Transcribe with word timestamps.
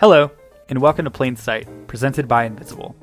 Hello, 0.00 0.30
and 0.68 0.80
welcome 0.80 1.06
to 1.06 1.10
Plain 1.10 1.34
Sight, 1.34 1.66
presented 1.88 2.28
by 2.28 2.44
Invisible. 2.44 2.94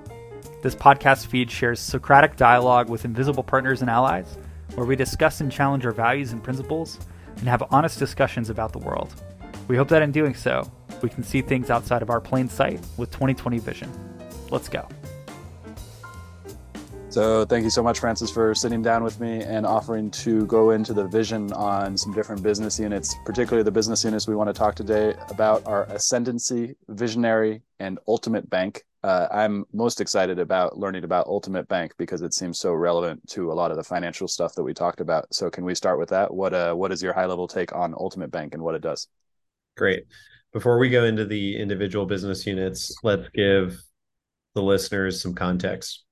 This 0.63 0.73
podcast 0.73 1.27
feed 1.27 1.51
shares 1.51 1.77
Socratic 1.77 2.37
dialogue 2.37 2.87
with 2.87 3.03
Invisible 3.03 3.43
partners 3.43 3.81
and 3.81 3.89
allies, 3.89 4.37
where 4.75 4.85
we 4.85 4.95
discuss 4.95 5.41
and 5.41 5.51
challenge 5.51 5.85
our 5.85 5.91
values 5.91 6.31
and 6.31 6.41
principles 6.41 6.97
and 7.35 7.49
have 7.49 7.63
honest 7.69 7.99
discussions 7.99 8.49
about 8.49 8.71
the 8.71 8.79
world. 8.79 9.13
We 9.67 9.75
hope 9.75 9.89
that 9.89 10.03
in 10.03 10.13
doing 10.13 10.35
so, 10.35 10.71
we 11.01 11.09
can 11.09 11.21
see 11.21 11.41
things 11.41 11.69
outside 11.69 12.01
of 12.01 12.09
our 12.09 12.21
plain 12.21 12.47
sight 12.47 12.79
with 12.95 13.11
2020 13.11 13.59
vision. 13.59 13.91
Let's 14.49 14.69
go. 14.69 14.87
So, 17.15 17.45
thank 17.45 17.63
you 17.63 17.69
so 17.69 17.81
much, 17.81 17.99
Francis, 17.99 18.29
for 18.29 18.53
sitting 18.53 18.81
down 18.81 19.01
with 19.01 19.21
me 19.21 19.41
and 19.41 19.65
offering 19.65 20.11
to 20.11 20.45
go 20.47 20.71
into 20.71 20.93
the 20.93 21.07
vision 21.07 21.49
on 21.53 21.95
some 21.95 22.11
different 22.11 22.43
business 22.43 22.77
units, 22.77 23.15
particularly 23.23 23.63
the 23.63 23.71
business 23.71 24.03
units 24.03 24.27
we 24.27 24.35
want 24.35 24.49
to 24.49 24.53
talk 24.53 24.75
today 24.75 25.13
about 25.29 25.65
are 25.65 25.85
Ascendency, 25.85 26.75
Visionary, 26.89 27.61
and 27.79 27.99
Ultimate 28.05 28.49
Bank. 28.49 28.83
Uh, 29.01 29.29
I'm 29.31 29.63
most 29.71 30.01
excited 30.01 30.39
about 30.39 30.77
learning 30.77 31.05
about 31.05 31.27
Ultimate 31.27 31.69
Bank 31.69 31.93
because 31.97 32.21
it 32.21 32.33
seems 32.33 32.59
so 32.59 32.73
relevant 32.73 33.25
to 33.29 33.49
a 33.49 33.55
lot 33.55 33.71
of 33.71 33.77
the 33.77 33.83
financial 33.85 34.27
stuff 34.27 34.53
that 34.55 34.63
we 34.63 34.73
talked 34.73 34.99
about. 34.99 35.33
So, 35.33 35.49
can 35.49 35.63
we 35.63 35.73
start 35.73 35.97
with 35.97 36.09
that? 36.09 36.33
What 36.33 36.53
uh, 36.53 36.73
what 36.73 36.91
is 36.91 37.01
your 37.01 37.13
high 37.13 37.27
level 37.27 37.47
take 37.47 37.73
on 37.73 37.93
Ultimate 37.97 38.29
Bank 38.29 38.53
and 38.53 38.61
what 38.61 38.75
it 38.75 38.81
does? 38.81 39.07
Great. 39.77 40.03
Before 40.51 40.77
we 40.77 40.89
go 40.89 41.05
into 41.05 41.23
the 41.23 41.57
individual 41.57 42.05
business 42.05 42.45
units, 42.45 42.93
let's 43.03 43.29
give 43.29 43.81
the 44.53 44.61
listeners 44.61 45.21
some 45.21 45.33
context. 45.33 46.04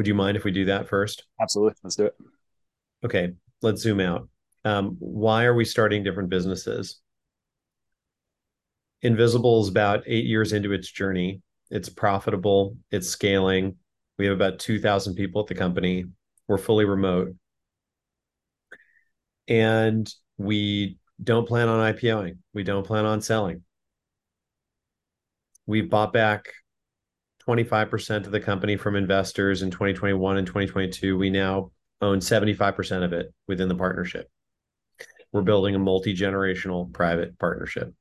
Would 0.00 0.06
you 0.06 0.14
mind 0.14 0.38
if 0.38 0.44
we 0.44 0.50
do 0.50 0.64
that 0.64 0.88
first? 0.88 1.24
Absolutely. 1.38 1.74
Let's 1.84 1.96
do 1.96 2.06
it. 2.06 2.14
Okay, 3.04 3.34
let's 3.60 3.82
zoom 3.82 4.00
out. 4.00 4.30
Um, 4.64 4.96
why 4.98 5.44
are 5.44 5.52
we 5.52 5.66
starting 5.66 6.02
different 6.02 6.30
businesses? 6.30 7.02
Invisible 9.02 9.60
is 9.60 9.68
about 9.68 10.04
eight 10.06 10.24
years 10.24 10.54
into 10.54 10.72
its 10.72 10.90
journey. 10.90 11.42
It's 11.70 11.90
profitable, 11.90 12.78
it's 12.90 13.10
scaling. 13.10 13.76
We 14.18 14.24
have 14.24 14.34
about 14.34 14.58
2,000 14.58 15.16
people 15.16 15.42
at 15.42 15.48
the 15.48 15.54
company. 15.54 16.06
We're 16.48 16.56
fully 16.56 16.86
remote. 16.86 17.34
And 19.48 20.10
we 20.38 20.96
don't 21.22 21.46
plan 21.46 21.68
on 21.68 21.92
IPOing, 21.92 22.38
we 22.54 22.62
don't 22.62 22.86
plan 22.86 23.04
on 23.04 23.20
selling. 23.20 23.64
We've 25.66 25.90
bought 25.90 26.14
back 26.14 26.46
25% 27.46 28.26
of 28.26 28.32
the 28.32 28.40
company 28.40 28.76
from 28.76 28.96
investors 28.96 29.62
in 29.62 29.70
2021 29.70 30.36
and 30.36 30.46
2022. 30.46 31.16
We 31.16 31.30
now 31.30 31.70
own 32.00 32.18
75% 32.18 33.04
of 33.04 33.12
it 33.12 33.32
within 33.48 33.68
the 33.68 33.74
partnership. 33.74 34.30
We're 35.32 35.42
building 35.42 35.74
a 35.74 35.78
multi 35.78 36.14
generational 36.14 36.92
private 36.92 37.38
partnership. 37.38 37.94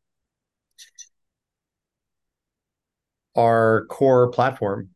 Our 3.36 3.86
core 3.86 4.32
platform 4.32 4.90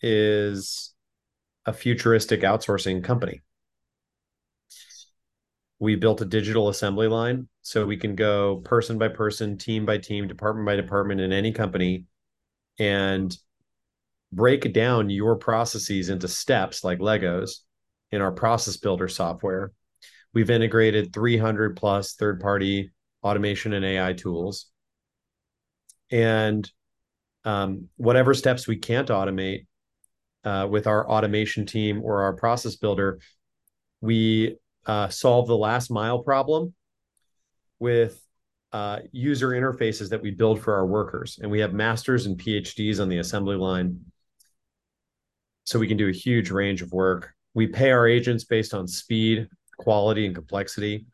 is 0.00 0.94
a 1.66 1.72
futuristic 1.72 2.42
outsourcing 2.42 3.02
company. 3.02 3.42
We 5.80 5.96
built 5.96 6.20
a 6.20 6.26
digital 6.26 6.68
assembly 6.68 7.08
line 7.08 7.48
so 7.62 7.84
we 7.84 7.96
can 7.96 8.14
go 8.14 8.58
person 8.64 8.96
by 8.96 9.08
person, 9.08 9.58
team 9.58 9.84
by 9.84 9.98
team, 9.98 10.28
department 10.28 10.66
by 10.66 10.76
department 10.76 11.20
in 11.20 11.32
any 11.32 11.52
company 11.52 12.06
and 12.78 13.36
break 14.34 14.72
down 14.72 15.10
your 15.10 15.36
processes 15.36 16.08
into 16.08 16.28
steps 16.28 16.84
like 16.84 16.98
Legos 16.98 17.60
in 18.10 18.20
our 18.20 18.32
process 18.32 18.76
builder 18.76 19.08
software. 19.08 19.72
We've 20.32 20.50
integrated 20.50 21.12
300 21.12 21.76
plus 21.76 22.14
third 22.14 22.40
party 22.40 22.92
automation 23.22 23.72
and 23.72 23.84
AI 23.84 24.12
tools. 24.12 24.66
And 26.10 26.70
um, 27.44 27.88
whatever 27.96 28.34
steps 28.34 28.66
we 28.66 28.76
can't 28.76 29.08
automate 29.08 29.66
uh, 30.44 30.66
with 30.70 30.86
our 30.86 31.08
automation 31.08 31.66
team 31.66 32.02
or 32.02 32.22
our 32.22 32.34
process 32.34 32.76
builder, 32.76 33.20
we 34.00 34.56
uh, 34.86 35.08
solve 35.08 35.46
the 35.46 35.56
last 35.56 35.90
mile 35.90 36.22
problem 36.22 36.74
with 37.78 38.20
uh, 38.72 38.98
user 39.12 39.50
interfaces 39.50 40.10
that 40.10 40.20
we 40.20 40.30
build 40.30 40.60
for 40.60 40.74
our 40.74 40.86
workers. 40.86 41.38
And 41.40 41.50
we 41.50 41.60
have 41.60 41.72
masters 41.72 42.26
and 42.26 42.36
PhDs 42.36 43.00
on 43.00 43.08
the 43.08 43.18
assembly 43.18 43.56
line 43.56 44.00
so 45.64 45.78
we 45.78 45.88
can 45.88 45.96
do 45.96 46.08
a 46.08 46.12
huge 46.12 46.50
range 46.50 46.82
of 46.82 46.92
work. 46.92 47.32
We 47.54 47.66
pay 47.66 47.90
our 47.90 48.06
agents 48.06 48.44
based 48.44 48.74
on 48.74 48.86
speed, 48.86 49.48
quality, 49.78 50.26
and 50.26 50.34
complexity. 50.34 51.06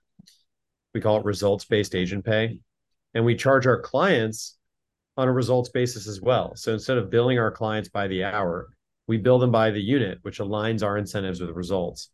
We 0.95 1.01
call 1.01 1.19
it 1.19 1.25
results 1.25 1.65
based 1.65 1.95
agent 1.95 2.25
pay. 2.25 2.59
And 3.15 3.25
we 3.25 3.37
charge 3.37 3.67
our 3.67 3.81
clients 3.81 4.57
on 5.17 5.29
a 5.29 5.33
results 5.33 5.69
basis 5.69 6.07
as 6.07 6.21
well. 6.21 6.55
So 6.57 6.73
instead 6.73 6.99
of 6.99 7.11
billing 7.11 7.39
our 7.39 7.51
clients 7.51 7.89
by 7.89 8.09
the 8.09 8.25
hour, 8.25 8.69
we 9.07 9.17
bill 9.17 9.39
them 9.39 9.51
by 9.51 9.71
the 9.71 9.83
unit, 9.83 10.19
which 10.23 10.39
aligns 10.39 10.83
our 10.83 10.97
incentives 10.97 11.41
with 11.41 11.51
results. 11.51 12.11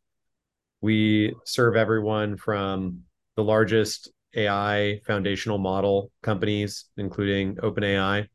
We 0.81 1.35
serve 1.45 1.77
everyone 1.77 2.37
from 2.37 3.03
the 3.37 3.45
largest 3.45 4.11
AI 4.35 5.01
foundational 5.07 5.59
model 5.59 6.11
companies, 6.23 6.87
including 6.97 7.57
OpenAI, 7.57 8.29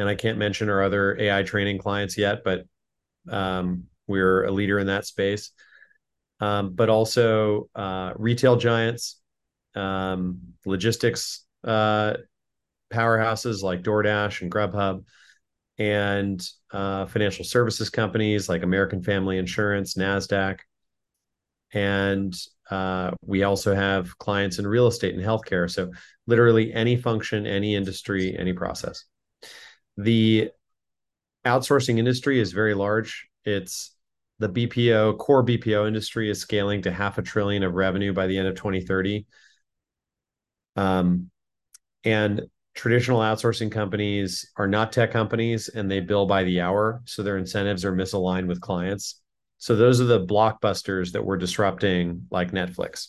and 0.00 0.08
I 0.08 0.14
can't 0.14 0.38
mention 0.38 0.70
our 0.70 0.82
other 0.82 1.18
AI 1.20 1.42
training 1.42 1.78
clients 1.78 2.16
yet, 2.16 2.42
but 2.42 2.64
um, 3.28 3.84
we're 4.06 4.44
a 4.44 4.50
leader 4.50 4.78
in 4.78 4.86
that 4.86 5.06
space. 5.06 5.50
Um, 6.40 6.72
but 6.72 6.88
also 6.88 7.68
uh, 7.74 8.14
retail 8.16 8.56
giants, 8.56 9.20
um, 9.74 10.38
logistics 10.64 11.44
uh, 11.64 12.14
powerhouses 12.90 13.62
like 13.62 13.82
DoorDash 13.82 14.40
and 14.40 14.50
Grubhub, 14.50 15.04
and 15.78 16.46
uh, 16.72 17.04
financial 17.06 17.44
services 17.44 17.90
companies 17.90 18.48
like 18.48 18.62
American 18.62 19.02
Family 19.02 19.36
Insurance, 19.36 19.94
NASDAQ. 19.94 20.60
And 21.72 22.34
uh, 22.70 23.10
we 23.24 23.42
also 23.42 23.74
have 23.74 24.16
clients 24.18 24.58
in 24.58 24.66
real 24.66 24.86
estate 24.86 25.14
and 25.14 25.22
healthcare. 25.22 25.70
So, 25.70 25.90
literally 26.26 26.72
any 26.72 26.96
function, 26.96 27.46
any 27.46 27.74
industry, 27.74 28.36
any 28.38 28.52
process 28.52 29.04
the 29.96 30.50
outsourcing 31.44 31.98
industry 31.98 32.40
is 32.40 32.52
very 32.52 32.74
large. 32.74 33.28
It's 33.44 33.94
the 34.38 34.48
BPO 34.48 35.18
core 35.18 35.44
BPO 35.44 35.86
industry 35.86 36.30
is 36.30 36.40
scaling 36.40 36.82
to 36.82 36.90
half 36.90 37.18
a 37.18 37.22
trillion 37.22 37.62
of 37.62 37.74
revenue 37.74 38.12
by 38.12 38.26
the 38.26 38.38
end 38.38 38.48
of 38.48 38.54
2030. 38.54 39.26
Um, 40.76 41.30
and 42.04 42.42
traditional 42.74 43.20
outsourcing 43.20 43.70
companies 43.70 44.50
are 44.56 44.68
not 44.68 44.92
tech 44.92 45.10
companies 45.10 45.68
and 45.68 45.90
they 45.90 46.00
bill 46.00 46.26
by 46.26 46.44
the 46.44 46.60
hour. 46.60 47.02
So 47.04 47.22
their 47.22 47.36
incentives 47.36 47.84
are 47.84 47.92
misaligned 47.92 48.46
with 48.46 48.60
clients. 48.60 49.20
So 49.58 49.76
those 49.76 50.00
are 50.00 50.04
the 50.04 50.24
blockbusters 50.24 51.12
that 51.12 51.24
we're 51.24 51.36
disrupting, 51.36 52.26
like 52.30 52.52
Netflix. 52.52 53.08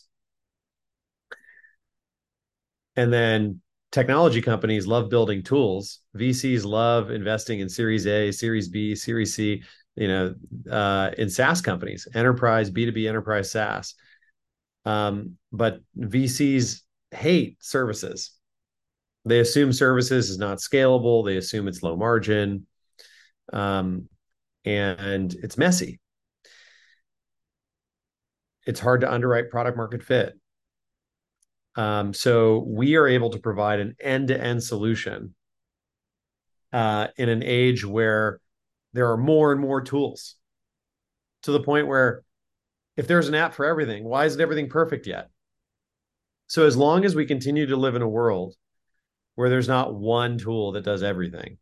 And 2.97 3.13
then 3.13 3.61
technology 3.91 4.41
companies 4.41 4.87
love 4.87 5.09
building 5.09 5.43
tools. 5.43 5.99
VCs 6.15 6.65
love 6.65 7.11
investing 7.11 7.59
in 7.59 7.69
Series 7.69 8.07
A, 8.07 8.31
Series 8.31 8.69
B, 8.69 8.95
Series 8.95 9.35
C, 9.35 9.63
you 9.95 10.07
know, 10.07 10.33
uh, 10.69 11.11
in 11.17 11.29
SaaS 11.29 11.61
companies, 11.61 12.07
enterprise, 12.13 12.71
B2B 12.71 13.07
enterprise 13.07 13.51
SaaS. 13.51 13.95
Um, 14.85 15.37
but 15.51 15.81
VCs 15.97 16.81
hate 17.11 17.57
services. 17.61 18.31
They 19.25 19.39
assume 19.39 19.73
services 19.73 20.29
is 20.29 20.37
not 20.37 20.57
scalable. 20.57 21.23
They 21.25 21.37
assume 21.37 21.67
it's 21.67 21.83
low 21.83 21.95
margin. 21.95 22.65
Um, 23.53 24.07
and 24.65 25.33
it's 25.33 25.57
messy. 25.57 25.99
It's 28.65 28.79
hard 28.79 29.01
to 29.01 29.11
underwrite 29.11 29.49
product 29.49 29.77
market 29.77 30.03
fit. 30.03 30.33
Um, 31.75 32.13
so 32.13 32.65
we 32.67 32.95
are 32.95 33.07
able 33.07 33.29
to 33.31 33.39
provide 33.39 33.79
an 33.79 33.95
end-to-end 33.99 34.63
solution 34.63 35.35
uh, 36.73 37.07
in 37.17 37.29
an 37.29 37.43
age 37.43 37.85
where 37.85 38.39
there 38.93 39.11
are 39.11 39.17
more 39.17 39.51
and 39.51 39.61
more 39.61 39.81
tools 39.81 40.35
to 41.43 41.51
the 41.51 41.63
point 41.63 41.87
where 41.87 42.23
if 42.97 43.07
there's 43.07 43.29
an 43.29 43.35
app 43.35 43.53
for 43.53 43.65
everything, 43.65 44.03
why 44.03 44.25
isn't 44.25 44.41
everything 44.41 44.69
perfect 44.69 45.07
yet? 45.07 45.29
So 46.47 46.65
as 46.65 46.75
long 46.75 47.05
as 47.05 47.15
we 47.15 47.25
continue 47.25 47.67
to 47.67 47.77
live 47.77 47.95
in 47.95 48.01
a 48.01 48.09
world 48.09 48.55
where 49.35 49.49
there's 49.49 49.69
not 49.69 49.95
one 49.95 50.37
tool 50.37 50.73
that 50.73 50.83
does 50.83 51.03
everything, 51.03 51.57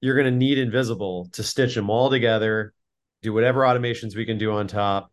you're 0.00 0.14
going 0.14 0.32
to 0.32 0.38
need 0.38 0.58
Invisible 0.58 1.28
to 1.32 1.42
stitch 1.42 1.74
them 1.74 1.90
all 1.90 2.10
together, 2.10 2.72
do 3.22 3.32
whatever 3.32 3.60
automations 3.60 4.16
we 4.16 4.24
can 4.24 4.38
do 4.38 4.52
on 4.52 4.66
top, 4.66 5.12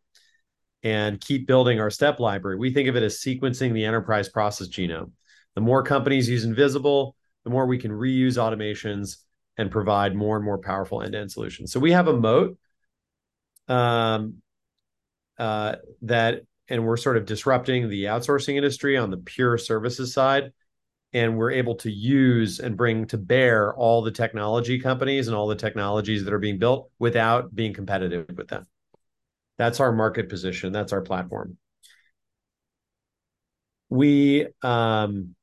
and 0.83 1.19
keep 1.21 1.47
building 1.47 1.79
our 1.79 1.89
step 1.89 2.19
library. 2.19 2.57
We 2.57 2.73
think 2.73 2.89
of 2.89 2.95
it 2.95 3.03
as 3.03 3.19
sequencing 3.19 3.73
the 3.73 3.85
enterprise 3.85 4.29
process 4.29 4.67
genome. 4.67 5.11
The 5.55 5.61
more 5.61 5.81
companies 5.83 6.29
use 6.29 6.43
Invisible, 6.43 7.15
the 7.43 7.49
more 7.49 7.65
we 7.65 7.77
can 7.77 7.91
reuse 7.91 8.37
automations 8.37 9.17
and 9.57 9.71
provide 9.71 10.15
more 10.15 10.35
and 10.35 10.43
more 10.43 10.57
powerful 10.57 11.01
end-to-end 11.01 11.31
solutions. 11.31 11.71
So 11.71 11.79
we 11.79 11.91
have 11.91 12.07
a 12.07 12.13
moat 12.13 12.57
um, 13.67 14.41
uh, 15.37 15.75
that, 16.01 16.41
and 16.67 16.85
we're 16.85 16.97
sort 16.97 17.17
of 17.17 17.25
disrupting 17.25 17.87
the 17.87 18.05
outsourcing 18.05 18.55
industry 18.55 18.97
on 18.97 19.09
the 19.09 19.17
pure 19.17 19.57
services 19.57 20.13
side. 20.13 20.51
and 21.13 21.37
we're 21.37 21.51
able 21.51 21.75
to 21.75 21.91
use 21.91 22.59
and 22.59 22.75
bring 22.75 23.05
to 23.05 23.17
bear 23.17 23.73
all 23.75 24.01
the 24.01 24.11
technology 24.11 24.79
companies 24.79 25.27
and 25.27 25.37
all 25.37 25.47
the 25.47 25.55
technologies 25.55 26.25
that 26.25 26.33
are 26.33 26.39
being 26.39 26.57
built 26.57 26.89
without 26.97 27.53
being 27.53 27.73
competitive 27.73 28.25
with 28.35 28.47
them. 28.47 28.65
That's 29.63 29.79
our 29.79 29.93
market 29.93 30.27
position. 30.27 30.73
That's 30.73 30.91
our 30.91 30.99
platform. 30.99 31.57
We 33.89 34.47
um, 34.61 35.35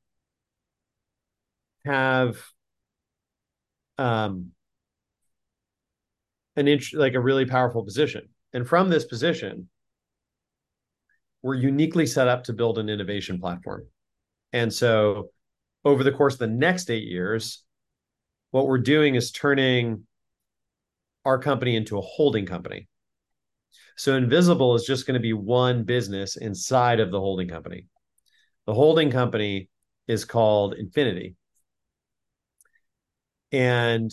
have 1.87 2.37
um, 3.97 4.51
an 6.55 6.69
inch 6.69 6.93
like 6.93 7.15
a 7.15 7.21
really 7.21 7.47
powerful 7.47 7.83
position, 7.83 8.29
and 8.53 8.69
from 8.69 8.91
this 8.91 9.07
position, 9.07 9.71
we're 11.41 11.55
uniquely 11.55 12.05
set 12.05 12.29
up 12.29 12.45
to 12.45 12.53
build 12.53 12.77
an 12.77 12.91
innovation 12.91 13.41
platform. 13.41 13.87
And 14.53 14.71
so 14.71 15.31
over 15.83 16.05
the 16.05 16.13
course 16.13 16.35
of 16.35 16.41
the 16.41 16.47
next 16.47 16.91
eight 16.91 17.09
years, 17.09 17.65
what 18.51 18.67
we're 18.67 18.77
doing 18.77 19.15
is 19.15 19.33
turning 19.33 20.07
our 21.25 21.39
company 21.39 21.75
into 21.75 21.97
a 21.97 22.03
holding 22.03 22.45
company. 22.45 22.87
So 23.97 24.17
Invisible 24.17 24.75
is 24.75 24.85
just 24.85 25.07
going 25.07 25.15
to 25.15 25.21
be 25.21 25.33
one 25.33 25.85
business 25.85 26.37
inside 26.37 27.01
of 27.01 27.11
the 27.11 27.21
holding 27.21 27.49
company. 27.49 27.87
The 28.67 28.75
holding 28.75 29.11
company 29.11 29.69
is 30.07 30.25
called 30.25 30.75
Infinity. 30.75 31.37
And 33.53 34.11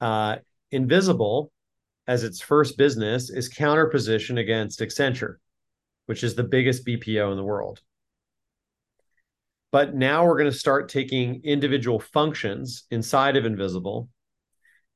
uh, 0.00 0.36
Invisible, 0.70 1.52
as 2.06 2.24
its 2.24 2.40
first 2.40 2.78
business, 2.78 3.30
is 3.30 3.52
counterposition 3.52 4.38
against 4.38 4.80
Accenture, 4.80 5.36
which 6.06 6.22
is 6.22 6.34
the 6.34 6.44
biggest 6.44 6.86
BPO 6.86 7.30
in 7.30 7.36
the 7.36 7.44
world. 7.44 7.80
But 9.70 9.94
now 9.94 10.24
we're 10.24 10.38
going 10.38 10.50
to 10.50 10.56
start 10.56 10.88
taking 10.88 11.42
individual 11.44 12.00
functions 12.00 12.84
inside 12.90 13.36
of 13.36 13.44
Invisible 13.44 14.08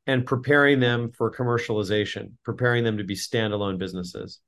and 0.07 0.27
preparing 0.27 0.81
them 0.81 1.11
for 1.13 1.31
commercialization, 1.31 2.33
preparing 2.45 2.85
them 2.85 2.99
to 2.99 3.05
be 3.05 3.15
standalone 3.15 3.79
businesses. 3.79 4.41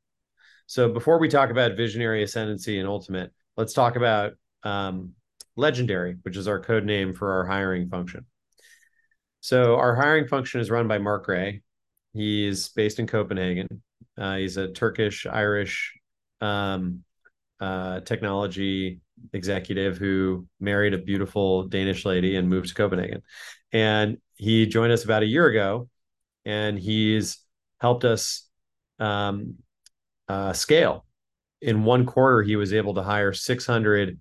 So 0.66 0.92
before 0.92 1.18
we 1.18 1.28
talk 1.28 1.50
about 1.50 1.76
visionary 1.76 2.22
ascendancy 2.22 2.78
and 2.78 2.88
ultimate, 2.88 3.32
let's 3.56 3.72
talk 3.72 3.96
about 3.96 4.32
um, 4.62 5.12
legendary, 5.56 6.16
which 6.22 6.36
is 6.36 6.48
our 6.48 6.60
code 6.60 6.84
name 6.84 7.12
for 7.14 7.32
our 7.32 7.46
hiring 7.46 7.88
function. 7.88 8.26
So 9.40 9.76
our 9.76 9.94
hiring 9.94 10.26
function 10.26 10.60
is 10.60 10.70
run 10.70 10.88
by 10.88 10.98
Mark 10.98 11.26
Gray. 11.26 11.62
He's 12.14 12.68
based 12.70 12.98
in 12.98 13.06
Copenhagen. 13.06 13.82
Uh, 14.16 14.36
he's 14.36 14.56
a 14.56 14.68
Turkish 14.68 15.26
Irish 15.26 15.92
um, 16.40 17.04
uh, 17.60 18.00
technology 18.00 19.00
executive 19.32 19.98
who 19.98 20.46
married 20.60 20.94
a 20.94 20.98
beautiful 20.98 21.64
Danish 21.64 22.04
lady 22.04 22.36
and 22.36 22.48
moved 22.48 22.68
to 22.68 22.74
Copenhagen. 22.74 23.22
And 23.72 24.18
he 24.34 24.66
joined 24.66 24.92
us 24.92 25.04
about 25.04 25.22
a 25.22 25.26
year 25.26 25.46
ago, 25.46 25.88
and 26.44 26.78
he's 26.78 27.38
helped 27.80 28.04
us 28.04 28.48
um, 28.98 29.56
uh, 30.28 30.52
scale. 30.52 31.06
In 31.60 31.84
one 31.84 32.06
quarter, 32.06 32.42
he 32.42 32.56
was 32.56 32.72
able 32.72 32.94
to 32.94 33.02
hire 33.02 33.32
600 33.32 34.18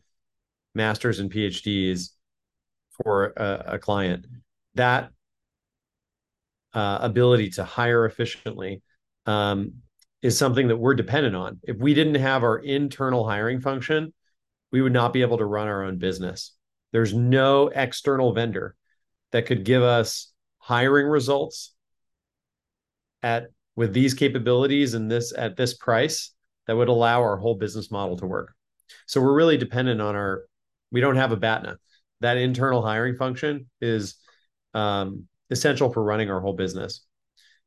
masters 0.75 1.19
and 1.19 1.31
PhDs 1.31 2.09
for 2.91 3.33
a, 3.37 3.63
a 3.73 3.79
client. 3.79 4.25
That 4.75 5.11
uh, 6.73 6.99
ability 7.01 7.51
to 7.51 7.63
hire 7.63 8.05
efficiently 8.05 8.81
um, 9.25 9.73
is 10.21 10.37
something 10.37 10.69
that 10.69 10.77
we're 10.77 10.95
dependent 10.95 11.35
on. 11.35 11.59
If 11.63 11.77
we 11.77 11.93
didn't 11.93 12.15
have 12.15 12.43
our 12.43 12.57
internal 12.57 13.27
hiring 13.27 13.59
function, 13.59 14.13
we 14.73 14.81
would 14.81 14.91
not 14.91 15.13
be 15.13 15.21
able 15.21 15.37
to 15.37 15.45
run 15.45 15.67
our 15.67 15.83
own 15.83 15.99
business. 15.99 16.51
There's 16.91 17.13
no 17.13 17.67
external 17.67 18.33
vendor 18.33 18.75
that 19.31 19.45
could 19.45 19.63
give 19.63 19.83
us 19.83 20.33
hiring 20.57 21.07
results 21.07 21.73
at 23.21 23.45
with 23.75 23.93
these 23.93 24.15
capabilities 24.15 24.95
and 24.95 25.09
this 25.09 25.31
at 25.37 25.55
this 25.55 25.75
price 25.75 26.31
that 26.67 26.75
would 26.75 26.89
allow 26.89 27.21
our 27.21 27.37
whole 27.37 27.55
business 27.55 27.91
model 27.91 28.17
to 28.17 28.25
work. 28.25 28.53
So 29.05 29.21
we're 29.21 29.35
really 29.35 29.57
dependent 29.57 30.01
on 30.01 30.15
our 30.15 30.43
we 30.91 31.01
don't 31.01 31.15
have 31.15 31.31
a 31.31 31.37
BATNA. 31.37 31.77
That 32.21 32.37
internal 32.37 32.81
hiring 32.81 33.15
function 33.15 33.69
is 33.79 34.15
um, 34.73 35.27
essential 35.51 35.91
for 35.93 36.03
running 36.03 36.31
our 36.31 36.41
whole 36.41 36.53
business. 36.53 37.05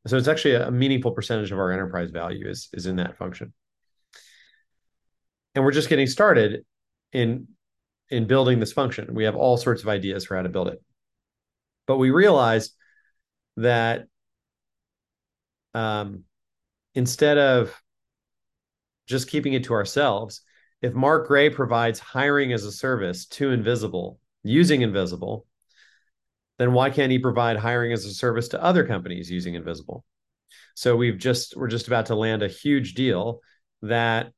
So 0.07 0.17
it's 0.17 0.29
actually 0.29 0.55
a 0.55 0.71
meaningful 0.71 1.13
percentage 1.13 1.53
of 1.53 1.59
our 1.59 1.71
enterprise 1.73 2.11
value 2.11 2.49
is 2.49 2.69
is 2.73 2.87
in 2.87 2.97
that 2.97 3.17
function. 3.17 3.53
And 5.55 5.65
we're 5.65 5.73
just 5.73 5.89
getting 5.89 6.07
started 6.09 6.65
in 7.13 7.49
in 8.09 8.27
building 8.27 8.61
this 8.61 8.73
function. 8.73 9.15
We 9.15 9.25
have 9.25 9.37
all 9.37 9.57
sorts 9.57 9.83
of 9.83 9.89
ideas 9.89 10.25
for 10.25 10.37
how 10.37 10.43
to 10.43 10.49
build 10.49 10.69
it. 10.69 10.83
But 11.87 11.99
we 11.99 12.11
realized 12.11 12.73
that 13.57 14.07
um, 15.75 16.25
instead 16.95 17.39
of 17.39 17.75
just 19.07 19.29
keeping 19.29 19.55
it 19.55 19.65
to 19.65 19.75
ourselves, 19.75 20.43
if 20.83 20.95
Mark 20.95 21.27
Gray 21.27 21.51
provides 21.51 21.99
hiring 21.99 22.53
as 22.53 22.65
a 22.65 22.73
service 22.73 23.27
to 23.27 23.51
Invisible 23.51 24.19
using 24.43 24.83
Invisible, 24.83 25.47
then 26.59 26.73
why 26.73 26.91
can't 26.91 27.13
he 27.13 27.19
provide 27.19 27.57
hiring 27.57 27.93
as 27.93 28.05
a 28.05 28.15
service 28.15 28.49
to 28.49 28.63
other 28.63 28.87
companies 28.87 29.31
using 29.31 29.55
Invisible? 29.55 30.05
So 30.75 30.97
we've 30.97 31.19
just 31.19 31.57
we're 31.57 31.69
just 31.69 31.87
about 31.87 32.07
to 32.07 32.15
land 32.15 32.43
a 32.43 32.49
huge 32.49 32.95
deal 32.95 33.41
that 33.83 34.33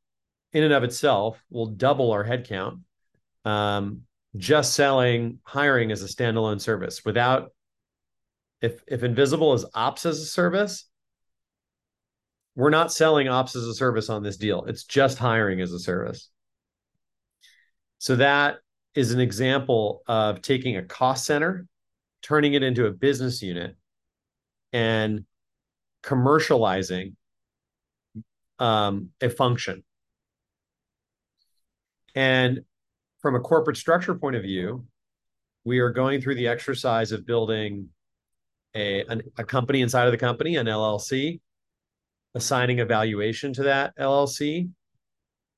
in 0.52 0.64
and 0.64 0.72
of 0.72 0.84
itself 0.84 1.42
will 1.50 1.66
double 1.66 2.12
our 2.12 2.24
headcount 2.24 2.80
um, 3.44 4.02
just 4.36 4.74
selling 4.74 5.38
hiring 5.42 5.90
as 5.90 6.02
a 6.02 6.06
standalone 6.06 6.60
service 6.60 7.04
without 7.04 7.52
if 8.60 8.82
if 8.86 9.02
invisible 9.02 9.54
is 9.54 9.64
ops 9.74 10.06
as 10.06 10.20
a 10.20 10.26
service 10.26 10.88
we're 12.58 12.70
not 12.70 12.92
selling 12.92 13.28
ops 13.28 13.54
as 13.54 13.62
a 13.62 13.72
service 13.72 14.10
on 14.10 14.24
this 14.24 14.36
deal. 14.36 14.64
It's 14.64 14.82
just 14.82 15.16
hiring 15.16 15.60
as 15.60 15.72
a 15.72 15.78
service. 15.78 16.28
So 17.98 18.16
that 18.16 18.56
is 18.96 19.12
an 19.12 19.20
example 19.20 20.02
of 20.08 20.42
taking 20.42 20.76
a 20.76 20.82
cost 20.82 21.24
center 21.24 21.68
turning 22.20 22.54
it 22.54 22.64
into 22.64 22.86
a 22.86 22.90
business 22.90 23.42
unit 23.42 23.76
and 24.72 25.24
commercializing 26.02 27.14
um, 28.58 29.10
a 29.20 29.30
function 29.30 29.84
and 32.18 32.62
from 33.22 33.36
a 33.36 33.40
corporate 33.40 33.76
structure 33.76 34.16
point 34.16 34.34
of 34.34 34.42
view, 34.42 34.84
we 35.64 35.78
are 35.78 35.90
going 35.90 36.20
through 36.20 36.34
the 36.34 36.48
exercise 36.48 37.12
of 37.12 37.24
building 37.24 37.90
a, 38.74 39.04
an, 39.04 39.22
a 39.38 39.44
company 39.44 39.82
inside 39.82 40.06
of 40.06 40.10
the 40.10 40.18
company, 40.18 40.56
an 40.56 40.66
LLC, 40.66 41.38
assigning 42.34 42.80
a 42.80 42.84
valuation 42.84 43.52
to 43.52 43.62
that 43.62 43.96
LLC, 43.96 44.68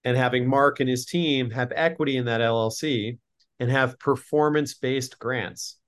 and 0.04 0.16
having 0.18 0.46
Mark 0.46 0.80
and 0.80 0.88
his 0.90 1.06
team 1.06 1.50
have 1.50 1.72
equity 1.74 2.18
in 2.18 2.26
that 2.26 2.42
LLC 2.42 3.16
and 3.58 3.70
have 3.70 3.98
performance 3.98 4.74
based 4.74 5.18
grants 5.18 5.78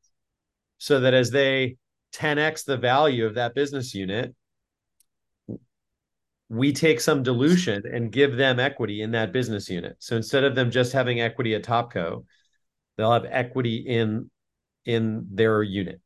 so 0.78 1.00
that 1.00 1.12
as 1.12 1.30
they 1.30 1.76
10x 2.14 2.64
the 2.64 2.78
value 2.78 3.26
of 3.26 3.34
that 3.34 3.54
business 3.54 3.94
unit, 3.94 4.34
we 6.52 6.70
take 6.70 7.00
some 7.00 7.22
dilution 7.22 7.82
and 7.90 8.12
give 8.12 8.36
them 8.36 8.60
equity 8.60 9.00
in 9.00 9.12
that 9.12 9.32
business 9.32 9.70
unit. 9.70 9.96
So 10.00 10.16
instead 10.16 10.44
of 10.44 10.54
them 10.54 10.70
just 10.70 10.92
having 10.92 11.18
equity 11.18 11.54
at 11.54 11.64
Topco, 11.64 12.26
they'll 12.96 13.12
have 13.12 13.24
equity 13.24 13.76
in 13.76 14.30
in 14.84 15.26
their 15.30 15.62
unit. 15.62 16.02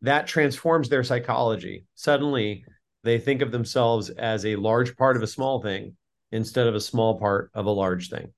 That 0.00 0.26
transforms 0.26 0.88
their 0.88 1.04
psychology. 1.04 1.84
Suddenly, 1.96 2.64
they 3.04 3.18
think 3.18 3.42
of 3.42 3.52
themselves 3.52 4.08
as 4.08 4.46
a 4.46 4.56
large 4.56 4.96
part 4.96 5.18
of 5.18 5.22
a 5.22 5.26
small 5.26 5.60
thing 5.60 5.96
instead 6.30 6.66
of 6.66 6.74
a 6.74 6.80
small 6.80 7.18
part 7.18 7.50
of 7.52 7.66
a 7.66 7.70
large 7.70 8.08
thing. 8.08 8.32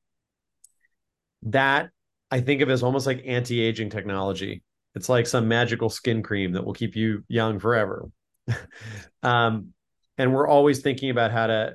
That 1.43 1.91
I 2.33 2.41
think 2.41 2.61
of 2.61 2.71
as 2.71 2.83
almost 2.83 3.07
like 3.07 3.23
anti-aging 3.25 3.91
technology. 3.91 4.65
It's 4.97 5.09
like 5.09 5.29
some 5.29 5.47
magical 5.47 5.91
skin 5.91 6.25
cream 6.25 6.53
that 6.55 6.65
will 6.65 6.73
keep 6.73 6.97
you 6.97 7.23
young 7.29 7.61
forever. 7.61 8.11
um, 9.23 9.74
and 10.19 10.33
we're 10.33 10.49
always 10.49 10.81
thinking 10.81 11.11
about 11.11 11.31
how 11.31 11.47
to 11.47 11.75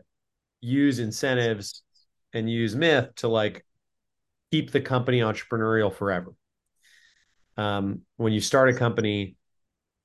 use 0.62 1.00
incentives 1.00 1.84
and 2.34 2.50
use 2.50 2.76
myth 2.76 3.10
to 3.16 3.28
like 3.28 3.66
keep 4.52 4.72
the 4.72 4.82
company 4.82 5.20
entrepreneurial 5.20 5.94
forever. 5.94 6.32
Um, 7.58 8.02
when 8.18 8.34
you 8.34 8.42
start 8.42 8.70
a 8.70 8.74
company 8.74 9.36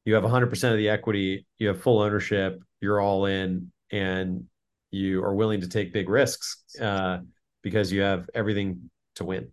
you 0.04 0.14
have 0.14 0.24
100% 0.24 0.70
of 0.70 0.76
the 0.76 0.88
equity 0.88 1.46
you 1.58 1.68
have 1.68 1.80
full 1.80 2.00
ownership 2.00 2.60
you're 2.80 3.00
all 3.00 3.26
in 3.26 3.72
and 3.90 4.44
you 4.90 5.22
are 5.24 5.34
willing 5.34 5.60
to 5.60 5.68
take 5.68 5.92
big 5.92 6.08
risks 6.08 6.62
uh, 6.80 7.18
because 7.62 7.90
you 7.90 8.00
have 8.00 8.28
everything 8.34 8.90
to 9.16 9.24
win. 9.24 9.48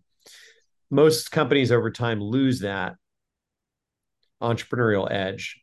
Most 0.89 1.31
companies 1.31 1.71
over 1.71 1.89
time 1.89 2.21
lose 2.21 2.59
that 2.59 2.95
entrepreneurial 4.41 5.09
edge 5.09 5.60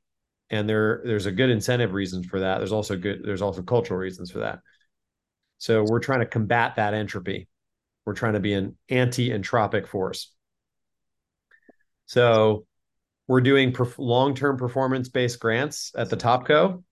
and 0.50 0.68
there 0.68 1.02
there's 1.04 1.26
a 1.26 1.32
good 1.32 1.50
incentive 1.50 1.92
reasons 1.92 2.26
for 2.26 2.40
that 2.40 2.58
there's 2.58 2.72
also 2.72 2.96
good 2.96 3.20
there's 3.24 3.42
also 3.42 3.62
cultural 3.62 3.98
reasons 3.98 4.30
for 4.30 4.40
that 4.40 4.60
so 5.58 5.84
we're 5.84 6.00
trying 6.00 6.20
to 6.20 6.26
combat 6.26 6.76
that 6.76 6.94
entropy 6.94 7.48
we're 8.04 8.14
trying 8.14 8.32
to 8.34 8.40
be 8.40 8.54
an 8.54 8.76
anti-entropic 8.88 9.86
force 9.86 10.32
So 12.06 12.66
we're 13.26 13.42
doing 13.42 13.72
perf- 13.72 13.98
long-term 13.98 14.56
performance-based 14.56 15.38
grants 15.38 15.92
at 15.94 16.08
the 16.08 16.16
Topco. 16.16 16.82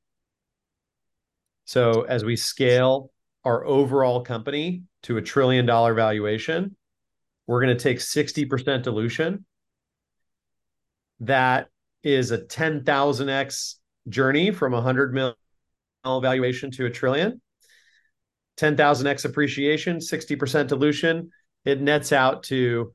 So 1.65 2.03
as 2.03 2.25
we 2.25 2.37
scale 2.37 3.11
our 3.45 3.65
overall 3.65 4.21
company 4.23 4.83
to 5.05 5.17
a 5.17 5.23
trillion 5.23 5.65
dollar 5.65 5.95
valuation, 5.95 6.77
we're 7.47 7.63
going 7.63 7.77
to 7.77 7.83
take 7.83 7.99
60% 7.99 8.83
dilution. 8.83 9.47
That 11.21 11.69
is 12.07 12.31
a 12.31 12.39
10,000x 12.39 13.75
journey 14.09 14.53
from 14.53 14.73
a 14.73 14.77
100 14.77 15.13
mil 15.13 15.35
valuation 16.05 16.71
to 16.71 16.87
a 16.87 16.91
trillion. 16.91 17.41
10,000x 18.59 19.25
appreciation, 19.25 19.99
60% 19.99 20.69
dilution, 20.69 21.31
it 21.65 21.83
nets 21.83 22.13
out 22.13 22.45
to 22.45 22.95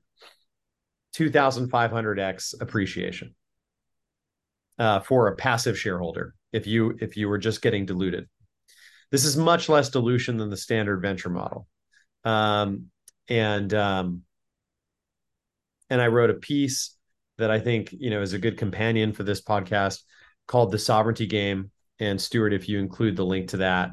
2,500x 1.15 2.59
appreciation 2.61 3.35
uh, 4.79 5.01
for 5.01 5.27
a 5.27 5.35
passive 5.35 5.77
shareholder 5.77 6.33
if 6.53 6.65
you 6.65 6.97
if 7.01 7.17
you 7.17 7.27
were 7.27 7.37
just 7.37 7.61
getting 7.61 7.85
diluted. 7.85 8.27
This 9.11 9.25
is 9.25 9.35
much 9.35 9.67
less 9.67 9.89
dilution 9.89 10.37
than 10.37 10.49
the 10.49 10.57
standard 10.57 11.01
venture 11.01 11.29
model. 11.29 11.67
Um, 12.23 12.87
and 13.27 13.73
um, 13.73 14.21
and 15.89 16.01
I 16.01 16.07
wrote 16.07 16.29
a 16.29 16.35
piece 16.35 16.95
that 17.37 17.51
I 17.51 17.59
think 17.59 17.91
you 17.91 18.09
know 18.09 18.21
is 18.21 18.33
a 18.33 18.39
good 18.39 18.57
companion 18.57 19.13
for 19.13 19.23
this 19.23 19.41
podcast 19.41 20.01
called 20.47 20.71
"The 20.71 20.79
Sovereignty 20.79 21.27
Game." 21.27 21.71
And 21.99 22.19
Stewart, 22.19 22.53
if 22.53 22.67
you 22.67 22.79
include 22.79 23.15
the 23.15 23.25
link 23.25 23.49
to 23.49 23.57
that, 23.57 23.91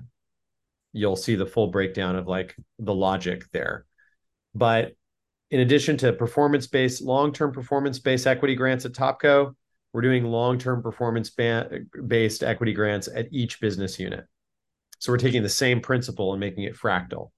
you'll 0.93 1.17
see 1.17 1.35
the 1.35 1.47
full 1.47 1.69
breakdown 1.69 2.17
of 2.17 2.27
like 2.27 2.57
the 2.79 2.95
logic 2.95 3.45
there. 3.53 3.85
But 4.55 4.93
in 5.51 5.61
addition 5.61 5.97
to 5.99 6.13
performance 6.13 6.67
based, 6.67 7.03
long 7.03 7.33
term 7.33 7.53
performance 7.53 7.99
based 7.99 8.27
equity 8.27 8.55
grants 8.55 8.85
at 8.85 8.93
Topco, 8.93 9.55
we're 9.93 10.03
doing 10.03 10.25
long 10.25 10.59
term 10.59 10.83
performance 10.83 11.31
based 11.31 12.43
equity 12.43 12.73
grants 12.73 13.09
at 13.15 13.29
each 13.33 13.61
business 13.61 13.99
unit. 13.99 14.25
So 14.99 15.13
we're 15.13 15.19
taking 15.19 15.43
the 15.43 15.49
same 15.49 15.81
principle 15.81 16.33
and 16.33 16.41
making 16.41 16.65
it 16.65 16.77
fractal. 16.77 17.31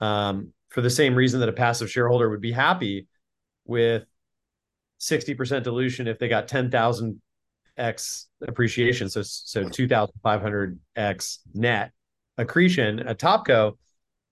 Um, 0.00 0.52
for 0.70 0.80
the 0.80 0.90
same 0.90 1.14
reason 1.14 1.40
that 1.40 1.48
a 1.48 1.52
passive 1.52 1.90
shareholder 1.90 2.28
would 2.28 2.40
be 2.40 2.52
happy 2.52 3.06
with 3.64 4.04
60% 5.08 5.62
dilution 5.62 6.08
if 6.08 6.18
they 6.18 6.28
got 6.28 6.48
10,000x 6.48 8.24
appreciation, 8.46 9.10
so 9.10 9.22
so 9.22 9.64
2,500x 9.64 11.38
net 11.54 11.92
accretion 12.38 13.00
at 13.00 13.18
Topco, 13.18 13.76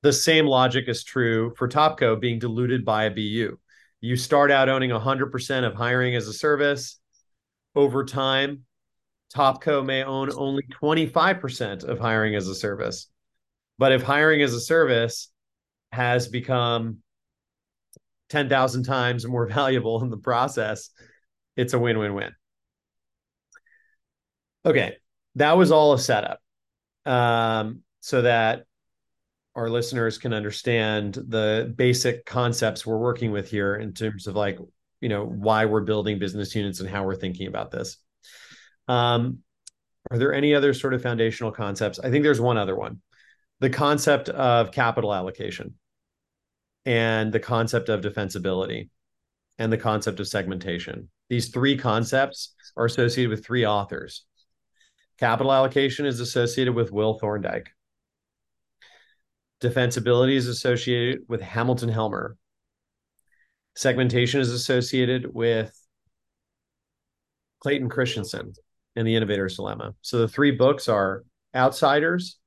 the 0.02 0.12
same 0.12 0.46
logic 0.46 0.84
is 0.88 1.04
true 1.04 1.54
for 1.56 1.68
Topco 1.68 2.18
being 2.20 2.38
diluted 2.38 2.84
by 2.84 3.04
a 3.04 3.10
BU. 3.10 3.58
You 4.00 4.16
start 4.16 4.50
out 4.50 4.68
owning 4.68 4.90
100% 4.90 5.64
of 5.64 5.74
hiring 5.74 6.16
as 6.16 6.26
a 6.26 6.32
service. 6.32 6.98
Over 7.74 8.04
time, 8.04 8.64
Topco 9.34 9.84
may 9.84 10.02
own 10.02 10.30
only 10.34 10.64
25% 10.82 11.84
of 11.84 11.98
hiring 11.98 12.34
as 12.34 12.48
a 12.48 12.54
service. 12.54 13.08
But 13.78 13.92
if 13.92 14.02
hiring 14.02 14.42
as 14.42 14.52
a 14.54 14.60
service 14.60 15.28
has 15.92 16.28
become 16.28 16.98
10,000 18.32 18.82
times 18.82 19.26
more 19.26 19.46
valuable 19.60 20.02
in 20.02 20.10
the 20.10 20.16
process, 20.16 20.90
it's 21.56 21.74
a 21.74 21.78
win 21.78 21.98
win 21.98 22.14
win. 22.14 22.32
Okay, 24.64 24.96
that 25.36 25.56
was 25.56 25.70
all 25.70 25.92
a 25.92 25.98
setup 25.98 26.40
um, 27.04 27.80
so 28.00 28.22
that 28.22 28.64
our 29.54 29.68
listeners 29.68 30.18
can 30.18 30.32
understand 30.32 31.14
the 31.14 31.72
basic 31.76 32.24
concepts 32.24 32.86
we're 32.86 32.96
working 32.96 33.32
with 33.32 33.50
here 33.50 33.76
in 33.76 33.92
terms 33.92 34.26
of 34.26 34.34
like, 34.34 34.58
you 35.00 35.08
know, 35.08 35.26
why 35.26 35.66
we're 35.66 35.82
building 35.82 36.18
business 36.18 36.54
units 36.54 36.80
and 36.80 36.88
how 36.88 37.04
we're 37.04 37.16
thinking 37.16 37.48
about 37.48 37.70
this. 37.70 37.98
Um, 38.88 39.38
are 40.10 40.18
there 40.18 40.32
any 40.32 40.54
other 40.54 40.72
sort 40.72 40.94
of 40.94 41.02
foundational 41.02 41.52
concepts? 41.52 41.98
I 41.98 42.10
think 42.10 42.22
there's 42.22 42.40
one 42.40 42.56
other 42.56 42.76
one 42.76 43.02
the 43.60 43.70
concept 43.70 44.28
of 44.28 44.72
capital 44.72 45.14
allocation 45.14 45.74
and 46.84 47.32
the 47.32 47.40
concept 47.40 47.88
of 47.88 48.00
defensibility 48.00 48.88
and 49.58 49.72
the 49.72 49.78
concept 49.78 50.20
of 50.20 50.28
segmentation. 50.28 51.08
These 51.28 51.48
three 51.48 51.76
concepts 51.76 52.54
are 52.76 52.84
associated 52.84 53.30
with 53.30 53.44
three 53.44 53.64
authors. 53.64 54.24
Capital 55.18 55.52
allocation 55.52 56.06
is 56.06 56.20
associated 56.20 56.74
with 56.74 56.90
Will 56.90 57.18
Thorndike. 57.18 57.70
Defensibility 59.60 60.34
is 60.34 60.48
associated 60.48 61.20
with 61.28 61.40
Hamilton 61.40 61.88
Helmer. 61.88 62.36
Segmentation 63.76 64.40
is 64.40 64.50
associated 64.50 65.32
with 65.32 65.72
Clayton 67.60 67.88
Christensen 67.88 68.54
and 68.96 69.06
the 69.06 69.14
Innovator's 69.14 69.56
Dilemma. 69.56 69.94
So 70.02 70.18
the 70.18 70.28
three 70.28 70.50
books 70.50 70.88
are 70.88 71.24
Outsiders 71.54 72.38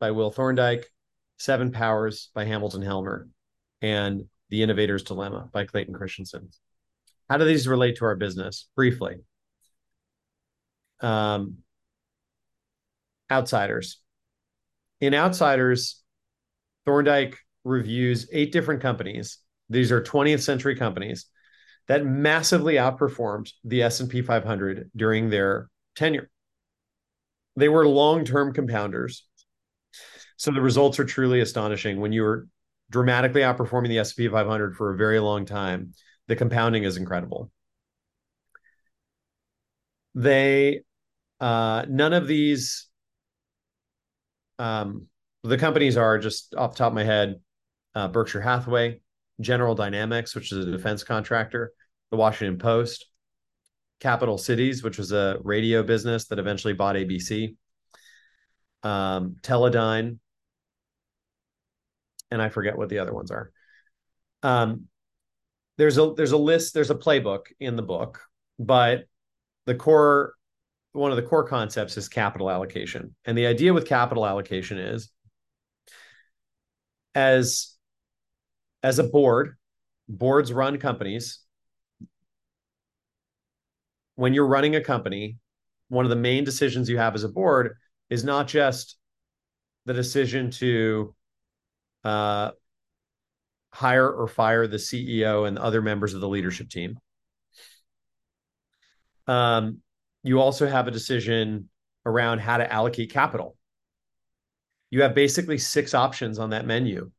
by 0.00 0.10
Will 0.10 0.30
Thorndike, 0.30 0.90
Seven 1.38 1.70
Powers 1.70 2.30
by 2.34 2.44
Hamilton 2.44 2.82
Helmer, 2.82 3.28
and 3.84 4.24
The 4.48 4.62
Innovator's 4.62 5.02
Dilemma 5.02 5.50
by 5.52 5.66
Clayton 5.66 5.92
Christensen. 5.92 6.48
How 7.28 7.36
do 7.36 7.44
these 7.44 7.68
relate 7.68 7.96
to 7.96 8.06
our 8.06 8.16
business? 8.16 8.66
Briefly. 8.74 9.16
Um, 11.00 11.58
outsiders. 13.30 13.98
In 15.02 15.12
Outsiders, 15.12 16.02
Thorndike 16.86 17.36
reviews 17.64 18.26
eight 18.32 18.52
different 18.52 18.80
companies. 18.80 19.38
These 19.68 19.92
are 19.92 20.00
20th 20.00 20.40
century 20.40 20.76
companies 20.76 21.26
that 21.86 22.06
massively 22.06 22.76
outperformed 22.76 23.52
the 23.64 23.82
S&P 23.82 24.22
500 24.22 24.90
during 24.96 25.28
their 25.28 25.68
tenure. 25.94 26.30
They 27.56 27.68
were 27.68 27.86
long-term 27.86 28.54
compounders. 28.54 29.26
So 30.38 30.52
the 30.52 30.62
results 30.62 30.98
are 30.98 31.04
truly 31.04 31.40
astonishing 31.40 32.00
when 32.00 32.12
you 32.12 32.24
are 32.24 32.48
dramatically 32.94 33.40
outperforming 33.40 33.88
the 33.88 33.98
S&P 33.98 34.28
500 34.28 34.76
for 34.76 34.94
a 34.94 34.96
very 34.96 35.18
long 35.18 35.44
time. 35.44 35.92
The 36.28 36.36
compounding 36.36 36.84
is 36.84 36.96
incredible. 36.96 37.50
They 40.14 40.82
uh, 41.40 41.86
none 41.88 42.12
of 42.12 42.28
these 42.28 42.86
um, 44.60 45.08
the 45.42 45.58
companies 45.58 45.96
are 45.96 46.20
just 46.20 46.54
off 46.54 46.74
the 46.74 46.78
top 46.78 46.92
of 46.92 46.94
my 46.94 47.02
head 47.02 47.40
uh, 47.96 48.06
Berkshire 48.06 48.40
Hathaway, 48.40 49.00
General 49.40 49.74
Dynamics, 49.74 50.36
which 50.36 50.52
is 50.52 50.64
a 50.64 50.70
defense 50.70 51.02
contractor, 51.02 51.72
the 52.12 52.16
Washington 52.16 52.60
Post, 52.60 53.06
Capital 53.98 54.38
Cities, 54.38 54.84
which 54.84 54.98
was 54.98 55.10
a 55.10 55.38
radio 55.42 55.82
business 55.82 56.26
that 56.26 56.38
eventually 56.38 56.74
bought 56.74 56.94
ABC, 56.94 57.56
um, 58.84 59.34
Teledyne, 59.40 60.18
and 62.30 62.40
I 62.40 62.48
forget 62.48 62.76
what 62.76 62.88
the 62.88 62.98
other 62.98 63.12
ones 63.12 63.30
are. 63.30 63.50
Um, 64.42 64.86
there's 65.76 65.98
a 65.98 66.12
there's 66.16 66.32
a 66.32 66.36
list, 66.36 66.74
there's 66.74 66.90
a 66.90 66.94
playbook 66.94 67.46
in 67.60 67.76
the 67.76 67.82
book, 67.82 68.20
but 68.58 69.04
the 69.66 69.74
core 69.74 70.34
one 70.92 71.10
of 71.10 71.16
the 71.16 71.22
core 71.22 71.46
concepts 71.46 71.96
is 71.96 72.08
capital 72.08 72.50
allocation. 72.50 73.14
And 73.24 73.36
the 73.36 73.46
idea 73.46 73.74
with 73.74 73.86
capital 73.86 74.26
allocation 74.26 74.78
is 74.78 75.10
as 77.14 77.74
as 78.82 78.98
a 78.98 79.04
board, 79.04 79.56
boards 80.08 80.52
run 80.52 80.78
companies. 80.78 81.40
When 84.14 84.34
you're 84.34 84.46
running 84.46 84.76
a 84.76 84.80
company, 84.80 85.38
one 85.88 86.04
of 86.04 86.10
the 86.10 86.16
main 86.16 86.44
decisions 86.44 86.88
you 86.88 86.98
have 86.98 87.14
as 87.14 87.24
a 87.24 87.28
board 87.28 87.76
is 88.10 88.22
not 88.22 88.46
just 88.46 88.96
the 89.86 89.94
decision 89.94 90.50
to 90.52 91.14
uh, 92.04 92.50
hire 93.72 94.08
or 94.08 94.28
fire 94.28 94.66
the 94.66 94.76
CEO 94.76 95.48
and 95.48 95.58
other 95.58 95.82
members 95.82 96.14
of 96.14 96.20
the 96.20 96.28
leadership 96.28 96.68
team. 96.68 96.98
Um, 99.26 99.78
you 100.22 100.40
also 100.40 100.66
have 100.66 100.86
a 100.86 100.92
decision 100.92 101.68
around 102.06 102.40
how 102.40 102.58
to 102.58 102.72
allocate 102.72 103.10
capital. 103.10 103.56
You 104.90 105.02
have 105.02 105.14
basically 105.14 105.58
six 105.58 105.94
options 105.94 106.38
on 106.38 106.50
that 106.50 106.66
menu. 106.66 107.10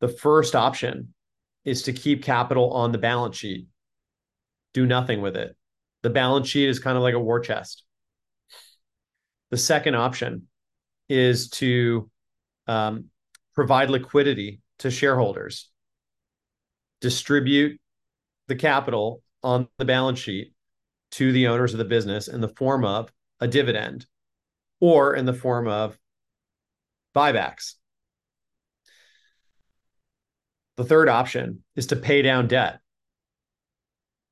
The 0.00 0.08
first 0.08 0.54
option 0.54 1.14
is 1.64 1.82
to 1.84 1.92
keep 1.92 2.22
capital 2.22 2.72
on 2.72 2.92
the 2.92 2.98
balance 2.98 3.36
sheet, 3.36 3.66
do 4.74 4.86
nothing 4.86 5.20
with 5.20 5.36
it. 5.36 5.56
The 6.02 6.10
balance 6.10 6.48
sheet 6.48 6.68
is 6.68 6.78
kind 6.78 6.96
of 6.96 7.02
like 7.02 7.14
a 7.14 7.20
war 7.20 7.40
chest. 7.40 7.84
The 9.50 9.56
second 9.56 9.94
option 9.94 10.48
is 11.08 11.50
to 11.50 12.10
um, 12.66 13.06
provide 13.54 13.90
liquidity 13.90 14.60
to 14.78 14.90
shareholders, 14.90 15.70
distribute 17.00 17.80
the 18.48 18.56
capital 18.56 19.22
on 19.42 19.68
the 19.78 19.84
balance 19.84 20.18
sheet 20.18 20.52
to 21.12 21.32
the 21.32 21.46
owners 21.48 21.74
of 21.74 21.78
the 21.78 21.84
business 21.84 22.28
in 22.28 22.40
the 22.40 22.48
form 22.48 22.84
of 22.84 23.12
a 23.40 23.48
dividend 23.48 24.06
or 24.80 25.14
in 25.14 25.26
the 25.26 25.34
form 25.34 25.68
of 25.68 25.98
buybacks. 27.14 27.74
The 30.76 30.84
third 30.84 31.08
option 31.08 31.62
is 31.76 31.88
to 31.88 31.96
pay 31.96 32.22
down 32.22 32.48
debt. 32.48 32.80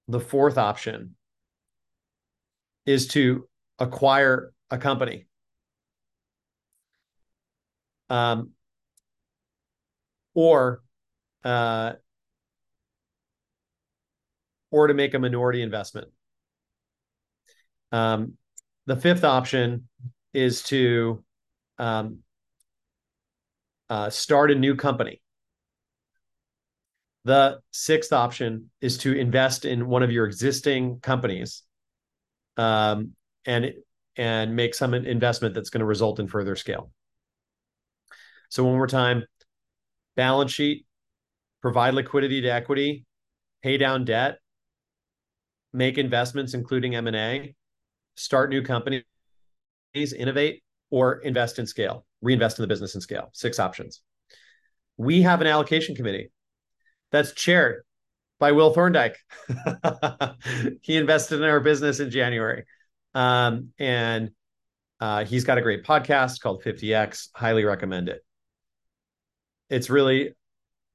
the 0.08 0.20
fourth 0.20 0.58
option 0.58 1.14
is 2.86 3.06
to 3.08 3.48
acquire 3.78 4.52
a 4.70 4.78
company. 4.78 5.26
Um, 8.08 8.50
or 10.40 10.80
uh, 11.44 11.92
or 14.70 14.86
to 14.86 14.94
make 14.94 15.12
a 15.12 15.18
minority 15.18 15.60
investment. 15.62 16.08
Um, 17.92 18.34
the 18.86 18.96
fifth 18.96 19.24
option 19.24 19.88
is 20.32 20.62
to 20.64 21.22
um, 21.78 22.20
uh, 23.90 24.08
start 24.08 24.50
a 24.50 24.54
new 24.54 24.76
company. 24.76 25.20
The 27.24 27.60
sixth 27.70 28.12
option 28.14 28.70
is 28.80 28.96
to 28.98 29.12
invest 29.12 29.66
in 29.66 29.88
one 29.88 30.02
of 30.02 30.10
your 30.10 30.24
existing 30.24 31.00
companies 31.00 31.64
um, 32.56 33.12
and 33.44 33.74
and 34.16 34.56
make 34.56 34.74
some 34.74 34.94
investment 34.94 35.54
that's 35.54 35.70
going 35.70 35.80
to 35.80 35.86
result 35.86 36.18
in 36.18 36.28
further 36.28 36.56
scale. 36.56 36.90
So 38.48 38.64
one 38.64 38.74
more 38.74 38.86
time, 38.86 39.24
balance 40.16 40.52
sheet, 40.52 40.86
provide 41.62 41.94
liquidity 41.94 42.40
to 42.42 42.48
equity, 42.48 43.04
pay 43.62 43.76
down 43.76 44.04
debt, 44.04 44.38
make 45.72 45.98
investments 45.98 46.54
including 46.54 46.94
M&A, 46.94 47.54
start 48.16 48.50
new 48.50 48.62
companies, 48.62 49.04
innovate 49.94 50.62
or 50.90 51.18
invest 51.20 51.58
in 51.58 51.66
scale, 51.66 52.04
reinvest 52.22 52.58
in 52.58 52.62
the 52.62 52.68
business 52.68 52.94
and 52.94 53.02
scale. 53.02 53.30
Six 53.32 53.58
options. 53.58 54.02
We 54.96 55.22
have 55.22 55.40
an 55.40 55.46
allocation 55.46 55.94
committee 55.94 56.30
that's 57.10 57.32
chaired 57.32 57.84
by 58.38 58.52
Will 58.52 58.72
Thorndike. 58.72 59.16
he 60.82 60.96
invested 60.96 61.40
in 61.40 61.48
our 61.48 61.60
business 61.60 62.00
in 62.00 62.10
January. 62.10 62.64
Um, 63.14 63.68
and 63.78 64.30
uh, 65.00 65.24
he's 65.24 65.44
got 65.44 65.58
a 65.58 65.62
great 65.62 65.84
podcast 65.84 66.40
called 66.40 66.62
50X. 66.62 67.28
Highly 67.34 67.64
recommend 67.64 68.08
it. 68.08 68.24
It's 69.70 69.88
really 69.88 70.34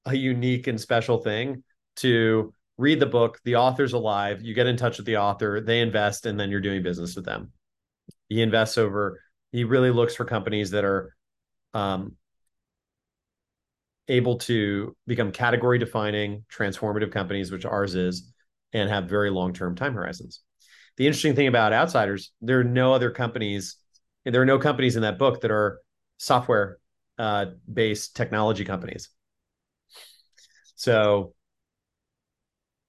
a 0.06 0.16
unique 0.16 0.68
and 0.68 0.80
special 0.80 1.18
thing 1.18 1.64
to 1.98 2.54
read 2.78 3.00
the 3.00 3.06
book. 3.06 3.40
The 3.46 3.56
author's 3.56 3.94
alive. 3.94 4.42
You 4.44 4.54
get 4.54 4.68
in 4.68 4.78
touch 4.78 4.98
with 4.98 5.06
the 5.06 5.18
author, 5.18 5.62
they 5.62 5.80
invest, 5.80 6.26
and 6.26 6.40
then 6.40 6.52
you're 6.52 6.62
doing 6.62 6.84
business 6.84 7.16
with 7.16 7.26
them. 7.26 7.52
He 8.30 8.42
invests 8.42 8.78
over, 8.78 9.22
he 9.52 9.64
really 9.64 9.92
looks 9.92 10.16
for 10.16 10.26
companies 10.26 10.72
that 10.72 10.84
are 10.84 11.16
um, 11.74 12.18
able 14.08 14.38
to 14.40 14.96
become 15.08 15.32
category 15.32 15.80
defining, 15.80 16.44
transformative 16.52 17.12
companies, 17.12 17.52
which 17.52 17.66
ours 17.66 17.96
is, 17.96 18.32
and 18.74 18.90
have 18.90 19.06
very 19.06 19.30
long 19.30 19.54
term 19.54 19.76
time 19.76 19.94
horizons. 19.94 20.42
The 20.98 21.08
interesting 21.08 21.36
thing 21.36 21.48
about 21.48 21.74
outsiders, 21.74 22.32
there 22.42 22.60
are 22.60 22.64
no 22.64 22.94
other 22.94 23.12
companies, 23.12 23.78
there 24.26 24.42
are 24.42 24.46
no 24.46 24.60
companies 24.60 24.96
in 24.96 25.02
that 25.04 25.18
book 25.18 25.42
that 25.42 25.52
are 25.52 25.80
software 26.18 26.78
uh, 27.18 27.46
based 27.72 28.16
technology 28.16 28.66
companies. 28.66 29.10
So 30.76 31.34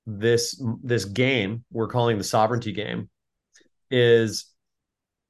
this 0.06 0.62
this 0.82 1.04
game 1.04 1.64
we're 1.72 1.88
calling 1.88 2.16
the 2.16 2.24
sovereignty 2.24 2.72
game 2.72 3.10
is 3.90 4.52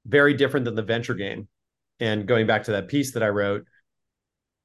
very 0.04 0.34
different 0.34 0.64
than 0.64 0.74
the 0.74 0.82
venture 0.82 1.14
game. 1.14 1.48
And 1.98 2.26
going 2.26 2.46
back 2.46 2.64
to 2.64 2.72
that 2.72 2.88
piece 2.88 3.12
that 3.12 3.22
I 3.22 3.28
wrote, 3.28 3.64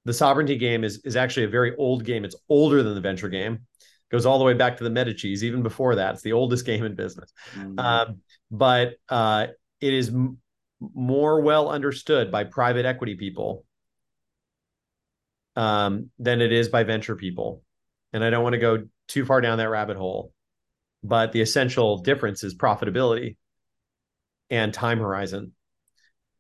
the 0.05 0.13
sovereignty 0.13 0.57
game 0.57 0.83
is 0.83 1.01
is 1.03 1.15
actually 1.15 1.45
a 1.45 1.49
very 1.49 1.75
old 1.77 2.03
game. 2.03 2.25
It's 2.25 2.35
older 2.49 2.83
than 2.83 2.95
the 2.95 3.01
venture 3.01 3.29
game. 3.29 3.53
It 3.53 4.11
goes 4.11 4.25
all 4.25 4.39
the 4.39 4.45
way 4.45 4.53
back 4.53 4.77
to 4.77 4.83
the 4.83 4.89
Medici's. 4.89 5.43
Even 5.43 5.63
before 5.63 5.95
that, 5.95 6.15
it's 6.15 6.23
the 6.23 6.33
oldest 6.33 6.65
game 6.71 6.83
in 6.83 6.95
business. 6.95 7.31
Mm-hmm. 7.55 7.79
Um, 7.79 8.21
but 8.49 8.95
uh, 9.09 9.47
it 9.79 9.93
is 9.93 10.09
m- 10.09 10.37
more 10.79 11.41
well 11.41 11.69
understood 11.69 12.31
by 12.31 12.43
private 12.43 12.85
equity 12.85 13.15
people 13.15 13.65
um, 15.55 16.09
than 16.19 16.41
it 16.41 16.51
is 16.51 16.69
by 16.69 16.83
venture 16.83 17.15
people. 17.15 17.63
And 18.13 18.23
I 18.23 18.29
don't 18.29 18.43
want 18.43 18.53
to 18.53 18.59
go 18.59 18.85
too 19.07 19.25
far 19.25 19.41
down 19.41 19.57
that 19.57 19.69
rabbit 19.69 19.97
hole, 19.97 20.33
but 21.03 21.31
the 21.31 21.41
essential 21.41 21.97
difference 21.97 22.43
is 22.43 22.55
profitability 22.55 23.37
and 24.49 24.73
time 24.73 24.99
horizon. 24.99 25.53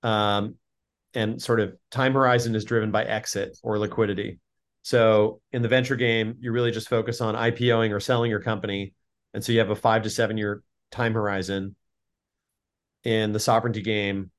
Um, 0.03 0.55
and 1.13 1.41
sort 1.41 1.59
of 1.59 1.75
time 1.89 2.13
horizon 2.13 2.55
is 2.55 2.65
driven 2.65 2.91
by 2.91 3.03
exit 3.03 3.57
or 3.63 3.77
liquidity. 3.77 4.39
So 4.83 5.41
in 5.51 5.61
the 5.61 5.67
venture 5.67 5.95
game, 5.95 6.35
you 6.39 6.51
really 6.51 6.71
just 6.71 6.89
focus 6.89 7.21
on 7.21 7.35
IPOing 7.35 7.91
or 7.91 7.99
selling 7.99 8.31
your 8.31 8.41
company. 8.41 8.93
And 9.33 9.43
so 9.43 9.51
you 9.51 9.59
have 9.59 9.69
a 9.69 9.75
five 9.75 10.03
to 10.03 10.09
seven 10.09 10.37
year 10.37 10.63
time 10.91 11.13
horizon. 11.13 11.75
In 13.03 13.31
the 13.31 13.39
sovereignty 13.39 13.81
game, 13.81 14.31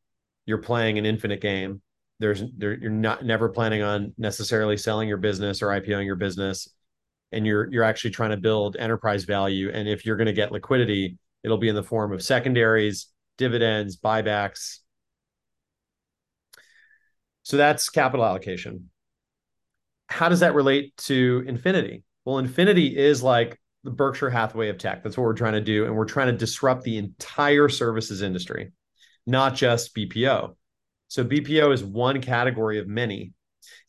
you're 0.46 0.58
playing 0.58 0.98
an 0.98 1.06
infinite 1.06 1.40
game. 1.40 1.82
There's 2.22 2.42
there, 2.56 2.78
you're 2.78 2.90
not 2.90 3.24
never 3.24 3.48
planning 3.50 3.82
on 3.82 4.14
necessarily 4.16 4.76
selling 4.76 5.08
your 5.08 5.18
business 5.18 5.62
or 5.62 5.68
IPOing 5.68 6.06
your 6.06 6.16
business. 6.16 6.68
And 7.32 7.46
you're 7.46 7.70
you're 7.70 7.84
actually 7.84 8.10
trying 8.10 8.30
to 8.30 8.36
build 8.36 8.76
enterprise 8.76 9.24
value. 9.24 9.70
And 9.72 9.88
if 9.88 10.06
you're 10.06 10.16
going 10.16 10.26
to 10.26 10.32
get 10.32 10.52
liquidity, 10.52 11.18
it'll 11.42 11.58
be 11.58 11.68
in 11.68 11.74
the 11.74 11.82
form 11.82 12.12
of 12.12 12.22
secondaries, 12.22 13.08
dividends, 13.36 13.96
buybacks, 13.96 14.78
so 17.42 17.56
that's 17.56 17.88
capital 17.90 18.24
allocation. 18.24 18.90
How 20.08 20.28
does 20.28 20.40
that 20.40 20.54
relate 20.54 20.96
to 20.98 21.44
Infinity? 21.46 22.04
Well, 22.24 22.38
Infinity 22.38 22.96
is 22.96 23.22
like 23.22 23.58
the 23.84 23.90
Berkshire 23.90 24.30
Hathaway 24.30 24.68
of 24.68 24.78
tech. 24.78 25.02
That's 25.02 25.16
what 25.16 25.24
we're 25.24 25.34
trying 25.34 25.54
to 25.54 25.60
do. 25.60 25.86
And 25.86 25.96
we're 25.96 26.04
trying 26.04 26.28
to 26.28 26.36
disrupt 26.36 26.84
the 26.84 26.98
entire 26.98 27.68
services 27.68 28.22
industry, 28.22 28.72
not 29.26 29.54
just 29.54 29.94
BPO. 29.96 30.54
So 31.12 31.26
BPO 31.26 31.74
is 31.74 31.84
one 31.84 32.22
category 32.22 32.78
of 32.78 32.88
many. 32.88 33.34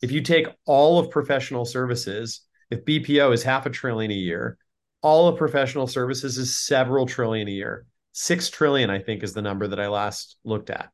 If 0.02 0.12
you 0.12 0.20
take 0.20 0.46
all 0.66 0.98
of 0.98 1.10
professional 1.10 1.64
services, 1.64 2.42
if 2.70 2.84
BPO 2.84 3.32
is 3.32 3.42
half 3.42 3.64
a 3.64 3.70
trillion 3.70 4.10
a 4.10 4.14
year, 4.14 4.58
all 5.00 5.28
of 5.28 5.38
professional 5.38 5.86
services 5.86 6.36
is 6.36 6.54
several 6.54 7.06
trillion 7.06 7.48
a 7.48 7.50
year. 7.50 7.86
Six 8.12 8.50
trillion, 8.50 8.90
I 8.90 8.98
think, 8.98 9.22
is 9.22 9.32
the 9.32 9.40
number 9.40 9.66
that 9.68 9.80
I 9.80 9.88
last 9.88 10.36
looked 10.44 10.68
at. 10.68 10.90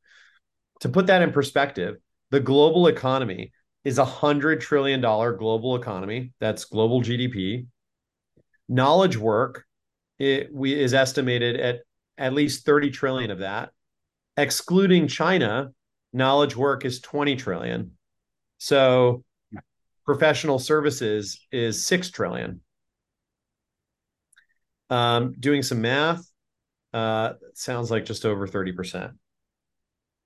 To 0.82 0.88
put 0.88 1.08
that 1.08 1.20
in 1.20 1.32
perspective, 1.32 1.96
the 2.30 2.38
global 2.38 2.86
economy 2.86 3.50
is 3.82 3.98
a 3.98 4.04
hundred 4.04 4.60
trillion 4.60 5.00
dollar 5.00 5.32
global 5.32 5.74
economy. 5.74 6.32
That's 6.38 6.64
global 6.64 7.02
GDP. 7.02 7.66
Knowledge 8.68 9.16
work 9.16 9.64
it, 10.20 10.54
we, 10.54 10.80
is 10.80 10.94
estimated 10.94 11.58
at 11.58 11.80
at 12.16 12.34
least 12.34 12.64
30 12.64 12.90
trillion 12.90 13.32
of 13.32 13.40
that. 13.40 13.70
Excluding 14.36 15.08
China, 15.08 15.72
knowledge 16.12 16.56
work 16.56 16.84
is 16.84 17.00
20 17.00 17.36
trillion. 17.36 17.92
So 18.58 19.24
professional 20.04 20.58
services 20.58 21.40
is 21.52 21.84
6 21.86 22.10
trillion. 22.10 22.60
Um, 24.90 25.34
doing 25.38 25.62
some 25.62 25.80
math, 25.80 26.24
uh, 26.92 27.34
sounds 27.54 27.90
like 27.90 28.04
just 28.04 28.24
over 28.24 28.46
30%. 28.46 29.12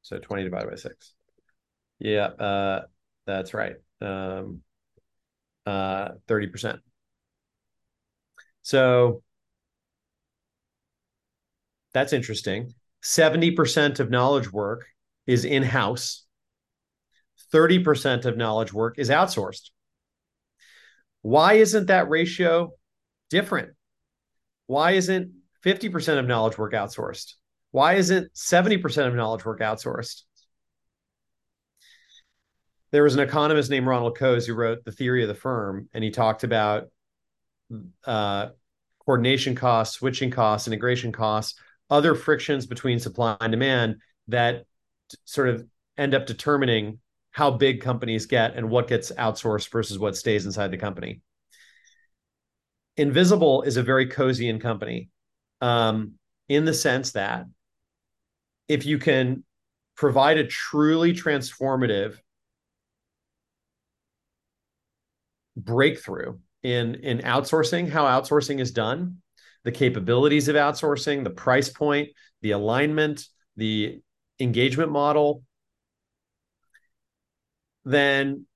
So 0.02 0.18
20 0.18 0.44
divided 0.44 0.70
by 0.70 0.76
6. 0.76 1.14
Yeah, 1.98 2.26
uh, 2.26 2.82
that's 3.26 3.54
right. 3.54 3.76
Um, 4.00 4.60
uh, 5.66 6.10
30%. 6.28 6.80
So 8.62 9.22
that's 11.92 12.12
interesting. 12.12 12.72
70% 13.02 14.00
of 14.00 14.10
knowledge 14.10 14.50
work 14.50 14.86
is 15.26 15.44
in 15.44 15.62
house, 15.62 16.24
30% 17.52 18.24
of 18.24 18.36
knowledge 18.36 18.72
work 18.72 18.98
is 18.98 19.10
outsourced. 19.10 19.70
Why 21.22 21.54
isn't 21.54 21.86
that 21.86 22.08
ratio 22.08 22.72
different? 23.30 23.70
Why 24.66 24.92
isn't 24.92 25.32
50% 25.64 26.18
of 26.18 26.26
knowledge 26.26 26.58
work 26.58 26.72
outsourced? 26.72 27.34
Why 27.70 27.94
isn't 27.94 28.32
70% 28.34 29.06
of 29.06 29.14
knowledge 29.14 29.44
work 29.44 29.60
outsourced? 29.60 30.22
there 32.94 33.02
was 33.02 33.14
an 33.14 33.20
economist 33.20 33.70
named 33.70 33.88
Ronald 33.88 34.16
Coase 34.16 34.46
who 34.46 34.54
wrote 34.54 34.84
The 34.84 34.92
Theory 34.92 35.22
of 35.22 35.28
the 35.28 35.34
Firm, 35.34 35.88
and 35.92 36.04
he 36.04 36.12
talked 36.12 36.44
about 36.44 36.84
uh, 38.06 38.50
coordination 39.04 39.56
costs, 39.56 39.96
switching 39.96 40.30
costs, 40.30 40.68
integration 40.68 41.10
costs, 41.10 41.58
other 41.90 42.14
frictions 42.14 42.66
between 42.66 43.00
supply 43.00 43.36
and 43.40 43.50
demand 43.50 43.96
that 44.28 44.66
sort 45.24 45.48
of 45.48 45.66
end 45.96 46.14
up 46.14 46.26
determining 46.26 46.98
how 47.30 47.50
big 47.50 47.80
companies 47.80 48.26
get 48.26 48.54
and 48.54 48.70
what 48.70 48.88
gets 48.88 49.10
outsourced 49.12 49.70
versus 49.70 49.98
what 49.98 50.16
stays 50.16 50.46
inside 50.46 50.70
the 50.70 50.76
company. 50.76 51.20
Invisible 52.96 53.62
is 53.62 53.76
a 53.76 53.82
very 53.82 54.08
Coasean 54.08 54.60
company 54.60 55.10
um, 55.60 56.12
in 56.48 56.64
the 56.64 56.74
sense 56.74 57.12
that 57.12 57.46
if 58.68 58.86
you 58.86 58.98
can 58.98 59.44
provide 59.96 60.38
a 60.38 60.46
truly 60.46 61.12
transformative 61.12 62.16
breakthrough 65.56 66.38
in 66.62 66.96
in 66.96 67.18
outsourcing 67.18 67.88
how 67.88 68.04
outsourcing 68.04 68.60
is 68.60 68.72
done 68.72 69.18
the 69.64 69.72
capabilities 69.72 70.48
of 70.48 70.56
outsourcing, 70.56 71.24
the 71.24 71.30
price 71.30 71.68
point, 71.68 72.10
the 72.42 72.52
alignment, 72.52 73.26
the 73.56 74.00
engagement 74.40 74.90
model, 74.90 75.42
then 77.84 78.46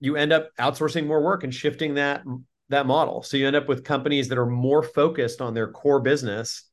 you 0.00 0.16
end 0.16 0.32
up 0.32 0.50
outsourcing 0.58 1.06
more 1.06 1.22
work 1.22 1.44
and 1.44 1.54
shifting 1.54 1.94
that 1.94 2.22
that 2.68 2.86
model. 2.86 3.22
So 3.22 3.36
you 3.36 3.46
end 3.46 3.56
up 3.56 3.68
with 3.68 3.84
companies 3.84 4.28
that 4.28 4.38
are 4.38 4.46
more 4.46 4.82
focused 4.82 5.40
on 5.40 5.54
their 5.54 5.70
core 5.70 6.00
business 6.00 6.64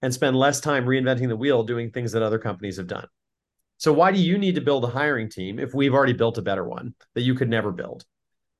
and 0.00 0.14
spend 0.14 0.36
less 0.36 0.60
time 0.60 0.86
reinventing 0.86 1.28
the 1.28 1.36
wheel 1.36 1.64
doing 1.64 1.90
things 1.90 2.12
that 2.12 2.22
other 2.22 2.38
companies 2.38 2.76
have 2.76 2.86
done. 2.86 3.06
So 3.78 3.92
why 3.92 4.12
do 4.12 4.20
you 4.20 4.38
need 4.38 4.54
to 4.54 4.60
build 4.60 4.84
a 4.84 4.88
hiring 4.88 5.28
team 5.28 5.58
if 5.58 5.74
we've 5.74 5.94
already 5.94 6.12
built 6.12 6.38
a 6.38 6.42
better 6.42 6.64
one 6.64 6.94
that 7.14 7.22
you 7.22 7.34
could 7.34 7.48
never 7.48 7.72
build? 7.72 8.04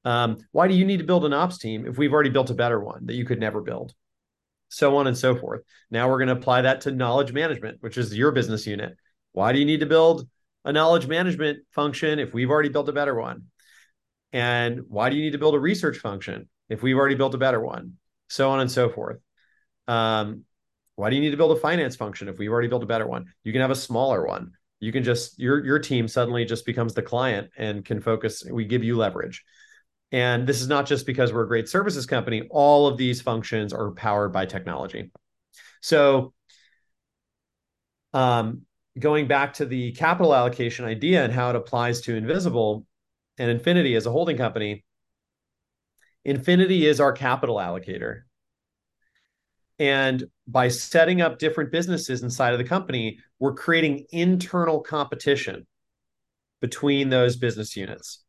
Um, 0.05 0.39
why 0.51 0.67
do 0.67 0.75
you 0.75 0.85
need 0.85 0.99
to 0.99 1.05
build 1.05 1.25
an 1.25 1.33
ops 1.33 1.59
team 1.59 1.87
if 1.87 1.97
we've 1.97 2.13
already 2.13 2.31
built 2.31 2.51
a 2.51 2.55
better 2.55 2.81
one 2.81 3.07
that 3.07 3.15
you 3.15 3.25
could 3.25 3.39
never 3.39 3.61
build? 3.61 3.95
So 4.69 4.97
on 4.97 5.07
and 5.07 5.17
so 5.17 5.37
forth. 5.37 5.63
Now 5.91 6.09
we're 6.09 6.19
going 6.19 6.29
to 6.29 6.35
apply 6.35 6.63
that 6.63 6.81
to 6.83 6.91
knowledge 6.91 7.33
management, 7.33 7.79
which 7.83 7.99
is 7.99 8.17
your 8.17 8.33
business 8.33 8.67
unit. 8.67 8.97
Why 9.33 9.53
do 9.53 9.59
you 9.59 9.65
need 9.65 9.81
to 9.81 9.87
build 9.87 10.29
a 10.65 10.73
knowledge 10.73 11.07
management 11.07 11.61
function 11.71 12.19
if 12.19 12.33
we've 12.33 12.51
already 12.51 12.69
built 12.69 12.89
a 12.89 12.93
better 12.93 13.15
one? 13.15 13.45
And 14.33 14.83
why 14.89 15.11
do 15.11 15.17
you 15.17 15.23
need 15.23 15.33
to 15.33 15.39
build 15.39 15.55
a 15.55 15.61
research 15.61 15.99
function 15.99 16.49
if 16.69 16.83
we've 16.83 16.97
already 16.97 17.15
built 17.15 17.35
a 17.35 17.39
better 17.39 17.61
one? 17.61 17.95
So 18.29 18.51
on 18.51 18.61
and 18.61 18.71
so 18.71 18.89
forth. 18.89 19.19
Um, 19.89 20.45
why 20.97 21.11
do 21.11 21.17
you 21.17 21.23
need 21.23 21.31
to 21.31 21.37
build 21.37 21.57
a 21.57 21.61
finance 21.61 21.97
function 21.97 22.29
if 22.29 22.39
we've 22.39 22.51
already 22.51 22.69
built 22.69 22.83
a 22.83 22.87
better 22.87 23.07
one? 23.07 23.27
You 23.45 23.53
can 23.53 23.61
have 23.61 23.71
a 23.71 23.77
smaller 23.77 24.27
one. 24.27 24.53
You 24.81 24.93
can 24.93 25.05
just 25.05 25.39
your 25.39 25.65
your 25.65 25.79
team 25.79 26.09
suddenly 26.09 26.45
just 26.45 26.67
becomes 26.67 26.95
the 26.95 27.03
client 27.03 27.51
and 27.57 27.85
can 27.85 28.01
focus. 28.01 28.45
We 28.51 28.65
give 28.65 28.83
you 28.83 28.97
leverage. 28.97 29.45
And 30.11 30.47
this 30.47 30.61
is 30.61 30.69
not 30.69 30.87
just 30.87 31.07
because 31.07 31.33
we're 31.33 31.45
a 31.45 31.49
great 31.49 31.69
services 31.69 32.05
company. 32.05 32.49
All 32.51 32.87
of 32.87 32.99
these 32.99 33.23
functions 33.23 33.73
are 33.73 33.93
powered 33.93 34.33
by 34.33 34.45
technology. 34.45 35.11
So, 35.81 36.35
um, 38.13 38.63
going 38.99 39.27
back 39.27 39.55
to 39.55 39.67
the 39.67 39.93
capital 39.93 40.35
allocation 40.35 40.85
idea 40.85 41.25
and 41.25 41.33
how 41.33 41.51
it 41.51 41.57
applies 41.57 42.01
to 42.03 42.15
Invisible 42.15 42.87
and 43.39 43.51
Infinity 43.51 43.95
as 43.95 44.07
a 44.07 44.11
holding 44.11 44.37
company, 44.37 44.85
Infinity 46.25 46.87
is 46.87 47.01
our 47.01 47.13
capital 47.13 47.57
allocator. 47.57 48.23
And 49.79 50.25
by 50.47 50.69
setting 50.69 51.21
up 51.21 51.39
different 51.39 51.73
businesses 51.73 52.23
inside 52.23 52.53
of 52.53 52.59
the 52.59 52.65
company, 52.65 53.19
we're 53.39 53.55
creating 53.55 54.07
internal 54.11 54.81
competition 54.81 55.67
between 56.61 57.09
those 57.09 57.37
business 57.37 57.77
units. 57.77 58.23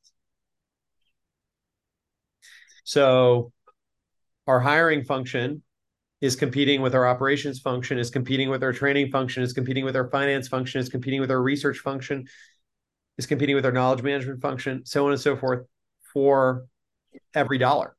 So 2.84 3.52
our 4.48 4.60
hiring 4.60 5.04
function 5.04 5.62
is 6.24 6.38
competing 6.38 6.82
with 6.82 6.96
our 6.96 7.06
operations 7.06 7.60
function, 7.60 8.00
is 8.00 8.10
competing 8.10 8.50
with 8.50 8.64
our 8.64 8.72
training 8.72 9.12
function, 9.12 9.44
is 9.44 9.52
competing 9.52 9.84
with 9.84 9.94
our 9.94 10.10
finance 10.10 10.48
function, 10.48 10.80
is 10.80 10.88
competing 10.88 11.20
with 11.20 11.30
our 11.30 11.42
research 11.42 11.80
function, 11.80 12.26
is 13.18 13.26
competing 13.26 13.58
with 13.58 13.66
our 13.66 13.74
knowledge 13.74 14.02
management 14.02 14.42
function, 14.42 14.86
so 14.86 15.06
on 15.06 15.12
and 15.12 15.20
so 15.20 15.36
forth 15.36 15.68
for 16.14 16.66
every 17.36 17.58
dollar. 17.58 17.98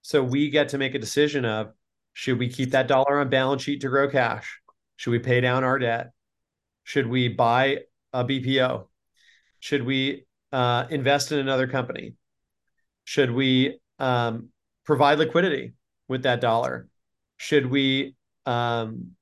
So 0.00 0.22
we 0.22 0.48
get 0.48 0.70
to 0.70 0.78
make 0.78 0.94
a 0.94 0.98
decision 0.98 1.44
of 1.44 1.72
should 2.14 2.38
we 2.38 2.48
keep 2.48 2.70
that 2.70 2.88
dollar 2.88 3.20
on 3.20 3.28
balance 3.28 3.60
sheet 3.60 3.82
to 3.82 3.90
grow 3.90 4.08
cash? 4.08 4.62
Should 4.96 5.10
we 5.10 5.18
pay 5.18 5.42
down 5.42 5.62
our 5.62 5.78
debt? 5.78 6.12
Should 6.84 7.06
we 7.06 7.28
buy 7.28 7.80
a 8.14 8.24
BPO? 8.24 8.86
Should 9.60 9.82
we 9.82 10.24
uh, 10.52 10.86
invest 10.88 11.32
in 11.32 11.38
another 11.38 11.66
company? 11.66 12.14
Should 13.04 13.30
we 13.30 13.78
um, 13.98 14.48
provide 14.86 15.18
liquidity 15.18 15.74
with 16.08 16.24
that 16.24 16.40
dollar? 16.40 16.88
Should 17.36 17.66
we 17.66 18.16
um, 18.46 19.12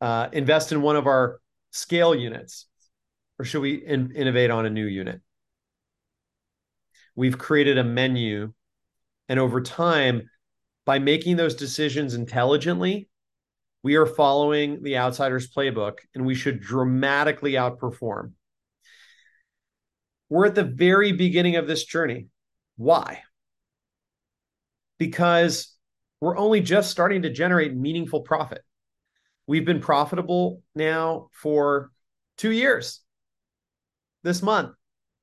uh, 0.00 0.28
invest 0.32 0.72
in 0.72 0.82
one 0.82 0.96
of 0.96 1.06
our 1.06 1.40
scale 1.70 2.14
units? 2.14 2.66
Or 3.38 3.44
should 3.44 3.62
we 3.62 3.74
in- 3.74 4.12
innovate 4.14 4.50
on 4.50 4.66
a 4.66 4.70
new 4.70 4.86
unit? 4.86 5.20
We've 7.14 7.36
created 7.36 7.78
a 7.78 7.84
menu. 7.84 8.52
And 9.28 9.40
over 9.40 9.60
time, 9.60 10.30
by 10.84 10.98
making 10.98 11.36
those 11.36 11.54
decisions 11.54 12.14
intelligently, 12.14 13.08
we 13.82 13.96
are 13.96 14.06
following 14.06 14.82
the 14.82 14.98
outsider's 14.98 15.50
playbook 15.50 15.98
and 16.14 16.24
we 16.24 16.34
should 16.34 16.60
dramatically 16.60 17.52
outperform. 17.52 18.32
We're 20.28 20.46
at 20.46 20.54
the 20.54 20.64
very 20.64 21.12
beginning 21.12 21.56
of 21.56 21.66
this 21.68 21.84
journey. 21.84 22.26
Why? 22.76 23.22
Because 24.98 25.75
we're 26.20 26.36
only 26.36 26.60
just 26.60 26.90
starting 26.90 27.22
to 27.22 27.30
generate 27.30 27.74
meaningful 27.74 28.20
profit. 28.20 28.62
We've 29.46 29.64
been 29.64 29.80
profitable 29.80 30.62
now 30.74 31.28
for 31.32 31.90
two 32.36 32.50
years. 32.50 33.00
This 34.22 34.42
month, 34.42 34.74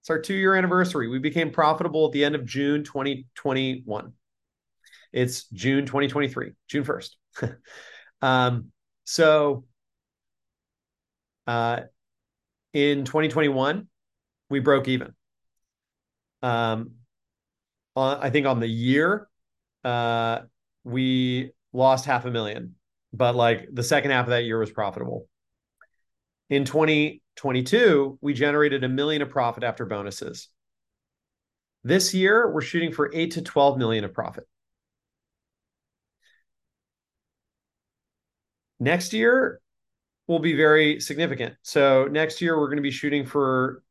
it's 0.01 0.09
our 0.09 0.19
two 0.19 0.33
year 0.33 0.55
anniversary. 0.55 1.07
We 1.07 1.19
became 1.19 1.51
profitable 1.51 2.05
at 2.05 2.11
the 2.11 2.23
end 2.23 2.35
of 2.35 2.45
June 2.45 2.83
2021. 2.83 4.13
It's 5.11 5.45
June 5.49 5.85
2023, 5.85 6.51
June 6.67 6.83
1st. 6.83 7.09
um, 8.21 8.71
so 9.03 9.65
uh, 11.47 11.81
in 12.73 13.05
2021, 13.05 13.87
we 14.49 14.59
broke 14.59 14.87
even. 14.87 15.13
Um, 16.41 16.91
I 17.95 18.29
think 18.31 18.47
on 18.47 18.59
the 18.59 18.67
year, 18.67 19.27
uh, 19.83 20.39
we 20.83 21.51
lost 21.71 22.05
half 22.05 22.25
a 22.25 22.31
million, 22.31 22.75
but 23.11 23.35
like 23.35 23.67
the 23.71 23.83
second 23.83 24.11
half 24.11 24.25
of 24.25 24.31
that 24.31 24.43
year 24.43 24.59
was 24.59 24.71
profitable. 24.71 25.27
In 26.49 26.65
2022, 26.65 28.19
we 28.21 28.33
generated 28.33 28.83
a 28.83 28.89
million 28.89 29.21
of 29.21 29.29
profit 29.29 29.63
after 29.63 29.85
bonuses. 29.85 30.49
This 31.83 32.13
year, 32.13 32.49
we're 32.51 32.61
shooting 32.61 32.91
for 32.91 33.11
eight 33.13 33.31
to 33.31 33.41
12 33.41 33.77
million 33.77 34.03
of 34.03 34.13
profit. 34.13 34.47
Next 38.79 39.13
year 39.13 39.61
will 40.27 40.39
be 40.39 40.55
very 40.55 40.99
significant. 40.99 41.55
So 41.61 42.07
next 42.09 42.41
year, 42.41 42.57
we're 42.57 42.67
going 42.67 42.77
to 42.77 42.83
be 42.83 42.91
shooting 42.91 43.25
for 43.25 43.83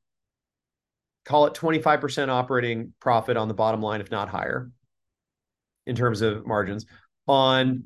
call 1.25 1.47
it 1.47 1.55
25% 1.55 2.29
operating 2.29 2.93
profit 3.01 3.37
on 3.37 3.49
the 3.49 3.55
bottom 3.55 3.81
line, 3.81 4.01
if 4.01 4.11
not 4.11 4.29
higher 4.29 4.71
in 5.87 5.97
terms 5.97 6.23
of 6.23 6.47
margins. 6.47 6.87
On 7.29 7.85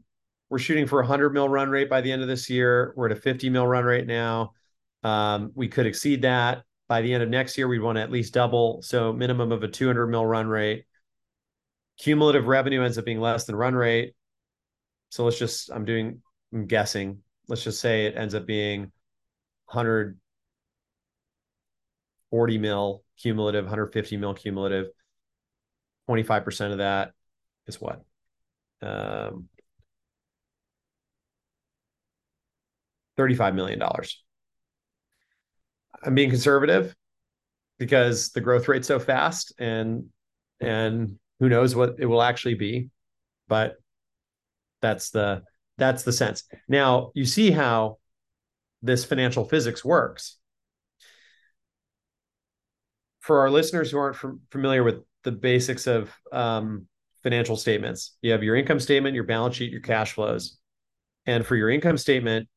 we're 0.49 0.59
shooting 0.59 0.87
for 0.87 1.01
a 1.01 1.03
100 1.03 1.33
mil 1.33 1.49
run 1.49 1.71
rate 1.71 1.91
by 1.91 2.01
the 2.01 2.13
end 2.13 2.23
of 2.23 2.29
this 2.29 2.49
year. 2.49 2.93
We're 2.97 3.07
at 3.07 3.17
a 3.17 3.21
50 3.21 3.51
mil 3.51 3.67
run 3.67 3.85
rate 3.85 4.07
now. 4.07 4.53
Um, 5.03 5.51
we 5.55 5.69
could 5.69 5.87
exceed 5.87 6.23
that 6.23 6.63
by 6.89 7.03
the 7.03 7.13
end 7.13 7.23
of 7.23 7.29
next 7.29 7.59
year. 7.59 7.69
We'd 7.69 7.81
want 7.81 7.97
to 7.97 8.03
at 8.03 8.13
least 8.13 8.35
double, 8.35 8.83
so 8.83 9.13
minimum 9.13 9.53
of 9.53 9.63
a 9.63 9.69
200 9.69 10.07
mil 10.07 10.25
run 10.25 10.47
rate. 10.47 10.85
Cumulative 11.99 12.47
revenue 12.47 12.83
ends 12.83 12.99
up 12.99 13.05
being 13.05 13.21
less 13.21 13.45
than 13.45 13.57
run 13.57 13.75
rate. 13.75 14.15
So 15.11 15.25
let's 15.25 15.39
just 15.39 15.71
I'm 15.71 15.85
doing 15.85 16.23
I'm 16.53 16.67
guessing. 16.67 17.23
Let's 17.49 17.65
just 17.65 17.81
say 17.81 18.07
it 18.07 18.17
ends 18.17 18.35
up 18.35 18.47
being 18.47 18.93
140 19.67 22.59
mil 22.59 23.03
cumulative, 23.21 23.65
150 23.65 24.17
mil 24.17 24.35
cumulative. 24.35 24.87
25% 26.09 26.73
of 26.73 26.79
that 26.79 27.11
is 27.67 27.81
what? 27.81 28.05
Um, 28.83 29.49
$35 33.19 33.55
million. 33.55 33.83
I'm 36.05 36.15
being 36.15 36.31
conservative 36.31 36.95
because 37.79 38.31
the 38.31 38.41
growth 38.41 38.69
rate's 38.69 38.89
so 38.89 38.99
fast 38.99 39.53
and 39.59 40.07
and 40.61 41.19
who 41.41 41.49
knows 41.49 41.75
what 41.75 41.97
it 41.99 42.07
will 42.07 42.23
actually 42.23 42.55
be. 42.55 42.91
But 43.49 43.77
that's 44.81 45.11
the 45.11 45.43
that's 45.79 46.03
the 46.03 46.13
sense. 46.13 46.45
Now 46.69 47.11
you 47.15 47.25
see 47.25 47.51
how 47.51 47.99
this 48.83 49.05
financial 49.05 49.45
physics 49.45 49.85
works. 49.85 50.39
For 53.21 53.41
our 53.41 53.51
listeners 53.51 53.91
who 53.91 53.99
aren't 53.99 54.17
familiar 54.51 54.85
with 54.85 55.03
the 55.25 55.33
basics 55.33 55.87
of 55.89 56.13
um, 56.31 56.87
financial 57.27 57.57
statements. 57.57 58.17
You 58.23 58.31
have 58.31 58.45
your 58.45 58.55
income 58.55 58.79
statement, 58.79 59.17
your 59.17 59.25
balance 59.25 59.57
sheet, 59.57 59.73
your 59.73 59.81
cash 59.81 60.13
flows. 60.13 60.59
And 61.27 61.45
for 61.45 61.57
your 61.57 61.71
income 61.71 61.99
statement, 61.99 62.49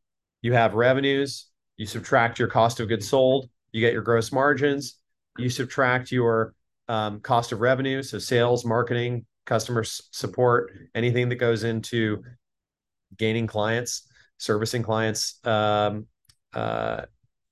you 0.44 0.54
have 0.54 0.76
revenues, 0.76 1.48
you 1.78 1.88
subtract 1.88 2.38
your 2.38 2.50
cost 2.50 2.80
of 2.80 2.88
goods 2.88 3.10
sold, 3.10 3.50
you 3.72 3.82
get 3.82 3.94
your 3.94 4.04
gross 4.04 4.32
margins, 4.32 5.00
you 5.40 5.50
subtract 5.50 6.12
your 6.12 6.54
um, 6.88 7.20
cost 7.20 7.52
of 7.52 7.62
revenue, 7.62 8.04
so 8.04 8.20
sales, 8.20 8.64
marketing, 8.64 9.26
customer 9.48 9.84
support, 9.84 10.72
anything 10.94 11.30
that 11.30 11.38
goes 11.38 11.64
into 11.64 12.22
gaining 13.18 13.48
clients, 13.48 14.08
servicing 14.38 14.84
clients, 14.84 15.40
um, 15.48 16.06
uh, 16.54 17.02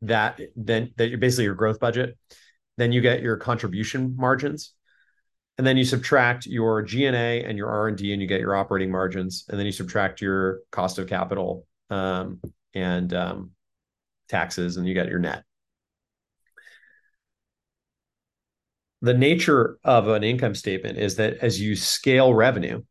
that 0.03 0.39
then 0.55 0.91
that 0.97 1.07
you're 1.09 1.17
basically 1.17 1.45
your 1.45 1.55
growth 1.55 1.79
budget. 1.79 2.15
Then 2.77 2.91
you 2.91 3.01
get 3.01 3.23
your 3.23 3.37
contribution 3.37 4.13
margins, 4.15 4.73
and 5.57 5.65
then 5.65 5.77
you 5.77 5.83
subtract 5.83 6.45
your 6.45 6.81
G&A 6.81 7.43
and 7.43 7.57
your 7.57 7.69
R&D 7.69 8.13
and 8.13 8.21
you 8.21 8.27
get 8.27 8.39
your 8.39 8.55
operating 8.55 8.91
margins. 8.91 9.45
And 9.49 9.57
then 9.57 9.65
you 9.65 9.71
subtract 9.71 10.21
your 10.21 10.59
cost 10.71 10.99
of 10.99 11.07
capital 11.07 11.65
um, 11.89 12.41
and 12.73 13.13
um, 13.13 13.51
taxes 14.29 14.77
and 14.77 14.87
you 14.87 14.93
get 14.93 15.07
your 15.07 15.19
net. 15.19 15.43
The 19.01 19.13
nature 19.13 19.77
of 19.83 20.07
an 20.07 20.23
income 20.23 20.55
statement 20.55 20.97
is 20.97 21.15
that 21.15 21.37
as 21.37 21.59
you 21.59 21.75
scale 21.75 22.33
revenue 22.33 22.83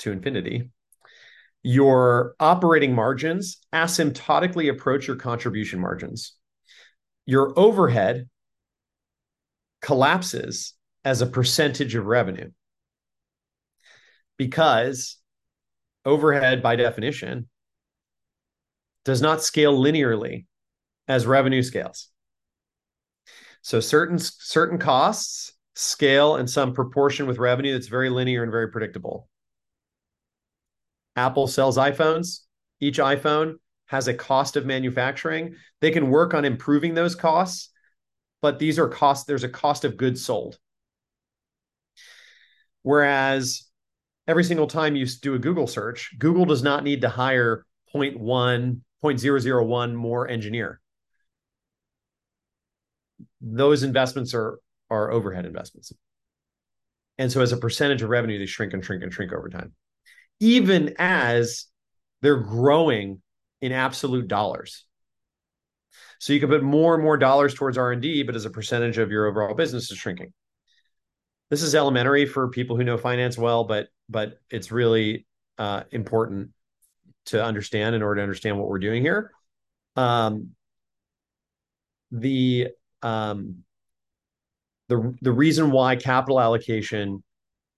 to 0.00 0.12
infinity 0.12 0.70
your 1.62 2.34
operating 2.40 2.94
margins 2.94 3.58
asymptotically 3.72 4.70
approach 4.70 5.06
your 5.06 5.16
contribution 5.16 5.80
margins. 5.80 6.34
Your 7.26 7.52
overhead 7.58 8.28
collapses 9.82 10.74
as 11.04 11.22
a 11.22 11.26
percentage 11.26 11.94
of 11.94 12.06
revenue. 12.06 12.50
Because 14.36 15.16
overhead 16.04 16.62
by 16.62 16.76
definition 16.76 17.48
does 19.04 19.20
not 19.20 19.42
scale 19.42 19.78
linearly 19.78 20.46
as 21.08 21.26
revenue 21.26 21.62
scales. 21.62 22.08
So 23.62 23.80
certain 23.80 24.18
certain 24.18 24.78
costs 24.78 25.52
scale 25.74 26.36
in 26.36 26.46
some 26.46 26.72
proportion 26.72 27.26
with 27.26 27.38
revenue 27.38 27.72
that's 27.72 27.88
very 27.88 28.10
linear 28.10 28.42
and 28.42 28.52
very 28.52 28.70
predictable. 28.70 29.28
Apple 31.16 31.46
sells 31.46 31.76
iphones. 31.76 32.40
Each 32.80 32.98
iphone 32.98 33.56
has 33.86 34.08
a 34.08 34.14
cost 34.14 34.56
of 34.56 34.64
manufacturing. 34.64 35.56
They 35.80 35.90
can 35.90 36.10
work 36.10 36.32
on 36.32 36.44
improving 36.44 36.94
those 36.94 37.14
costs 37.14 37.70
but 38.42 38.58
these 38.58 38.78
are 38.78 38.88
costs 38.88 39.24
there's 39.24 39.44
a 39.44 39.48
cost 39.48 39.84
of 39.84 39.96
goods 39.96 40.24
sold 40.24 40.58
Whereas 42.82 43.68
every 44.26 44.44
single 44.44 44.66
time 44.66 44.96
you 44.96 45.06
do 45.06 45.34
a 45.34 45.38
Google 45.38 45.66
search, 45.66 46.14
Google 46.18 46.44
does 46.44 46.62
not 46.62 46.84
need 46.84 47.02
to 47.02 47.08
hire 47.08 47.66
0.1, 47.94 48.80
0.001 49.02 49.94
more 49.94 50.28
engineer. 50.28 50.80
Those 53.40 53.82
investments 53.82 54.34
are 54.34 54.58
are 54.90 55.10
overhead 55.10 55.46
investments. 55.46 55.92
And 57.18 57.30
so 57.30 57.42
as 57.42 57.52
a 57.52 57.56
percentage 57.56 58.02
of 58.02 58.10
revenue, 58.10 58.38
they 58.38 58.46
shrink 58.46 58.72
and 58.72 58.84
shrink 58.84 59.02
and 59.02 59.12
shrink 59.12 59.32
over 59.32 59.48
time. 59.48 59.72
Even 60.40 60.94
as 60.98 61.66
they're 62.22 62.38
growing 62.38 63.22
in 63.60 63.72
absolute 63.72 64.26
dollars. 64.26 64.84
So 66.18 66.32
you 66.32 66.40
can 66.40 66.48
put 66.48 66.62
more 66.62 66.94
and 66.94 67.04
more 67.04 67.16
dollars 67.16 67.54
towards 67.54 67.78
R&D, 67.78 68.24
but 68.24 68.34
as 68.34 68.46
a 68.46 68.50
percentage 68.50 68.98
of 68.98 69.10
your 69.10 69.26
overall 69.26 69.54
business 69.54 69.90
is 69.90 69.98
shrinking 69.98 70.32
this 71.50 71.62
is 71.62 71.74
elementary 71.74 72.26
for 72.26 72.48
people 72.48 72.76
who 72.76 72.84
know 72.84 72.96
finance 72.96 73.36
well, 73.36 73.64
but 73.64 73.88
but 74.08 74.38
it's 74.50 74.70
really 74.70 75.26
uh, 75.58 75.82
important 75.90 76.50
to 77.26 77.44
understand 77.44 77.94
in 77.94 78.02
order 78.02 78.16
to 78.16 78.22
understand 78.22 78.58
what 78.58 78.68
we're 78.68 78.78
doing 78.78 79.02
here. 79.02 79.32
Um, 79.96 80.50
the 82.12 82.68
um, 83.02 83.64
the 84.88 85.14
the 85.20 85.32
reason 85.32 85.72
why 85.72 85.96
capital 85.96 86.40
allocation 86.40 87.22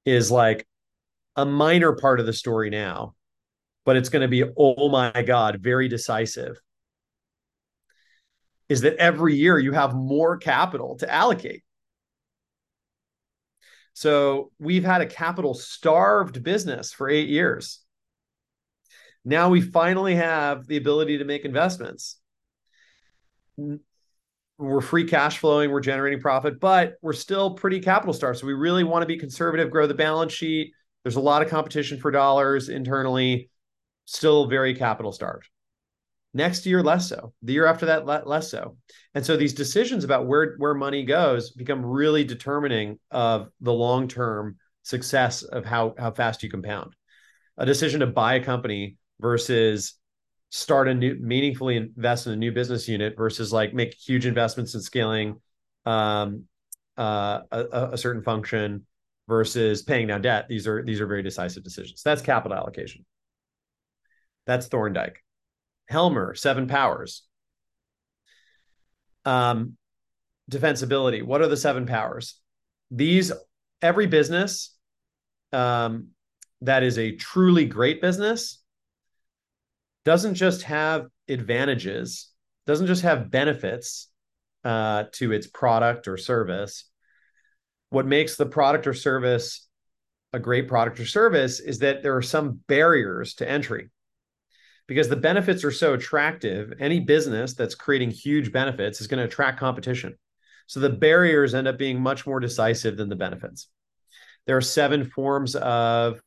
is 0.05 0.31
like 0.31 0.67
a 1.37 1.47
minor 1.47 1.93
part 1.93 2.21
of 2.21 2.27
the 2.27 2.33
story 2.33 2.69
now, 2.69 3.15
but 3.87 3.97
it's 3.97 4.11
going 4.11 4.23
to 4.23 4.29
be 4.29 4.45
oh 4.57 4.91
my 4.91 5.23
god, 5.23 5.61
very 5.63 5.89
decisive. 5.89 6.61
Is 8.69 8.83
that 8.83 8.97
every 8.97 9.35
year 9.35 9.59
you 9.59 9.73
have 9.73 9.95
more 9.95 10.37
capital 10.37 10.97
to 10.99 11.11
allocate 11.13 11.63
so 13.95 14.51
we've 14.59 14.85
had 14.85 15.01
a 15.01 15.07
capital 15.07 15.55
starved 15.55 16.43
business 16.43 16.93
for 16.93 17.09
eight 17.09 17.29
years. 17.29 17.81
Now 19.25 19.51
we 19.51 19.61
finally 19.61 20.17
have 20.17 20.67
the 20.67 20.77
ability 20.77 21.19
to 21.19 21.25
make 21.25 21.45
investments. 21.45 22.19
We're 24.59 24.81
free 24.81 25.05
cash 25.05 25.39
flowing, 25.39 25.71
we're 25.71 25.81
generating 25.81 26.21
profit, 26.21 26.59
but 26.61 26.95
we're 27.03 27.13
still 27.13 27.55
pretty 27.55 27.81
capital 27.81 28.15
starved. 28.15 28.41
So 28.41 28.47
we 28.47 28.55
really 28.55 28.85
want 28.85 29.03
to 29.03 29.07
be 29.07 29.19
conservative, 29.19 29.71
grow 29.71 29.87
the 29.87 29.95
balance 29.95 30.33
sheet. 30.33 30.73
There's 31.05 31.17
a 31.17 31.21
lot 31.21 31.43
of 31.43 31.49
competition 31.49 31.99
for 31.99 32.11
dollars 32.11 32.69
internally, 32.69 33.51
still 34.05 34.47
very 34.47 34.75
capital 34.75 35.13
starved. 35.13 35.49
Next 36.35 36.65
year, 36.65 36.83
less 36.83 37.09
so. 37.09 37.35
The 37.43 37.53
year 37.53 37.67
after 37.67 37.87
that, 37.87 38.07
less 38.07 38.51
so. 38.51 38.79
And 39.15 39.25
so 39.25 39.37
these 39.37 39.53
decisions 39.53 40.03
about 40.03 40.27
where 40.27 40.55
where 40.57 40.75
money 40.75 41.05
goes 41.05 41.51
become 41.51 41.85
really 41.85 42.25
determining 42.25 42.99
of 43.11 43.49
the 43.61 43.73
long 43.73 44.09
term 44.09 44.57
success 44.83 45.43
of 45.43 45.67
how 45.67 45.95
how 45.99 46.11
fast 46.11 46.43
you 46.43 46.49
compound. 46.49 46.95
A 47.59 47.67
decision 47.67 48.01
to 48.01 48.07
buy 48.07 48.35
a 48.35 48.45
company 48.45 48.97
versus 49.21 49.95
start 50.49 50.89
a 50.89 50.95
new 50.95 51.17
meaningfully 51.21 51.77
invest 51.77 52.27
in 52.27 52.33
a 52.33 52.37
new 52.37 52.53
business 52.53 52.89
unit 52.89 53.15
versus 53.17 53.53
like 53.53 53.75
make 53.75 53.95
huge 53.95 54.25
investments 54.25 54.75
in 54.75 54.81
scaling 54.81 55.41
um, 55.85 56.45
uh, 56.97 57.41
a, 57.51 57.91
a 57.93 57.99
certain 57.99 58.23
function 58.23 58.87
versus 59.29 59.83
paying 59.83 60.07
down 60.07 60.23
debt. 60.23 60.47
These 60.49 60.67
are 60.67 60.83
these 60.83 61.01
are 61.01 61.07
very 61.07 61.23
decisive 61.23 61.63
decisions. 61.63 62.03
That's 62.03 62.23
capital 62.23 62.57
allocation. 62.57 63.05
That's 64.47 64.67
Thorndike. 64.67 65.23
Helmer, 65.89 66.35
seven 66.35 66.67
powers. 66.67 67.23
Um, 69.25 69.77
defensibility. 70.51 71.23
What 71.23 71.41
are 71.43 71.49
the 71.49 71.57
seven 71.57 71.87
powers? 71.87 72.37
These, 72.91 73.33
every 73.81 74.07
business 74.07 74.75
um, 75.53 76.09
that 76.63 76.83
is 76.83 76.99
a 76.99 77.17
truly 77.17 77.65
great 77.65 78.01
business 78.01 78.63
doesn't 80.05 80.35
just 80.35 80.63
have 80.63 81.07
advantages, 81.29 82.29
doesn't 82.67 82.87
just 82.87 83.03
have 83.03 83.31
benefits 83.31 84.09
uh, 84.65 85.05
to 85.13 85.33
its 85.33 85.47
product 85.47 86.09
or 86.09 86.17
service. 86.17 86.85
What 87.91 88.07
makes 88.07 88.37
the 88.37 88.47
product 88.47 88.87
or 88.87 88.95
service 88.95 89.69
a 90.33 90.39
great 90.39 90.67
product 90.67 90.99
or 90.99 91.07
service 91.07 91.61
is 91.61 91.81
that 91.81 92.03
there 92.03 92.17
are 92.17 92.23
some 92.23 92.61
barriers 92.67 93.35
to 93.35 93.49
entry 93.49 93.91
because 94.93 95.09
the 95.09 95.17
benefits 95.17 95.65
are 95.65 95.71
so 95.71 95.95
attractive. 95.95 96.75
Any 96.79 97.01
business 97.01 97.55
that's 97.55 97.75
creating 97.75 98.11
huge 98.11 98.53
benefits 98.53 99.01
is 99.01 99.07
going 99.07 99.21
to 99.21 99.25
attract 99.25 99.59
competition. 99.59 100.19
So 100.67 100.81
the 100.81 100.91
barriers 100.91 101.55
end 101.55 101.67
up 101.67 101.79
being 101.79 101.99
much 101.99 102.27
more 102.27 102.41
decisive 102.41 102.99
than 102.99 103.09
the 103.09 103.17
benefits. 103.17 103.69
There 104.47 104.57
are 104.57 104.61
seven 104.61 105.05
forms 105.05 105.57
of 105.57 106.21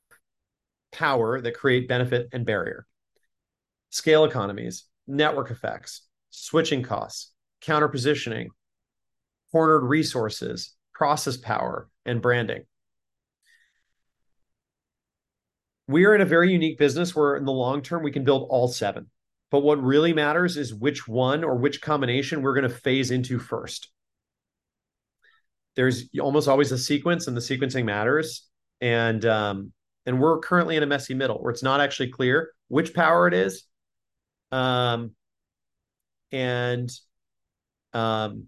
power 0.91 1.39
that 1.41 1.53
create 1.53 1.87
benefit 1.87 2.29
and 2.31 2.45
barrier 2.45 2.87
scale 3.91 4.25
economies, 4.25 4.85
network 5.07 5.51
effects, 5.51 6.01
switching 6.31 6.81
costs, 6.81 7.31
counter 7.61 7.87
positioning, 7.87 8.49
cornered 9.51 9.83
resources, 9.83 10.73
process 10.93 11.37
power, 11.37 11.87
and 12.03 12.21
branding 12.21 12.63
we 15.87 16.05
are 16.05 16.15
in 16.15 16.21
a 16.21 16.25
very 16.25 16.51
unique 16.51 16.77
business 16.77 17.15
where 17.15 17.35
in 17.35 17.45
the 17.45 17.51
long 17.51 17.81
term 17.81 18.03
we 18.03 18.11
can 18.11 18.23
build 18.23 18.47
all 18.49 18.67
seven. 18.67 19.09
But 19.51 19.61
what 19.61 19.81
really 19.81 20.13
matters 20.13 20.57
is 20.57 20.73
which 20.73 21.07
one 21.07 21.43
or 21.43 21.55
which 21.55 21.81
combination 21.81 22.41
we're 22.41 22.55
going 22.55 22.69
to 22.69 22.75
phase 22.75 23.11
into 23.11 23.39
first. 23.39 23.89
There's 25.75 26.09
almost 26.19 26.47
always 26.47 26.71
a 26.71 26.77
sequence, 26.77 27.27
and 27.27 27.37
the 27.37 27.41
sequencing 27.41 27.85
matters. 27.85 28.47
And 28.81 29.23
um, 29.25 29.71
and 30.05 30.19
we're 30.19 30.39
currently 30.39 30.75
in 30.75 30.83
a 30.83 30.87
messy 30.87 31.13
middle 31.13 31.41
where 31.41 31.51
it's 31.51 31.63
not 31.63 31.81
actually 31.81 32.11
clear 32.11 32.51
which 32.67 32.93
power 32.93 33.27
it 33.27 33.33
is. 33.33 33.65
Um, 34.51 35.11
and 36.31 36.89
um, 37.93 38.45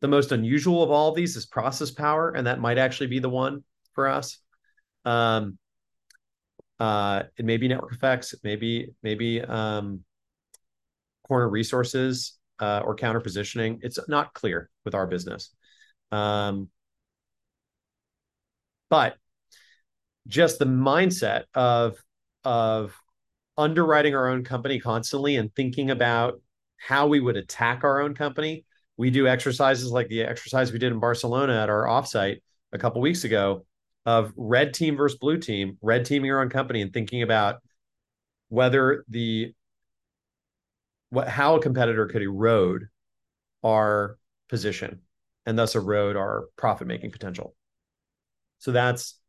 the 0.00 0.08
most 0.08 0.32
unusual 0.32 0.82
of 0.82 0.90
all 0.90 1.10
of 1.10 1.16
these 1.16 1.36
is 1.36 1.46
process 1.46 1.90
power, 1.90 2.30
and 2.30 2.46
that 2.46 2.60
might 2.60 2.78
actually 2.78 3.08
be 3.08 3.18
the 3.18 3.28
one 3.28 3.64
for 3.94 4.08
us. 4.08 4.38
Um, 5.04 5.58
uh, 6.80 7.24
it 7.36 7.44
may 7.44 7.56
be 7.56 7.68
network 7.68 7.92
effects, 7.92 8.34
maybe 8.44 8.88
maybe 9.02 9.40
um, 9.40 10.04
corner 11.26 11.48
resources 11.48 12.38
uh, 12.58 12.82
or 12.84 12.94
counter 12.94 13.20
positioning. 13.20 13.80
It's 13.82 13.98
not 14.08 14.34
clear 14.34 14.70
with 14.84 14.94
our 14.94 15.06
business. 15.06 15.54
Um, 16.10 16.68
but 18.90 19.16
just 20.26 20.58
the 20.58 20.66
mindset 20.66 21.44
of 21.54 21.96
of 22.44 22.94
underwriting 23.56 24.14
our 24.14 24.28
own 24.28 24.44
company 24.44 24.78
constantly 24.78 25.36
and 25.36 25.54
thinking 25.54 25.90
about 25.90 26.40
how 26.76 27.08
we 27.08 27.18
would 27.18 27.36
attack 27.36 27.82
our 27.82 28.00
own 28.00 28.14
company. 28.14 28.64
We 28.96 29.10
do 29.10 29.26
exercises 29.26 29.90
like 29.90 30.08
the 30.08 30.22
exercise 30.22 30.72
we 30.72 30.78
did 30.78 30.92
in 30.92 31.00
Barcelona 31.00 31.60
at 31.60 31.68
our 31.68 31.84
offsite 31.84 32.40
a 32.72 32.78
couple 32.78 33.00
weeks 33.00 33.24
ago, 33.24 33.66
of 34.08 34.32
red 34.38 34.72
team 34.72 34.96
versus 34.96 35.18
blue 35.18 35.36
team, 35.36 35.76
red 35.82 36.06
teaming 36.06 36.24
your 36.24 36.40
own 36.40 36.48
company 36.48 36.80
and 36.80 36.94
thinking 36.94 37.20
about 37.20 37.56
whether 38.48 39.04
the 39.10 39.52
what 41.10 41.28
how 41.28 41.56
a 41.56 41.60
competitor 41.60 42.06
could 42.06 42.22
erode 42.22 42.88
our 43.62 44.16
position 44.48 45.02
and 45.44 45.58
thus 45.58 45.74
erode 45.74 46.16
our 46.16 46.46
profit 46.56 46.86
making 46.86 47.10
potential. 47.10 47.54
So 48.60 48.72
that's 48.72 49.20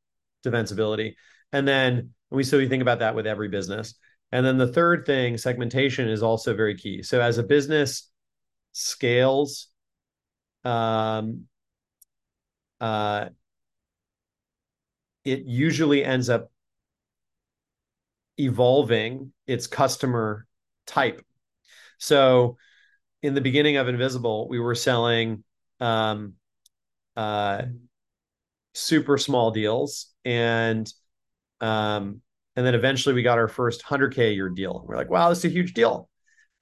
defensibility. 0.45 1.15
And 1.51 1.67
then 1.67 2.13
we 2.31 2.45
so 2.45 2.57
we 2.57 2.69
think 2.69 2.81
about 2.81 2.99
that 2.99 3.15
with 3.15 3.27
every 3.27 3.49
business. 3.49 3.95
And 4.31 4.45
then 4.45 4.57
the 4.57 4.71
third 4.71 5.05
thing, 5.05 5.37
segmentation 5.37 6.07
is 6.07 6.23
also 6.23 6.55
very 6.55 6.77
key. 6.77 7.03
So 7.03 7.19
as 7.19 7.37
a 7.37 7.43
business 7.43 8.09
scales, 8.71 9.67
um, 10.63 11.47
uh, 12.79 13.25
it 15.25 15.43
usually 15.45 16.03
ends 16.03 16.29
up 16.29 16.51
evolving 18.37 19.31
its 19.47 19.67
customer 19.67 20.47
type. 20.85 21.23
So 21.97 22.57
in 23.21 23.33
the 23.33 23.41
beginning 23.41 23.77
of 23.77 23.87
Invisible, 23.87 24.47
we 24.47 24.59
were 24.59 24.75
selling 24.75 25.43
um, 25.79 26.33
uh, 27.15 27.63
super 28.73 29.17
small 29.17 29.51
deals 29.51 30.07
and 30.23 30.91
um, 31.61 32.21
and 32.55 32.65
then 32.65 32.75
eventually 32.75 33.13
we 33.15 33.21
got 33.21 33.37
our 33.37 33.47
first 33.47 33.83
100k 33.83 34.29
a 34.29 34.33
year 34.33 34.49
deal. 34.49 34.83
We're 34.87 34.95
like, 34.95 35.09
wow, 35.09 35.29
this 35.29 35.39
is 35.39 35.45
a 35.45 35.49
huge 35.49 35.73
deal. 35.73 36.09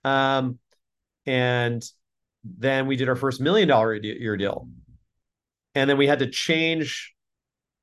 Um, 0.04 0.60
and 1.26 1.84
then 2.44 2.88
we 2.88 2.96
did 2.96 3.10
our 3.10 3.16
first 3.16 3.42
million 3.42 3.68
dollar 3.68 3.94
a 3.94 4.00
year 4.02 4.38
deal. 4.38 4.70
And 5.76 5.90
then 5.90 5.98
we 5.98 6.08
had 6.08 6.20
to 6.20 6.28
change 6.30 7.14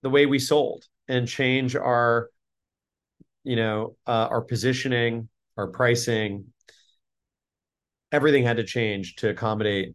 the 0.04 0.10
way 0.10 0.26
we 0.26 0.38
sold 0.38 0.84
and 1.08 1.26
change 1.26 1.74
our 1.74 2.28
you 3.42 3.56
know 3.56 3.96
uh, 4.06 4.28
our 4.30 4.42
positioning 4.42 5.28
our 5.56 5.66
pricing. 5.66 6.46
Everything 8.12 8.44
had 8.44 8.58
to 8.58 8.64
change 8.64 9.16
to 9.16 9.30
accommodate 9.30 9.94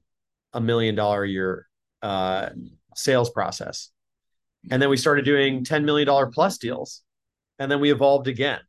a 0.52 0.60
million 0.60 0.96
dollar 0.96 1.24
a 1.24 1.30
year 1.30 1.68
uh, 2.02 2.50
sales 2.96 3.30
process. 3.30 3.92
And 4.70 4.82
then 4.82 4.90
we 4.90 4.98
started 4.98 5.24
doing 5.24 5.64
10 5.64 5.86
million 5.86 6.08
dollar 6.08 6.28
plus 6.28 6.58
deals 6.58 7.02
and 7.60 7.72
then 7.72 7.80
we 7.80 7.92
evolved 7.92 8.28
again. 8.28 8.60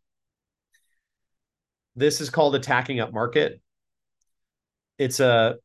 This 1.96 2.20
is 2.20 2.31
called 2.31 2.55
attacking 2.55 3.00
up 3.00 3.12
market. 3.12 3.61
It's 4.98 5.18
a 5.20 5.57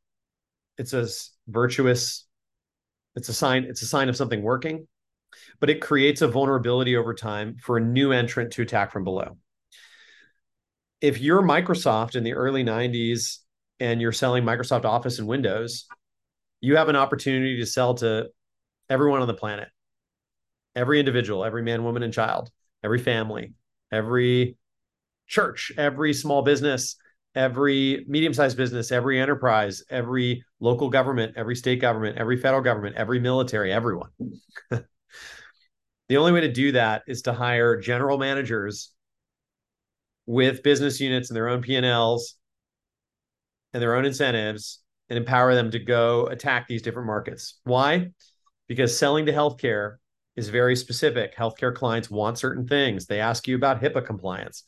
it's 0.77 0.93
a 0.93 1.07
virtuous 1.47 2.25
it's 3.15 3.29
a 3.29 3.33
sign 3.33 3.65
it's 3.65 3.81
a 3.81 3.87
sign 3.87 4.09
of 4.09 4.15
something 4.15 4.41
working 4.41 4.87
but 5.59 5.69
it 5.69 5.81
creates 5.81 6.21
a 6.21 6.27
vulnerability 6.27 6.95
over 6.95 7.13
time 7.13 7.57
for 7.61 7.77
a 7.77 7.81
new 7.81 8.11
entrant 8.11 8.51
to 8.53 8.61
attack 8.61 8.91
from 8.91 9.03
below. 9.03 9.37
If 11.01 11.19
you're 11.19 11.41
Microsoft 11.41 12.15
in 12.15 12.23
the 12.23 12.33
early 12.33 12.63
90s 12.63 13.39
and 13.79 14.01
you're 14.01 14.11
selling 14.11 14.43
Microsoft 14.43 14.85
Office 14.85 15.19
and 15.19 15.27
Windows, 15.27 15.85
you 16.61 16.77
have 16.77 16.89
an 16.89 16.95
opportunity 16.95 17.57
to 17.59 17.65
sell 17.65 17.93
to 17.95 18.29
everyone 18.89 19.21
on 19.21 19.27
the 19.27 19.33
planet, 19.33 19.67
every 20.75 20.99
individual, 20.99 21.43
every 21.43 21.61
man, 21.61 21.83
woman, 21.83 22.03
and 22.03 22.13
child, 22.13 22.49
every 22.83 22.99
family, 22.99 23.53
every 23.91 24.57
church, 25.27 25.71
every 25.77 26.13
small 26.13 26.41
business, 26.41 26.95
every 27.35 28.05
medium 28.07 28.33
sized 28.33 28.57
business, 28.57 28.91
every 28.91 29.19
enterprise, 29.19 29.83
every 29.89 30.43
local 30.59 30.89
government, 30.89 31.33
every 31.35 31.55
state 31.55 31.81
government, 31.81 32.17
every 32.17 32.37
federal 32.37 32.61
government, 32.61 32.95
every 32.95 33.19
military, 33.19 33.71
everyone. 33.71 34.09
The 36.09 36.17
only 36.17 36.31
way 36.31 36.41
to 36.41 36.51
do 36.51 36.73
that 36.73 37.03
is 37.07 37.23
to 37.23 37.33
hire 37.33 37.79
general 37.79 38.17
managers 38.17 38.91
with 40.25 40.63
business 40.63 40.99
units 40.99 41.29
and 41.29 41.35
their 41.35 41.47
own 41.47 41.61
P&Ls 41.61 42.35
and 43.73 43.81
their 43.81 43.95
own 43.95 44.05
incentives 44.05 44.81
and 45.09 45.17
empower 45.17 45.53
them 45.53 45.71
to 45.71 45.79
go 45.79 46.27
attack 46.27 46.67
these 46.67 46.81
different 46.81 47.07
markets. 47.07 47.59
Why? 47.63 48.11
Because 48.67 48.97
selling 48.97 49.25
to 49.27 49.33
healthcare 49.33 49.95
is 50.35 50.49
very 50.49 50.75
specific. 50.75 51.35
Healthcare 51.35 51.73
clients 51.73 52.09
want 52.09 52.37
certain 52.37 52.67
things. 52.67 53.05
They 53.05 53.19
ask 53.19 53.47
you 53.47 53.55
about 53.55 53.81
HIPAA 53.81 54.05
compliance. 54.05 54.63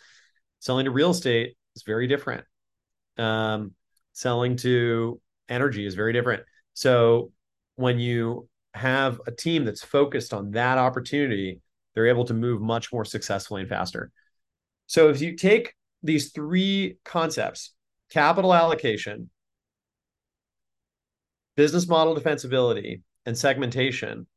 Selling 0.59 0.85
to 0.85 0.91
real 0.91 1.11
estate 1.11 1.55
is 1.75 1.83
very 1.83 2.07
different. 2.07 2.45
Um, 3.17 3.73
selling 4.13 4.57
to 4.57 5.19
energy 5.49 5.85
is 5.85 5.95
very 5.95 6.13
different. 6.13 6.43
So 6.73 7.31
when 7.75 7.99
you 7.99 8.47
have 8.77 9.19
a 9.27 9.31
team 9.31 9.65
that's 9.65 9.83
focused 9.83 10.33
on 10.33 10.51
that 10.51 10.77
opportunity, 10.77 11.61
they're 11.93 12.07
able 12.07 12.25
to 12.25 12.33
move 12.33 12.61
much 12.61 12.93
more 12.93 13.05
successfully 13.05 13.61
and 13.61 13.69
faster. 13.69 14.11
So 14.85 15.09
if 15.09 15.21
you 15.21 15.35
take 15.35 15.73
these 16.03 16.31
three 16.31 16.97
concepts 17.03 17.73
capital 18.09 18.53
allocation, 18.53 19.29
business 21.55 21.87
model 21.87 22.15
defensibility, 22.15 23.01
and 23.25 23.37
segmentation 23.37 24.27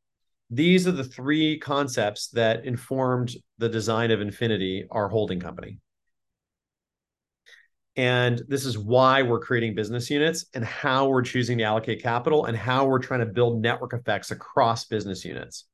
these 0.53 0.85
are 0.85 0.91
the 0.91 1.05
three 1.05 1.57
concepts 1.57 2.27
that 2.27 2.65
informed 2.65 3.37
the 3.57 3.69
design 3.69 4.11
of 4.11 4.19
Infinity, 4.19 4.85
our 4.91 5.07
holding 5.07 5.39
company. 5.39 5.77
And 7.97 8.41
this 8.47 8.65
is 8.65 8.77
why 8.77 9.21
we're 9.21 9.39
creating 9.39 9.75
business 9.75 10.09
units 10.09 10.45
and 10.53 10.63
how 10.63 11.07
we're 11.07 11.23
choosing 11.23 11.57
to 11.57 11.65
allocate 11.65 12.01
capital 12.01 12.45
and 12.45 12.55
how 12.55 12.85
we're 12.85 12.99
trying 12.99 13.19
to 13.19 13.25
build 13.25 13.61
network 13.61 13.93
effects 13.93 14.31
across 14.31 14.85
business 14.85 15.25
units. 15.25 15.65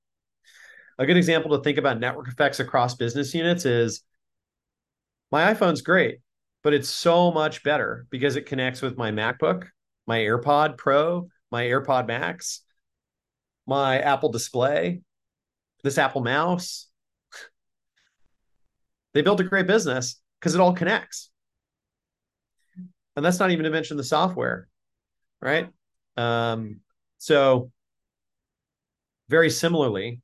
A 0.97 1.05
good 1.05 1.17
example 1.17 1.55
to 1.55 1.63
think 1.63 1.77
about 1.77 1.99
network 1.99 2.27
effects 2.27 2.59
across 2.59 2.95
business 2.95 3.35
units 3.35 3.65
is 3.65 4.01
my 5.31 5.53
iPhone's 5.53 5.81
great, 5.81 6.21
but 6.63 6.73
it's 6.73 6.89
so 6.89 7.31
much 7.31 7.63
better 7.63 8.07
because 8.09 8.35
it 8.35 8.47
connects 8.47 8.81
with 8.81 8.97
my 8.97 9.11
MacBook, 9.11 9.67
my 10.07 10.17
AirPod 10.17 10.75
Pro, 10.77 11.27
my 11.51 11.65
AirPod 11.65 12.07
Max, 12.07 12.61
my 13.67 13.99
Apple 13.99 14.29
display, 14.29 15.01
this 15.83 15.99
Apple 15.99 16.21
mouse. 16.21 16.87
They 19.13 19.21
built 19.21 19.39
a 19.39 19.43
great 19.43 19.67
business 19.67 20.19
because 20.39 20.55
it 20.55 20.61
all 20.61 20.73
connects 20.73 21.29
and 23.17 23.25
that's 23.25 23.39
not 23.39 23.51
even 23.51 23.65
to 23.65 23.69
mention 23.69 23.97
the 23.97 24.03
software 24.03 24.69
right? 25.39 25.69
Um, 26.15 26.79
so 27.17 27.71
very 29.29 29.49
similarly 29.49 30.21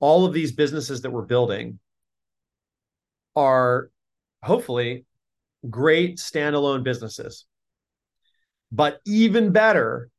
all 0.00 0.24
of 0.26 0.32
these 0.32 0.52
businesses 0.52 1.02
that 1.02 1.10
we're 1.10 1.22
building 1.22 1.78
are 3.36 3.90
hopefully 4.42 5.06
great 5.70 6.18
standalone 6.18 6.82
businesses 6.82 7.46
but 8.72 9.00
even 9.06 9.52
better 9.52 10.10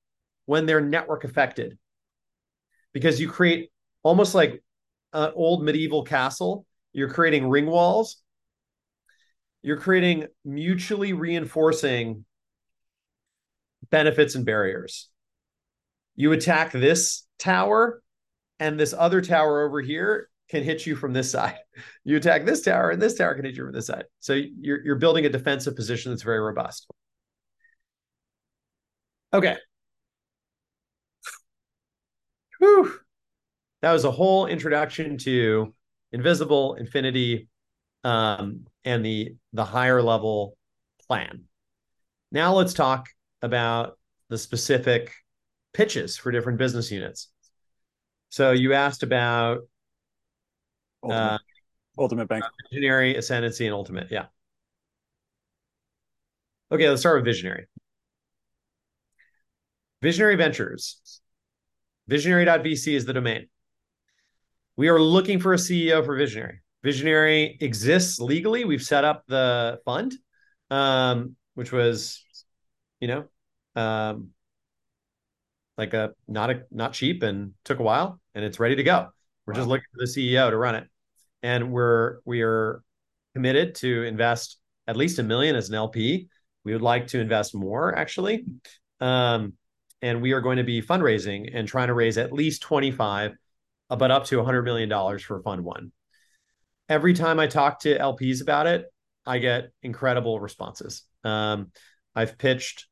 when 0.46 0.66
they're 0.66 0.80
network 0.80 1.26
affected 1.26 1.78
because 2.94 3.20
you 3.20 3.28
create 3.28 3.72
almost 4.04 4.36
like 4.36 4.64
an 5.14 5.32
old 5.36 5.64
medieval 5.64 6.04
castle. 6.04 6.66
You're 6.94 7.10
creating 7.10 7.50
ring 7.50 7.66
walls 7.66 8.22
you're 9.64 9.78
creating 9.78 10.28
mutually 10.44 11.14
reinforcing 11.14 12.26
benefits 13.90 14.36
and 14.36 14.46
barriers. 14.46 15.10
You 16.16 16.34
attack 16.34 16.74
this 16.74 17.26
tower, 17.40 18.04
and 18.60 18.80
this 18.80 18.94
other 18.94 19.22
tower 19.22 19.66
over 19.66 19.82
here 19.82 20.30
can 20.50 20.64
hit 20.64 20.86
you 20.86 20.96
from 20.96 21.14
this 21.14 21.32
side. 21.38 21.58
You 22.04 22.18
attack 22.18 22.46
this 22.46 22.62
tower, 22.62 22.92
and 22.92 23.02
this 23.02 23.16
tower 23.16 23.34
can 23.36 23.46
hit 23.46 23.56
you 23.56 23.64
from 23.64 23.74
this 23.74 23.88
side. 23.88 24.06
So 24.20 24.34
you're, 24.34 24.84
you're 24.84 24.98
building 24.98 25.26
a 25.26 25.30
defensive 25.30 25.76
position 25.76 26.12
that's 26.12 26.24
very 26.24 26.40
robust. 26.40 26.86
Okay. 29.34 29.58
Whew. 32.60 33.00
That 33.82 33.94
was 33.94 34.04
a 34.06 34.12
whole 34.12 34.46
introduction 34.46 35.18
to 35.20 35.74
Invisible, 36.12 36.76
Infinity, 36.76 37.48
um, 38.04 38.66
and 38.86 39.06
the 39.06 39.36
the 39.54 39.66
higher 39.66 40.02
level 40.02 40.58
plan. 41.08 41.44
Now 42.32 42.54
let's 42.54 42.74
talk 42.74 43.10
about 43.42 43.98
the 44.30 44.38
specific 44.38 45.14
pitches 45.74 46.18
for 46.18 46.32
different 46.32 46.58
business 46.58 46.92
units. 46.92 47.30
So 48.30 48.52
you 48.52 48.74
asked 48.74 49.04
about 49.04 49.60
ultimate, 51.04 51.22
uh, 51.22 51.38
ultimate 52.00 52.28
bank, 52.28 52.44
visionary, 52.72 53.16
Ascendency, 53.16 53.66
and 53.66 53.74
ultimate. 53.74 54.08
Yeah. 54.10 54.26
Okay, 56.72 56.90
let's 56.90 57.02
start 57.02 57.18
with 57.18 57.26
visionary. 57.26 57.68
Visionary 60.02 60.36
Ventures. 60.36 61.22
Visionary.vc 62.08 62.88
is 62.94 63.06
the 63.06 63.14
domain. 63.14 63.48
We 64.76 64.90
are 64.90 65.00
looking 65.00 65.40
for 65.40 65.54
a 65.54 65.58
CEO 65.58 66.04
for 66.04 66.16
Visionary. 66.16 66.63
Visionary 66.84 67.58
exists 67.62 68.20
legally. 68.20 68.66
We've 68.66 68.84
set 68.84 69.06
up 69.06 69.24
the 69.28 69.80
fund, 69.86 70.14
um, 70.70 71.36
which 71.56 71.72
was, 71.72 72.24
you 73.00 73.08
know, 73.08 73.26
um, 73.76 74.30
like 75.78 75.94
a 75.94 76.14
not 76.28 76.50
a 76.50 76.64
not 76.72 76.94
cheap 76.94 77.24
and 77.24 77.54
took 77.64 77.80
a 77.80 77.84
while, 77.84 78.20
and 78.36 78.44
it's 78.44 78.60
ready 78.60 78.76
to 78.76 78.84
go. 78.84 79.08
We're 79.46 79.54
wow. 79.54 79.60
just 79.60 79.70
looking 79.70 79.86
for 79.94 80.06
the 80.06 80.12
CEO 80.12 80.50
to 80.50 80.58
run 80.58 80.76
it, 80.76 80.88
and 81.42 81.72
we're 81.72 82.20
we 82.26 82.42
are 82.42 82.84
committed 83.34 83.76
to 83.76 84.04
invest 84.04 84.60
at 84.88 84.98
least 84.98 85.20
a 85.20 85.24
million 85.24 85.56
as 85.56 85.70
an 85.70 85.76
LP. 85.76 86.28
We 86.66 86.74
would 86.74 86.82
like 86.82 87.08
to 87.08 87.20
invest 87.20 87.56
more, 87.56 87.96
actually, 87.96 88.46
um, 89.00 89.54
and 90.02 90.22
we 90.22 90.34
are 90.34 90.42
going 90.42 90.58
to 90.58 90.64
be 90.64 90.82
fundraising 90.82 91.50
and 91.54 91.68
trying 91.68 91.88
to 91.88 91.94
raise 91.94 92.18
at 92.18 92.32
least 92.32 92.62
twenty 92.62 92.92
five 92.92 93.36
but 93.90 94.12
up 94.12 94.26
to 94.26 94.38
$100 94.38 94.64
million 94.64 95.20
for 95.20 95.42
fund 95.42 95.64
one. 95.64 95.92
Every 96.90 97.14
time 97.14 97.40
I 97.40 97.48
talk 97.48 97.82
to 97.82 97.98
LPs 97.98 98.42
about 98.42 98.68
it, 98.68 98.86
I 99.26 99.40
get 99.40 99.72
incredible 99.82 100.40
responses. 100.40 101.04
Um, 101.24 101.72
I've 102.16 102.38
pitched 102.38 102.88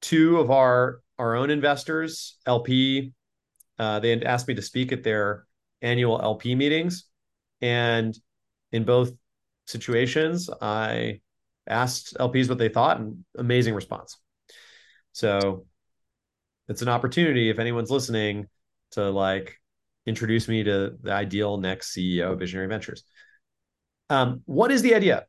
two 0.00 0.38
of 0.38 0.50
our 0.50 1.00
our 1.18 1.34
own 1.34 1.50
investors, 1.50 2.36
LP. 2.46 3.12
Uh, 3.78 3.98
they 4.00 4.20
asked 4.22 4.46
me 4.46 4.54
to 4.54 4.62
speak 4.62 4.92
at 4.92 5.02
their 5.02 5.46
annual 5.82 6.20
LP 6.20 6.54
meetings, 6.54 7.04
and 7.60 8.16
in 8.72 8.84
both 8.84 9.12
situations, 9.66 10.48
I 10.60 11.20
asked 11.66 12.16
LPs 12.18 12.48
what 12.48 12.58
they 12.58 12.68
thought, 12.68 13.00
and 13.00 13.24
amazing 13.36 13.74
response. 13.74 14.16
So 15.12 15.66
it's 16.68 16.82
an 16.82 16.88
opportunity 16.88 17.50
if 17.50 17.58
anyone's 17.58 17.90
listening 17.90 18.46
to 18.92 19.10
like 19.10 19.56
introduce 20.08 20.48
me 20.48 20.64
to 20.64 20.96
the 21.02 21.12
ideal 21.12 21.58
next 21.58 21.94
CEO 21.94 22.32
of 22.32 22.38
Visionary 22.38 22.68
Ventures. 22.68 23.04
Um, 24.10 24.42
what 24.46 24.72
is 24.72 24.82
the 24.82 24.94
idea? 24.94 25.26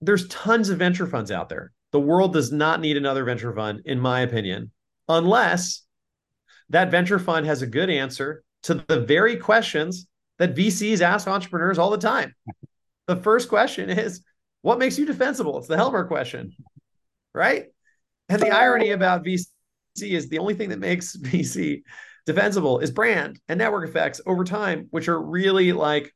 There's 0.00 0.26
tons 0.28 0.70
of 0.70 0.78
venture 0.78 1.06
funds 1.06 1.30
out 1.30 1.48
there. 1.48 1.72
The 1.92 2.00
world 2.00 2.32
does 2.32 2.50
not 2.50 2.80
need 2.80 2.96
another 2.96 3.24
venture 3.24 3.54
fund, 3.54 3.82
in 3.84 4.00
my 4.00 4.20
opinion, 4.20 4.72
unless 5.08 5.82
that 6.70 6.90
venture 6.90 7.18
fund 7.18 7.46
has 7.46 7.62
a 7.62 7.66
good 7.66 7.90
answer 7.90 8.42
to 8.64 8.74
the 8.74 9.00
very 9.00 9.36
questions 9.36 10.06
that 10.38 10.56
VCs 10.56 11.02
ask 11.02 11.28
entrepreneurs 11.28 11.78
all 11.78 11.90
the 11.90 11.98
time. 11.98 12.34
The 13.06 13.16
first 13.16 13.48
question 13.48 13.90
is, 13.90 14.22
what 14.62 14.78
makes 14.78 14.98
you 14.98 15.04
defensible? 15.04 15.58
It's 15.58 15.68
the 15.68 15.76
Helmer 15.76 16.06
question, 16.06 16.54
right? 17.34 17.66
And 18.28 18.40
the 18.40 18.50
irony 18.50 18.90
about 18.90 19.24
VC 19.24 19.46
is 20.00 20.28
the 20.28 20.38
only 20.38 20.54
thing 20.54 20.70
that 20.70 20.78
makes 20.78 21.16
VC 21.22 21.82
defensible 22.26 22.78
is 22.78 22.90
brand 22.90 23.40
and 23.48 23.58
network 23.58 23.88
effects 23.88 24.20
over 24.26 24.44
time, 24.44 24.86
which 24.90 25.08
are 25.08 25.20
really 25.20 25.72
like 25.72 26.14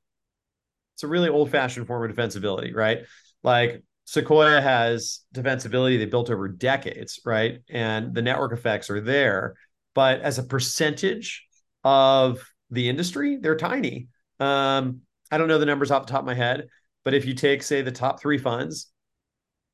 it's 0.95 1.03
a 1.03 1.09
really 1.09 1.29
old 1.29 1.51
fashioned 1.51 1.87
form 1.87 2.09
of 2.09 2.17
defensibility, 2.17 2.75
right? 2.75 3.01
Like 3.43 3.83
Sequoia 4.07 4.61
has 4.61 5.21
defensibility 5.35 5.99
they 5.99 6.07
built 6.07 6.31
over 6.31 6.49
decades, 6.49 7.21
right? 7.25 7.61
And 7.69 8.15
the 8.15 8.23
network 8.23 8.53
effects 8.53 8.89
are 8.89 9.01
there. 9.01 9.57
But 9.95 10.21
as 10.21 10.39
a 10.39 10.43
percentage 10.43 11.45
of 11.85 12.41
the 12.71 12.89
industry, 12.89 13.37
they're 13.37 13.57
tiny. 13.57 14.09
Um, 14.41 15.01
I 15.31 15.39
don't 15.39 15.49
know 15.49 15.59
the 15.59 15.67
numbers 15.67 15.91
off 15.91 16.07
the 16.07 16.13
top 16.13 16.21
of 16.21 16.27
my 16.27 16.35
head, 16.35 16.69
but 17.05 17.15
if 17.15 17.27
you 17.27 17.35
take, 17.35 17.63
say, 17.63 17.83
the 17.83 17.93
top 17.93 18.21
three 18.21 18.39
funds, 18.39 18.91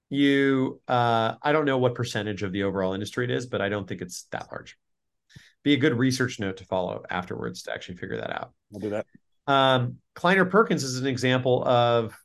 you, 0.08 0.80
uh, 0.88 1.34
I 1.42 1.52
don't 1.52 1.64
know 1.64 1.78
what 1.78 1.94
percentage 1.94 2.42
of 2.42 2.52
the 2.52 2.64
overall 2.64 2.94
industry 2.94 3.24
it 3.24 3.30
is, 3.30 3.46
but 3.46 3.60
I 3.60 3.68
don't 3.68 3.86
think 3.86 4.00
it's 4.00 4.24
that 4.32 4.48
large. 4.50 4.76
Be 5.62 5.74
a 5.74 5.76
good 5.76 5.96
research 5.96 6.40
note 6.40 6.56
to 6.56 6.64
follow 6.64 7.02
afterwards 7.08 7.62
to 7.64 7.72
actually 7.72 7.96
figure 7.96 8.16
that 8.16 8.30
out. 8.30 8.52
I'll 8.74 8.80
do 8.80 8.90
that. 8.90 9.06
Um, 9.46 9.98
Kleiner 10.14 10.44
Perkins 10.44 10.84
is 10.84 10.98
an 10.98 11.06
example 11.06 11.64
of 11.64 12.16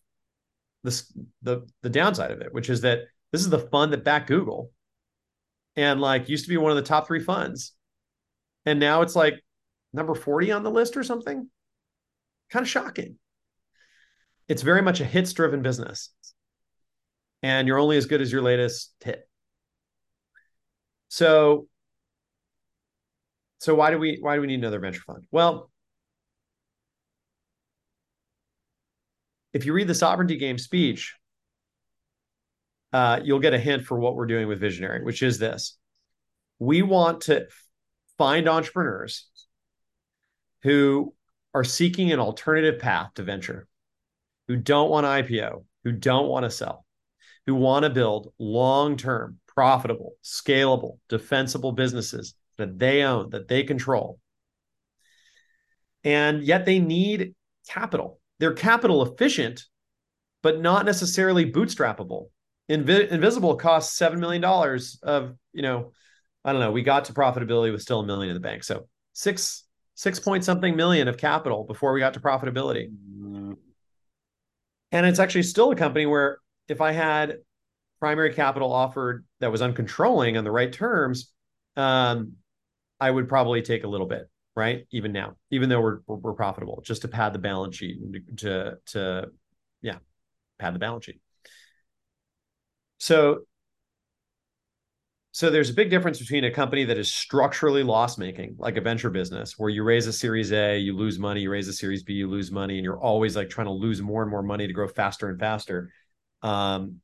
this 0.84 1.12
the 1.42 1.68
the 1.82 1.90
downside 1.90 2.32
of 2.32 2.42
it, 2.42 2.54
which 2.54 2.70
is 2.70 2.82
that 2.82 3.02
this 3.32 3.42
is 3.42 3.50
the 3.50 3.60
fund 3.60 3.94
that 3.94 4.04
backed 4.04 4.28
Google, 4.28 4.72
and 5.76 6.00
like 6.00 6.30
used 6.30 6.46
to 6.46 6.50
be 6.50 6.58
one 6.58 6.72
of 6.72 6.78
the 6.78 6.84
top 6.84 7.08
three 7.08 7.24
funds, 7.24 7.74
and 8.66 8.80
now 8.80 9.02
it's 9.02 9.16
like 9.16 9.44
number 9.94 10.16
forty 10.16 10.52
on 10.52 10.64
the 10.64 10.72
list 10.72 10.98
or 10.98 11.04
something. 11.04 11.50
Kind 12.50 12.64
of 12.64 12.70
shocking. 12.70 13.18
It's 14.48 14.62
very 14.62 14.82
much 14.82 15.02
a 15.02 15.06
hits 15.06 15.34
driven 15.34 15.62
business, 15.62 16.14
and 17.44 17.68
you're 17.68 17.80
only 17.80 17.98
as 17.98 18.06
good 18.06 18.22
as 18.22 18.32
your 18.32 18.42
latest 18.42 18.94
hit. 19.04 19.28
So, 21.10 21.68
so 23.60 23.76
why 23.76 23.92
do 23.92 23.98
we 23.98 24.18
why 24.22 24.36
do 24.36 24.42
we 24.42 24.48
need 24.48 24.60
another 24.60 24.80
venture 24.80 25.02
fund? 25.02 25.26
Well, 25.32 25.72
if 29.54 29.66
you 29.66 29.74
read 29.74 29.88
the 29.88 29.96
sovereignty 29.96 30.38
game 30.38 30.58
speech, 30.58 31.16
uh, 32.94 33.20
you'll 33.24 33.40
get 33.40 33.54
a 33.54 33.60
hint 33.60 33.86
for 33.86 34.00
what 34.00 34.16
we're 34.16 34.28
doing 34.28 34.48
with 34.48 34.60
Visionary, 34.60 35.04
which 35.04 35.24
is 35.24 35.40
this: 35.40 35.78
we 36.60 36.82
want 36.84 37.22
to 37.22 37.48
find 38.18 38.48
entrepreneurs 38.48 39.28
who 40.64 41.14
are 41.54 41.64
seeking 41.64 42.12
an 42.12 42.20
alternative 42.20 42.80
path 42.80 43.14
to 43.16 43.24
venture, 43.24 43.68
who 44.48 44.56
don't 44.56 44.92
want 44.92 45.06
IPO, 45.06 45.66
who 45.84 45.92
don't 45.92 46.28
want 46.28 46.44
to 46.44 46.52
sell, 46.52 46.86
who 47.48 47.56
want 47.56 47.84
to 47.84 47.90
build 47.90 48.34
long-term, 48.38 49.40
profitable, 49.48 50.14
scalable, 50.24 51.00
defensible 51.10 51.72
businesses 51.72 52.36
that 52.58 52.80
they 52.80 53.04
own, 53.04 53.30
that 53.32 53.48
they 53.48 53.64
control. 53.64 54.20
And 56.04 56.44
yet 56.44 56.66
they 56.66 56.80
need 56.80 57.34
capital 57.68 58.20
they're 58.40 58.54
capital 58.54 59.04
efficient, 59.04 59.66
but 60.44 60.62
not 60.62 60.86
necessarily 60.86 61.52
bootstrappable. 61.52 62.28
Invi- 62.70 63.10
Invisible 63.10 63.56
costs 63.56 63.98
seven 63.98 64.20
million 64.20 64.42
dollars 64.42 65.00
of 65.02 65.36
you 65.54 65.62
know, 65.62 65.92
I 66.44 66.52
don't 66.52 66.62
know. 66.62 66.72
We 66.72 66.84
got 66.84 67.06
to 67.06 67.14
profitability 67.14 67.72
with 67.72 67.82
still 67.82 68.02
a 68.02 68.06
million 68.06 68.30
in 68.30 68.36
the 68.36 68.48
bank, 68.48 68.64
so 68.64 68.88
six 69.14 69.64
six 69.96 70.20
point 70.20 70.44
something 70.44 70.76
million 70.76 71.08
of 71.08 71.18
capital 71.18 71.64
before 71.64 71.94
we 71.94 72.00
got 72.00 72.14
to 72.14 72.20
profitability. 72.20 72.90
And 74.92 75.06
it's 75.06 75.20
actually 75.20 75.44
still 75.44 75.72
a 75.72 75.76
company 75.76 76.06
where 76.06 76.40
if 76.68 76.82
I 76.82 76.92
had 76.92 77.38
primary 78.00 78.34
capital 78.34 78.72
offered 78.72 79.26
that 79.40 79.52
was 79.52 79.62
uncontrolling 79.62 80.38
on 80.38 80.44
the 80.44 80.52
right 80.52 80.72
terms, 80.72 81.32
um, 81.76 82.34
I 83.00 83.12
would 83.12 83.30
probably 83.30 83.62
take 83.62 83.84
a 83.84 83.88
little 83.88 84.08
bit 84.08 84.30
right? 84.58 84.88
Even 84.90 85.12
now, 85.12 85.36
even 85.52 85.70
though 85.70 85.80
we're 85.80 86.00
we're 86.08 86.34
profitable, 86.34 86.82
just 86.84 87.04
to 87.04 87.08
pad 87.08 87.32
the 87.32 87.40
balance 87.40 87.76
sheet 87.76 88.00
to 88.38 88.78
to 88.88 89.28
yeah, 89.84 90.00
pad 90.58 90.74
the 90.74 90.80
balance 90.80 91.06
sheet. 91.06 91.22
So 92.98 93.42
so 95.32 95.52
there's 95.52 95.70
a 95.70 95.76
big 95.76 95.92
difference 95.92 96.18
between 96.18 96.46
a 96.46 96.52
company 96.52 96.86
that 96.86 96.98
is 96.98 97.12
structurally 97.12 97.84
loss 97.84 98.18
making, 98.18 98.56
like 98.58 98.76
a 98.78 98.82
venture 98.82 99.12
business, 99.12 99.54
where 99.60 99.70
you 99.70 99.84
raise 99.84 100.08
a 100.08 100.14
Series 100.14 100.52
A, 100.52 100.80
you 100.80 100.98
lose 100.98 101.20
money, 101.20 101.42
you 101.42 101.52
raise 101.52 101.68
a 101.68 101.74
Series 101.74 102.02
B, 102.02 102.14
you 102.14 102.28
lose 102.28 102.52
money, 102.52 102.78
and 102.78 102.84
you're 102.84 103.00
always 103.00 103.36
like 103.36 103.50
trying 103.50 103.68
to 103.68 103.74
lose 103.74 104.02
more 104.02 104.24
and 104.24 104.32
more 104.32 104.42
money 104.42 104.66
to 104.66 104.74
grow 104.74 104.88
faster 104.88 105.30
and 105.30 105.40
faster, 105.40 105.92
um, 106.42 107.00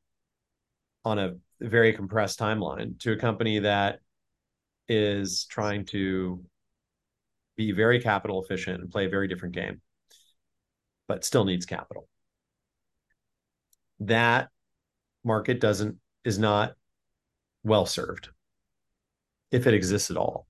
on 1.05 1.19
a 1.19 1.35
very 1.61 1.93
compressed 1.93 2.39
timeline, 2.39 2.99
to 3.01 3.11
a 3.11 3.17
company 3.17 3.59
that 3.59 3.99
is 4.87 5.45
trying 5.45 5.85
to 5.85 6.43
be 7.55 7.71
very 7.71 8.01
capital 8.01 8.43
efficient 8.43 8.81
and 8.81 8.91
play 8.91 9.05
a 9.05 9.09
very 9.09 9.27
different 9.27 9.55
game, 9.55 9.81
but 11.07 11.23
still 11.23 11.45
needs 11.45 11.65
capital. 11.65 12.07
That 13.99 14.49
market 15.23 15.59
doesn't 15.59 15.97
is 16.25 16.39
not 16.39 16.73
well 17.63 17.85
served 17.85 18.29
if 19.51 19.67
it 19.67 19.73
exists 19.73 20.11
at 20.11 20.17
all. 20.17 20.47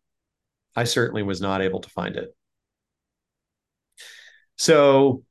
I 0.75 0.85
certainly 0.85 1.23
was 1.23 1.41
not 1.41 1.61
able 1.61 1.81
to 1.81 1.89
find 1.89 2.15
it. 2.15 2.35
So, 4.57 5.23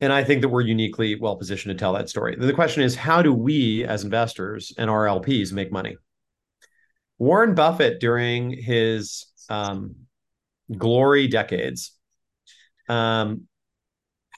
and 0.00 0.12
I 0.12 0.24
think 0.24 0.42
that 0.42 0.48
we're 0.48 0.62
uniquely 0.62 1.14
well 1.18 1.36
positioned 1.36 1.76
to 1.76 1.80
tell 1.80 1.94
that 1.94 2.08
story. 2.08 2.36
The 2.36 2.52
question 2.52 2.82
is, 2.82 2.94
how 2.94 3.22
do 3.22 3.32
we 3.32 3.84
as 3.84 4.04
investors 4.04 4.72
and 4.76 4.90
our 4.90 5.06
LPs 5.06 5.52
make 5.52 5.72
money? 5.72 5.96
Warren 7.22 7.54
Buffett, 7.54 8.00
during 8.00 8.50
his 8.50 9.26
um, 9.48 9.94
glory 10.76 11.28
decades, 11.28 11.96
um, 12.88 13.42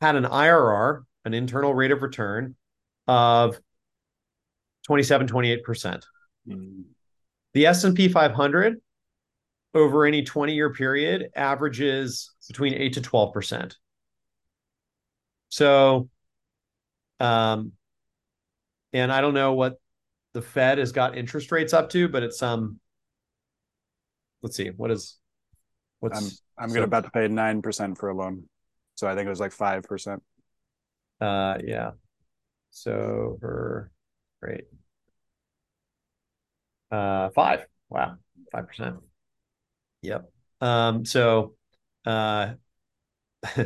had 0.02 0.16
an 0.16 0.24
IRR, 0.24 1.04
an 1.24 1.32
internal 1.32 1.72
rate 1.72 1.92
of 1.92 2.02
return 2.02 2.56
of 3.08 3.58
27, 4.86 5.28
28%. 5.28 6.02
Mm. 6.46 6.82
The 7.54 7.64
S&P 7.64 8.10
500 8.10 8.74
over 9.72 10.04
any 10.04 10.22
20 10.22 10.52
year 10.52 10.70
period 10.70 11.30
averages 11.34 12.34
between 12.48 12.74
8 12.74 12.92
to 12.92 13.00
12%. 13.00 13.76
So, 15.48 16.10
um, 17.18 17.72
and 18.92 19.10
I 19.10 19.22
don't 19.22 19.32
know 19.32 19.54
what 19.54 19.78
the 20.34 20.42
Fed 20.42 20.78
has 20.78 20.92
got 20.92 21.16
interest 21.16 21.50
rates 21.50 21.72
up 21.72 21.88
to, 21.90 22.08
but 22.08 22.22
it's 22.22 22.42
um, 22.42 22.78
let's 24.42 24.56
see, 24.56 24.68
what 24.68 24.90
is 24.90 25.18
What's 26.04 26.18
I'm 26.18 26.64
I'm 26.64 26.68
so, 26.68 26.74
gonna 26.74 26.84
about 26.84 27.04
to 27.04 27.10
pay 27.10 27.28
nine 27.28 27.62
percent 27.62 27.96
for 27.96 28.10
a 28.10 28.14
loan, 28.14 28.46
so 28.94 29.08
I 29.08 29.14
think 29.14 29.24
it 29.24 29.30
was 29.30 29.40
like 29.40 29.52
five 29.52 29.84
percent. 29.84 30.22
Uh, 31.18 31.56
yeah. 31.64 31.92
So 32.72 33.38
for 33.40 33.90
great. 34.42 34.64
Uh, 36.90 37.30
five. 37.30 37.64
Wow, 37.88 38.16
five 38.52 38.66
percent. 38.66 38.96
Yep. 40.02 40.30
Um. 40.60 41.06
So, 41.06 41.54
uh. 42.04 42.52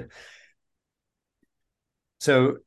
so 2.20 2.58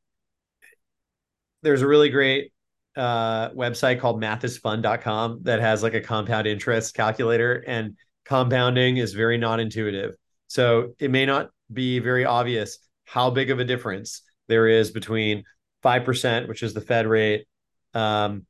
there's 1.61 1.81
a 1.81 1.87
really 1.87 2.09
great 2.09 2.50
uh, 2.95 3.49
website 3.51 3.99
called 3.99 4.21
mathsisfun.com 4.21 5.39
that 5.43 5.59
has 5.59 5.83
like 5.83 5.93
a 5.93 6.01
compound 6.01 6.47
interest 6.47 6.93
calculator 6.93 7.63
and 7.67 7.95
compounding 8.25 8.97
is 8.97 9.13
very 9.13 9.37
non-intuitive. 9.37 10.15
So 10.47 10.93
it 10.99 11.11
may 11.11 11.25
not 11.25 11.49
be 11.71 11.99
very 11.99 12.25
obvious 12.25 12.79
how 13.05 13.29
big 13.29 13.49
of 13.49 13.59
a 13.59 13.65
difference 13.65 14.21
there 14.47 14.67
is 14.67 14.91
between 14.91 15.43
5%, 15.83 16.47
which 16.47 16.63
is 16.63 16.73
the 16.73 16.81
Fed 16.81 17.07
rate, 17.07 17.45
um, 17.93 18.45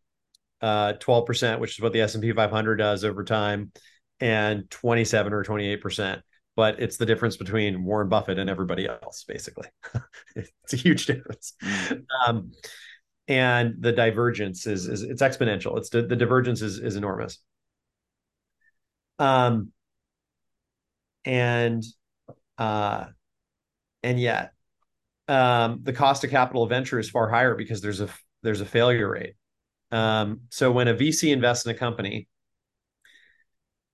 uh, 0.62 0.94
12%, 0.94 1.60
which 1.60 1.78
is 1.78 1.82
what 1.82 1.94
the 1.94 2.02
S&P 2.02 2.32
500 2.32 2.76
does 2.76 3.04
over 3.04 3.24
time, 3.24 3.72
and 4.20 4.70
27 4.70 5.34
or 5.34 5.44
28%. 5.44 6.22
But 6.56 6.82
it's 6.82 6.98
the 6.98 7.06
difference 7.06 7.38
between 7.38 7.84
Warren 7.84 8.10
Buffett 8.10 8.38
and 8.38 8.50
everybody 8.50 8.88
else, 8.88 9.24
basically. 9.28 9.70
it's 10.36 10.74
a 10.74 10.78
huge 10.78 11.06
difference. 11.06 11.54
Um, 12.28 12.52
and 13.32 13.76
the 13.80 13.94
divergence 13.94 14.68
is, 14.68 14.88
is 14.88 15.04
it's 15.04 15.22
exponential. 15.22 15.78
It's 15.78 15.90
the, 15.90 16.02
divergence 16.04 16.62
is, 16.62 16.80
is 16.80 16.98
enormous. 16.98 17.38
Um, 19.20 19.72
and 21.24 21.82
uh, 22.58 23.06
and 24.04 24.20
yet 24.20 24.52
um, 25.30 25.80
the 25.82 25.94
cost 25.94 26.26
of 26.26 26.30
capital 26.30 26.64
of 26.64 26.70
venture 26.70 27.00
is 27.00 27.10
far 27.10 27.30
higher 27.30 27.56
because 27.56 27.80
there's 27.80 28.02
a 28.02 28.10
there's 28.44 28.60
a 28.60 28.66
failure 28.66 29.10
rate. 29.10 29.36
Um, 29.92 30.42
so 30.50 30.70
when 30.70 30.90
a 30.90 30.94
VC 30.94 31.32
invests 31.32 31.66
in 31.66 31.72
a 31.72 31.78
company, 31.78 32.28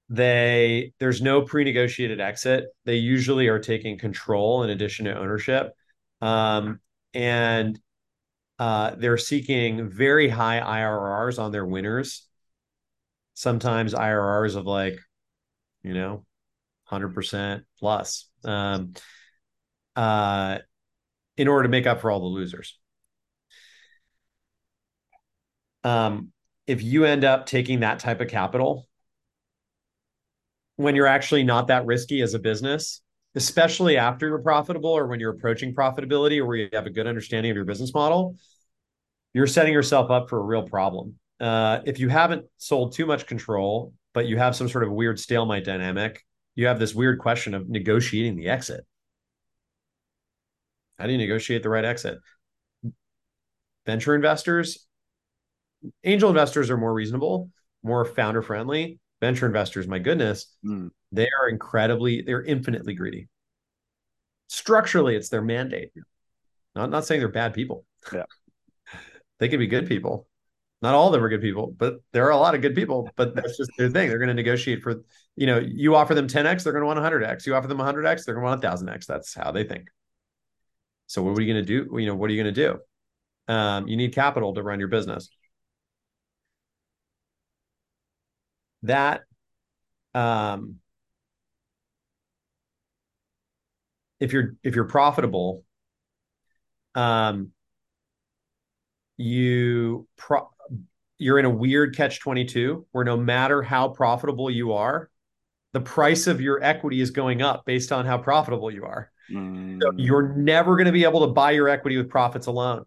they 0.09 0.93
there's 0.99 1.21
no 1.21 1.43
pre-negotiated 1.43 2.19
exit. 2.19 2.65
They 2.85 2.95
usually 2.95 3.49
are 3.49 3.59
taking 3.59 3.99
control 3.99 4.63
in 4.63 4.71
addition 4.71 5.05
to 5.05 5.15
ownership, 5.15 5.73
um, 6.21 6.79
and 7.13 7.79
uh, 8.59 8.95
they're 8.97 9.17
seeking 9.17 9.89
very 9.89 10.29
high 10.29 10.59
IRRs 10.59 11.39
on 11.39 11.51
their 11.51 11.65
winners. 11.65 12.27
Sometimes 13.33 13.93
IRRs 13.93 14.55
of 14.55 14.65
like, 14.65 14.97
you 15.83 15.93
know, 15.93 16.25
hundred 16.83 17.13
percent 17.13 17.65
plus. 17.79 18.29
Um, 18.43 18.93
uh, 19.95 20.59
in 21.37 21.47
order 21.47 21.63
to 21.63 21.69
make 21.69 21.85
up 21.85 22.01
for 22.01 22.09
all 22.09 22.19
the 22.19 22.25
losers. 22.25 22.77
Um, 25.83 26.31
if 26.65 26.83
you 26.83 27.05
end 27.05 27.23
up 27.23 27.45
taking 27.45 27.81
that 27.81 27.99
type 27.99 28.19
of 28.19 28.27
capital 28.27 28.87
when 30.75 30.95
you're 30.95 31.07
actually 31.07 31.43
not 31.43 31.67
that 31.67 31.85
risky 31.85 32.21
as 32.21 32.33
a 32.33 32.39
business, 32.39 33.01
especially 33.37 33.97
after 33.97 34.27
you're 34.27 34.39
profitable 34.39 34.89
or 34.89 35.05
when 35.05 35.19
you're 35.19 35.31
approaching 35.31 35.73
profitability 35.73 36.39
or 36.39 36.47
where 36.47 36.57
you 36.57 36.69
have 36.73 36.87
a 36.87 36.89
good 36.89 37.05
understanding 37.05 37.51
of 37.51 37.55
your 37.55 37.65
business 37.65 37.93
model, 37.93 38.35
you're 39.33 39.45
setting 39.45 39.71
yourself 39.71 40.09
up 40.09 40.27
for 40.27 40.39
a 40.39 40.43
real 40.43 40.63
problem. 40.63 41.15
Uh, 41.39 41.79
if 41.85 41.99
you 41.99 42.09
haven't 42.09 42.45
sold 42.57 42.93
too 42.93 43.05
much 43.05 43.27
control, 43.27 43.93
but 44.15 44.25
you 44.25 44.37
have 44.37 44.55
some 44.55 44.67
sort 44.67 44.83
of 44.83 44.91
weird 44.91 45.19
stalemate 45.19 45.63
dynamic, 45.63 46.25
you 46.55 46.65
have 46.65 46.79
this 46.79 46.95
weird 46.95 47.19
question 47.19 47.53
of 47.53 47.69
negotiating 47.69 48.35
the 48.35 48.49
exit. 48.49 48.83
How 50.97 51.05
do 51.05 51.11
you 51.11 51.19
negotiate 51.19 51.61
the 51.61 51.69
right 51.69 51.85
exit? 51.85 52.17
Venture 53.85 54.15
investors, 54.15 54.87
angel 56.03 56.29
investors 56.29 56.71
are 56.71 56.77
more 56.77 56.91
reasonable, 56.91 57.51
more 57.83 58.03
founder 58.03 58.41
friendly. 58.41 58.97
Venture 59.19 59.47
investors, 59.47 59.87
my 59.87 59.99
goodness, 59.99 60.53
mm. 60.63 60.89
they 61.11 61.27
are 61.41 61.49
incredibly, 61.49 62.21
they're 62.21 62.43
infinitely 62.43 62.93
greedy. 62.93 63.27
Structurally, 64.47 65.15
it's 65.15 65.29
their 65.29 65.41
mandate. 65.41 65.91
Not 66.75 66.91
not 66.91 67.05
saying 67.05 67.19
they're 67.19 67.29
bad 67.29 67.53
people. 67.53 67.85
Yeah. 68.13 68.23
they 69.39 69.49
could 69.49 69.59
be 69.59 69.67
good 69.67 69.87
people. 69.87 70.27
Not 70.81 70.93
all 70.93 71.07
of 71.07 71.13
them 71.13 71.23
are 71.23 71.29
good 71.29 71.41
people, 71.41 71.73
but 71.75 71.95
there 72.13 72.25
are 72.25 72.31
a 72.31 72.37
lot 72.37 72.53
of 72.53 72.61
good 72.61 72.75
people. 72.75 73.09
But 73.15 73.33
that's 73.33 73.57
just 73.57 73.71
their 73.77 73.89
thing. 73.89 74.09
They're 74.09 74.19
going 74.19 74.27
to 74.27 74.35
negotiate 74.35 74.83
for, 74.83 75.03
you 75.35 75.47
know, 75.47 75.57
you 75.57 75.95
offer 75.95 76.13
them 76.13 76.27
10x, 76.27 76.63
they're 76.63 76.73
going 76.73 76.83
to 76.83 76.85
want 76.85 76.99
100x. 76.99 77.47
You 77.47 77.55
offer 77.55 77.67
them 77.67 77.79
100x, 77.79 78.25
they're 78.25 78.35
going 78.35 78.45
to 78.45 78.67
want 78.67 78.81
1000x. 78.83 79.07
That's 79.07 79.33
how 79.33 79.51
they 79.51 79.63
think. 79.63 79.87
So 81.07 81.23
what 81.23 81.37
are 81.37 81.41
you 81.41 81.51
going 81.51 81.65
to 81.65 81.83
do? 81.83 81.99
You 81.99 82.05
know, 82.05 82.15
what 82.15 82.29
are 82.29 82.33
you 82.33 82.43
going 82.43 82.53
to 82.53 82.67
do? 83.47 83.51
Um, 83.51 83.87
you 83.87 83.97
need 83.97 84.13
capital 84.13 84.53
to 84.53 84.61
run 84.61 84.79
your 84.79 84.89
business. 84.89 85.29
That 88.83 89.21
um, 90.13 90.75
if 94.19 94.33
you're 94.33 94.55
if 94.63 94.75
you're 94.75 94.85
profitable, 94.85 95.63
um, 96.95 97.51
you 99.17 100.07
pro- 100.17 100.49
you're 101.17 101.39
in 101.39 101.45
a 101.45 101.49
weird 101.49 101.95
catch 101.95 102.19
22 102.19 102.85
where 102.91 103.03
no 103.03 103.17
matter 103.17 103.61
how 103.61 103.89
profitable 103.89 104.49
you 104.49 104.73
are, 104.73 105.09
the 105.73 105.81
price 105.81 106.27
of 106.27 106.41
your 106.41 106.63
equity 106.63 107.01
is 107.01 107.11
going 107.11 107.41
up 107.41 107.65
based 107.65 107.91
on 107.91 108.05
how 108.05 108.17
profitable 108.17 108.71
you 108.71 108.85
are. 108.85 109.11
Mm. 109.31 109.81
So 109.81 109.91
you're 109.95 110.35
never 110.35 110.75
going 110.75 110.85
to 110.85 110.91
be 110.91 111.03
able 111.03 111.21
to 111.21 111.33
buy 111.33 111.51
your 111.51 111.69
equity 111.69 111.97
with 111.97 112.09
profits 112.09 112.47
alone. 112.47 112.85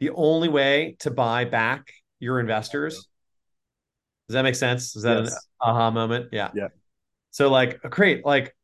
The 0.00 0.10
only 0.10 0.48
way 0.48 0.96
to 1.00 1.10
buy 1.10 1.44
back 1.44 1.92
your 2.24 2.40
investors. 2.40 2.94
Does 4.28 4.34
that 4.34 4.42
make 4.42 4.54
sense? 4.54 4.96
Is 4.96 5.02
that 5.02 5.24
yes. 5.24 5.32
an 5.32 5.38
aha 5.60 5.90
moment? 5.90 6.30
Yeah. 6.32 6.50
Yeah. 6.54 6.68
So 7.30 7.50
like 7.50 7.80
great, 7.82 8.24
like 8.24 8.54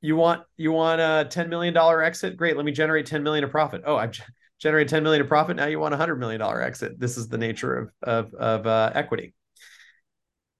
you 0.00 0.16
want 0.16 0.42
you 0.56 0.72
want 0.72 1.00
a 1.00 1.26
$10 1.28 1.48
million 1.48 1.76
exit? 1.76 2.36
Great. 2.36 2.56
Let 2.56 2.64
me 2.64 2.72
generate 2.72 3.06
10 3.06 3.22
million 3.22 3.44
of 3.44 3.50
profit. 3.50 3.82
Oh, 3.86 3.96
I've 3.96 4.12
generated 4.58 4.88
10 4.88 5.02
million 5.02 5.22
of 5.22 5.28
profit. 5.28 5.56
Now 5.56 5.66
you 5.66 5.80
want 5.80 5.94
a 5.94 5.96
hundred 5.96 6.16
million 6.16 6.40
dollar 6.40 6.62
exit. 6.62 7.00
This 7.00 7.16
is 7.16 7.28
the 7.28 7.38
nature 7.38 7.76
of 7.76 7.90
of, 8.02 8.34
of 8.34 8.66
uh, 8.66 8.92
equity. 8.94 9.34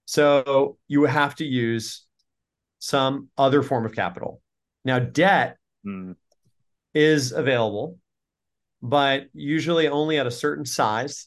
So 0.07 0.79
you 0.89 1.05
have 1.05 1.37
to 1.37 1.45
use 1.45 2.05
some 2.81 3.29
other 3.39 3.63
form 3.63 3.87
of 3.87 3.95
capital. 3.95 4.41
Now, 4.85 4.99
debt 4.99 5.57
mm. 5.87 6.17
is 6.95 7.33
available, 7.33 7.99
but 8.83 9.27
usually 9.33 9.89
only 9.89 10.19
at 10.19 10.27
a 10.27 10.31
certain 10.31 10.65
size. 10.65 11.27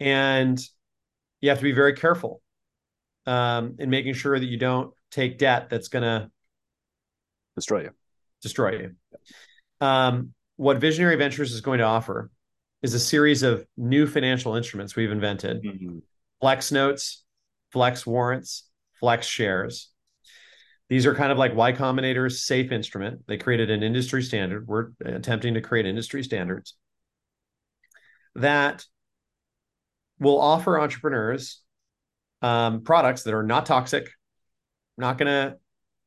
And 0.00 0.58
you 1.40 1.50
have 1.50 1.58
to 1.58 1.64
be 1.64 1.72
very 1.72 1.92
careful 1.92 2.42
um, 3.26 3.76
in 3.78 3.90
making 3.90 4.14
sure 4.14 4.38
that 4.38 4.46
you 4.46 4.56
don't 4.56 4.92
take 5.10 5.38
debt 5.38 5.68
that's 5.68 5.88
going 5.88 6.02
to 6.02 6.30
destroy 7.54 7.82
you. 7.82 7.90
Destroy 8.42 8.72
you. 8.72 8.94
Um, 9.80 10.32
what 10.56 10.78
Visionary 10.78 11.16
Ventures 11.16 11.52
is 11.52 11.60
going 11.60 11.78
to 11.78 11.84
offer 11.84 12.30
is 12.82 12.94
a 12.94 13.00
series 13.00 13.42
of 13.42 13.66
new 13.76 14.06
financial 14.06 14.56
instruments 14.56 14.96
we've 14.96 15.10
invented 15.10 15.62
mm-hmm. 15.62 15.98
flex 16.40 16.72
notes, 16.72 17.24
flex 17.72 18.06
warrants, 18.06 18.68
flex 18.98 19.26
shares. 19.26 19.90
These 20.88 21.06
are 21.06 21.14
kind 21.14 21.30
of 21.30 21.38
like 21.38 21.54
Y 21.54 21.72
Combinator's 21.72 22.42
safe 22.42 22.72
instrument. 22.72 23.22
They 23.28 23.36
created 23.36 23.70
an 23.70 23.82
industry 23.82 24.22
standard. 24.22 24.66
We're 24.66 24.88
attempting 25.04 25.54
to 25.54 25.60
create 25.60 25.86
industry 25.86 26.22
standards 26.24 26.74
that 28.34 28.84
will 30.20 30.40
offer 30.40 30.78
entrepreneurs 30.78 31.62
um, 32.42 32.82
products 32.82 33.24
that 33.24 33.34
are 33.34 33.42
not 33.42 33.66
toxic, 33.66 34.10
not 34.96 35.18
going 35.18 35.26
to 35.26 35.56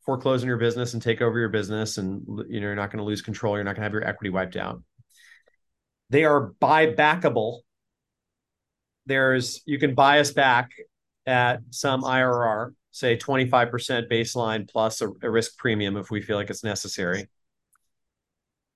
foreclose 0.05 0.41
on 0.41 0.47
your 0.47 0.57
business 0.57 0.93
and 0.93 1.01
take 1.01 1.22
over 1.22 1.38
your 1.39 1.49
business, 1.49 1.97
and 1.97 2.24
you 2.47 2.59
know 2.59 2.68
you're 2.68 2.76
not 2.76 2.91
going 2.91 2.99
to 2.99 3.05
lose 3.05 3.22
control. 3.22 3.55
You're 3.55 3.64
not 3.64 3.76
going 3.76 3.82
to 3.82 3.84
have 3.84 3.93
your 3.93 4.07
equity 4.07 4.30
wiped 4.30 4.55
out. 4.55 4.82
They 6.09 6.26
are 6.26 6.53
buy 6.59 6.88
backable. 6.88 7.59
There's 9.05 9.61
you 9.66 9.80
can 9.80 9.95
buy 9.95 10.20
us 10.20 10.32
back 10.32 10.72
at 11.26 11.61
some 11.72 12.03
IRR 12.03 12.74
say 12.93 13.18
25% 13.18 14.07
baseline 14.09 14.70
plus 14.70 15.01
a, 15.01 15.09
a, 15.24 15.30
risk 15.30 15.57
premium 15.57 15.97
if 15.97 16.11
we 16.11 16.22
feel 16.22 16.38
like 16.38 16.51
it's 16.51 16.64
necessary. 16.64 17.28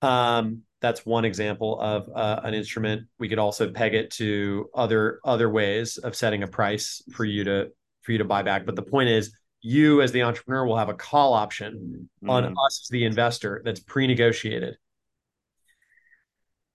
Um, 0.02 0.62
that's 0.80 1.04
one 1.04 1.24
example 1.24 1.80
of 1.80 2.08
uh, 2.14 2.40
an 2.44 2.54
instrument. 2.54 3.08
We 3.18 3.28
could 3.28 3.38
also 3.38 3.70
peg 3.70 3.94
it 3.94 4.10
to 4.12 4.68
other 4.74 5.20
other 5.24 5.50
ways 5.50 5.98
of 5.98 6.14
setting 6.14 6.42
a 6.42 6.46
price 6.46 7.02
for 7.12 7.24
you 7.24 7.44
to 7.44 7.70
for 8.02 8.12
you 8.12 8.18
to 8.18 8.24
buy 8.24 8.42
back. 8.42 8.64
But 8.64 8.76
the 8.76 8.82
point 8.82 9.08
is, 9.08 9.36
you 9.60 10.02
as 10.02 10.12
the 10.12 10.22
entrepreneur 10.22 10.64
will 10.64 10.76
have 10.76 10.88
a 10.88 10.94
call 10.94 11.34
option 11.34 12.08
mm. 12.22 12.30
on 12.30 12.44
us 12.44 12.82
as 12.84 12.88
the 12.90 13.04
investor 13.04 13.60
that's 13.64 13.80
pre-negotiated. 13.80 14.76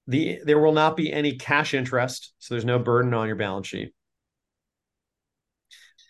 The 0.07 0.39
there 0.43 0.59
will 0.59 0.73
not 0.73 0.97
be 0.97 1.11
any 1.11 1.37
cash 1.37 1.73
interest, 1.73 2.33
so 2.39 2.53
there's 2.53 2.65
no 2.65 2.79
burden 2.79 3.13
on 3.13 3.27
your 3.27 3.37
balance 3.37 3.67
sheet. 3.67 3.93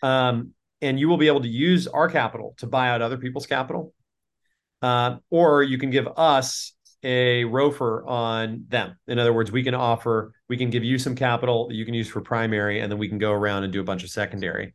Um, 0.02 0.52
and 0.82 0.98
you 0.98 1.08
will 1.08 1.16
be 1.16 1.28
able 1.28 1.42
to 1.42 1.48
use 1.48 1.86
our 1.86 2.08
capital 2.08 2.54
to 2.58 2.66
buy 2.66 2.90
out 2.90 3.02
other 3.02 3.16
people's 3.16 3.46
capital. 3.46 3.94
Uh, 4.82 5.16
or 5.30 5.62
you 5.62 5.78
can 5.78 5.90
give 5.90 6.06
us 6.16 6.74
a 7.04 7.44
ROFR 7.44 8.08
on 8.08 8.64
them. 8.68 8.96
In 9.06 9.18
other 9.18 9.32
words, 9.32 9.52
we 9.52 9.62
can 9.62 9.74
offer, 9.74 10.32
we 10.48 10.56
can 10.56 10.70
give 10.70 10.82
you 10.82 10.98
some 10.98 11.14
capital 11.14 11.68
that 11.68 11.74
you 11.74 11.84
can 11.84 11.94
use 11.94 12.08
for 12.08 12.20
primary, 12.20 12.80
and 12.80 12.90
then 12.90 12.98
we 12.98 13.08
can 13.08 13.18
go 13.18 13.32
around 13.32 13.64
and 13.64 13.72
do 13.72 13.80
a 13.80 13.84
bunch 13.84 14.02
of 14.02 14.10
secondary 14.10 14.74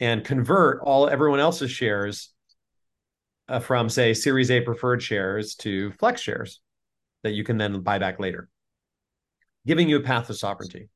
and 0.00 0.24
convert 0.24 0.80
all 0.82 1.08
everyone 1.08 1.40
else's 1.40 1.70
shares 1.70 2.30
uh, 3.48 3.58
from, 3.58 3.88
say, 3.88 4.14
Series 4.14 4.50
A 4.50 4.60
preferred 4.60 5.02
shares 5.02 5.54
to 5.56 5.92
flex 5.92 6.20
shares 6.20 6.60
that 7.24 7.32
you 7.32 7.44
can 7.44 7.58
then 7.58 7.80
buy 7.80 7.98
back 7.98 8.20
later, 8.20 8.48
giving 9.66 9.88
you 9.88 9.96
a 9.96 10.02
path 10.02 10.28
to 10.28 10.34
sovereignty. 10.34 10.88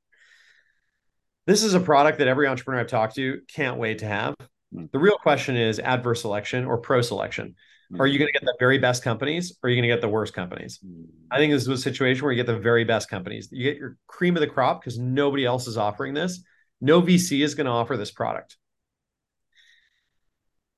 This 1.47 1.63
is 1.63 1.75
a 1.75 1.81
product 1.81 2.19
that 2.19 2.29
every 2.29 2.47
entrepreneur 2.47 2.81
I've 2.81 2.89
talked 2.89 3.17
to 3.17 3.41
can't 3.49 3.79
wait 3.79 3.99
to 3.99 4.07
have. 4.07 4.35
Mm. 4.75 4.91
The 4.93 4.99
real 4.99 5.17
question 5.17 5.57
is 5.57 5.79
adverse 5.79 6.21
selection 6.21 6.65
or 6.65 6.79
pro 6.79 7.01
selection. 7.01 7.57
Are 7.99 8.07
you 8.07 8.19
going 8.19 8.29
to 8.29 8.33
get 8.33 8.45
the 8.45 8.57
very 8.59 8.79
best 8.79 9.03
companies 9.03 9.57
or 9.63 9.67
are 9.67 9.71
you 9.71 9.77
going 9.77 9.89
to 9.89 9.95
get 9.95 10.03
the 10.03 10.09
worst 10.09 10.35
companies? 10.35 10.79
Mm. 10.85 11.07
I 11.31 11.39
think 11.39 11.53
this 11.53 11.63
is 11.63 11.69
a 11.69 11.79
situation 11.79 12.23
where 12.23 12.33
you 12.33 12.37
get 12.43 12.51
the 12.51 12.59
very 12.59 12.85
best 12.85 13.09
companies. 13.09 13.49
You 13.51 13.65
get 13.65 13.79
your 13.79 13.97
cream 14.07 14.37
of 14.37 14.41
the 14.41 14.47
crop 14.47 14.81
because 14.81 14.99
nobody 14.99 15.47
else 15.47 15.67
is 15.67 15.79
offering 15.79 16.13
this. 16.13 16.43
No 16.81 17.01
VC 17.01 17.43
is 17.43 17.55
going 17.55 17.65
to 17.65 17.71
offer 17.71 17.97
this 17.97 18.11
product 18.11 18.57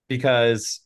because 0.08 0.80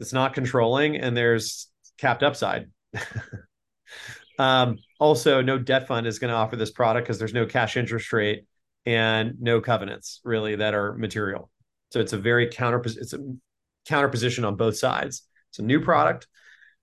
it's 0.00 0.12
not 0.12 0.34
controlling 0.34 0.96
and 0.96 1.16
there's 1.16 1.68
capped 1.98 2.24
upside. 2.24 2.70
um, 4.38 4.78
also, 4.98 5.40
no 5.40 5.56
debt 5.56 5.86
fund 5.86 6.06
is 6.06 6.18
going 6.18 6.30
to 6.30 6.36
offer 6.36 6.56
this 6.56 6.72
product 6.72 7.06
because 7.06 7.18
there's 7.18 7.32
no 7.32 7.46
cash 7.46 7.76
interest 7.76 8.12
rate 8.12 8.44
and 8.86 9.34
no 9.40 9.60
covenants 9.60 10.20
really 10.24 10.56
that 10.56 10.74
are 10.74 10.94
material. 10.94 11.50
So 11.90 12.00
it's 12.00 12.12
a 12.12 12.18
very 12.18 12.48
counter 12.48 12.82
it's 12.84 13.12
a 13.12 13.20
counter 13.86 14.08
position 14.08 14.44
on 14.44 14.56
both 14.56 14.76
sides. 14.76 15.22
It's 15.54 15.60
a 15.60 15.62
new 15.62 15.80
product. 15.80 16.26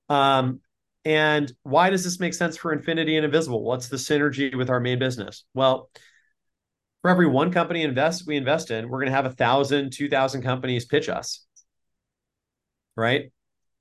Um, 0.08 0.62
and 1.04 1.52
why 1.64 1.90
does 1.90 2.06
this 2.06 2.22
make 2.22 2.34
sense 2.34 2.56
for 2.56 2.72
Infinity 2.72 3.18
and 3.18 3.26
Invisible? 3.26 3.62
What's 3.62 3.90
the 3.90 3.98
synergy 3.98 4.56
with 4.56 4.70
our 4.70 4.80
main 4.80 4.98
business? 4.98 5.44
Well, 5.54 5.90
for 7.02 7.12
every 7.12 7.28
one 7.28 7.52
company 7.52 7.84
invest 7.84 8.26
we 8.26 8.38
invest 8.38 8.72
in, 8.72 8.88
we're 8.88 9.00
going 9.00 9.12
to 9.12 9.16
have 9.16 9.26
a 9.26 9.32
thousand, 9.32 9.92
two 9.92 10.08
thousand 10.08 10.44
companies 10.44 10.86
pitch 10.86 11.10
us, 11.10 11.46
right? 12.96 13.34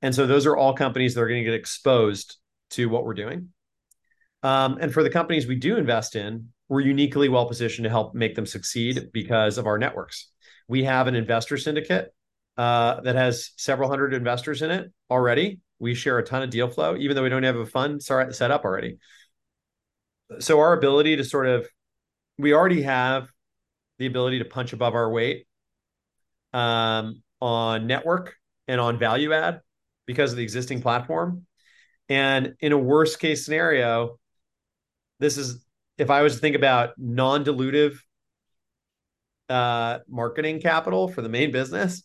And 0.02 0.12
so 0.12 0.26
those 0.26 0.44
are 0.44 0.56
all 0.56 0.74
companies 0.74 1.14
that 1.14 1.20
are 1.20 1.28
going 1.28 1.44
to 1.44 1.48
get 1.48 1.54
exposed 1.54 2.38
to 2.70 2.88
what 2.88 3.04
we're 3.04 3.14
doing. 3.14 3.50
Um, 4.42 4.78
and 4.80 4.92
for 4.92 5.04
the 5.04 5.10
companies 5.10 5.46
we 5.46 5.54
do 5.54 5.76
invest 5.76 6.16
in, 6.16 6.48
we're 6.68 6.80
uniquely 6.80 7.28
well 7.28 7.46
positioned 7.46 7.84
to 7.84 7.90
help 7.90 8.12
make 8.12 8.34
them 8.34 8.46
succeed 8.46 9.10
because 9.12 9.56
of 9.56 9.68
our 9.68 9.78
networks. 9.78 10.32
We 10.66 10.82
have 10.82 11.06
an 11.06 11.14
investor 11.14 11.58
syndicate 11.58 12.12
uh, 12.60 13.00
that 13.00 13.16
has 13.16 13.52
several 13.56 13.88
hundred 13.88 14.12
investors 14.12 14.60
in 14.60 14.70
it 14.70 14.92
already. 15.10 15.60
We 15.78 15.94
share 15.94 16.18
a 16.18 16.22
ton 16.22 16.42
of 16.42 16.50
deal 16.50 16.68
flow, 16.68 16.94
even 16.94 17.16
though 17.16 17.22
we 17.22 17.30
don't 17.30 17.42
have 17.42 17.56
a 17.56 17.64
fund 17.64 18.02
set 18.02 18.50
up 18.50 18.66
already. 18.66 18.98
So 20.40 20.60
our 20.60 20.74
ability 20.74 21.16
to 21.16 21.24
sort 21.24 21.46
of, 21.46 21.66
we 22.36 22.52
already 22.52 22.82
have 22.82 23.28
the 23.98 24.04
ability 24.04 24.40
to 24.40 24.44
punch 24.44 24.74
above 24.74 24.94
our 24.94 25.10
weight 25.10 25.46
um, 26.52 27.22
on 27.40 27.86
network 27.86 28.34
and 28.68 28.78
on 28.78 28.98
value 28.98 29.32
add 29.32 29.62
because 30.04 30.32
of 30.32 30.36
the 30.36 30.42
existing 30.42 30.82
platform. 30.82 31.46
And 32.10 32.56
in 32.60 32.72
a 32.72 32.78
worst 32.78 33.20
case 33.20 33.42
scenario, 33.42 34.18
this 35.18 35.38
is 35.38 35.64
if 35.96 36.10
I 36.10 36.20
was 36.20 36.34
to 36.34 36.40
think 36.40 36.56
about 36.56 36.90
non-dilutive 36.98 37.96
uh, 39.48 40.00
marketing 40.10 40.60
capital 40.60 41.08
for 41.08 41.22
the 41.22 41.30
main 41.30 41.52
business, 41.52 42.02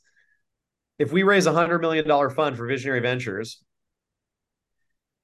if 0.97 1.11
we 1.11 1.23
raise 1.23 1.45
a 1.45 1.53
hundred 1.53 1.79
million 1.79 2.07
dollar 2.07 2.29
fund 2.29 2.57
for 2.57 2.65
Visionary 2.67 2.99
Ventures, 3.01 3.61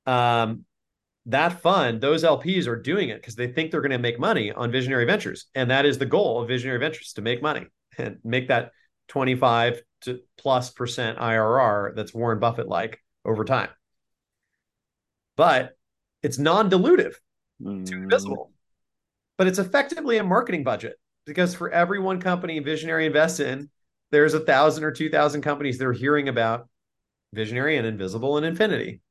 um, 0.05 0.65
that 1.27 1.61
fund, 1.61 2.01
those 2.01 2.23
LPs 2.23 2.67
are 2.67 2.75
doing 2.75 3.09
it 3.09 3.21
because 3.21 3.35
they 3.35 3.47
think 3.47 3.71
they're 3.71 3.81
going 3.81 3.91
to 3.91 3.99
make 3.99 4.19
money 4.19 4.51
on 4.51 4.71
Visionary 4.71 5.05
Ventures, 5.05 5.45
and 5.53 5.69
that 5.69 5.85
is 5.85 5.97
the 5.97 6.05
goal 6.05 6.41
of 6.41 6.47
Visionary 6.47 6.79
Ventures 6.79 7.13
to 7.13 7.21
make 7.21 7.41
money 7.41 7.67
and 7.97 8.17
make 8.23 8.47
that 8.47 8.71
twenty 9.07 9.35
five 9.35 9.81
to 10.01 10.19
plus 10.37 10.71
percent 10.71 11.19
IRR 11.19 11.95
that's 11.95 12.13
Warren 12.13 12.39
Buffett 12.39 12.67
like 12.67 12.99
over 13.23 13.45
time. 13.45 13.69
But 15.37 15.71
it's 16.23 16.37
non-dilutive 16.37 17.13
Mm. 17.61 17.85
to 17.85 17.93
Invisible, 17.93 18.51
but 19.37 19.45
it's 19.45 19.59
effectively 19.59 20.17
a 20.17 20.23
marketing 20.23 20.63
budget 20.63 20.99
because 21.27 21.53
for 21.53 21.69
every 21.69 21.99
one 21.99 22.19
company 22.19 22.57
Visionary 22.57 23.05
invests 23.05 23.39
in, 23.39 23.69
there's 24.11 24.33
a 24.33 24.39
thousand 24.39 24.83
or 24.83 24.91
two 24.91 25.09
thousand 25.09 25.41
companies 25.41 25.77
that 25.77 25.87
are 25.87 25.93
hearing 25.93 26.29
about 26.29 26.67
Visionary 27.33 27.77
and 27.77 27.87
Invisible 27.87 28.37
and 28.37 28.45
Infinity. 28.45 29.01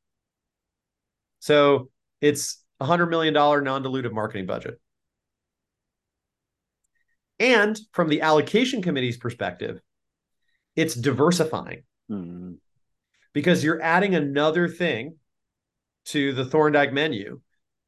So 1.41 1.91
it's 2.21 2.63
a 2.81 2.85
hundred 2.85 3.07
million 3.07 3.35
dollar 3.35 3.61
non-dilutive 3.63 4.13
marketing 4.13 4.47
budget. 4.47 4.81
And 7.39 7.79
from 7.93 8.09
the 8.09 8.21
allocation 8.21 8.83
committee's 8.83 9.17
perspective, 9.17 9.81
it's 10.77 10.95
diversifying 10.95 11.85
Mm. 12.11 12.57
because 13.33 13.63
you're 13.63 13.81
adding 13.81 14.17
another 14.17 14.67
thing 14.69 15.17
to 16.07 16.33
the 16.33 16.45
Thorndike 16.45 16.93
menu. 16.93 17.41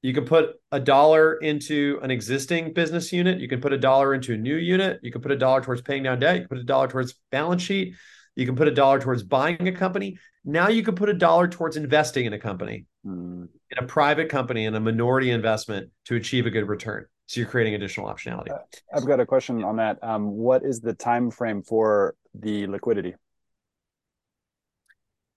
You 0.02 0.12
can 0.12 0.24
put 0.24 0.56
a 0.72 0.80
dollar 0.80 1.34
into 1.34 2.00
an 2.02 2.10
existing 2.10 2.72
business 2.72 3.12
unit. 3.12 3.38
You 3.40 3.48
can 3.48 3.60
put 3.60 3.72
a 3.72 3.78
dollar 3.78 4.14
into 4.14 4.34
a 4.34 4.36
new 4.36 4.56
unit. 4.56 4.98
You 5.02 5.12
can 5.12 5.20
put 5.22 5.30
a 5.30 5.36
dollar 5.36 5.60
towards 5.62 5.80
paying 5.80 6.02
down 6.02 6.18
debt. 6.18 6.34
You 6.34 6.40
can 6.42 6.48
put 6.48 6.58
a 6.58 6.64
dollar 6.64 6.88
towards 6.88 7.14
balance 7.30 7.62
sheet. 7.62 7.94
You 8.34 8.44
can 8.44 8.56
put 8.56 8.66
a 8.66 8.72
dollar 8.72 8.98
towards 8.98 9.22
buying 9.22 9.68
a 9.68 9.72
company. 9.72 10.18
Now 10.44 10.68
you 10.68 10.82
can 10.82 10.96
put 10.96 11.08
a 11.08 11.14
dollar 11.14 11.46
towards 11.46 11.76
investing 11.76 12.26
in 12.26 12.32
a 12.32 12.38
company, 12.38 12.86
Mm. 13.06 13.48
in 13.70 13.78
a 13.78 13.86
private 13.86 14.28
company, 14.28 14.64
in 14.64 14.74
a 14.74 14.80
minority 14.80 15.30
investment 15.30 15.90
to 16.06 16.16
achieve 16.16 16.46
a 16.46 16.50
good 16.50 16.68
return. 16.68 17.06
So 17.26 17.40
you're 17.40 17.48
creating 17.48 17.74
additional 17.74 18.08
optionality. 18.08 18.48
I've 18.92 19.06
got 19.06 19.20
a 19.20 19.26
question 19.26 19.62
on 19.62 19.76
that. 19.76 19.98
Um, 20.02 20.30
what 20.32 20.64
is 20.64 20.80
the 20.80 20.94
time 20.94 21.30
frame 21.30 21.62
for 21.62 22.14
the 22.34 22.66
liquidity? 22.66 23.14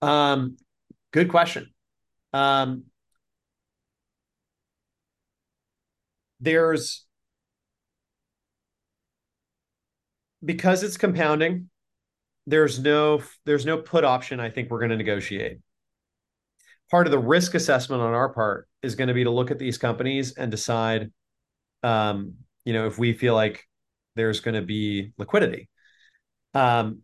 Um, 0.02 0.58
good 1.12 1.30
question. 1.30 1.74
Um, 2.34 2.86
there's 6.46 7.06
because 10.44 10.84
it's 10.84 10.98
compounding. 10.98 11.70
There's 12.48 12.80
no 12.80 13.24
there's 13.46 13.66
no 13.66 13.78
put 13.80 14.06
option. 14.06 14.40
I 14.40 14.50
think 14.50 14.70
we're 14.70 14.80
going 14.80 14.92
to 14.92 14.98
negotiate. 14.98 15.60
Part 16.92 17.08
of 17.08 17.12
the 17.12 17.20
risk 17.20 17.56
assessment 17.56 18.04
on 18.04 18.14
our 18.14 18.30
part 18.30 18.68
is 18.84 18.96
going 18.96 19.08
to 19.08 19.14
be 19.16 19.24
to 19.24 19.32
look 19.32 19.50
at 19.50 19.58
these 19.58 19.80
companies 19.80 20.34
and 20.34 20.52
decide, 20.52 21.12
um, 21.82 22.36
you 22.64 22.74
know, 22.74 22.86
if 22.86 23.00
we 23.00 23.14
feel 23.14 23.34
like 23.34 23.68
there's 24.16 24.40
going 24.40 24.54
to 24.54 24.62
be 24.62 25.12
liquidity. 25.18 25.68
Um, 26.54 27.02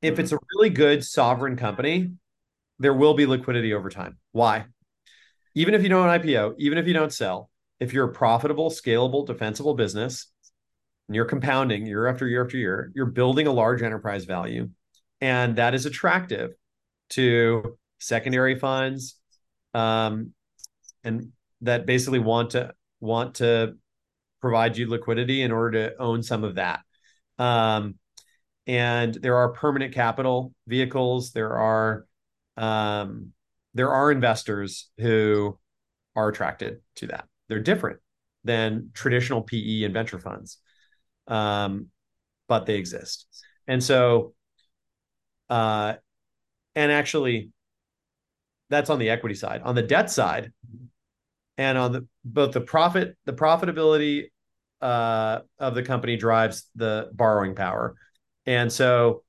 if 0.00 0.20
it's 0.20 0.32
a 0.32 0.38
really 0.54 0.70
good 0.70 1.04
sovereign 1.04 1.56
company, 1.56 2.12
there 2.78 2.94
will 2.94 3.14
be 3.14 3.26
liquidity 3.26 3.74
over 3.74 3.90
time. 3.90 4.18
Why? 4.30 4.66
Even 5.54 5.74
if 5.74 5.82
you 5.82 5.88
don't 5.88 6.08
IPO, 6.08 6.54
even 6.58 6.78
if 6.78 6.86
you 6.86 6.94
don't 6.94 7.12
sell, 7.12 7.50
if 7.82 7.92
you're 7.92 8.08
a 8.08 8.12
profitable, 8.12 8.70
scalable, 8.70 9.26
defensible 9.26 9.74
business 9.74 10.28
and 11.08 11.16
you're 11.16 11.24
compounding 11.24 11.84
year 11.84 12.06
after 12.06 12.28
year 12.28 12.44
after 12.44 12.56
year, 12.56 12.92
you're 12.94 13.06
building 13.06 13.48
a 13.48 13.52
large 13.52 13.82
enterprise 13.82 14.24
value. 14.24 14.70
And 15.20 15.56
that 15.56 15.74
is 15.74 15.84
attractive 15.84 16.52
to 17.10 17.76
secondary 17.98 18.56
funds 18.56 19.16
um, 19.74 20.32
and 21.02 21.32
that 21.62 21.86
basically 21.86 22.20
want 22.20 22.50
to 22.50 22.72
want 23.00 23.36
to 23.36 23.74
provide 24.40 24.76
you 24.76 24.88
liquidity 24.88 25.42
in 25.42 25.50
order 25.50 25.88
to 25.88 26.00
own 26.00 26.22
some 26.22 26.44
of 26.44 26.54
that. 26.54 26.80
Um, 27.38 27.96
and 28.68 29.12
there 29.12 29.36
are 29.36 29.52
permanent 29.52 29.92
capital 29.92 30.54
vehicles. 30.68 31.32
There 31.32 31.58
are 31.58 32.06
um, 32.56 33.32
there 33.74 33.90
are 33.90 34.12
investors 34.12 34.88
who 34.98 35.58
are 36.14 36.28
attracted 36.28 36.80
to 36.96 37.08
that. 37.08 37.26
They're 37.52 37.60
different 37.60 38.00
than 38.44 38.92
traditional 38.94 39.42
PE 39.42 39.82
and 39.82 39.92
venture 39.92 40.18
funds, 40.18 40.56
um, 41.26 41.88
but 42.48 42.64
they 42.64 42.76
exist. 42.76 43.26
And 43.68 43.84
so, 43.84 44.32
uh, 45.50 45.96
and 46.74 46.90
actually, 46.90 47.50
that's 48.70 48.88
on 48.88 48.98
the 48.98 49.10
equity 49.10 49.34
side. 49.34 49.60
On 49.64 49.74
the 49.74 49.82
debt 49.82 50.10
side, 50.10 50.50
and 51.58 51.76
on 51.76 51.92
the 51.92 52.06
both 52.24 52.52
the 52.52 52.62
profit, 52.62 53.18
the 53.26 53.34
profitability 53.34 54.30
uh, 54.80 55.40
of 55.58 55.74
the 55.74 55.82
company 55.82 56.16
drives 56.16 56.70
the 56.74 57.10
borrowing 57.12 57.54
power, 57.54 57.96
and 58.46 58.72
so 58.72 59.24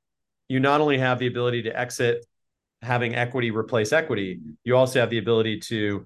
you 0.47 0.61
not 0.61 0.79
only 0.79 0.97
have 0.97 1.19
the 1.19 1.27
ability 1.27 1.63
to 1.63 1.77
exit 1.77 2.25
having 2.81 3.15
equity 3.15 3.51
replace 3.51 3.91
equity, 3.91 4.39
you 4.63 4.77
also 4.77 5.01
have 5.01 5.09
the 5.09 5.17
ability 5.17 5.59
to 5.59 6.05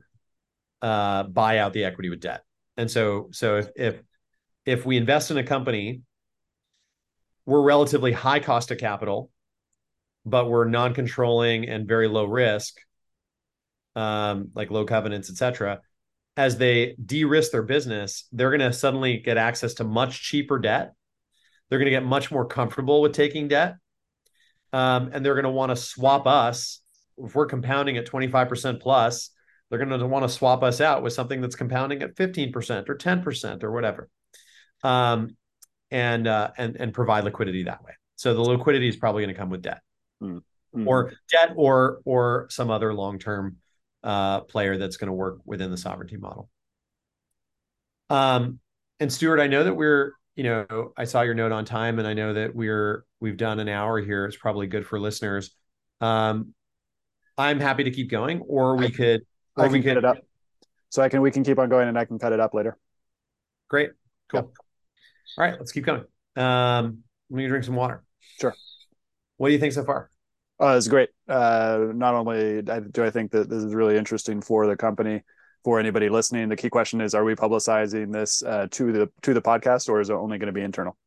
uh, 0.82 1.24
buy 1.24 1.60
out 1.60 1.74
the 1.74 1.86
equity 1.86 2.10
with 2.10 2.22
debt. 2.22 2.44
And 2.76 2.90
so, 2.90 3.30
so 3.32 3.58
if 3.58 3.70
if 3.76 4.02
if 4.66 4.86
we 4.86 4.98
invest 4.98 5.32
in 5.32 5.38
a 5.38 5.44
company, 5.44 6.02
we're 7.46 7.62
relatively 7.62 8.12
high 8.12 8.40
cost 8.40 8.72
of 8.72 8.78
capital, 8.78 9.32
but 10.26 10.50
we're 10.50 10.66
non-controlling 10.66 11.70
and 11.70 11.88
very 11.88 12.08
low 12.08 12.26
risk, 12.26 12.76
um, 13.96 14.50
like 14.54 14.70
low 14.70 14.86
covenants, 14.86 15.30
et 15.30 15.38
cetera. 15.38 15.82
As 16.36 16.58
they 16.58 16.96
de-risk 17.04 17.52
their 17.52 17.64
business, 17.64 18.28
they're 18.32 18.52
going 18.52 18.60
to 18.60 18.74
suddenly 18.74 19.18
get 19.18 19.38
access 19.38 19.76
to 19.76 19.84
much 19.84 20.22
cheaper 20.22 20.60
debt. 20.60 20.94
They're 21.70 21.80
going 21.80 21.88
to 21.88 21.98
get 21.98 22.06
much 22.06 22.30
more 22.30 22.46
comfortable 22.46 23.02
with 23.02 23.14
taking 23.14 23.48
debt 23.48 23.78
um, 24.74 25.12
and 25.14 25.26
they're 25.26 25.34
going 25.34 25.44
to 25.44 25.50
want 25.50 25.72
to 25.72 25.76
swap 25.76 26.28
us 26.28 26.82
if 27.18 27.34
we're 27.34 27.46
compounding 27.46 27.98
at 27.98 28.06
25% 28.06 28.80
plus 28.80 29.32
they're 29.70 29.84
going 29.84 30.00
to 30.00 30.08
want 30.08 30.24
to 30.24 30.30
swap 30.30 30.64
us 30.64 30.80
out 30.82 31.04
with 31.04 31.14
something 31.14 31.42
that's 31.42 31.56
compounding 31.56 32.02
at 32.02 32.16
15% 32.16 32.90
or 32.90 32.96
10% 32.96 33.64
or 33.64 33.72
whatever 33.72 34.10
um, 34.84 35.36
and 35.92 36.28
uh, 36.28 36.52
and 36.58 36.76
and 36.78 36.94
provide 36.94 37.24
liquidity 37.24 37.64
that 37.64 37.84
way 37.84 37.94
So 38.16 38.34
the 38.34 38.42
liquidity 38.42 38.88
is 38.88 38.96
probably 38.96 39.24
going 39.24 39.34
to 39.34 39.40
come 39.40 39.50
with 39.50 39.62
debt, 39.62 39.82
Mm. 40.22 40.42
or 40.86 41.14
debt, 41.32 41.54
or 41.56 42.02
or 42.06 42.48
some 42.50 42.70
other 42.70 42.94
long 42.94 43.20
term 43.20 43.58
uh, 44.04 44.42
player 44.42 44.78
that's 44.78 44.98
going 44.98 45.08
to 45.08 45.14
work 45.14 45.40
within 45.46 45.72
the 45.72 45.78
sovereignty 45.78 46.18
model. 46.18 46.50
Um, 48.10 48.60
and 49.00 49.12
Stewart, 49.12 49.40
I 49.40 49.48
know 49.48 49.64
that 49.64 49.74
we're 49.74 50.14
you 50.36 50.44
know 50.44 50.92
I 50.98 51.06
saw 51.06 51.22
your 51.22 51.34
note 51.34 51.52
on 51.52 51.66
time, 51.66 52.00
and 52.00 52.08
I 52.08 52.14
know 52.14 52.34
that 52.34 52.54
we're 52.56 53.06
we've 53.20 53.38
done 53.38 53.60
an 53.60 53.70
hour 53.70 54.00
here. 54.00 54.26
It's 54.26 54.38
probably 54.38 54.68
good 54.68 54.86
for 54.86 55.00
listeners. 55.00 55.52
Um, 56.02 56.54
I'm 57.38 57.60
happy 57.60 57.84
to 57.86 57.92
keep 57.92 58.10
going, 58.10 58.42
or 58.42 58.76
we 58.76 58.88
I- 58.88 58.92
could, 58.92 59.22
I 59.58 59.68
we 59.68 59.82
can 59.82 59.96
cut 59.96 59.98
it 59.98 60.06
up. 60.06 60.18
So 60.90 61.02
I 61.02 61.10
can 61.10 61.22
we 61.22 61.32
can 61.32 61.44
keep 61.44 61.60
on 61.60 61.70
going 61.70 61.88
and 61.88 61.98
I 61.98 62.06
can 62.06 62.20
cut 62.20 62.34
it 62.34 62.40
up 62.40 62.54
later. 62.54 62.78
Great. 63.70 63.92
Cool. 64.30 64.42
Yep. 64.42 64.50
All 65.38 65.46
right, 65.46 65.56
let's 65.60 65.72
keep 65.72 65.86
going. 65.86 66.04
Um, 66.36 67.04
let 67.30 67.38
me 67.38 67.48
drink 67.48 67.66
some 67.66 67.76
water. 67.76 68.04
Sure. 68.40 68.56
What 69.38 69.50
do 69.50 69.54
you 69.54 69.60
think 69.60 69.74
so 69.74 69.84
far? 69.84 70.10
Oh, 70.60 70.76
it's 70.76 70.88
great. 70.88 71.10
Uh, 71.28 71.88
not 71.94 72.16
only 72.16 72.62
do 72.62 73.04
I 73.04 73.12
think 73.12 73.32
that 73.32 73.50
this 73.50 73.64
is 73.64 73.76
really 73.76 73.98
interesting 73.98 74.42
for 74.42 74.66
the 74.66 74.76
company, 74.76 75.22
for 75.64 75.80
anybody 75.80 76.10
listening, 76.10 76.50
the 76.50 76.56
key 76.56 76.70
question 76.70 77.02
is: 77.02 77.14
Are 77.14 77.24
we 77.24 77.36
publicizing 77.36 78.12
this 78.12 78.42
uh, 78.44 78.68
to 78.72 78.92
the 78.92 79.12
to 79.22 79.34
the 79.34 79.42
podcast, 79.42 79.90
or 79.90 80.00
is 80.00 80.10
it 80.10 80.14
only 80.14 80.38
going 80.38 80.48
to 80.48 80.54
be 80.54 80.62
internal? 80.62 80.98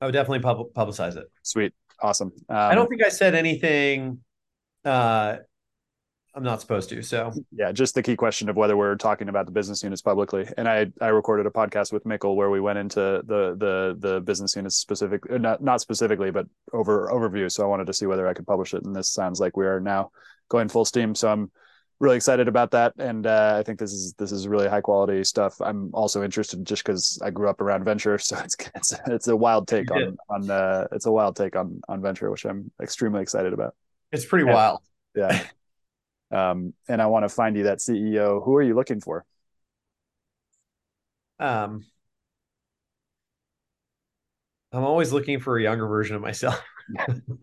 I 0.00 0.06
would 0.06 0.12
definitely 0.12 0.40
pub- 0.40 0.72
publicize 0.74 1.16
it. 1.16 1.26
Sweet, 1.42 1.72
awesome. 2.00 2.32
Um, 2.48 2.56
I 2.56 2.74
don't 2.74 2.88
think 2.88 3.02
I 3.02 3.08
said 3.08 3.34
anything. 3.34 4.20
Uh, 4.84 5.38
I'm 6.34 6.42
not 6.44 6.60
supposed 6.60 6.88
to. 6.90 7.02
So 7.02 7.32
yeah, 7.50 7.72
just 7.72 7.94
the 7.94 8.02
key 8.02 8.14
question 8.16 8.48
of 8.48 8.56
whether 8.56 8.76
we're 8.76 8.94
talking 8.96 9.28
about 9.28 9.46
the 9.46 9.52
business 9.52 9.82
units 9.82 10.00
publicly. 10.02 10.46
And 10.56 10.68
I 10.68 10.86
I 11.00 11.08
recorded 11.08 11.46
a 11.46 11.50
podcast 11.50 11.92
with 11.92 12.04
Mikkel 12.04 12.36
where 12.36 12.50
we 12.50 12.60
went 12.60 12.78
into 12.78 13.00
the 13.26 13.56
the 13.58 13.96
the 13.98 14.20
business 14.20 14.54
units 14.54 14.76
specific, 14.76 15.22
uh, 15.30 15.38
not 15.38 15.62
not 15.62 15.80
specifically, 15.80 16.30
but 16.30 16.46
over 16.72 17.08
overview. 17.12 17.50
So 17.50 17.64
I 17.64 17.66
wanted 17.66 17.86
to 17.88 17.92
see 17.92 18.06
whether 18.06 18.26
I 18.28 18.34
could 18.34 18.46
publish 18.46 18.74
it. 18.74 18.84
And 18.84 18.94
this 18.94 19.10
sounds 19.10 19.40
like 19.40 19.56
we 19.56 19.66
are 19.66 19.80
now 19.80 20.10
going 20.48 20.68
full 20.68 20.84
steam. 20.84 21.14
So 21.16 21.30
I'm 21.30 21.50
really 21.98 22.16
excited 22.16 22.48
about 22.48 22.70
that. 22.70 22.94
And 22.98 23.26
uh, 23.26 23.56
I 23.58 23.62
think 23.64 23.78
this 23.78 23.92
is 23.92 24.14
this 24.16 24.30
is 24.30 24.46
really 24.46 24.68
high 24.68 24.80
quality 24.80 25.24
stuff. 25.24 25.60
I'm 25.60 25.90
also 25.92 26.22
interested 26.22 26.64
just 26.64 26.84
because 26.84 27.20
I 27.24 27.30
grew 27.30 27.48
up 27.50 27.60
around 27.60 27.84
venture, 27.84 28.18
so 28.28 28.38
it's 28.38 28.56
it's 28.76 28.94
it's 29.08 29.28
a 29.28 29.36
wild 29.36 29.66
take 29.66 29.90
on 29.90 30.16
on 30.28 30.48
uh, 30.48 30.86
it's 30.92 31.06
a 31.06 31.12
wild 31.12 31.34
take 31.34 31.56
on 31.56 31.80
on 31.88 32.00
venture, 32.00 32.30
which 32.30 32.44
I'm 32.46 32.70
extremely 32.80 33.20
excited 33.20 33.52
about. 33.52 33.74
it's 34.12 34.24
pretty 34.24 34.46
Yeah. 34.46 34.54
wild. 34.54 34.80
Yeah. 35.16 35.42
Um, 36.30 36.74
and 36.88 37.02
I 37.02 37.06
want 37.06 37.24
to 37.24 37.28
find 37.28 37.56
you 37.56 37.64
that 37.64 37.80
CEO. 37.80 38.40
Who 38.44 38.54
are 38.56 38.62
you 38.62 38.74
looking 38.74 39.00
for? 39.00 39.24
Um, 41.38 41.84
I'm 44.72 44.84
always 44.84 45.12
looking 45.12 45.40
for 45.40 45.58
a 45.58 45.62
younger 45.62 45.86
version 45.86 46.14
of 46.16 46.22
myself. 46.22 46.62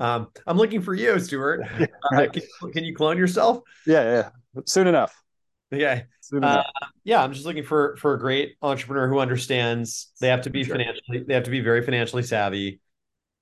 um, 0.00 0.28
I'm 0.46 0.56
looking 0.56 0.82
for 0.82 0.94
you, 0.94 1.18
Stewart. 1.20 1.64
Uh, 2.04 2.16
Right. 2.16 2.32
can, 2.32 2.42
can 2.72 2.84
you 2.84 2.94
clone 2.94 3.16
yourself? 3.16 3.62
Yeah, 3.86 4.02
yeah. 4.02 4.62
Soon 4.66 4.86
enough. 4.86 5.14
Okay. 5.72 6.04
Soon 6.20 6.44
Uh, 6.44 6.62
yeah, 7.04 7.22
I'm 7.22 7.32
just 7.32 7.46
looking 7.46 7.64
for 7.64 7.96
for 7.96 8.14
a 8.14 8.18
great 8.18 8.56
entrepreneur 8.62 9.08
who 9.08 9.18
understands 9.18 10.12
they 10.20 10.28
have 10.28 10.42
to 10.42 10.50
be 10.50 10.64
Sure. 10.64 10.76
financially 10.76 11.24
they 11.26 11.34
have 11.34 11.44
to 11.44 11.50
be 11.50 11.60
very 11.60 11.82
financially 11.82 12.22
savvy. 12.22 12.80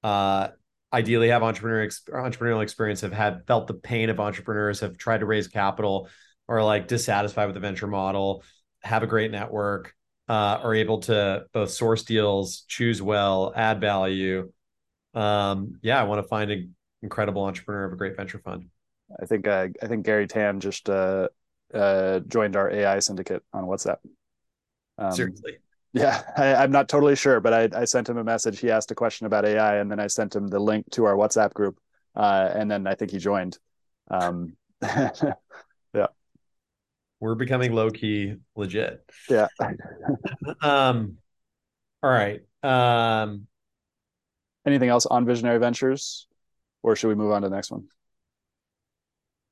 Uh, 0.03 0.49
ideally, 0.93 1.29
have 1.29 1.43
entrepreneur 1.43 1.83
ex- 1.83 2.03
entrepreneurial 2.09 2.63
experience, 2.63 3.01
have 3.01 3.13
had 3.13 3.47
felt 3.47 3.67
the 3.67 3.75
pain 3.75 4.11
of 4.11 4.21
entrepreneurs, 4.21 4.81
have 4.81 4.99
tried 4.99 5.19
to 5.19 5.27
raise 5.27 5.49
capital, 5.49 6.09
or 6.49 6.63
like 6.63 6.89
dissatisfied 6.89 7.47
with 7.47 7.55
the 7.55 7.61
venture 7.61 7.87
model, 7.87 8.43
have 8.83 9.03
a 9.03 9.07
great 9.07 9.31
network, 9.31 9.95
uh, 10.29 10.59
are 10.63 10.75
able 10.75 10.99
to 10.99 11.45
both 11.53 11.71
source 11.71 12.03
deals, 12.03 12.65
choose 12.69 13.01
well, 13.01 13.53
add 13.55 13.81
value. 13.81 14.53
Um, 15.15 15.79
yeah, 15.83 16.01
I 16.01 16.05
want 16.05 16.23
to 16.23 16.29
find 16.29 16.51
an 16.51 16.75
incredible 17.03 17.45
entrepreneur 17.45 17.85
of 17.85 17.93
a 17.93 17.97
great 17.97 18.17
venture 18.17 18.39
fund. 18.39 18.67
I 19.21 19.27
think 19.27 19.47
uh, 19.47 19.69
I 19.83 19.87
think 19.87 20.07
Garry 20.07 20.27
Tan 20.27 20.61
just 20.61 20.89
uh, 20.89 21.29
uh, 21.75 22.21
joined 22.21 22.57
our 22.57 22.71
AI 22.71 22.99
syndicate 23.01 23.43
on 23.53 23.65
WhatsApp. 23.65 23.99
Um, 24.99 25.13
Seriously. 25.13 25.59
Yeah, 25.95 26.23
I, 26.37 26.55
I'm 26.55 26.71
not 26.71 26.89
totally 26.89 27.17
sure, 27.17 27.41
but 27.41 27.53
I, 27.53 27.81
I 27.83 27.85
sent 27.85 28.09
him 28.09 28.17
a 28.17 28.25
message. 28.25 28.61
He 28.61 28.71
asked 28.71 28.91
a 28.91 28.95
question 28.95 29.27
about 29.27 29.45
AI, 29.45 29.77
and 29.77 29.91
then 29.91 30.01
I 30.01 30.07
sent 30.07 30.35
him 30.35 30.49
the 30.49 30.59
link 30.59 30.87
to 30.93 31.05
our 31.05 31.15
WhatsApp 31.15 31.53
group, 31.53 31.79
uh, 32.17 32.51
and 32.55 32.71
then 32.71 32.87
I 32.87 32.95
think 32.95 33.11
he 33.11 33.19
joined. 33.19 33.59
Um, 34.11 34.57
yeah, 34.83 36.07
We're 37.21 37.35
becoming 37.35 37.73
low 37.73 37.91
key 37.91 38.37
legit. 38.57 39.05
yeah, 39.29 39.49
Um, 40.63 41.19
all 42.03 42.11
right. 42.11 42.41
Um, 42.63 43.47
anything 44.67 44.89
else 44.89 45.07
on 45.07 45.25
Visionary 45.27 45.59
Ventures, 45.59 46.27
or 46.83 46.97
should 46.97 47.09
we 47.09 47.15
move 47.15 47.33
on 47.33 47.43
to 47.43 47.49
the 47.49 47.55
next 47.55 47.71
one? 47.71 47.87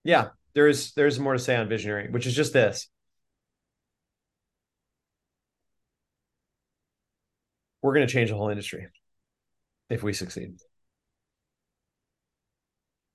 yeah, 0.05 0.28
there's 0.55 0.93
there's 0.93 1.18
more 1.18 1.34
to 1.34 1.38
say 1.38 1.57
on 1.57 1.68
visionary, 1.68 2.09
which 2.11 2.26
is 2.26 2.34
just 2.34 2.53
this. 2.53 2.88
We're 7.83 7.95
going 7.95 8.07
to 8.07 8.12
change 8.12 8.31
the 8.31 8.37
whole 8.37 8.49
industry 8.49 8.89
if 9.89 10.03
we 10.03 10.12
succeed. 10.12 10.55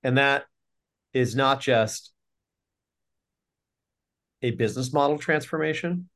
And 0.02 0.18
that 0.18 0.44
is 1.12 1.34
not 1.34 1.60
just 1.60 2.12
a 4.42 4.50
business 4.52 4.92
model 4.92 5.18
transformation, 5.18 6.08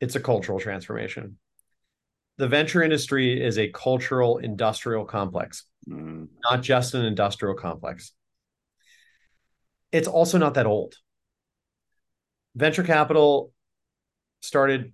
it's 0.00 0.14
a 0.14 0.20
cultural 0.20 0.60
transformation. 0.60 1.38
The 2.36 2.46
venture 2.46 2.82
industry 2.82 3.42
is 3.42 3.58
a 3.58 3.68
cultural 3.68 4.38
industrial 4.38 5.04
complex 5.04 5.64
Mm, 5.88 6.28
not 6.42 6.62
just 6.62 6.94
an 6.94 7.04
industrial 7.04 7.54
complex. 7.54 8.12
It's 9.90 10.08
also 10.08 10.38
not 10.38 10.54
that 10.54 10.66
old. 10.66 10.94
Venture 12.54 12.82
capital 12.82 13.52
started 14.40 14.92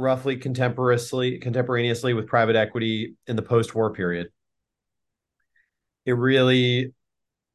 roughly 0.00 0.36
contemporaneously 0.36 1.38
contemporaneously 1.38 2.14
with 2.14 2.26
private 2.26 2.56
equity 2.56 3.16
in 3.26 3.36
the 3.36 3.42
post-war 3.42 3.92
period. 3.92 4.28
It 6.06 6.12
really 6.12 6.94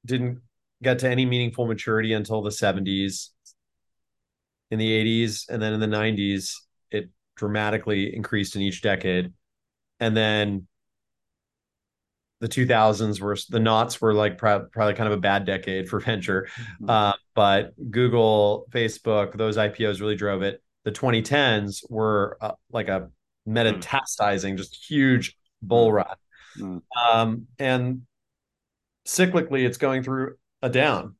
didn't 0.06 0.42
get 0.84 1.00
to 1.00 1.10
any 1.10 1.26
meaningful 1.26 1.66
maturity 1.66 2.14
until 2.14 2.42
the 2.42 2.52
70s. 2.52 3.30
In 4.72 4.80
the 4.80 4.90
80s 4.90 5.50
and 5.50 5.62
then 5.62 5.74
in 5.74 5.80
the 5.80 5.88
90s, 5.88 6.54
it 6.92 7.10
dramatically 7.36 8.16
increased 8.16 8.56
in 8.56 8.62
each 8.62 8.82
decade. 8.82 9.34
And 10.00 10.16
then 10.16 10.68
the 12.42 12.48
2000s 12.48 13.20
were 13.22 13.38
the 13.50 13.60
knots 13.60 14.02
were 14.02 14.14
like 14.14 14.38
probably 14.38 14.94
kind 14.94 15.08
of 15.08 15.18
a 15.18 15.22
bad 15.22 15.46
decade 15.46 15.88
for 15.88 16.00
venture 16.00 16.48
uh, 16.88 17.14
but 17.34 17.74
google 17.90 18.66
facebook 18.72 19.38
those 19.38 19.58
ipos 19.58 20.02
really 20.02 20.16
drove 20.16 20.42
it 20.42 20.62
the 20.86 20.92
2010s 20.92 21.84
were 21.90 22.38
uh, 22.40 22.54
like 22.72 22.88
a 22.88 23.10
metastasizing 23.48 24.58
just 24.58 24.90
huge 24.90 25.36
bull 25.62 25.92
run. 25.92 26.16
Mm. 26.58 26.82
um, 26.96 27.48
and 27.60 28.04
cyclically 29.06 29.66
it's 29.66 29.78
going 29.78 30.04
through 30.04 30.36
a 30.62 30.70
down 30.70 31.16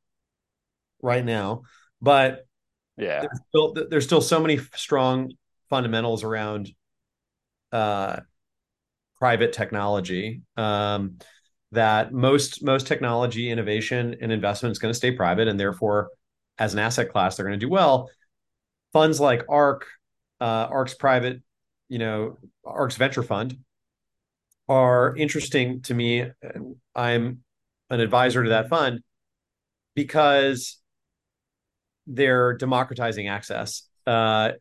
right 1.02 1.24
now 1.24 1.62
but 2.00 2.46
yeah, 2.96 3.20
there's 3.20 3.40
still, 3.48 3.74
there's 3.90 4.04
still 4.04 4.20
so 4.20 4.40
many 4.40 4.58
strong 4.74 5.32
fundamentals 5.68 6.24
around 6.24 6.70
uh, 7.72 8.20
private 9.18 9.52
technology 9.52 10.42
um, 10.56 11.18
that 11.72 12.12
most 12.12 12.62
most 12.62 12.86
technology 12.86 13.50
innovation 13.50 14.16
and 14.20 14.32
investment 14.32 14.72
is 14.72 14.78
going 14.78 14.92
to 14.92 14.96
stay 14.96 15.10
private 15.10 15.48
and 15.48 15.58
therefore 15.58 16.10
as 16.58 16.72
an 16.72 16.78
asset 16.78 17.10
class 17.10 17.36
they're 17.36 17.46
going 17.46 17.58
to 17.58 17.66
do 17.66 17.70
well 17.70 18.08
funds 18.96 19.20
like 19.20 19.44
ARK 19.48 19.86
uh, 20.40 20.68
ARK's 20.70 20.94
private 20.94 21.42
you 21.88 21.98
know 21.98 22.38
ARK's 22.64 22.96
venture 22.96 23.22
fund 23.22 23.58
are 24.68 25.14
interesting 25.16 25.82
to 25.82 25.94
me 25.94 26.24
i'm 26.94 27.42
an 27.90 28.00
advisor 28.00 28.42
to 28.42 28.50
that 28.50 28.68
fund 28.68 29.00
because 29.94 30.78
they're 32.06 32.54
democratizing 32.54 33.28
access. 33.28 33.82
Uh, 34.06 34.52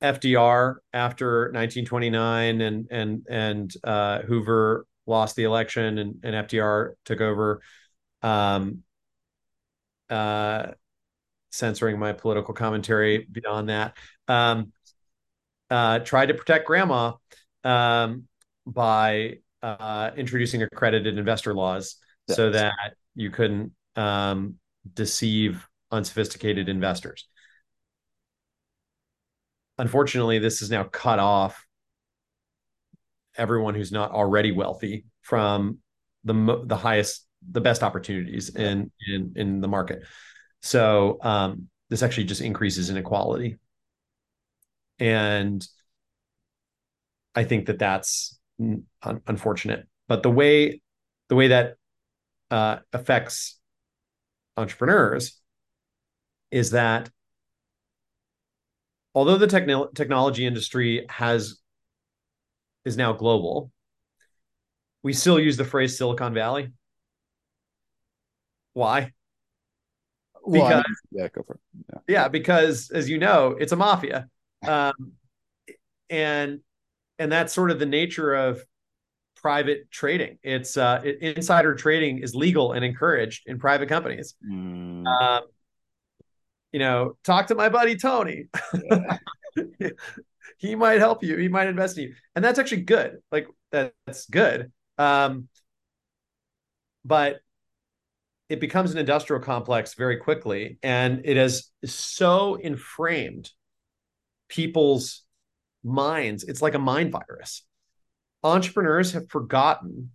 FDR 0.00 0.76
after 0.92 1.50
1929 1.52 2.60
and 2.60 2.86
and 2.90 3.26
and 3.28 3.74
uh, 3.82 4.20
Hoover 4.20 4.86
lost 5.06 5.34
the 5.34 5.42
election 5.42 5.98
and, 5.98 6.14
and 6.22 6.48
FDR 6.48 6.92
took 7.04 7.20
over, 7.20 7.60
um, 8.22 8.84
uh, 10.08 10.68
censoring 11.50 11.98
my 11.98 12.12
political 12.12 12.54
commentary 12.54 13.26
beyond 13.30 13.68
that. 13.68 13.96
Um, 14.26 14.72
uh, 15.70 15.98
tried 16.00 16.26
to 16.26 16.34
protect 16.34 16.66
grandma 16.66 17.12
um, 17.64 18.24
by 18.66 19.38
uh, 19.62 20.10
introducing 20.16 20.62
accredited 20.62 21.18
investor 21.18 21.54
laws 21.54 21.96
Yes. 22.28 22.36
so 22.36 22.50
that 22.50 22.94
you 23.14 23.30
couldn't 23.30 23.72
um, 23.96 24.56
deceive 24.94 25.66
unsophisticated 25.90 26.68
investors 26.68 27.26
unfortunately 29.78 30.38
this 30.38 30.60
is 30.60 30.70
now 30.70 30.84
cut 30.84 31.18
off 31.18 31.64
everyone 33.36 33.74
who's 33.74 33.90
not 33.90 34.10
already 34.10 34.52
wealthy 34.52 35.06
from 35.22 35.78
the 36.24 36.62
the 36.66 36.76
highest 36.76 37.26
the 37.50 37.60
best 37.62 37.82
opportunities 37.82 38.54
in 38.54 38.90
in 39.06 39.32
in 39.36 39.60
the 39.62 39.68
market 39.68 40.02
so 40.62 41.18
um, 41.22 41.68
this 41.88 42.02
actually 42.02 42.24
just 42.24 42.40
increases 42.40 42.90
inequality. 42.90 43.56
And 44.98 45.66
i 47.34 47.44
think 47.44 47.66
that 47.66 47.78
that's 47.78 48.38
un- 48.60 48.84
unfortunate. 49.26 49.86
But 50.08 50.22
the 50.22 50.30
way 50.30 50.80
the 51.28 51.36
way 51.36 51.48
that 51.48 51.76
uh, 52.50 52.78
affects 52.92 53.58
entrepreneurs 54.56 55.38
is 56.50 56.70
that 56.70 57.10
although 59.14 59.36
the 59.36 59.46
techno- 59.46 59.88
technology 59.94 60.46
industry 60.46 61.06
has 61.08 61.60
is 62.84 62.96
now 62.96 63.12
global 63.12 63.70
we 65.02 65.12
still 65.12 65.38
use 65.38 65.56
the 65.56 65.64
phrase 65.64 65.96
silicon 65.96 66.34
valley. 66.34 66.72
Why 68.72 69.12
Well, 70.48 70.64
I 70.64 70.68
Because- 70.68 70.84
mean, 71.12 71.22
yeah, 71.22 71.28
go 71.28 71.42
for 71.42 71.54
it. 71.54 71.60
Yeah. 71.92 72.00
yeah 72.08 72.28
because 72.28 72.90
as 72.90 73.08
you 73.08 73.18
know 73.18 73.56
it's 73.58 73.72
a 73.72 73.76
mafia. 73.76 74.28
Um, 74.66 75.12
and 76.10 76.60
and 77.18 77.30
that's 77.30 77.52
sort 77.52 77.70
of 77.70 77.78
the 77.78 77.86
nature 77.86 78.34
of 78.34 78.62
private 79.36 79.90
trading. 79.90 80.38
It's 80.42 80.76
uh 80.76 81.00
it, 81.04 81.18
insider 81.36 81.74
trading 81.74 82.18
is 82.20 82.34
legal 82.34 82.72
and 82.72 82.84
encouraged 82.84 83.44
in 83.46 83.58
private 83.58 83.88
companies. 83.88 84.34
Mm, 84.44 85.06
um 85.06 85.42
you 86.72 86.78
know 86.80 87.16
talk 87.24 87.46
to 87.48 87.54
my 87.54 87.68
buddy 87.68 87.96
tony. 87.96 88.48
Yeah. 88.74 89.90
he 90.58 90.74
might 90.74 90.98
help 90.98 91.22
you. 91.22 91.36
He 91.36 91.48
might 91.48 91.68
invest 91.68 91.98
in 91.98 92.04
you. 92.04 92.14
And 92.34 92.44
that's 92.44 92.58
actually 92.58 92.82
good. 92.82 93.18
Like 93.30 93.46
that's 93.70 94.26
good. 94.26 94.72
Um 94.96 95.48
but 97.04 97.40
it 98.48 98.60
becomes 98.60 98.92
an 98.92 98.98
industrial 98.98 99.42
complex 99.42 99.94
very 99.94 100.16
quickly 100.16 100.78
and 100.82 101.22
it 101.24 101.36
has 101.36 101.70
so 101.84 102.54
inframed 102.56 103.50
people's 104.48 105.22
minds 105.84 106.44
it's 106.44 106.62
like 106.62 106.74
a 106.74 106.78
mind 106.78 107.12
virus 107.12 107.64
entrepreneurs 108.42 109.12
have 109.12 109.28
forgotten 109.28 110.10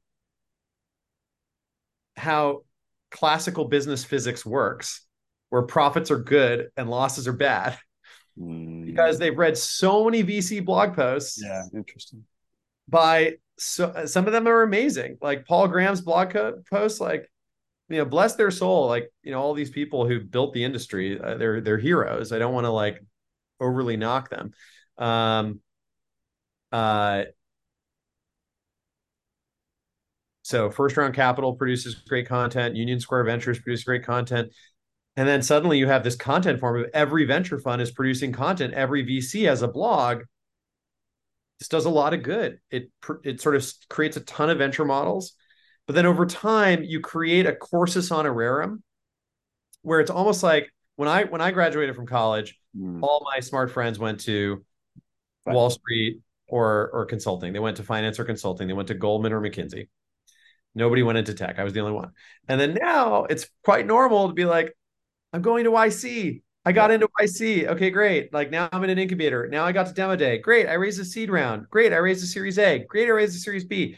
how 2.16 2.64
classical 3.12 3.66
business 3.66 4.04
physics 4.04 4.46
works 4.46 5.06
where 5.50 5.62
profits 5.62 6.10
are 6.12 6.20
good 6.20 6.70
and 6.78 6.90
losses 6.90 7.28
are 7.28 7.34
bad 7.34 7.78
Mm, 8.40 8.86
because 8.86 9.20
they've 9.20 9.38
read 9.38 9.58
so 9.58 10.06
many 10.06 10.24
VC 10.24 10.64
blog 10.64 10.96
posts 10.96 11.40
yeah, 11.44 11.64
interesting. 11.74 12.24
by 12.88 13.36
so 13.58 14.06
some 14.06 14.26
of 14.26 14.34
them 14.34 14.48
are 14.48 14.64
amazing. 14.64 15.18
Like 15.22 15.46
Paul 15.46 15.68
Graham's 15.68 16.02
blog 16.02 16.36
posts, 16.70 17.00
like 17.00 17.30
you 17.90 17.98
know, 17.98 18.06
bless 18.06 18.36
their 18.36 18.52
soul. 18.52 18.88
Like 18.88 19.12
you 19.24 19.32
know, 19.32 19.42
all 19.42 19.54
these 19.54 19.70
people 19.70 20.08
who 20.08 20.20
built 20.20 20.54
the 20.54 20.64
industry, 20.64 21.20
uh, 21.20 21.36
they're 21.36 21.62
they're 21.62 21.78
heroes. 21.78 22.32
I 22.32 22.40
don't 22.40 22.54
want 22.54 22.66
to 22.66 22.72
like 22.72 23.04
overly 23.60 23.98
knock 23.98 24.30
them. 24.30 24.52
Um, 24.98 25.60
uh, 26.72 27.24
so 30.44 30.70
first 30.70 30.98
round 30.98 31.14
capital 31.14 31.56
produces 31.56 31.96
great 31.96 32.28
content. 32.28 32.76
Union 32.76 33.00
Square 33.00 33.26
Ventures 33.26 33.60
produces 33.60 33.86
great 33.86 34.06
content. 34.06 34.52
And 35.16 35.28
then 35.28 35.42
suddenly 35.42 35.78
you 35.78 35.88
have 35.88 36.04
this 36.04 36.16
content 36.16 36.60
form 36.60 36.84
of 36.84 36.90
every 36.94 37.26
venture 37.26 37.60
fund 37.60 37.82
is 37.82 37.92
producing 37.92 38.32
content. 38.32 38.74
Every 38.74 39.06
VC 39.06 39.46
has 39.48 39.62
a 39.62 39.68
blog. 39.68 40.24
This 41.60 41.68
does 41.68 41.86
a 41.86 41.90
lot 41.90 42.14
of 42.14 42.24
good. 42.24 42.60
It 42.72 42.90
it 43.24 43.40
sort 43.40 43.56
of 43.56 43.72
creates 43.90 44.18
a 44.18 44.22
ton 44.22 44.50
of 44.50 44.58
venture 44.58 44.86
models, 44.86 45.34
but 45.88 45.96
then 45.96 46.06
over 46.06 46.26
time 46.26 46.84
you 46.84 47.00
create 47.00 47.46
a 47.46 47.56
cursus 47.56 48.10
honorarum, 48.10 48.82
where 49.82 50.00
it's 50.00 50.12
almost 50.12 50.44
like 50.44 50.72
when 50.96 51.10
I 51.10 51.24
when 51.26 51.42
I 51.42 51.52
graduated 51.52 51.96
from 51.96 52.08
college, 52.08 52.58
Mm, 52.76 53.04
all 53.04 53.22
my 53.24 53.40
smart 53.40 53.70
friends 53.72 54.00
went 54.00 54.22
to 54.22 54.66
Right. 55.46 55.54
Wall 55.54 55.70
Street 55.70 56.22
or 56.48 56.90
or 56.92 57.06
consulting. 57.06 57.54
They 57.54 57.60
went 57.60 57.78
to 57.78 57.84
finance 57.84 58.20
or 58.20 58.24
consulting. 58.26 58.68
They 58.68 58.74
went 58.74 58.88
to 58.90 58.94
Goldman 58.96 59.34
or 59.34 59.42
McKinsey. 59.42 59.90
Nobody 60.76 61.04
went 61.04 61.18
into 61.20 61.34
tech. 61.34 61.60
I 61.60 61.64
was 61.64 61.74
the 61.74 61.82
only 61.82 61.94
one. 61.94 62.12
And 62.48 62.60
then 62.60 62.74
now 62.76 63.26
it's 63.26 63.48
quite 63.64 63.86
normal 63.86 64.28
to 64.30 64.34
be 64.34 64.46
like, 64.46 64.76
I'm 65.34 65.42
going 65.42 65.66
to 65.66 65.72
YC. 65.72 66.42
I 66.66 66.72
got 66.72 66.92
into 66.92 67.08
YC. 67.20 67.68
Okay, 67.68 67.90
great. 67.92 68.34
Like 68.34 68.50
now 68.52 68.70
I'm 68.72 68.84
in 68.84 68.90
an 68.90 68.98
incubator. 68.98 69.48
Now 69.48 69.66
I 69.66 69.72
got 69.72 69.88
to 69.88 69.94
demo 69.94 70.16
day. 70.16 70.40
Great. 70.40 70.68
I 70.68 70.74
raised 70.74 71.00
a 71.00 71.06
seed 71.06 71.30
round. 71.30 71.70
Great. 71.70 71.94
I 71.94 71.98
raised 71.98 72.24
a 72.24 72.28
series 72.28 72.58
A. 72.58 72.80
Great. 72.80 73.08
I 73.08 73.12
raised 73.12 73.36
a 73.36 73.40
series 73.40 73.66
B. 73.66 73.98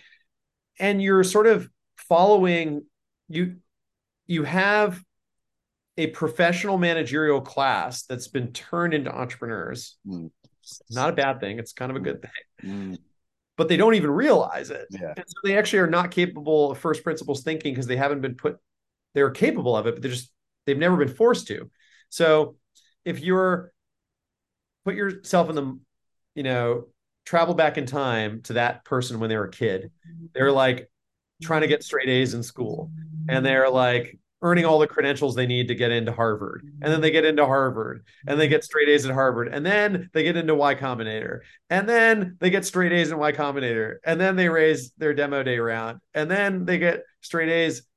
And 0.80 1.02
you're 1.02 1.24
sort 1.24 1.48
of 1.48 1.70
following 2.08 2.84
you 3.30 3.58
you 4.28 4.44
have 4.44 5.02
a 5.98 6.08
professional 6.08 6.78
managerial 6.78 7.42
class 7.42 8.04
that's 8.04 8.28
been 8.28 8.52
turned 8.52 8.94
into 8.94 9.12
entrepreneurs. 9.12 9.98
Mm. 10.08 10.32
Not 10.90 11.10
a 11.10 11.14
bad 11.14 11.40
thing. 11.40 11.60
It's 11.60 11.74
kind 11.74 11.92
of 11.92 11.96
a 11.96 12.02
good 12.02 12.22
thing. 12.22 12.32
mm, 12.64 12.98
But 13.56 13.70
they 13.70 13.78
don't 13.78 13.96
even 13.96 14.12
realize 14.12 14.72
it. 14.72 14.88
yeah. 14.90 15.14
And 15.16 15.26
so 15.28 15.36
they 15.44 15.58
actually 15.58 15.80
are 15.80 15.90
not 15.90 16.12
capable 16.12 16.72
of 16.72 16.80
first 16.80 17.04
principles 17.04 17.44
thinking 17.44 17.74
because 17.74 17.88
they 17.88 17.96
haven't 17.96 18.22
been 18.22 18.36
put, 18.36 18.58
they're 19.14 19.30
capable 19.32 19.78
of 19.78 19.88
it, 19.88 19.94
but 19.94 20.02
they're 20.02 20.12
just, 20.12 20.32
they've 20.66 20.78
never 20.78 20.98
been 20.98 21.08
forced 21.08 21.48
to. 21.48 21.70
So 22.10 22.58
if 23.06 23.20
you're, 23.22 23.72
put 24.84 24.96
yourself 24.96 25.50
in 25.50 25.56
the, 25.56 25.80
you 26.34 26.44
know, 26.44 26.88
travel 27.26 27.54
back 27.54 27.78
in 27.78 27.86
time 27.86 28.42
to 28.44 28.54
that 28.54 28.84
person 28.86 29.20
when 29.20 29.30
they 29.30 29.38
were 29.38 29.46
a 29.46 29.52
kid, 29.52 29.92
they're 30.34 30.52
like 30.52 30.90
trying 31.42 31.62
to 31.62 31.68
get 31.68 31.84
straight 31.84 32.10
A's 32.10 32.34
in 32.34 32.44
school 32.44 32.92
and 33.28 33.46
they're 33.46 33.70
like 33.70 34.20
earning 34.42 34.66
all 34.66 34.78
the 34.78 34.88
credentials 34.88 35.34
they 35.34 35.48
need 35.48 35.70
to 35.70 35.76
get 35.76 35.92
into 35.92 36.12
Harvard. 36.12 36.62
And 36.82 36.94
then 36.94 37.02
they 37.02 37.10
get 37.10 37.26
into 37.26 37.46
Harvard 37.46 38.06
and 38.28 38.40
they 38.40 38.48
get 38.48 38.64
straight 38.64 38.88
A's 38.90 39.06
at 39.06 39.14
Harvard. 39.14 39.48
And 39.48 39.66
then 39.66 40.10
they 40.14 40.24
get 40.24 40.38
into 40.38 40.54
Y 40.54 40.76
Combinator. 40.76 41.40
And 41.70 41.90
then 41.90 42.38
they 42.40 42.52
get 42.52 42.64
straight 42.64 42.92
A's 42.92 43.12
in 43.12 43.18
Y 43.18 43.32
Combinator. 43.32 43.96
And 44.04 44.22
then 44.22 44.36
they 44.36 44.48
raise 44.50 44.92
their 44.98 45.16
demo 45.16 45.42
day 45.42 45.58
round. 45.58 46.00
And 46.14 46.30
then 46.30 46.66
they 46.66 46.78
get 46.78 47.04
straight 47.22 47.50
A's. 47.50 47.88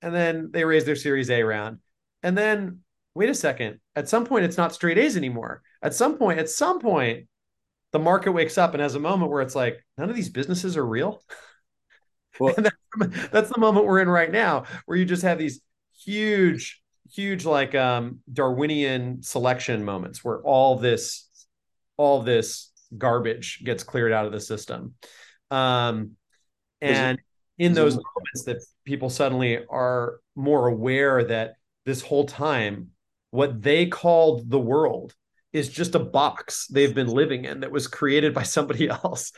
And 0.00 0.14
then 0.14 0.50
they 0.50 0.64
raise 0.64 0.86
their 0.86 0.96
Series 0.96 1.30
A 1.30 1.42
round. 1.42 1.80
And 2.22 2.38
then 2.38 2.80
wait 3.14 3.28
a 3.28 3.34
second. 3.34 3.80
At 3.94 4.08
some 4.08 4.24
point, 4.24 4.46
it's 4.46 4.56
not 4.56 4.72
straight 4.72 4.98
A's 4.98 5.16
anymore. 5.16 5.62
At 5.82 5.94
some 5.94 6.16
point, 6.16 6.38
at 6.38 6.48
some 6.48 6.80
point, 6.80 7.28
the 7.92 7.98
market 7.98 8.32
wakes 8.32 8.56
up 8.56 8.72
and 8.72 8.82
has 8.82 8.94
a 8.94 9.00
moment 9.00 9.30
where 9.30 9.42
it's 9.42 9.54
like, 9.54 9.84
none 9.98 10.08
of 10.08 10.16
these 10.16 10.30
businesses 10.30 10.76
are 10.76 10.86
real. 10.86 11.22
Well- 12.40 12.54
that's, 12.58 13.30
that's 13.30 13.50
the 13.50 13.60
moment 13.60 13.86
we're 13.86 14.00
in 14.00 14.08
right 14.08 14.30
now, 14.30 14.64
where 14.86 14.96
you 14.96 15.04
just 15.04 15.22
have 15.22 15.38
these 15.38 15.60
huge, 16.04 16.82
huge 17.12 17.44
like 17.44 17.74
um 17.74 18.20
Darwinian 18.32 19.22
selection 19.22 19.84
moments 19.84 20.24
where 20.24 20.40
all 20.40 20.76
this, 20.78 21.28
all 21.96 22.22
this 22.22 22.72
garbage 22.96 23.62
gets 23.64 23.82
cleared 23.82 24.12
out 24.12 24.26
of 24.26 24.32
the 24.32 24.40
system. 24.40 24.94
Um 25.50 26.12
and 26.80 27.18
in 27.58 27.72
those 27.72 27.94
moments 27.94 28.44
that 28.46 28.58
people 28.84 29.08
suddenly 29.08 29.64
are 29.70 30.18
more 30.34 30.66
aware 30.66 31.24
that 31.24 31.54
this 31.86 32.02
whole 32.02 32.26
time 32.26 32.90
what 33.30 33.62
they 33.62 33.86
called 33.86 34.48
the 34.48 34.58
world 34.60 35.14
is 35.52 35.68
just 35.68 35.94
a 35.94 36.00
box 36.00 36.66
they've 36.68 36.94
been 36.94 37.08
living 37.08 37.44
in 37.44 37.60
that 37.60 37.70
was 37.70 37.86
created 37.86 38.34
by 38.34 38.42
somebody 38.42 38.88
else. 39.04 39.32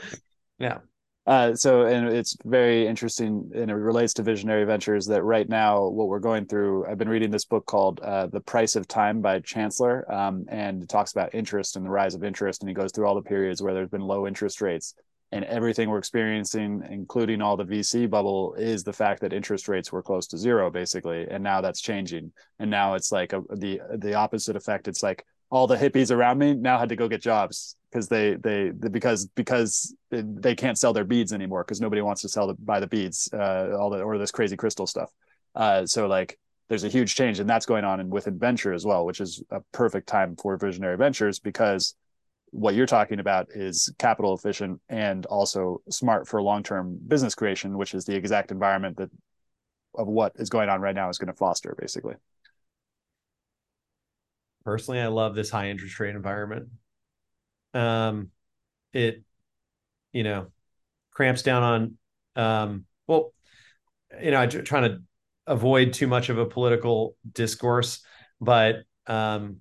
Yeah. 0.58 0.78
Uh, 1.26 1.54
so, 1.56 1.86
and 1.86 2.08
it's 2.08 2.36
very 2.44 2.86
interesting, 2.86 3.50
and 3.52 3.68
it 3.68 3.74
relates 3.74 4.14
to 4.14 4.22
visionary 4.22 4.64
ventures. 4.64 5.06
That 5.06 5.24
right 5.24 5.48
now, 5.48 5.88
what 5.88 6.06
we're 6.06 6.20
going 6.20 6.46
through, 6.46 6.86
I've 6.86 6.98
been 6.98 7.08
reading 7.08 7.32
this 7.32 7.44
book 7.44 7.66
called 7.66 7.98
uh, 8.00 8.28
"The 8.28 8.40
Price 8.40 8.76
of 8.76 8.86
Time" 8.86 9.20
by 9.20 9.40
Chancellor, 9.40 10.10
um, 10.12 10.44
and 10.48 10.84
it 10.84 10.88
talks 10.88 11.10
about 11.10 11.34
interest 11.34 11.74
and 11.74 11.84
the 11.84 11.90
rise 11.90 12.14
of 12.14 12.22
interest, 12.22 12.62
and 12.62 12.68
he 12.68 12.74
goes 12.74 12.92
through 12.92 13.08
all 13.08 13.16
the 13.16 13.22
periods 13.22 13.60
where 13.60 13.74
there's 13.74 13.88
been 13.88 14.02
low 14.02 14.28
interest 14.28 14.60
rates, 14.60 14.94
and 15.32 15.44
everything 15.46 15.90
we're 15.90 15.98
experiencing, 15.98 16.84
including 16.90 17.42
all 17.42 17.56
the 17.56 17.64
VC 17.64 18.08
bubble, 18.08 18.54
is 18.54 18.84
the 18.84 18.92
fact 18.92 19.20
that 19.22 19.32
interest 19.32 19.66
rates 19.66 19.90
were 19.90 20.02
close 20.02 20.28
to 20.28 20.38
zero, 20.38 20.70
basically, 20.70 21.26
and 21.28 21.42
now 21.42 21.60
that's 21.60 21.80
changing, 21.80 22.32
and 22.60 22.70
now 22.70 22.94
it's 22.94 23.10
like 23.10 23.32
a, 23.32 23.42
the 23.50 23.80
the 23.96 24.14
opposite 24.14 24.54
effect. 24.54 24.86
It's 24.86 25.02
like 25.02 25.24
all 25.50 25.66
the 25.66 25.76
hippies 25.76 26.12
around 26.12 26.38
me 26.38 26.54
now 26.54 26.78
had 26.78 26.90
to 26.90 26.96
go 26.96 27.08
get 27.08 27.20
jobs 27.20 27.74
because 27.96 28.08
they, 28.08 28.34
they 28.34 28.70
they 28.76 28.88
because 28.90 29.24
because 29.24 29.96
they 30.10 30.54
can't 30.54 30.76
sell 30.76 30.92
their 30.92 31.04
beads 31.04 31.32
anymore 31.32 31.64
because 31.64 31.80
nobody 31.80 32.02
wants 32.02 32.20
to 32.20 32.28
sell 32.28 32.46
the 32.46 32.52
buy 32.52 32.78
the 32.78 32.86
beads 32.86 33.30
uh 33.32 33.74
all 33.78 33.88
the 33.88 34.02
or 34.02 34.18
this 34.18 34.30
crazy 34.30 34.54
crystal 34.54 34.86
stuff 34.86 35.10
uh 35.54 35.86
so 35.86 36.06
like 36.06 36.38
there's 36.68 36.84
a 36.84 36.88
huge 36.88 37.14
change 37.14 37.40
and 37.40 37.48
that's 37.48 37.64
going 37.64 37.86
on 37.86 38.00
in, 38.00 38.10
with 38.10 38.26
adventure 38.26 38.74
as 38.74 38.84
well 38.84 39.06
which 39.06 39.22
is 39.22 39.42
a 39.50 39.60
perfect 39.72 40.06
time 40.06 40.36
for 40.36 40.58
visionary 40.58 40.98
ventures 40.98 41.38
because 41.38 41.94
what 42.50 42.74
you're 42.74 42.84
talking 42.84 43.18
about 43.18 43.48
is 43.54 43.90
capital 43.98 44.34
efficient 44.34 44.78
and 44.90 45.24
also 45.26 45.80
smart 45.88 46.28
for 46.28 46.42
long-term 46.42 46.98
business 47.08 47.34
creation 47.34 47.78
which 47.78 47.94
is 47.94 48.04
the 48.04 48.14
exact 48.14 48.50
environment 48.50 48.98
that 48.98 49.08
of 49.94 50.06
what 50.06 50.32
is 50.36 50.50
going 50.50 50.68
on 50.68 50.82
right 50.82 50.94
now 50.94 51.08
is 51.08 51.16
going 51.16 51.32
to 51.32 51.38
foster 51.38 51.74
basically 51.78 52.14
Personally, 54.64 54.98
I 54.98 55.06
love 55.06 55.36
this 55.36 55.48
high 55.48 55.70
interest 55.70 56.00
rate 56.00 56.16
environment. 56.16 56.66
Um, 57.74 58.30
it, 58.92 59.22
you 60.12 60.22
know, 60.22 60.46
cramps 61.12 61.42
down 61.42 61.62
on 61.62 61.98
um, 62.36 62.84
well, 63.06 63.32
you 64.22 64.30
know, 64.30 64.38
I'm 64.38 64.50
trying 64.50 64.90
to 64.90 65.02
avoid 65.46 65.92
too 65.92 66.06
much 66.06 66.28
of 66.28 66.38
a 66.38 66.46
political 66.46 67.16
discourse, 67.32 68.04
but 68.40 68.76
um, 69.06 69.58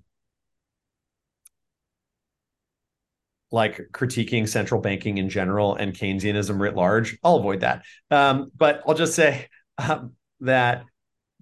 like 3.50 3.80
critiquing 3.92 4.48
central 4.48 4.80
banking 4.80 5.18
in 5.18 5.28
general 5.28 5.74
and 5.74 5.94
Keynesianism 5.94 6.58
writ 6.60 6.74
large, 6.74 7.16
I'll 7.22 7.36
avoid 7.36 7.60
that. 7.60 7.84
Um, 8.10 8.50
but 8.56 8.82
I'll 8.86 8.94
just 8.94 9.14
say 9.14 9.48
um, 9.78 10.12
that 10.40 10.84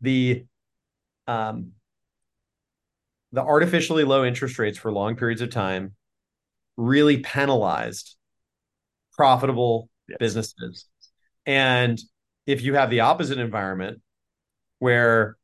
the 0.00 0.44
um, 1.26 1.72
the 3.32 3.42
artificially 3.42 4.04
low 4.04 4.24
interest 4.24 4.58
rates 4.58 4.78
for 4.78 4.92
long 4.92 5.16
periods 5.16 5.40
of 5.40 5.50
time 5.50 5.94
really 6.76 7.18
penalized 7.18 8.16
profitable 9.12 9.88
yes. 10.08 10.18
businesses. 10.18 10.86
And 11.46 12.00
if 12.46 12.62
you 12.62 12.74
have 12.74 12.90
the 12.90 13.00
opposite 13.00 13.38
environment 13.38 14.00
where 14.78 15.36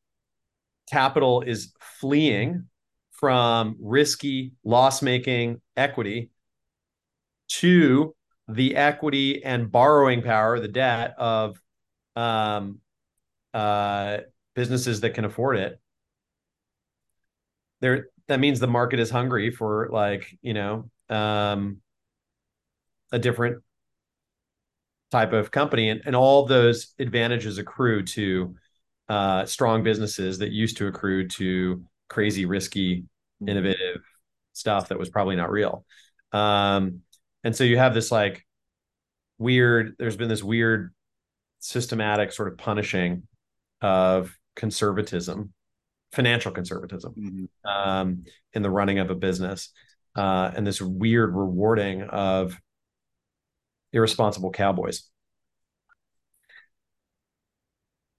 capital 0.90 1.42
is 1.42 1.72
fleeing 1.80 2.66
from 3.12 3.76
risky 3.80 4.52
loss 4.64 5.02
making 5.02 5.60
equity 5.76 6.30
to 7.48 8.14
the 8.48 8.76
equity 8.76 9.44
and 9.44 9.70
borrowing 9.70 10.22
power, 10.22 10.58
the 10.58 10.68
debt 10.68 11.14
of 11.18 11.60
um, 12.16 12.78
uh, 13.54 14.18
businesses 14.54 15.00
that 15.00 15.14
can 15.14 15.24
afford 15.24 15.56
it. 15.58 15.80
There, 17.80 18.08
that 18.28 18.40
means 18.40 18.60
the 18.60 18.66
market 18.66 19.00
is 19.00 19.10
hungry 19.10 19.50
for 19.50 19.88
like 19.90 20.38
you 20.42 20.54
know 20.54 20.90
um, 21.10 21.78
a 23.12 23.18
different 23.18 23.62
type 25.10 25.32
of 25.32 25.50
company, 25.50 25.90
and, 25.90 26.02
and 26.06 26.16
all 26.16 26.46
those 26.46 26.94
advantages 26.98 27.58
accrue 27.58 28.04
to 28.04 28.54
uh, 29.08 29.44
strong 29.44 29.82
businesses 29.82 30.38
that 30.38 30.52
used 30.52 30.76
to 30.76 30.86
accrue 30.86 31.26
to 31.26 31.82
crazy, 32.08 32.44
risky, 32.44 33.04
innovative 33.46 34.02
stuff 34.52 34.88
that 34.88 34.98
was 34.98 35.08
probably 35.08 35.36
not 35.36 35.50
real. 35.50 35.84
Um, 36.32 37.00
and 37.42 37.56
so 37.56 37.64
you 37.64 37.78
have 37.78 37.94
this 37.94 38.12
like 38.12 38.46
weird. 39.38 39.96
There's 39.98 40.16
been 40.16 40.28
this 40.28 40.42
weird 40.42 40.94
systematic 41.58 42.32
sort 42.32 42.48
of 42.48 42.58
punishing 42.58 43.24
of 43.80 44.36
conservatism, 44.56 45.52
financial 46.12 46.52
conservatism, 46.52 47.14
mm-hmm. 47.18 47.68
um, 47.68 48.24
in 48.52 48.62
the 48.62 48.70
running 48.70 48.98
of 48.98 49.10
a 49.10 49.14
business, 49.14 49.70
uh, 50.16 50.50
and 50.54 50.66
this 50.66 50.80
weird 50.80 51.34
rewarding 51.34 52.02
of 52.02 52.58
irresponsible 53.92 54.50
cowboys. 54.50 55.04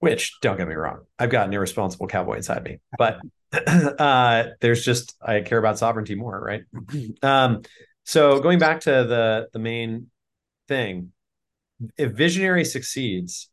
Which 0.00 0.40
don't 0.40 0.56
get 0.56 0.66
me 0.66 0.74
wrong, 0.74 1.02
I've 1.18 1.30
got 1.30 1.46
an 1.46 1.52
irresponsible 1.54 2.08
cowboy 2.08 2.36
inside 2.36 2.64
me, 2.64 2.80
but 2.98 3.20
uh, 4.00 4.44
there's 4.60 4.84
just 4.84 5.14
I 5.22 5.42
care 5.42 5.58
about 5.58 5.78
sovereignty 5.78 6.14
more, 6.14 6.40
right? 6.40 6.62
Um, 7.22 7.62
so 8.04 8.40
going 8.40 8.58
back 8.58 8.80
to 8.80 8.90
the 8.90 9.48
the 9.52 9.60
main 9.60 10.10
thing, 10.66 11.12
if 11.96 12.12
visionary 12.12 12.64
succeeds, 12.64 13.48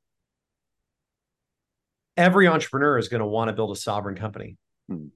every 2.18 2.48
entrepreneur 2.48 2.98
is 2.98 3.10
going 3.10 3.22
to 3.22 3.28
want 3.28 3.50
to 3.50 3.54
build 3.54 3.72
a 3.72 3.80
sovereign 3.80 4.16
company. 4.16 4.58
Hmm. 4.88 5.08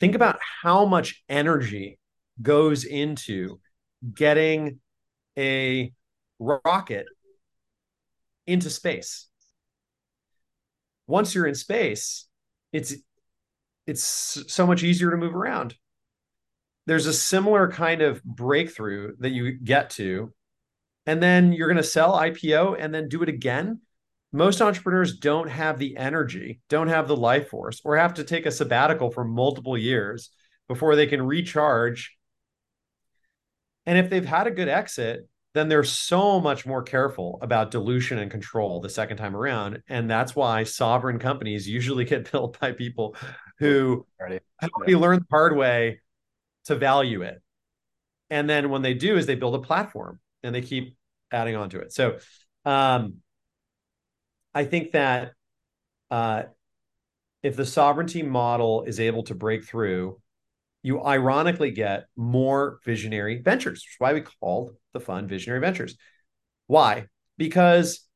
Think 0.00 0.14
about 0.14 0.38
how 0.62 0.84
much 0.84 1.22
energy 1.28 1.98
goes 2.40 2.84
into 2.84 3.60
getting 4.12 4.80
a 5.38 5.92
rocket 6.38 7.06
into 8.46 8.70
space. 8.70 9.28
Once 11.06 11.34
you're 11.34 11.46
in 11.46 11.54
space, 11.54 12.26
it's 12.72 12.94
it's 13.86 14.42
so 14.48 14.66
much 14.66 14.82
easier 14.82 15.10
to 15.10 15.16
move 15.16 15.34
around. 15.34 15.74
There's 16.86 17.06
a 17.06 17.12
similar 17.12 17.70
kind 17.70 18.02
of 18.02 18.22
breakthrough 18.24 19.14
that 19.18 19.30
you 19.30 19.52
get 19.52 19.90
to, 19.90 20.32
and 21.06 21.22
then 21.22 21.52
you're 21.52 21.68
going 21.68 21.76
to 21.76 21.82
sell 21.82 22.14
IPO 22.14 22.76
and 22.78 22.94
then 22.94 23.08
do 23.08 23.22
it 23.22 23.28
again. 23.28 23.80
Most 24.32 24.60
entrepreneurs 24.60 25.18
don't 25.18 25.48
have 25.48 25.78
the 25.78 25.96
energy, 25.96 26.60
don't 26.68 26.88
have 26.88 27.06
the 27.06 27.16
life 27.16 27.48
force, 27.48 27.80
or 27.84 27.96
have 27.96 28.14
to 28.14 28.24
take 28.24 28.46
a 28.46 28.50
sabbatical 28.50 29.10
for 29.10 29.24
multiple 29.24 29.78
years 29.78 30.30
before 30.66 30.96
they 30.96 31.06
can 31.06 31.22
recharge. 31.22 32.16
And 33.86 33.98
if 33.98 34.10
they've 34.10 34.24
had 34.24 34.46
a 34.46 34.50
good 34.50 34.68
exit, 34.68 35.28
then 35.54 35.68
they're 35.68 35.84
so 35.84 36.40
much 36.40 36.66
more 36.66 36.82
careful 36.82 37.38
about 37.40 37.70
dilution 37.70 38.18
and 38.18 38.30
control 38.30 38.80
the 38.80 38.88
second 38.88 39.16
time 39.16 39.36
around. 39.36 39.82
And 39.88 40.10
that's 40.10 40.34
why 40.34 40.64
sovereign 40.64 41.18
companies 41.18 41.68
usually 41.68 42.04
get 42.04 42.30
built 42.30 42.58
by 42.60 42.72
people 42.72 43.16
who 43.58 44.06
have 44.20 44.70
already 44.76 44.96
learned 44.96 45.22
the 45.22 45.26
hard 45.30 45.56
way 45.56 46.00
to 46.64 46.74
value 46.74 47.22
it. 47.22 47.40
And 48.30 48.50
then 48.50 48.70
when 48.70 48.82
they 48.82 48.94
do 48.94 49.16
is 49.16 49.26
they 49.26 49.36
build 49.36 49.54
a 49.54 49.60
platform 49.60 50.18
and 50.42 50.54
they 50.54 50.62
keep 50.62 50.96
adding 51.30 51.54
on 51.54 51.70
to 51.70 51.80
it. 51.80 51.92
So 51.92 52.18
um, 52.64 53.16
I 54.54 54.64
think 54.64 54.92
that 54.92 55.32
uh, 56.10 56.44
if 57.42 57.54
the 57.54 57.66
sovereignty 57.66 58.22
model 58.22 58.84
is 58.84 58.98
able 58.98 59.22
to 59.24 59.34
break 59.34 59.64
through 59.64 60.20
you 60.84 61.02
ironically 61.02 61.70
get 61.70 62.04
more 62.14 62.78
visionary 62.84 63.40
ventures, 63.40 63.78
which 63.78 63.94
is 63.94 63.96
why 63.98 64.12
we 64.12 64.20
called 64.20 64.72
the 64.92 65.00
fund 65.00 65.30
Visionary 65.30 65.58
Ventures. 65.60 65.96
Why? 66.66 67.06
Because 67.38 68.06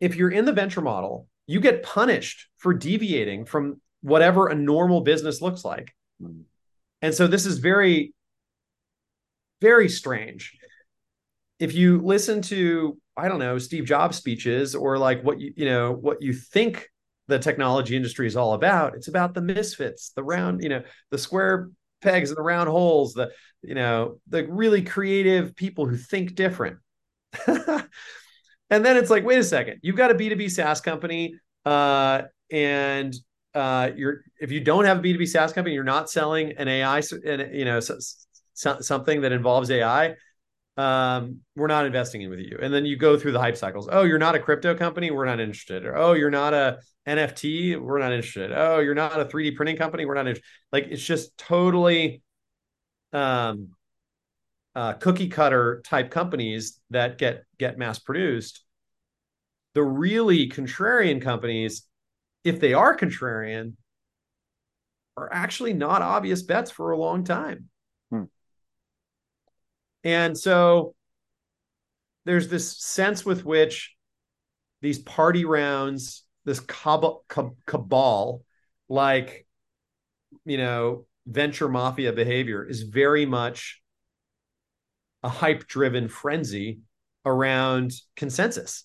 if 0.00 0.16
you're 0.16 0.32
in 0.32 0.44
the 0.44 0.52
venture 0.52 0.80
model, 0.80 1.28
you 1.46 1.60
get 1.60 1.84
punished 1.84 2.48
for 2.56 2.74
deviating 2.74 3.44
from 3.44 3.80
whatever 4.02 4.48
a 4.48 4.54
normal 4.56 5.02
business 5.02 5.40
looks 5.40 5.64
like. 5.64 5.94
Hmm. 6.20 6.40
And 7.00 7.14
so 7.14 7.28
this 7.28 7.46
is 7.46 7.58
very, 7.58 8.12
very 9.60 9.88
strange. 9.88 10.58
If 11.60 11.72
you 11.72 12.00
listen 12.00 12.42
to, 12.42 12.98
I 13.16 13.28
don't 13.28 13.38
know, 13.38 13.58
Steve 13.58 13.84
Jobs 13.84 14.16
speeches 14.16 14.74
or 14.74 14.98
like 14.98 15.22
what 15.22 15.38
you, 15.38 15.52
you 15.56 15.66
know, 15.66 15.92
what 15.92 16.20
you 16.20 16.32
think 16.32 16.88
the 17.28 17.38
technology 17.38 17.96
industry 17.96 18.26
is 18.26 18.36
all 18.36 18.54
about. 18.54 18.94
It's 18.94 19.08
about 19.08 19.34
the 19.34 19.40
misfits, 19.40 20.10
the 20.10 20.22
round, 20.22 20.62
you 20.62 20.68
know, 20.68 20.82
the 21.10 21.18
square 21.18 21.70
pegs 22.02 22.30
and 22.30 22.36
the 22.36 22.42
round 22.42 22.68
holes, 22.68 23.14
the, 23.14 23.30
you 23.62 23.74
know, 23.74 24.20
the 24.28 24.46
really 24.46 24.82
creative 24.82 25.56
people 25.56 25.86
who 25.86 25.96
think 25.96 26.34
different. 26.34 26.78
and 27.46 27.88
then 28.68 28.96
it's 28.96 29.10
like, 29.10 29.24
wait 29.24 29.38
a 29.38 29.44
second, 29.44 29.80
you've 29.82 29.96
got 29.96 30.10
a 30.10 30.14
B2B 30.14 30.50
SaaS 30.50 30.80
company, 30.80 31.34
uh, 31.64 32.22
and 32.50 33.14
uh, 33.54 33.90
you're 33.96 34.20
if 34.40 34.50
you 34.52 34.60
don't 34.60 34.84
have 34.84 34.98
a 34.98 35.02
B2B 35.02 35.28
SaaS 35.28 35.52
company, 35.52 35.74
you're 35.74 35.84
not 35.84 36.10
selling 36.10 36.52
an 36.58 36.68
AI, 36.68 37.02
you 37.52 37.64
know, 37.64 37.80
so, 37.80 37.96
so, 38.52 38.80
something 38.80 39.22
that 39.22 39.32
involves 39.32 39.70
AI 39.70 40.14
um, 40.76 41.40
we're 41.54 41.68
not 41.68 41.86
investing 41.86 42.22
in 42.22 42.30
with 42.30 42.40
you. 42.40 42.58
And 42.60 42.72
then 42.72 42.84
you 42.84 42.96
go 42.96 43.18
through 43.18 43.32
the 43.32 43.40
hype 43.40 43.56
cycles. 43.56 43.88
Oh, 43.90 44.02
you're 44.02 44.18
not 44.18 44.34
a 44.34 44.40
crypto 44.40 44.74
company, 44.74 45.10
we're 45.10 45.24
not 45.24 45.40
interested. 45.40 45.84
Or 45.84 45.96
oh, 45.96 46.12
you're 46.12 46.30
not 46.30 46.54
a 46.54 46.78
NFT, 47.06 47.80
we're 47.80 47.98
not 47.98 48.12
interested. 48.12 48.52
Oh, 48.52 48.80
you're 48.80 48.94
not 48.94 49.20
a 49.20 49.24
3D 49.24 49.56
printing 49.56 49.76
company, 49.76 50.04
we're 50.04 50.14
not 50.14 50.26
interested. 50.26 50.46
Like 50.72 50.86
it's 50.90 51.02
just 51.02 51.36
totally 51.36 52.22
um 53.12 53.68
uh, 54.74 54.94
cookie 54.94 55.28
cutter 55.28 55.82
type 55.84 56.10
companies 56.10 56.80
that 56.90 57.18
get 57.18 57.44
get 57.58 57.78
mass 57.78 57.98
produced. 57.98 58.64
The 59.74 59.82
really 59.82 60.48
contrarian 60.48 61.22
companies, 61.22 61.84
if 62.42 62.60
they 62.60 62.74
are 62.74 62.96
contrarian, 62.96 63.74
are 65.16 65.32
actually 65.32 65.74
not 65.74 66.02
obvious 66.02 66.42
bets 66.42 66.70
for 66.70 66.90
a 66.90 66.98
long 66.98 67.24
time. 67.24 67.68
And 70.04 70.36
so 70.36 70.94
there's 72.26 72.48
this 72.48 72.78
sense 72.78 73.24
with 73.24 73.44
which 73.44 73.94
these 74.82 74.98
party 74.98 75.46
rounds, 75.46 76.23
this 76.44 76.60
cabal, 76.60 78.42
like, 78.88 79.46
you 80.44 80.56
know, 80.58 81.06
venture 81.26 81.68
mafia 81.68 82.12
behavior 82.12 82.64
is 82.64 82.82
very 82.82 83.26
much 83.26 83.80
a 85.22 85.28
hype 85.28 85.66
driven 85.66 86.08
frenzy 86.08 86.80
around 87.24 87.92
consensus. 88.16 88.84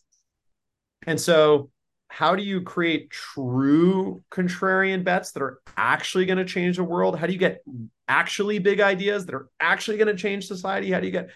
And 1.06 1.20
so, 1.20 1.70
how 2.08 2.36
do 2.36 2.42
you 2.42 2.62
create 2.62 3.12
true 3.12 4.24
contrarian 4.32 5.04
bets 5.04 5.32
that 5.34 5.44
are 5.44 5.60
actually 5.78 6.26
going 6.26 6.40
to 6.40 6.46
change 6.46 6.78
the 6.78 6.84
world? 6.84 7.20
How 7.20 7.28
do 7.28 7.34
you 7.34 7.40
get 7.40 7.62
actually 8.08 8.58
big 8.58 8.80
ideas 8.80 9.26
that 9.26 9.36
are 9.36 9.48
actually 9.60 9.98
going 9.98 10.08
to 10.08 10.16
change 10.16 10.48
society? 10.48 10.92
How 10.92 11.00
do 11.00 11.06
you 11.06 11.12
get 11.12 11.30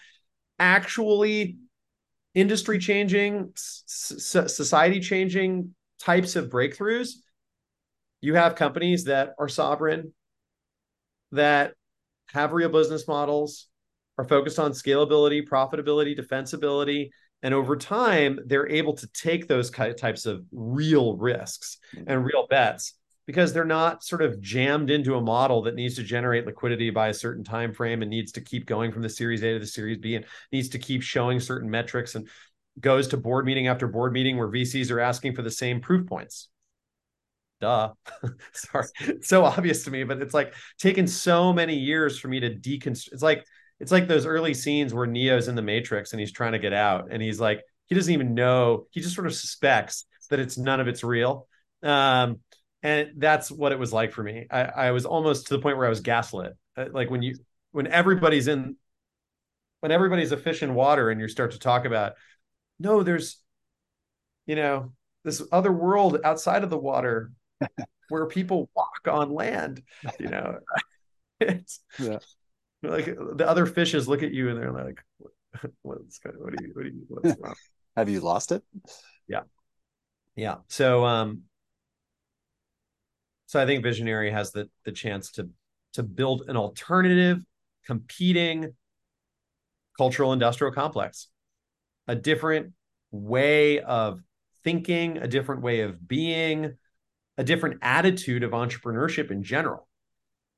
actually 0.58 1.58
industry 2.34 2.78
changing, 2.78 3.52
society 3.54 4.98
changing 4.98 5.74
types 6.04 6.36
of 6.36 6.50
breakthroughs? 6.50 7.10
You 8.20 8.34
have 8.34 8.54
companies 8.54 9.04
that 9.04 9.34
are 9.38 9.48
sovereign, 9.48 10.12
that 11.32 11.74
have 12.32 12.52
real 12.52 12.68
business 12.68 13.06
models, 13.06 13.68
are 14.18 14.24
focused 14.24 14.58
on 14.58 14.72
scalability, 14.72 15.46
profitability, 15.46 16.18
defensibility. 16.18 17.10
And 17.42 17.52
over 17.52 17.76
time, 17.76 18.38
they're 18.46 18.68
able 18.68 18.94
to 18.94 19.06
take 19.08 19.48
those 19.48 19.70
types 19.70 20.24
of 20.24 20.44
real 20.52 21.16
risks 21.16 21.78
and 22.06 22.24
real 22.24 22.46
bets 22.48 22.94
because 23.26 23.52
they're 23.52 23.64
not 23.64 24.04
sort 24.04 24.22
of 24.22 24.40
jammed 24.40 24.90
into 24.90 25.16
a 25.16 25.20
model 25.20 25.62
that 25.62 25.74
needs 25.74 25.96
to 25.96 26.02
generate 26.02 26.46
liquidity 26.46 26.90
by 26.90 27.08
a 27.08 27.14
certain 27.14 27.44
time 27.44 27.72
frame 27.72 28.02
and 28.02 28.10
needs 28.10 28.32
to 28.32 28.40
keep 28.40 28.66
going 28.66 28.92
from 28.92 29.02
the 29.02 29.08
series 29.08 29.42
A 29.42 29.54
to 29.54 29.58
the 29.58 29.66
series 29.66 29.98
B 29.98 30.14
and 30.14 30.24
needs 30.52 30.68
to 30.70 30.78
keep 30.78 31.02
showing 31.02 31.40
certain 31.40 31.70
metrics 31.70 32.14
and 32.14 32.28
goes 32.80 33.08
to 33.08 33.16
board 33.16 33.46
meeting 33.46 33.68
after 33.68 33.86
board 33.86 34.12
meeting 34.12 34.36
where 34.36 34.48
VCs 34.48 34.90
are 34.90 35.00
asking 35.00 35.34
for 35.34 35.42
the 35.42 35.50
same 35.50 35.80
proof 35.80 36.06
points. 36.06 36.48
Duh. 37.60 37.92
Sorry. 38.52 38.86
It's 39.00 39.28
so 39.28 39.44
obvious 39.44 39.84
to 39.84 39.90
me, 39.90 40.04
but 40.04 40.20
it's 40.20 40.34
like 40.34 40.54
taken 40.78 41.06
so 41.06 41.52
many 41.52 41.76
years 41.76 42.18
for 42.18 42.28
me 42.28 42.40
to 42.40 42.50
deconstruct. 42.50 43.12
It's 43.12 43.22
like 43.22 43.44
it's 43.80 43.92
like 43.92 44.08
those 44.08 44.26
early 44.26 44.54
scenes 44.54 44.94
where 44.94 45.06
Neo's 45.06 45.48
in 45.48 45.54
the 45.54 45.62
Matrix 45.62 46.12
and 46.12 46.20
he's 46.20 46.32
trying 46.32 46.52
to 46.52 46.58
get 46.58 46.72
out 46.72 47.08
and 47.10 47.22
he's 47.22 47.40
like 47.40 47.62
he 47.86 47.94
doesn't 47.94 48.12
even 48.12 48.34
know, 48.34 48.86
he 48.90 49.00
just 49.00 49.14
sort 49.14 49.26
of 49.26 49.34
suspects 49.34 50.06
that 50.30 50.40
it's 50.40 50.56
none 50.56 50.80
of 50.80 50.88
it's 50.88 51.04
real. 51.04 51.46
Um, 51.82 52.40
and 52.82 53.12
that's 53.16 53.50
what 53.50 53.72
it 53.72 53.78
was 53.78 53.92
like 53.92 54.12
for 54.12 54.22
me. 54.22 54.46
I, 54.50 54.62
I 54.62 54.90
was 54.90 55.06
almost 55.06 55.48
to 55.48 55.56
the 55.56 55.62
point 55.62 55.76
where 55.76 55.86
I 55.86 55.90
was 55.90 56.00
gaslit. 56.00 56.52
Uh, 56.76 56.86
like 56.92 57.10
when 57.10 57.22
you 57.22 57.36
when 57.72 57.86
everybody's 57.86 58.48
in 58.48 58.76
when 59.80 59.92
everybody's 59.92 60.32
a 60.32 60.36
fish 60.36 60.62
in 60.62 60.74
water 60.74 61.10
and 61.10 61.20
you 61.20 61.28
start 61.28 61.52
to 61.52 61.58
talk 61.58 61.84
about 61.84 62.14
no, 62.78 63.02
there's, 63.02 63.38
you 64.46 64.56
know, 64.56 64.92
this 65.24 65.42
other 65.52 65.72
world 65.72 66.18
outside 66.24 66.64
of 66.64 66.70
the 66.70 66.78
water 66.78 67.32
where 68.08 68.26
people 68.26 68.70
walk 68.74 69.08
on 69.08 69.30
land, 69.30 69.82
you 70.18 70.28
know. 70.28 70.58
it's 71.40 71.80
yeah. 71.98 72.18
like 72.82 73.06
the 73.06 73.46
other 73.48 73.66
fishes 73.66 74.08
look 74.08 74.22
at 74.22 74.32
you 74.32 74.50
and 74.50 74.58
they're 74.58 74.72
like, 74.72 75.00
what's 75.82 76.18
going, 76.18 76.36
what 76.36 76.56
do 76.56 76.64
you 76.64 76.72
what 76.74 76.82
do 76.84 76.88
you 76.88 77.04
what's 77.08 77.40
wrong? 77.40 77.54
Have 77.96 78.08
you 78.08 78.20
lost 78.20 78.52
it? 78.52 78.62
Yeah. 79.28 79.42
Yeah. 80.36 80.56
So 80.68 81.04
um 81.04 81.42
so 83.46 83.62
I 83.62 83.66
think 83.66 83.82
Visionary 83.82 84.30
has 84.30 84.52
the 84.52 84.68
the 84.84 84.92
chance 84.92 85.30
to 85.32 85.48
to 85.94 86.02
build 86.02 86.42
an 86.48 86.56
alternative 86.56 87.44
competing 87.86 88.74
cultural 89.96 90.32
industrial 90.32 90.72
complex 90.72 91.28
a 92.06 92.14
different 92.14 92.72
way 93.10 93.80
of 93.80 94.20
thinking, 94.62 95.18
a 95.18 95.28
different 95.28 95.62
way 95.62 95.80
of 95.80 96.06
being, 96.06 96.76
a 97.36 97.44
different 97.44 97.78
attitude 97.82 98.42
of 98.42 98.52
entrepreneurship 98.52 99.30
in 99.30 99.42
general. 99.42 99.88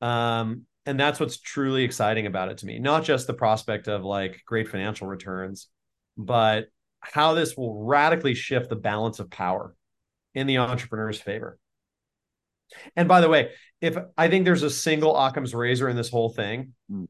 Um, 0.01 0.63
and 0.85 1.01
that's 1.01 1.19
what's 1.19 1.39
truly 1.39 1.83
exciting 1.85 2.27
about 2.27 2.51
it 2.51 2.59
to 2.59 2.67
me. 2.67 2.79
Not 2.79 3.05
just 3.05 3.27
the 3.27 3.35
prospect 3.35 3.89
of 3.89 4.05
like 4.05 4.43
great 4.47 4.69
financial 4.69 5.09
returns, 5.09 5.69
but 6.17 6.67
how 7.01 7.35
this 7.35 7.57
will 7.57 7.85
radically 7.85 8.35
shift 8.35 8.71
the 8.71 8.77
balance 8.77 9.19
of 9.19 9.31
power 9.31 9.75
in 10.35 10.47
the 10.47 10.59
entrepreneur's 10.59 11.21
favor. 11.21 11.59
And 12.95 13.09
by 13.09 13.21
the 13.21 13.29
way, 13.29 13.51
if 13.81 13.97
I 14.17 14.29
think 14.29 14.45
there's 14.45 14.63
a 14.63 14.71
single 14.71 15.17
Occam's 15.17 15.55
razor 15.55 15.89
in 15.89 15.97
this 15.97 16.11
whole 16.11 16.31
thing, 16.31 16.75
mm. 16.91 17.07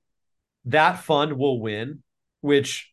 that 0.67 1.03
fund 1.03 1.35
will 1.35 1.61
win, 1.61 2.03
which 2.41 2.93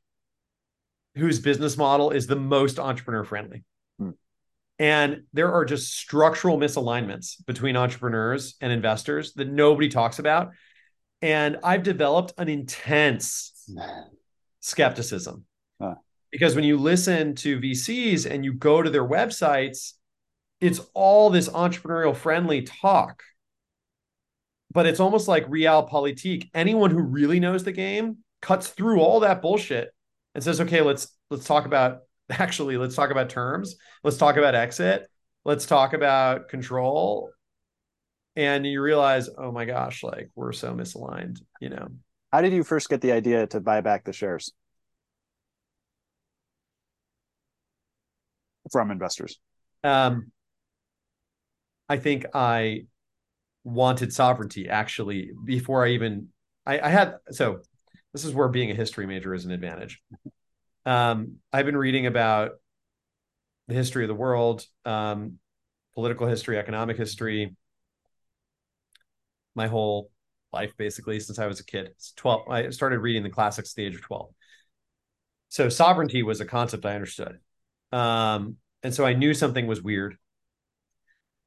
whose 1.15 1.39
business 1.39 1.77
model 1.77 2.11
is 2.11 2.27
the 2.27 2.35
most 2.35 2.79
entrepreneur 2.79 3.23
friendly. 3.23 3.63
Hmm. 3.99 4.11
And 4.79 5.23
there 5.33 5.53
are 5.53 5.65
just 5.65 5.93
structural 5.93 6.57
misalignments 6.57 7.43
between 7.45 7.75
entrepreneurs 7.77 8.55
and 8.61 8.71
investors 8.71 9.33
that 9.33 9.47
nobody 9.47 9.89
talks 9.89 10.19
about. 10.19 10.51
And 11.21 11.57
I've 11.63 11.83
developed 11.83 12.33
an 12.37 12.49
intense 12.49 13.51
skepticism 14.59 15.45
huh. 15.81 15.95
because 16.31 16.55
when 16.55 16.63
you 16.63 16.77
listen 16.77 17.35
to 17.35 17.59
VCs 17.59 18.29
and 18.29 18.43
you 18.43 18.53
go 18.53 18.81
to 18.81 18.89
their 18.89 19.07
websites, 19.07 19.93
it's 20.59 20.81
all 20.93 21.29
this 21.29 21.49
entrepreneurial 21.49 22.15
friendly 22.15 22.63
talk. 22.63 23.23
But 24.71 24.87
it's 24.87 24.99
almost 24.99 25.27
like 25.27 25.45
real 25.47 25.83
realpolitik. 25.83 26.49
Anyone 26.55 26.89
who 26.89 27.01
really 27.01 27.39
knows 27.39 27.63
the 27.63 27.71
game 27.71 28.17
cuts 28.41 28.69
through 28.69 28.99
all 28.99 29.19
that 29.19 29.41
bullshit 29.41 29.93
and 30.35 30.43
says, 30.43 30.61
okay, 30.61 30.81
let's 30.81 31.07
let's 31.29 31.45
talk 31.45 31.65
about 31.65 31.99
actually 32.29 32.77
let's 32.77 32.95
talk 32.95 33.11
about 33.11 33.29
terms. 33.29 33.75
Let's 34.03 34.17
talk 34.17 34.37
about 34.37 34.55
exit. 34.55 35.07
Let's 35.45 35.65
talk 35.65 35.93
about 35.93 36.49
control. 36.49 37.31
And 38.35 38.65
you 38.65 38.81
realize, 38.81 39.29
oh 39.37 39.51
my 39.51 39.65
gosh, 39.65 40.03
like 40.03 40.31
we're 40.35 40.53
so 40.53 40.73
misaligned, 40.73 41.39
you 41.61 41.69
know. 41.69 41.89
How 42.31 42.41
did 42.41 42.53
you 42.53 42.63
first 42.63 42.89
get 42.89 43.01
the 43.01 43.11
idea 43.11 43.45
to 43.47 43.59
buy 43.59 43.81
back 43.81 44.05
the 44.05 44.13
shares 44.13 44.51
from 48.71 48.89
investors? 48.89 49.39
Um, 49.83 50.31
I 51.87 51.97
think 51.97 52.25
I 52.33 52.85
wanted 53.63 54.11
sovereignty 54.11 54.67
actually 54.67 55.31
before 55.45 55.85
I 55.85 55.89
even 55.89 56.29
I, 56.65 56.79
I 56.79 56.89
had 56.89 57.15
so 57.29 57.59
this 58.13 58.25
is 58.25 58.33
where 58.33 58.47
being 58.47 58.71
a 58.71 58.75
history 58.75 59.05
major 59.05 59.33
is 59.33 59.45
an 59.45 59.51
advantage. 59.51 60.01
Um, 60.85 61.37
I've 61.51 61.65
been 61.65 61.77
reading 61.77 62.05
about 62.05 62.51
the 63.67 63.73
history 63.73 64.03
of 64.03 64.07
the 64.07 64.15
world, 64.15 64.65
um, 64.85 65.39
political 65.93 66.27
history, 66.27 66.57
economic 66.57 66.97
history, 66.97 67.55
my 69.55 69.67
whole 69.67 70.09
life 70.51 70.75
basically 70.77 71.19
since 71.19 71.39
I 71.39 71.47
was 71.47 71.59
a 71.59 71.65
kid. 71.65 71.87
It's 71.87 72.13
12. 72.13 72.49
I 72.49 72.69
started 72.69 72.99
reading 72.99 73.23
the 73.23 73.29
classics 73.29 73.71
at 73.71 73.75
the 73.75 73.85
age 73.85 73.95
of 73.95 74.01
12. 74.01 74.29
So 75.49 75.69
sovereignty 75.69 76.23
was 76.23 76.41
a 76.41 76.45
concept 76.45 76.85
I 76.85 76.95
understood. 76.95 77.39
Um, 77.91 78.57
and 78.81 78.93
so 78.93 79.05
I 79.05 79.13
knew 79.13 79.33
something 79.33 79.67
was 79.67 79.81
weird. 79.81 80.17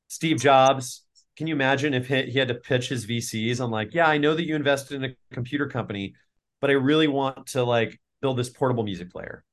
Steve 0.09 0.39
Jobs, 0.39 1.05
can 1.37 1.47
you 1.47 1.55
imagine 1.55 1.93
if 1.93 2.07
he, 2.07 2.23
he 2.31 2.39
had 2.39 2.49
to 2.49 2.55
pitch 2.55 2.89
his 2.89 3.07
VCs? 3.07 3.61
I'm 3.61 3.71
like, 3.71 3.95
yeah, 3.95 4.07
I 4.07 4.19
know 4.19 4.35
that 4.35 4.47
you 4.47 4.55
invested 4.55 5.03
in 5.03 5.11
a 5.11 5.35
computer 5.35 5.69
company, 5.69 6.15
but 6.61 6.71
I 6.71 6.75
really 6.75 7.09
want 7.09 7.49
to 7.49 7.65
like 7.65 8.01
build 8.21 8.37
this 8.37 8.51
portable 8.51 8.85
music 8.85 9.11
player 9.11 9.45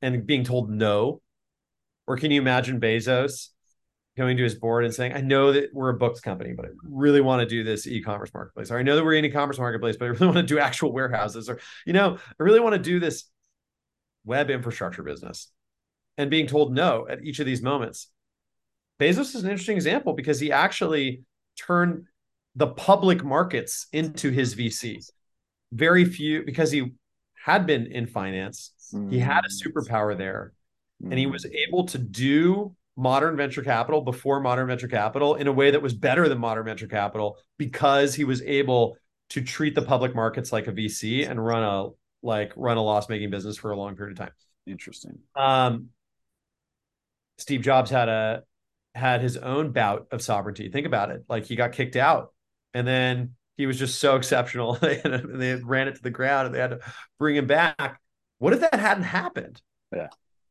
and 0.00 0.26
being 0.26 0.44
told 0.44 0.70
no. 0.70 1.20
Or 2.06 2.16
can 2.16 2.30
you 2.30 2.40
imagine 2.40 2.80
Bezos 2.80 3.48
going 4.16 4.36
to 4.36 4.42
his 4.42 4.54
board 4.54 4.84
and 4.84 4.92
saying, 4.92 5.14
I 5.14 5.20
know 5.20 5.52
that 5.52 5.70
we're 5.72 5.90
a 5.90 5.96
books 5.96 6.20
company, 6.20 6.52
but 6.52 6.66
I 6.66 6.68
really 6.82 7.20
want 7.20 7.40
to 7.40 7.46
do 7.46 7.64
this 7.64 7.86
e-commerce 7.86 8.32
marketplace. 8.34 8.70
Or 8.70 8.78
I 8.78 8.82
know 8.82 8.96
that 8.96 9.04
we're 9.04 9.14
an 9.14 9.24
e-commerce 9.24 9.58
marketplace, 9.58 9.96
but 9.96 10.06
I 10.06 10.08
really 10.08 10.26
want 10.34 10.36
to 10.36 10.42
do 10.42 10.58
actual 10.58 10.92
warehouses. 10.92 11.48
Or, 11.48 11.60
you 11.86 11.92
know, 11.92 12.18
I 12.18 12.42
really 12.42 12.60
want 12.60 12.74
to 12.74 12.78
do 12.78 13.00
this 13.00 13.24
web 14.24 14.50
infrastructure 14.50 15.02
business. 15.02 15.50
And 16.18 16.30
being 16.30 16.46
told 16.46 16.74
no 16.74 17.06
at 17.08 17.24
each 17.24 17.38
of 17.38 17.46
these 17.46 17.62
moments. 17.62 18.08
Bezos 19.00 19.34
is 19.34 19.44
an 19.44 19.50
interesting 19.50 19.76
example 19.76 20.12
because 20.12 20.38
he 20.38 20.52
actually 20.52 21.22
turned 21.56 22.04
the 22.54 22.66
public 22.66 23.24
markets 23.24 23.86
into 23.92 24.30
his 24.30 24.54
VC 24.54 25.10
very 25.72 26.04
few 26.04 26.44
because 26.44 26.70
he 26.70 26.92
had 27.34 27.66
been 27.66 27.86
in 27.86 28.06
finance. 28.06 28.72
Mm. 28.94 29.10
He 29.10 29.18
had 29.18 29.42
a 29.44 29.48
mm. 29.48 29.66
superpower 29.66 30.16
there, 30.16 30.52
mm. 31.02 31.10
and 31.10 31.18
he 31.18 31.26
was 31.26 31.44
mm. 31.44 31.54
able 31.66 31.86
to 31.86 31.98
do 31.98 32.74
modern 32.96 33.36
venture 33.36 33.62
capital 33.62 34.02
before 34.02 34.38
modern 34.40 34.66
venture 34.66 34.88
capital 34.88 35.36
in 35.36 35.46
a 35.46 35.52
way 35.52 35.70
that 35.70 35.80
was 35.80 35.94
better 35.94 36.28
than 36.28 36.38
modern 36.38 36.64
venture 36.64 36.86
capital 36.86 37.38
because 37.56 38.14
he 38.14 38.24
was 38.24 38.42
able 38.42 38.96
to 39.30 39.40
treat 39.40 39.74
the 39.74 39.80
public 39.80 40.14
markets 40.14 40.52
like 40.52 40.66
a 40.66 40.72
VC 40.72 41.28
and 41.28 41.42
run 41.42 41.62
a 41.62 41.88
like 42.22 42.52
run 42.54 42.76
a 42.76 42.82
loss 42.82 43.08
making 43.08 43.30
business 43.30 43.56
for 43.56 43.70
a 43.70 43.76
long 43.76 43.96
period 43.96 44.12
of 44.12 44.26
time. 44.26 44.34
Interesting. 44.66 45.18
Um, 45.34 45.88
Steve 47.38 47.62
Jobs 47.62 47.90
had 47.90 48.08
a 48.08 48.42
had 48.94 49.22
his 49.22 49.38
own 49.38 49.72
bout 49.72 50.06
of 50.10 50.20
sovereignty. 50.20 50.68
Think 50.68 50.86
about 50.86 51.10
it. 51.10 51.24
Like 51.28 51.46
he 51.46 51.56
got 51.56 51.72
kicked 51.72 51.96
out 51.96 52.34
and 52.74 52.86
then 52.86 53.34
he 53.56 53.66
was 53.66 53.78
just 53.78 53.98
so 53.98 54.16
exceptional. 54.16 54.74
they, 54.82 55.00
they 55.04 55.54
ran 55.56 55.88
it 55.88 55.96
to 55.96 56.02
the 56.02 56.10
ground 56.10 56.46
and 56.46 56.54
they 56.54 56.60
had 56.60 56.70
to 56.70 56.80
bring 57.18 57.36
him 57.36 57.46
back. 57.46 58.00
What 58.38 58.52
if 58.52 58.60
that 58.60 58.74
hadn't 58.74 59.04
happened? 59.04 59.60
Yeah. 59.94 60.08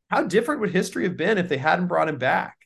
How 0.08 0.24
different 0.24 0.60
would 0.60 0.70
history 0.70 1.04
have 1.04 1.16
been 1.16 1.38
if 1.38 1.48
they 1.48 1.58
hadn't 1.58 1.88
brought 1.88 2.08
him 2.08 2.18
back? 2.18 2.56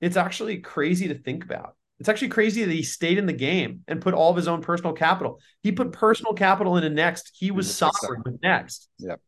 It's 0.00 0.16
actually 0.16 0.58
crazy 0.58 1.08
to 1.08 1.14
think 1.14 1.44
about. 1.44 1.76
It's 1.98 2.08
actually 2.08 2.28
crazy 2.28 2.64
that 2.64 2.72
he 2.72 2.82
stayed 2.82 3.16
in 3.16 3.26
the 3.26 3.32
game 3.32 3.82
and 3.88 4.02
put 4.02 4.12
all 4.12 4.30
of 4.30 4.36
his 4.36 4.48
own 4.48 4.60
personal 4.60 4.92
capital. 4.92 5.40
He 5.62 5.72
put 5.72 5.92
personal 5.92 6.34
capital 6.34 6.76
into 6.76 6.90
Next. 6.90 7.32
He 7.34 7.50
was 7.50 7.74
sovereign 7.74 8.22
with 8.24 8.42
Next. 8.42 8.88
Yep. 8.98 9.20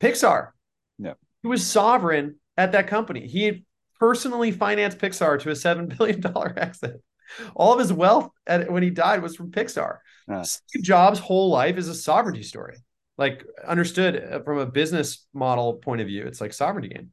Pixar. 0.00 0.50
Yep. 0.98 1.18
He 1.42 1.48
was 1.48 1.66
sovereign 1.66 2.36
at 2.56 2.72
that 2.72 2.86
company. 2.86 3.26
He 3.26 3.64
personally 4.02 4.50
financed 4.50 4.98
Pixar 4.98 5.38
to 5.38 5.50
a 5.50 5.52
$7 5.52 5.96
billion 5.96 6.20
exit. 6.56 7.00
All 7.54 7.72
of 7.72 7.78
his 7.78 7.92
wealth 7.92 8.32
at, 8.48 8.68
when 8.68 8.82
he 8.82 8.90
died 8.90 9.22
was 9.22 9.36
from 9.36 9.52
Pixar. 9.52 9.98
Steve 10.42 10.82
Jobs' 10.82 11.20
whole 11.20 11.50
life 11.50 11.76
is 11.76 11.86
a 11.86 11.94
sovereignty 11.94 12.42
story. 12.42 12.78
Like 13.16 13.44
understood 13.64 14.16
uh, 14.16 14.40
from 14.40 14.58
a 14.58 14.66
business 14.66 15.24
model 15.32 15.74
point 15.74 16.00
of 16.00 16.08
view, 16.08 16.24
it's 16.26 16.40
like 16.40 16.52
sovereignty 16.52 16.88
game. 16.88 17.12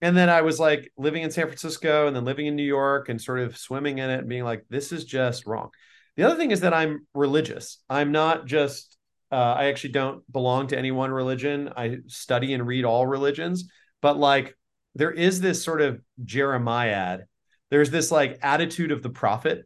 And 0.00 0.16
then 0.16 0.28
I 0.28 0.42
was 0.42 0.60
like 0.60 0.92
living 0.96 1.24
in 1.24 1.32
San 1.32 1.46
Francisco 1.46 2.06
and 2.06 2.14
then 2.14 2.24
living 2.24 2.46
in 2.46 2.54
New 2.54 2.62
York 2.62 3.08
and 3.08 3.20
sort 3.20 3.40
of 3.40 3.56
swimming 3.56 3.98
in 3.98 4.10
it 4.10 4.20
and 4.20 4.28
being 4.28 4.44
like, 4.44 4.64
this 4.70 4.92
is 4.92 5.04
just 5.04 5.44
wrong. 5.44 5.70
The 6.16 6.22
other 6.22 6.36
thing 6.36 6.52
is 6.52 6.60
that 6.60 6.72
I'm 6.72 7.04
religious. 7.14 7.78
I'm 7.90 8.12
not 8.12 8.46
just, 8.46 8.96
uh, 9.32 9.54
I 9.58 9.64
actually 9.64 9.94
don't 9.94 10.22
belong 10.32 10.68
to 10.68 10.78
any 10.78 10.92
one 10.92 11.10
religion. 11.10 11.72
I 11.76 11.98
study 12.06 12.54
and 12.54 12.64
read 12.64 12.84
all 12.84 13.08
religions, 13.08 13.68
but 14.02 14.16
like 14.16 14.56
there 14.94 15.10
is 15.10 15.40
this 15.40 15.62
sort 15.62 15.80
of 15.80 16.00
Jeremiad. 16.24 17.24
There's 17.70 17.90
this 17.90 18.10
like 18.10 18.38
attitude 18.42 18.92
of 18.92 19.02
the 19.02 19.10
prophet, 19.10 19.64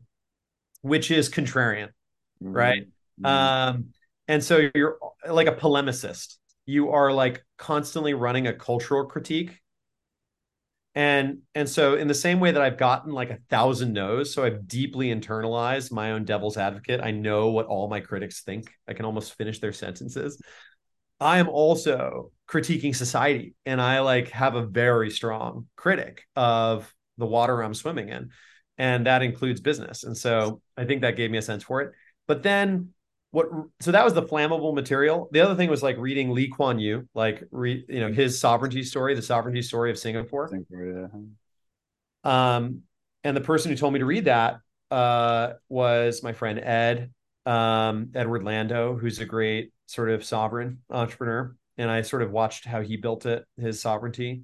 which 0.82 1.10
is 1.10 1.28
contrarian, 1.28 1.88
mm-hmm. 2.42 2.52
right? 2.52 2.82
Mm-hmm. 3.20 3.26
Um, 3.26 3.86
and 4.28 4.42
so 4.42 4.68
you're 4.74 4.98
like 5.28 5.48
a 5.48 5.54
polemicist. 5.54 6.36
You 6.66 6.90
are 6.90 7.12
like 7.12 7.44
constantly 7.58 8.14
running 8.14 8.46
a 8.46 8.52
cultural 8.52 9.06
critique 9.06 9.60
and 10.96 11.40
and 11.54 11.68
so 11.68 11.94
in 11.94 12.08
the 12.08 12.14
same 12.14 12.40
way 12.40 12.50
that 12.50 12.62
i've 12.62 12.78
gotten 12.78 13.12
like 13.12 13.30
a 13.30 13.38
thousand 13.50 13.92
no's 13.92 14.32
so 14.32 14.42
i've 14.42 14.66
deeply 14.66 15.14
internalized 15.14 15.92
my 15.92 16.12
own 16.12 16.24
devil's 16.24 16.56
advocate 16.56 17.00
i 17.02 17.10
know 17.10 17.50
what 17.50 17.66
all 17.66 17.86
my 17.86 18.00
critics 18.00 18.40
think 18.40 18.72
i 18.88 18.94
can 18.94 19.04
almost 19.04 19.34
finish 19.34 19.60
their 19.60 19.72
sentences 19.72 20.40
i 21.20 21.38
am 21.38 21.48
also 21.48 22.30
critiquing 22.48 22.94
society 22.94 23.54
and 23.64 23.80
i 23.80 24.00
like 24.00 24.30
have 24.30 24.54
a 24.54 24.64
very 24.64 25.10
strong 25.10 25.66
critic 25.76 26.24
of 26.36 26.92
the 27.18 27.26
water 27.26 27.62
i'm 27.62 27.74
swimming 27.74 28.08
in 28.08 28.30
and 28.78 29.06
that 29.06 29.22
includes 29.22 29.60
business 29.60 30.04
and 30.04 30.16
so 30.16 30.60
i 30.76 30.84
think 30.84 31.00
that 31.02 31.16
gave 31.16 31.30
me 31.30 31.38
a 31.38 31.42
sense 31.42 31.62
for 31.62 31.80
it. 31.80 31.92
But 32.26 32.42
then 32.42 32.90
what 33.30 33.48
so 33.80 33.92
that 33.92 34.04
was 34.04 34.14
the 34.14 34.22
flammable 34.22 34.74
material. 34.74 35.28
The 35.30 35.40
other 35.40 35.54
thing 35.54 35.68
was 35.68 35.82
like 35.82 35.98
reading 35.98 36.30
lee 36.30 36.48
kuan 36.48 36.78
yew 36.78 37.08
like 37.14 37.42
re, 37.50 37.84
you 37.88 38.00
know 38.00 38.12
his 38.12 38.40
sovereignty 38.40 38.82
story 38.82 39.14
the 39.14 39.22
sovereignty 39.22 39.62
story 39.62 39.90
of 39.90 39.98
singapore, 39.98 40.48
singapore 40.48 41.10
yeah. 42.24 42.54
um 42.54 42.82
and 43.24 43.36
the 43.36 43.40
person 43.40 43.70
who 43.70 43.76
told 43.76 43.92
me 43.92 43.98
to 43.98 44.06
read 44.06 44.24
that 44.24 44.60
uh 44.90 45.52
was 45.68 46.22
my 46.22 46.32
friend 46.32 46.58
ed 46.58 47.12
um 47.44 48.10
edward 48.14 48.42
lando 48.42 48.96
who's 48.96 49.18
a 49.18 49.26
great 49.26 49.72
sort 49.86 50.10
of 50.10 50.24
sovereign 50.24 50.78
entrepreneur 50.90 51.54
and 51.78 51.90
i 51.90 52.02
sort 52.02 52.22
of 52.22 52.30
watched 52.30 52.64
how 52.64 52.82
he 52.82 52.96
built 52.96 53.26
it 53.26 53.44
his 53.58 53.80
sovereignty. 53.80 54.42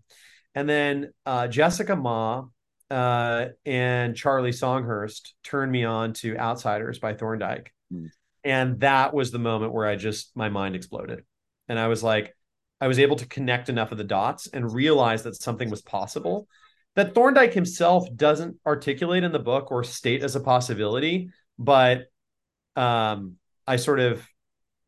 And 0.54 0.68
then 0.68 1.12
uh 1.26 1.48
jessica 1.48 1.96
ma 1.96 2.44
uh, 2.90 3.46
and 3.64 4.14
Charlie 4.14 4.50
Songhurst 4.50 5.32
turned 5.42 5.72
me 5.72 5.84
on 5.84 6.12
to 6.12 6.36
Outsiders 6.36 6.98
by 6.98 7.14
Thorndike. 7.14 7.72
Mm 7.90 8.10
and 8.44 8.80
that 8.80 9.14
was 9.14 9.30
the 9.30 9.38
moment 9.38 9.72
where 9.72 9.86
i 9.86 9.96
just 9.96 10.36
my 10.36 10.48
mind 10.48 10.74
exploded. 10.76 11.22
And 11.68 11.78
i 11.78 11.88
was 11.88 12.02
like 12.02 12.34
i 12.80 12.88
was 12.88 12.98
able 12.98 13.16
to 13.16 13.26
connect 13.26 13.68
enough 13.68 13.92
of 13.92 13.98
the 13.98 14.04
dots 14.04 14.48
and 14.48 14.72
realize 14.72 15.22
that 15.24 15.36
something 15.36 15.70
was 15.70 15.82
possible. 15.82 16.48
That 16.94 17.14
thorndike 17.14 17.54
himself 17.54 18.08
doesn't 18.14 18.56
articulate 18.66 19.24
in 19.24 19.32
the 19.32 19.38
book 19.38 19.70
or 19.70 19.84
state 19.84 20.22
as 20.22 20.36
a 20.36 20.40
possibility 20.40 21.30
but 21.58 22.06
um 22.76 23.36
i 23.66 23.76
sort 23.76 24.00
of 24.00 24.26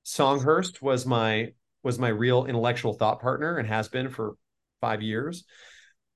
songhurst 0.05 0.81
was 0.81 1.06
my 1.06 1.52
was 1.82 1.98
my 1.98 2.09
real 2.09 2.47
intellectual 2.47 2.94
thought 2.94 3.20
partner 3.20 3.59
and 3.59 3.68
has 3.68 3.89
been 3.89 4.09
for 4.09 4.36
five 4.81 5.02
years 5.02 5.44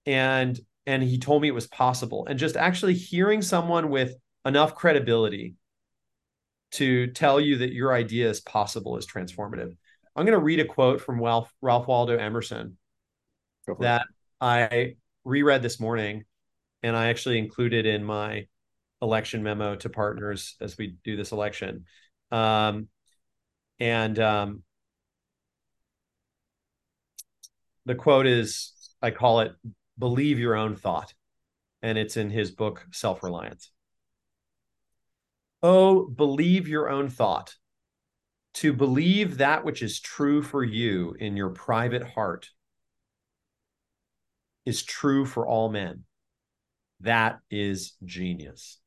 and 0.06 0.58
and 0.86 1.02
he 1.02 1.18
told 1.18 1.42
me 1.42 1.48
it 1.48 1.54
was 1.54 1.66
possible 1.66 2.26
and 2.26 2.38
just 2.38 2.56
actually 2.56 2.94
hearing 2.94 3.42
someone 3.42 3.90
with 3.90 4.14
enough 4.44 4.74
credibility 4.74 5.54
to 6.70 7.06
tell 7.08 7.40
you 7.40 7.58
that 7.58 7.72
your 7.72 7.92
idea 7.92 8.28
is 8.28 8.40
possible 8.40 8.96
is 8.96 9.06
transformative. 9.06 9.76
I'm 10.14 10.24
going 10.24 10.38
to 10.38 10.44
read 10.44 10.60
a 10.60 10.64
quote 10.64 11.00
from 11.00 11.20
Ralph, 11.22 11.52
Ralph 11.60 11.86
Waldo 11.86 12.16
Emerson 12.16 12.76
that 13.80 14.02
it. 14.02 14.06
I 14.40 14.96
reread 15.24 15.62
this 15.62 15.80
morning, 15.80 16.24
and 16.82 16.96
I 16.96 17.08
actually 17.08 17.38
included 17.38 17.86
in 17.86 18.04
my 18.04 18.46
election 19.00 19.42
memo 19.42 19.76
to 19.76 19.88
partners 19.88 20.56
as 20.60 20.76
we 20.76 20.96
do 21.04 21.16
this 21.16 21.32
election. 21.32 21.84
Um, 22.30 22.88
and 23.80 24.18
um, 24.18 24.62
the 27.86 27.94
quote 27.94 28.26
is 28.26 28.72
I 29.00 29.10
call 29.10 29.40
it 29.40 29.52
believe 29.98 30.38
your 30.38 30.54
own 30.54 30.76
thought. 30.76 31.14
And 31.82 31.96
it's 31.96 32.16
in 32.16 32.30
his 32.30 32.50
book, 32.50 32.84
Self 32.92 33.22
Reliance. 33.22 33.70
Oh, 35.62 36.06
believe 36.06 36.68
your 36.68 36.88
own 36.88 37.08
thought. 37.08 37.54
To 38.54 38.72
believe 38.72 39.38
that 39.38 39.64
which 39.64 39.82
is 39.82 40.00
true 40.00 40.42
for 40.42 40.64
you 40.64 41.14
in 41.18 41.36
your 41.36 41.50
private 41.50 42.02
heart 42.02 42.48
is 44.66 44.82
true 44.82 45.24
for 45.24 45.46
all 45.46 45.68
men. 45.68 46.04
That 47.00 47.38
is 47.50 47.92
genius. 48.04 48.78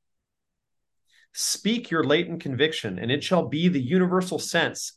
Speak 1.34 1.90
your 1.90 2.04
latent 2.04 2.42
conviction, 2.42 3.00
and 3.00 3.12
it 3.12 3.24
shall 3.24 3.48
be 3.48 3.68
the 3.68 3.82
universal 3.82 4.40
sense. 4.40 4.94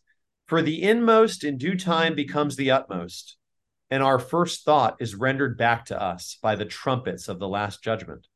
For 0.46 0.62
the 0.62 0.82
inmost 0.82 1.44
in 1.44 1.58
due 1.58 1.76
time 1.76 2.14
becomes 2.14 2.56
the 2.56 2.70
utmost, 2.70 3.36
and 3.90 4.02
our 4.02 4.18
first 4.18 4.64
thought 4.64 4.96
is 5.00 5.14
rendered 5.14 5.56
back 5.56 5.86
to 5.86 6.00
us 6.00 6.36
by 6.42 6.56
the 6.56 6.64
trumpets 6.64 7.28
of 7.28 7.38
the 7.38 7.48
last 7.48 7.82
judgment. 7.82 8.26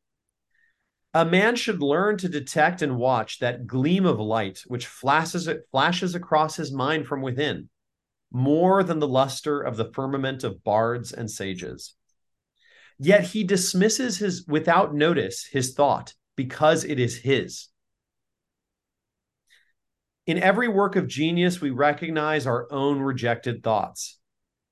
A 1.13 1.25
man 1.25 1.57
should 1.57 1.83
learn 1.83 2.17
to 2.19 2.29
detect 2.29 2.81
and 2.81 2.97
watch 2.97 3.41
that 3.41 3.67
gleam 3.67 4.07
of 4.07 4.21
light 4.21 4.63
which 4.67 4.87
flashes, 4.87 5.49
flashes 5.71 6.15
across 6.15 6.57
his 6.57 6.71
mind 6.71 7.07
from 7.07 7.23
within, 7.23 7.69
more 8.31 8.83
than 8.85 9.01
the 9.01 9.09
luster 9.09 9.61
of 9.61 9.77
the 9.77 9.91
firmament 9.93 10.45
of 10.45 10.63
bards 10.63 11.13
and 11.13 11.31
sages. 11.31 11.95
Yet 12.99 13.25
he 13.25 13.45
dismisses 13.45 14.19
his 14.19 14.47
without 14.47 14.95
notice 14.95 15.47
his 15.51 15.75
thought 15.75 16.15
because 16.37 16.85
it 16.85 16.99
is 16.99 17.17
his. 17.17 17.69
In 20.29 20.39
every 20.43 20.69
work 20.69 20.95
of 20.95 21.09
genius, 21.09 21.59
we 21.59 21.71
recognize 21.71 22.47
our 22.47 22.71
own 22.71 23.01
rejected 23.01 23.63
thoughts. 23.63 24.19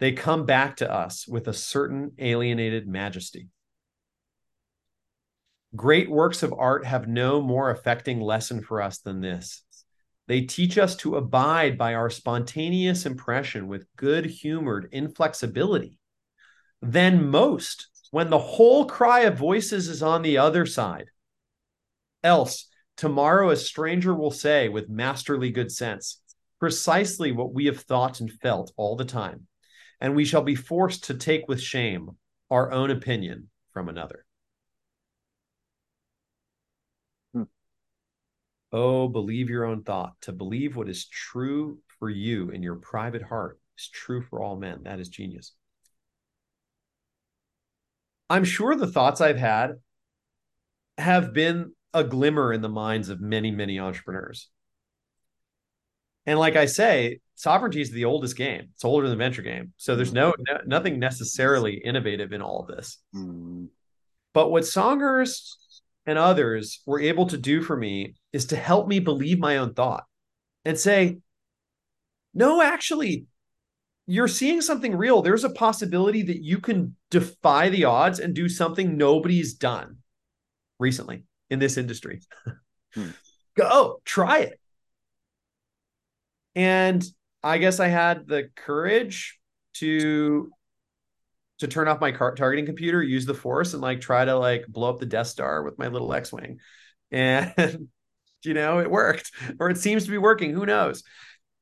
They 0.01 0.13
come 0.13 0.45
back 0.45 0.77
to 0.77 0.93
us 0.93 1.27
with 1.27 1.49
a 1.49 1.55
certain 1.55 2.13
alienated 2.19 2.87
majesty. 2.87 3.49
Great 5.75 6.11
works 6.11 6.43
of 6.43 6.53
art 6.53 6.85
have 6.85 7.09
no 7.09 7.41
more 7.41 7.71
affecting 7.71 8.21
lesson 8.21 8.63
for 8.63 8.83
us 8.83 8.99
than 8.99 9.23
this. 9.23 9.65
They 10.29 10.43
teach 10.43 10.77
us 10.77 10.95
to 10.97 11.17
abide 11.17 11.79
by 11.79 11.95
our 11.95 12.11
spontaneous 12.11 13.07
impression 13.07 13.67
with 13.67 13.87
good 13.97 14.27
humored 14.27 14.91
inflexibility 14.93 15.99
than 16.83 17.31
most 17.31 17.89
when 18.11 18.29
the 18.29 18.39
whole 18.39 18.85
cry 18.85 19.21
of 19.21 19.39
voices 19.39 19.89
is 19.89 20.03
on 20.03 20.21
the 20.21 20.37
other 20.37 20.67
side. 20.67 21.07
Else, 22.23 22.67
tomorrow 22.97 23.51
a 23.51 23.57
stranger 23.57 24.15
will 24.15 24.31
say 24.31 24.69
with 24.69 24.89
masterly 24.89 25.51
good 25.51 25.71
sense 25.71 26.21
precisely 26.59 27.33
what 27.33 27.53
we 27.53 27.67
have 27.67 27.81
thought 27.81 28.21
and 28.21 28.33
felt 28.33 28.73
all 28.77 28.97
the 28.97 29.05
time, 29.05 29.47
and 30.01 30.15
we 30.15 30.25
shall 30.25 30.43
be 30.43 30.55
forced 30.55 31.05
to 31.05 31.15
take 31.15 31.49
with 31.49 31.61
shame 31.61 32.11
our 32.51 32.73
own 32.73 32.91
opinion 32.91 33.51
from 33.73 33.89
another. 33.89 34.25
Hmm. 37.35 37.43
Oh, 38.73 39.09
believe 39.09 39.51
your 39.51 39.65
own 39.65 39.83
thought. 39.83 40.15
To 40.23 40.33
believe 40.33 40.77
what 40.77 40.89
is 40.89 41.07
true 41.07 41.79
for 41.99 42.09
you 42.09 42.51
in 42.51 42.63
your 42.63 42.77
private 42.77 43.23
heart 43.23 43.61
is 43.79 43.89
true 43.89 44.23
for 44.23 44.43
all 44.43 44.57
men. 44.57 44.85
That 44.85 45.01
is 45.01 45.09
genius. 45.09 45.53
I'm 48.29 48.45
sure 48.45 48.75
the 48.75 48.89
thoughts 48.89 49.21
I've 49.21 49.39
had 49.39 49.75
have 50.99 51.33
been 51.33 51.76
a 51.97 52.05
glimmer 52.05 52.53
in 52.53 52.61
the 52.61 52.69
minds 52.69 53.09
of 53.09 53.23
many, 53.23 53.51
many 53.51 53.81
entrepreneurs. 53.81 54.51
And 56.27 56.39
like 56.39 56.55
I 56.55 56.67
say, 56.67 57.21
sovereignty 57.37 57.81
is 57.81 57.91
the 57.91 58.05
oldest 58.05 58.37
game. 58.37 58.69
It's 58.75 58.85
older 58.85 59.09
than 59.09 59.17
venture 59.17 59.43
game. 59.43 59.73
So 59.79 59.97
there's 59.97 60.13
no, 60.13 60.35
no 60.47 60.59
nothing 60.67 60.99
necessarily 60.99 61.75
innovative 61.75 62.33
in 62.33 62.43
all 62.43 62.61
of 62.61 62.67
this. 62.67 62.99
Mm. 63.15 63.69
But 64.35 64.51
what 64.51 64.65
Songhurst 64.65 65.57
and 66.05 66.19
others 66.19 66.83
were 66.85 67.01
able 67.01 67.27
to 67.29 67.39
do 67.39 67.63
for 67.63 67.77
me 67.77 68.15
is 68.33 68.47
to 68.47 68.57
help 68.57 68.89
me 68.89 68.99
believe 68.99 69.39
my 69.39 69.57
own 69.57 69.73
thought 69.73 70.05
and 70.67 70.79
say, 70.79 71.17
no, 72.35 72.61
actually, 72.61 73.25
you're 74.07 74.29
seeing 74.29 74.61
something 74.61 74.95
real. 74.95 75.23
There's 75.23 75.45
a 75.45 75.51
possibility 75.51 76.23
that 76.25 76.43
you 76.43 76.59
can 76.59 76.95
defy 77.11 77.71
the 77.71 77.87
odds 77.87 78.19
and 78.19 78.35
do 78.35 78.51
something 78.51 78.99
nobody's 78.99 79.55
done 79.55 79.97
recently 80.79 81.23
in 81.51 81.59
this 81.59 81.77
industry. 81.77 82.21
hmm. 82.95 83.11
Go 83.57 84.01
try 84.05 84.41
it. 84.41 84.61
And 86.55 87.05
I 87.43 87.59
guess 87.59 87.81
I 87.81 87.89
had 87.89 88.27
the 88.27 88.51
courage 88.55 89.39
to 89.75 90.51
to 91.59 91.67
turn 91.67 91.89
off 91.89 92.01
my 92.01 92.13
car- 92.13 92.35
targeting 92.35 92.67
computer, 92.67 93.03
use 93.03 93.25
the 93.25 93.35
force, 93.35 93.73
and 93.73 93.81
like 93.81 94.01
try 94.01 94.25
to 94.25 94.37
like 94.39 94.67
blow 94.67 94.91
up 94.91 94.99
the 94.99 95.07
Death 95.07 95.29
Star 95.29 95.63
with 95.63 95.79
my 95.79 95.89
little 95.89 96.13
X-wing, 96.13 96.59
and 97.11 97.89
you 98.43 98.55
know 98.55 98.81
it 98.81 98.91
worked, 98.91 99.31
or 99.59 99.71
it 99.71 99.79
seems 99.79 100.05
to 100.05 100.11
be 100.11 100.19
working. 100.19 100.53
Who 100.53 100.67
knows? 100.67 101.03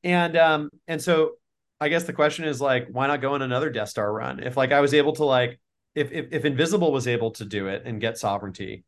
And 0.02 0.36
um 0.36 0.70
and 0.86 1.02
so 1.02 1.32
I 1.80 1.88
guess 1.88 2.04
the 2.04 2.12
question 2.12 2.44
is 2.44 2.60
like, 2.60 2.88
why 2.90 3.06
not 3.06 3.20
go 3.20 3.34
on 3.34 3.42
another 3.42 3.70
Death 3.70 3.88
Star 3.88 4.12
run? 4.12 4.40
If 4.42 4.56
like 4.56 4.72
I 4.72 4.80
was 4.80 4.94
able 4.94 5.12
to 5.14 5.24
like 5.24 5.60
if 5.94 6.12
if, 6.12 6.26
if 6.32 6.44
Invisible 6.44 6.92
was 6.92 7.06
able 7.06 7.32
to 7.32 7.44
do 7.44 7.68
it 7.68 7.82
and 7.84 8.00
get 8.00 8.18
sovereignty, 8.18 8.84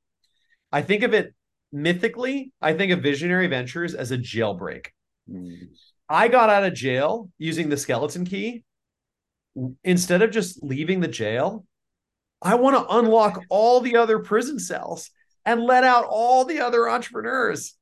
I 0.72 0.82
think 0.82 1.02
of 1.02 1.14
it 1.14 1.34
mythically, 1.72 2.52
I 2.60 2.74
think 2.74 2.92
of 2.92 3.02
visionary 3.02 3.46
ventures 3.46 3.94
as 3.94 4.10
a 4.10 4.18
jailbreak. 4.18 4.88
Mm. 5.30 5.68
I 6.08 6.28
got 6.28 6.50
out 6.50 6.64
of 6.64 6.74
jail 6.74 7.30
using 7.38 7.68
the 7.68 7.76
skeleton 7.76 8.24
key. 8.24 8.64
Instead 9.84 10.22
of 10.22 10.30
just 10.30 10.62
leaving 10.62 11.00
the 11.00 11.08
jail, 11.08 11.64
I 12.42 12.56
want 12.56 12.76
to 12.76 12.96
unlock 12.96 13.42
all 13.48 13.80
the 13.80 13.96
other 13.96 14.18
prison 14.18 14.58
cells 14.58 15.10
and 15.44 15.62
let 15.62 15.82
out 15.82 16.04
all 16.08 16.44
the 16.44 16.60
other 16.60 16.88
entrepreneurs. 16.88 17.74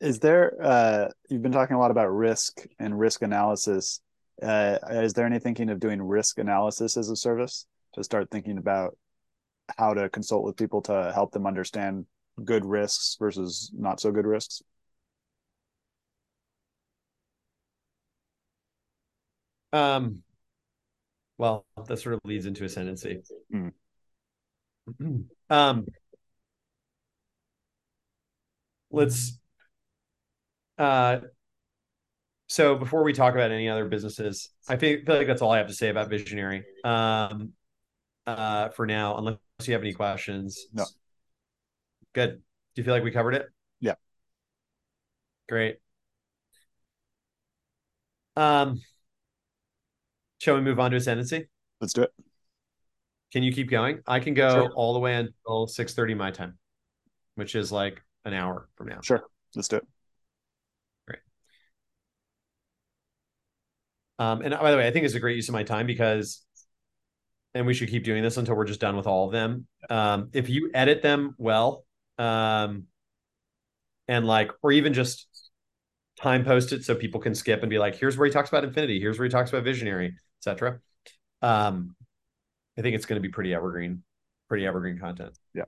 Is 0.00 0.20
there, 0.20 0.56
uh, 0.62 1.08
you've 1.28 1.42
been 1.42 1.52
talking 1.52 1.74
a 1.74 1.78
lot 1.78 1.90
about 1.90 2.08
risk 2.08 2.66
and 2.78 2.98
risk 2.98 3.22
analysis. 3.22 4.00
Uh, 4.40 4.78
is 4.90 5.14
there 5.14 5.26
any 5.26 5.38
thinking 5.38 5.70
of 5.70 5.80
doing 5.80 6.00
risk 6.00 6.38
analysis 6.38 6.96
as 6.96 7.10
a 7.10 7.16
service 7.16 7.66
to 7.94 8.04
start 8.04 8.30
thinking 8.30 8.58
about 8.58 8.96
how 9.78 9.94
to 9.94 10.08
consult 10.08 10.44
with 10.44 10.56
people 10.56 10.82
to 10.82 11.12
help 11.14 11.32
them 11.32 11.46
understand 11.46 12.06
good 12.44 12.64
risks 12.64 13.16
versus 13.18 13.70
not 13.74 14.00
so 14.00 14.12
good 14.12 14.26
risks? 14.26 14.62
Um, 19.72 20.22
well, 21.38 21.66
that 21.86 21.98
sort 21.98 22.14
of 22.14 22.20
leads 22.24 22.46
into 22.46 22.64
ascendency. 22.64 23.22
Mm. 23.52 23.72
Um, 25.48 25.86
let's. 28.90 29.38
Uh, 30.78 31.18
so 32.48 32.76
before 32.76 33.02
we 33.04 33.12
talk 33.12 33.34
about 33.34 33.50
any 33.50 33.68
other 33.68 33.84
businesses, 33.84 34.50
I 34.68 34.76
feel, 34.76 34.98
feel 35.04 35.16
like 35.16 35.26
that's 35.26 35.42
all 35.42 35.50
I 35.50 35.58
have 35.58 35.68
to 35.68 35.74
say 35.74 35.88
about 35.88 36.10
Visionary. 36.10 36.64
Um, 36.84 37.52
uh, 38.26 38.70
for 38.70 38.86
now, 38.86 39.16
unless 39.16 39.36
you 39.64 39.72
have 39.72 39.82
any 39.82 39.92
questions. 39.92 40.66
No. 40.72 40.84
Good. 42.12 42.42
Do 42.74 42.80
you 42.80 42.84
feel 42.84 42.94
like 42.94 43.04
we 43.04 43.10
covered 43.10 43.34
it? 43.34 43.46
Yeah. 43.80 43.94
Great. 45.48 45.78
Um, 48.36 48.80
shall 50.38 50.56
we 50.56 50.60
move 50.60 50.78
on 50.78 50.90
to 50.90 50.98
ascendency? 50.98 51.48
Let's 51.80 51.94
do 51.94 52.02
it. 52.02 52.12
Can 53.32 53.42
you 53.42 53.52
keep 53.52 53.70
going? 53.70 54.00
I 54.06 54.20
can 54.20 54.34
go 54.34 54.50
Sure. 54.50 54.72
all 54.74 54.92
the 54.92 54.98
way 55.00 55.14
until 55.14 55.66
six 55.66 55.94
thirty 55.94 56.14
my 56.14 56.30
time, 56.30 56.58
which 57.34 57.54
is 57.54 57.72
like 57.72 58.02
an 58.24 58.34
hour 58.34 58.68
from 58.76 58.88
now. 58.88 59.00
Sure. 59.02 59.24
Let's 59.54 59.68
do 59.68 59.76
it. 59.76 59.86
Great. 61.06 61.20
Um, 64.18 64.42
and 64.42 64.52
by 64.52 64.70
the 64.70 64.76
way, 64.76 64.86
I 64.86 64.90
think 64.90 65.06
it's 65.06 65.14
a 65.14 65.20
great 65.20 65.36
use 65.36 65.48
of 65.48 65.54
my 65.54 65.62
time 65.62 65.86
because, 65.86 66.45
and 67.56 67.66
we 67.66 67.74
should 67.74 67.88
keep 67.88 68.04
doing 68.04 68.22
this 68.22 68.36
until 68.36 68.54
we're 68.54 68.66
just 68.66 68.80
done 68.80 68.96
with 68.96 69.06
all 69.06 69.26
of 69.26 69.32
them. 69.32 69.66
Um, 69.88 70.28
if 70.32 70.48
you 70.48 70.70
edit 70.74 71.02
them 71.02 71.34
well, 71.38 71.84
um, 72.18 72.84
and 74.08 74.26
like, 74.26 74.50
or 74.62 74.72
even 74.72 74.92
just 74.92 75.26
time 76.20 76.44
post 76.44 76.72
it 76.72 76.84
so 76.84 76.94
people 76.94 77.20
can 77.20 77.34
skip 77.34 77.62
and 77.62 77.70
be 77.70 77.78
like, 77.78 77.96
here's 77.96 78.16
where 78.16 78.26
he 78.26 78.32
talks 78.32 78.48
about 78.48 78.64
infinity, 78.64 79.00
here's 79.00 79.18
where 79.18 79.26
he 79.26 79.30
talks 79.30 79.50
about 79.50 79.64
visionary, 79.64 80.14
etc. 80.40 80.80
Um, 81.42 81.96
I 82.78 82.82
think 82.82 82.94
it's 82.94 83.06
going 83.06 83.20
to 83.20 83.26
be 83.26 83.32
pretty 83.32 83.54
evergreen, 83.54 84.02
pretty 84.48 84.66
evergreen 84.66 84.98
content. 84.98 85.36
Yeah. 85.54 85.64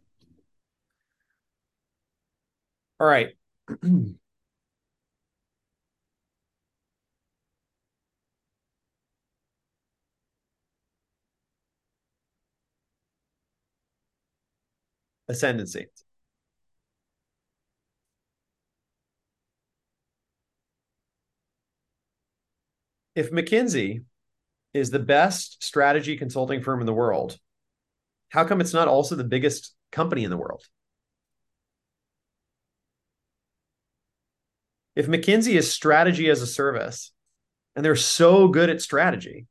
All 3.01 3.06
right. 3.06 3.35
ascendency. 15.29 15.87
If 23.15 23.31
McKinsey 23.33 24.05
is 24.73 24.91
the 24.91 24.99
best 24.99 25.63
strategy 25.65 26.17
consulting 26.17 26.63
firm 26.63 26.81
in 26.81 26.87
the 26.87 26.95
world, 26.95 27.37
how 28.29 28.45
come 28.45 28.61
it's 28.61 28.75
not 28.75 28.89
also 28.89 29.17
the 29.17 29.25
biggest 29.25 29.75
company 29.91 30.25
in 30.25 30.31
the 30.31 30.37
world? 30.37 30.63
If 34.95 35.07
McKinsey 35.07 35.55
is 35.55 35.73
strategy 35.73 36.29
as 36.29 36.43
a 36.43 36.47
service 36.47 37.13
and 37.75 37.85
they're 37.85 37.97
so 37.97 38.49
good 38.49 38.71
at 38.71 38.83
strategy, 38.83 39.47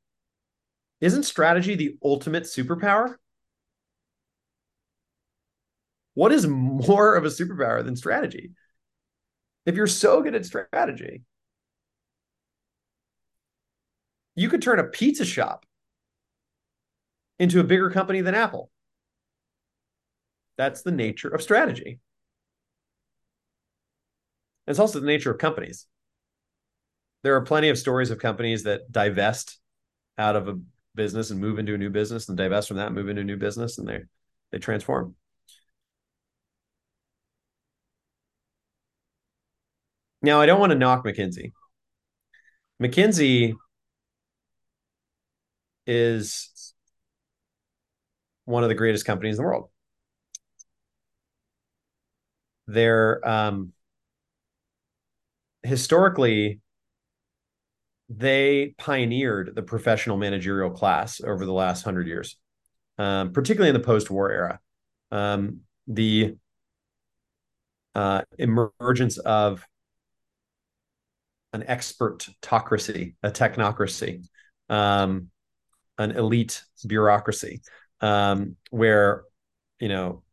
isn't 1.02 1.24
strategy 1.24 1.76
the 1.76 1.98
ultimate 2.04 2.44
superpower? 2.44 3.16
What 6.18 6.32
is 6.32 6.48
more 6.48 7.14
of 7.14 7.26
a 7.26 7.28
superpower 7.28 7.86
than 7.86 7.96
strategy? 7.96 8.50
If 9.68 9.76
you're 9.76 9.86
so 9.86 10.24
good 10.24 10.34
at 10.34 10.48
strategy, 10.48 11.22
you 14.34 14.50
could 14.50 14.64
turn 14.64 14.80
a 14.80 14.86
pizza 14.86 15.26
shop 15.26 15.64
into 17.38 17.60
a 17.60 17.64
bigger 17.64 17.92
company 17.92 18.22
than 18.22 18.34
Apple. 18.34 18.72
That's 20.58 20.82
the 20.82 20.90
nature 20.90 21.28
of 21.28 21.44
strategy. 21.44 22.00
It's 24.66 24.80
also 24.80 25.00
the 25.00 25.06
nature 25.06 25.30
of 25.30 25.38
companies. 25.38 25.86
There 27.22 27.36
are 27.36 27.42
plenty 27.42 27.70
of 27.70 27.78
stories 27.78 28.10
of 28.10 28.18
companies 28.18 28.64
that 28.64 28.92
divest 28.92 29.60
out 30.18 30.36
of 30.36 30.48
a 30.48 30.60
business 30.96 31.30
and 31.30 31.40
move 31.40 31.60
into 31.60 31.76
a 31.76 31.78
new 31.78 31.92
business 31.92 32.28
and 32.28 32.36
divest 32.36 32.70
from 32.70 32.78
that, 32.78 32.92
move 32.92 33.08
into 33.08 33.22
a 33.22 33.24
new 33.24 33.38
business, 33.38 33.78
and 33.78 33.88
they 33.88 34.00
they 34.52 34.58
transform. 34.58 35.14
Now, 40.28 40.42
I 40.42 40.46
don't 40.46 40.60
want 40.60 40.74
to 40.74 40.78
knock 40.78 41.06
McKinsey. 41.06 41.54
McKinsey 42.84 43.54
is 45.86 46.74
one 48.44 48.62
of 48.62 48.68
the 48.68 48.76
greatest 48.76 49.06
companies 49.06 49.38
in 49.38 49.44
the 49.44 49.48
world. 49.48 49.70
They're 52.68 53.26
um, 53.26 53.72
historically 55.64 56.60
they 58.10 58.76
pioneered 58.78 59.56
the 59.56 59.62
professional 59.62 60.18
managerial 60.18 60.72
class 60.72 61.22
over 61.22 61.46
the 61.46 61.54
last 61.54 61.84
hundred 61.84 62.06
years, 62.06 62.36
um, 62.98 63.32
particularly 63.32 63.70
in 63.70 63.82
the 63.82 63.88
post-war 63.88 64.30
era. 64.30 64.60
Um, 65.10 65.62
the 65.88 66.36
uh, 67.96 68.24
emergence 68.38 69.20
of 69.20 69.66
an 71.62 71.68
expertocracy, 71.68 73.16
a 73.24 73.32
technocracy, 73.32 74.26
um, 74.70 75.30
an 75.98 76.12
elite 76.12 76.64
bureaucracy, 76.86 77.62
um, 78.02 78.56
where 78.70 79.24
you 79.80 79.90
know 79.90 80.24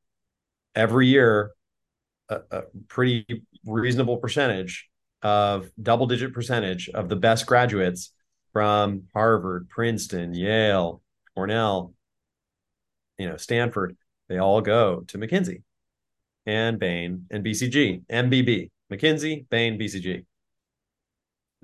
every 0.74 1.08
year 1.08 1.52
a, 2.28 2.40
a 2.50 2.62
pretty 2.88 3.44
reasonable 3.64 4.18
percentage 4.18 4.88
of 5.22 5.70
double 5.82 6.06
digit 6.06 6.34
percentage 6.34 6.90
of 6.90 7.08
the 7.08 7.16
best 7.16 7.46
graduates 7.46 8.12
from 8.52 9.04
Harvard, 9.14 9.68
Princeton, 9.68 10.34
Yale, 10.34 11.02
Cornell, 11.34 11.94
you 13.18 13.28
know, 13.28 13.36
Stanford, 13.36 13.96
they 14.28 14.38
all 14.38 14.60
go 14.60 15.00
to 15.08 15.18
McKinsey 15.18 15.62
and 16.46 16.78
Bain 16.78 17.26
and 17.30 17.44
BCG, 17.44 18.04
MBB, 18.06 18.70
McKinsey, 18.92 19.48
Bain, 19.48 19.78
BCG. 19.78 20.24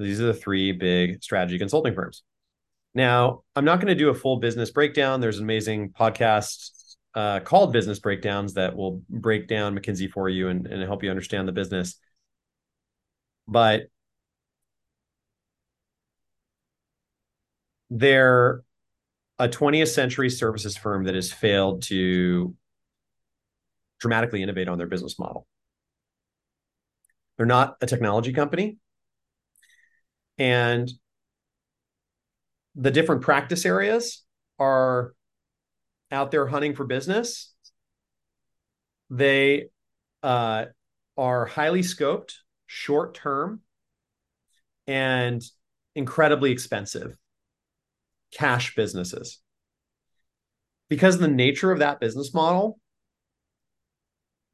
These 0.00 0.20
are 0.20 0.26
the 0.26 0.34
three 0.34 0.72
big 0.72 1.22
strategy 1.22 1.58
consulting 1.58 1.94
firms. 1.94 2.22
Now, 2.94 3.42
I'm 3.54 3.64
not 3.64 3.76
going 3.76 3.88
to 3.88 3.94
do 3.94 4.08
a 4.08 4.14
full 4.14 4.38
business 4.38 4.70
breakdown. 4.70 5.20
There's 5.20 5.38
an 5.38 5.44
amazing 5.44 5.90
podcast 5.90 6.70
uh, 7.14 7.40
called 7.40 7.72
Business 7.72 7.98
Breakdowns 7.98 8.54
that 8.54 8.76
will 8.76 9.02
break 9.08 9.46
down 9.46 9.78
McKinsey 9.78 10.10
for 10.10 10.28
you 10.28 10.48
and, 10.48 10.66
and 10.66 10.82
help 10.82 11.02
you 11.02 11.10
understand 11.10 11.46
the 11.46 11.52
business. 11.52 11.96
But 13.46 13.82
they're 17.90 18.62
a 19.38 19.48
20th 19.48 19.88
century 19.88 20.30
services 20.30 20.76
firm 20.76 21.04
that 21.04 21.14
has 21.14 21.32
failed 21.32 21.82
to 21.82 22.54
dramatically 24.00 24.42
innovate 24.42 24.68
on 24.68 24.78
their 24.78 24.86
business 24.86 25.18
model. 25.18 25.46
They're 27.36 27.46
not 27.46 27.76
a 27.80 27.86
technology 27.86 28.32
company. 28.32 28.78
And 30.40 30.90
the 32.74 32.90
different 32.90 33.20
practice 33.20 33.66
areas 33.66 34.24
are 34.58 35.12
out 36.10 36.30
there 36.30 36.46
hunting 36.46 36.74
for 36.74 36.84
business. 36.86 37.52
They 39.10 39.66
uh, 40.22 40.64
are 41.18 41.44
highly 41.44 41.82
scoped, 41.82 42.36
short 42.66 43.14
term, 43.14 43.60
and 44.86 45.42
incredibly 45.94 46.52
expensive 46.52 47.16
cash 48.32 48.74
businesses. 48.74 49.40
Because 50.88 51.16
of 51.16 51.20
the 51.20 51.28
nature 51.28 51.70
of 51.70 51.80
that 51.80 52.00
business 52.00 52.32
model, 52.32 52.80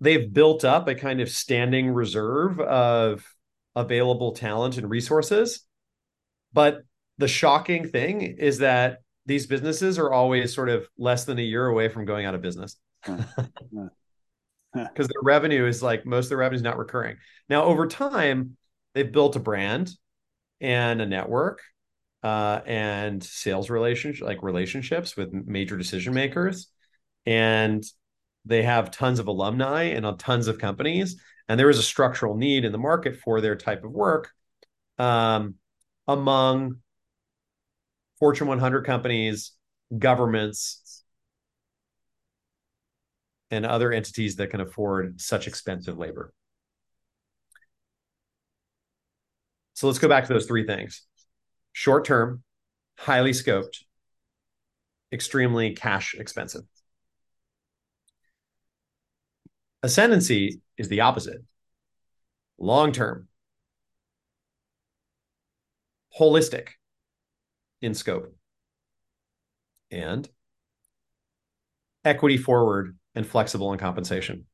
they've 0.01 0.33
built 0.33 0.65
up 0.65 0.89
a 0.89 0.97
kind 0.97 1.21
of 1.21 1.29
standing 1.29 1.91
reserve 1.91 2.59
of 2.59 3.25
available 3.77 4.33
talent 4.33 4.79
and 4.79 4.91
resources. 4.91 5.66
But 6.57 6.85
the 7.19 7.29
shocking 7.29 7.87
thing 7.87 8.23
is 8.23 8.59
that 8.59 9.01
these 9.27 9.47
businesses 9.47 9.99
are 9.99 10.11
always 10.11 10.55
sort 10.55 10.71
of 10.71 10.89
less 10.97 11.27
than 11.27 11.39
a 11.39 11.43
year 11.43 11.67
away 11.67 11.91
from 11.91 12.07
going 12.07 12.25
out 12.25 12.35
of 12.35 12.41
business. 12.41 12.79
Because 13.05 13.91
their 14.73 15.23
revenue 15.23 15.67
is 15.67 15.83
like 15.83 16.07
most 16.07 16.25
of 16.25 16.31
the 16.31 16.39
revenue 16.39 16.57
is 16.57 16.63
not 16.63 16.79
recurring. 16.79 17.19
Now, 17.51 17.65
over 17.65 17.87
time, 17.87 18.57
they've 18.95 19.13
built 19.13 19.37
a 19.37 19.39
brand 19.39 19.91
and 20.59 21.03
a 21.03 21.07
network 21.07 21.61
uh, 22.23 22.63
and 22.65 23.23
sales 23.23 23.69
relationship 23.69 24.27
like 24.27 24.43
relationships 24.43 25.15
with 25.15 25.35
major 25.35 25.77
decision 25.77 26.15
makers. 26.15 26.69
And 27.27 27.85
they 28.47 28.63
have 28.63 28.91
tons 28.91 29.19
of 29.19 29.27
alumni 29.27 29.83
and 29.83 30.19
tons 30.19 30.49
of 30.49 30.59
companies. 30.59 31.21
And 31.51 31.61
there 31.61 31.69
is 31.69 31.79
a 31.79 31.83
structural 31.83 32.35
need 32.35 32.65
in 32.65 32.73
the 32.73 32.79
market 32.79 33.19
for 33.19 33.43
their 33.43 33.57
type 33.57 33.85
of 33.85 33.93
work 33.93 34.31
um, 34.97 35.57
among 36.07 36.77
fortune 38.19 38.47
100 38.47 38.85
companies 38.85 39.53
governments 39.97 41.05
and 43.51 43.65
other 43.65 43.93
entities 43.93 44.37
that 44.37 44.51
can 44.51 44.61
afford 44.61 45.21
such 45.21 45.47
expensive 45.47 45.97
labor. 45.97 46.33
So 49.75 49.87
let's 49.87 49.99
go 49.99 50.09
back 50.09 50.27
to 50.27 50.33
those 50.33 50.47
three 50.47 50.67
things. 50.67 51.03
Short 51.73 52.05
term 52.05 52.43
highly 52.99 53.33
scoped 53.33 53.85
extremely 55.13 55.75
cash 55.75 56.15
expensive. 56.19 56.63
Ascendency 59.83 60.63
is 60.79 60.89
the 60.89 61.03
opposite. 61.03 61.43
Long 62.59 62.91
term, 62.93 63.29
holistic 66.19 66.69
in 67.81 67.95
scope, 67.95 68.35
and 69.91 70.29
equity 72.05 72.37
forward 72.37 72.97
and 73.15 73.27
flexible 73.27 73.73
in 73.73 73.79
compensation. 73.79 74.47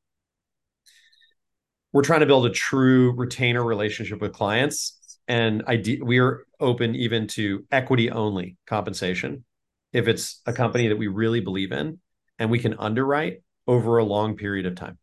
We're 1.93 2.03
trying 2.03 2.21
to 2.21 2.27
build 2.27 2.47
a 2.47 2.51
true 2.51 3.13
retainer 3.13 3.63
relationship 3.63 4.21
with 4.21 4.33
clients, 4.33 5.19
and 5.29 5.63
ide- 5.67 6.03
we 6.03 6.19
are 6.19 6.47
open 6.59 6.95
even 6.95 7.27
to 7.29 7.65
equity 7.71 8.11
only 8.11 8.57
compensation 8.67 9.45
if 9.93 10.09
it's 10.09 10.41
a 10.47 10.53
company 10.53 10.89
that 10.89 10.97
we 10.97 11.07
really 11.07 11.41
believe 11.41 11.71
in 11.71 11.99
and 12.39 12.51
we 12.51 12.59
can 12.59 12.75
underwrite 12.79 13.43
over 13.67 13.99
a 13.99 14.05
long 14.05 14.37
period 14.37 14.67
of 14.67 14.75
time 14.75 14.99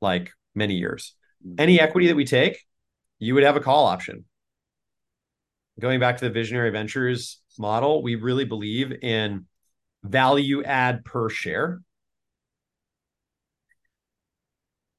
like 0.00 0.30
many 0.54 0.74
years. 0.74 1.14
Any 1.58 1.80
equity 1.80 2.08
that 2.08 2.16
we 2.16 2.24
take, 2.24 2.64
you 3.18 3.34
would 3.34 3.42
have 3.42 3.56
a 3.56 3.60
call 3.60 3.86
option. 3.86 4.24
Going 5.80 6.00
back 6.00 6.16
to 6.18 6.24
the 6.24 6.30
visionary 6.30 6.70
ventures 6.70 7.40
model, 7.58 8.02
we 8.02 8.16
really 8.16 8.44
believe 8.44 8.92
in 9.02 9.46
value 10.02 10.62
add 10.64 11.04
per 11.04 11.28
share. 11.28 11.80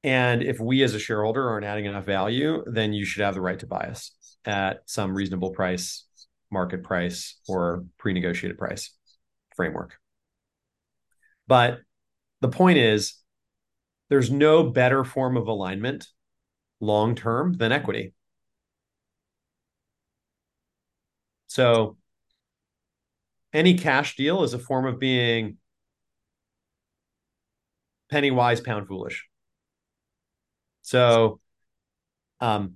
And 0.03 0.41
if 0.41 0.59
we 0.59 0.81
as 0.83 0.93
a 0.93 0.99
shareholder 0.99 1.49
aren't 1.49 1.65
adding 1.65 1.85
enough 1.85 2.05
value, 2.05 2.63
then 2.65 2.93
you 2.93 3.03
should 3.03 3.23
have 3.23 3.33
the 3.33 3.41
right 3.41 3.59
to 3.59 3.67
buy 3.67 3.87
us 3.91 4.13
at 4.45 4.81
some 4.85 5.13
reasonable 5.13 5.51
price, 5.51 6.05
market 6.49 6.83
price, 6.83 7.39
or 7.47 7.85
pre 7.97 8.13
negotiated 8.13 8.57
price 8.57 8.95
framework. 9.57 9.95
But 11.47 11.79
the 12.39 12.47
point 12.47 12.77
is, 12.77 13.15
there's 14.09 14.31
no 14.31 14.63
better 14.63 15.03
form 15.03 15.35
of 15.35 15.47
alignment 15.47 16.07
long 16.79 17.15
term 17.15 17.53
than 17.53 17.73
equity. 17.73 18.13
So 21.49 21.97
any 23.51 23.73
cash 23.73 24.15
deal 24.15 24.43
is 24.43 24.53
a 24.53 24.59
form 24.59 24.85
of 24.85 24.99
being 24.99 25.57
penny 28.11 28.29
wise, 28.29 28.61
pound 28.61 28.87
foolish. 28.87 29.27
So 30.83 31.39
um, 32.39 32.75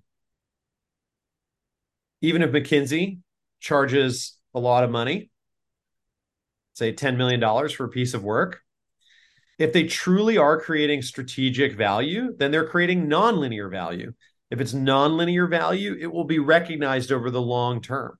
even 2.21 2.41
if 2.41 2.49
McKinsey 2.49 3.19
charges 3.59 4.37
a 4.55 4.59
lot 4.59 4.83
of 4.83 4.89
money, 4.89 5.29
say 6.73 6.93
$10 6.93 7.15
million 7.15 7.69
for 7.69 7.85
a 7.85 7.89
piece 7.89 8.15
of 8.15 8.23
work, 8.23 8.61
if 9.59 9.71
they 9.71 9.83
truly 9.83 10.37
are 10.37 10.59
creating 10.59 11.03
strategic 11.03 11.73
value, 11.75 12.35
then 12.35 12.49
they're 12.49 12.67
creating 12.67 13.07
nonlinear 13.07 13.69
value. 13.69 14.13
If 14.49 14.59
it's 14.59 14.73
nonlinear 14.73 15.47
value, 15.47 15.95
it 15.99 16.11
will 16.11 16.23
be 16.23 16.39
recognized 16.39 17.11
over 17.11 17.29
the 17.29 17.41
long 17.41 17.79
term. 17.79 18.17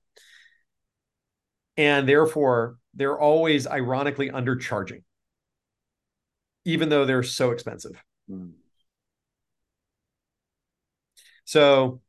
And 1.76 2.08
therefore, 2.08 2.76
they're 2.94 3.18
always 3.18 3.66
ironically 3.66 4.30
undercharging, 4.30 5.02
even 6.64 6.88
though 6.88 7.04
they're 7.04 7.22
so 7.22 7.50
expensive. 7.50 8.00
Mm. 8.30 8.52
So 11.44 12.00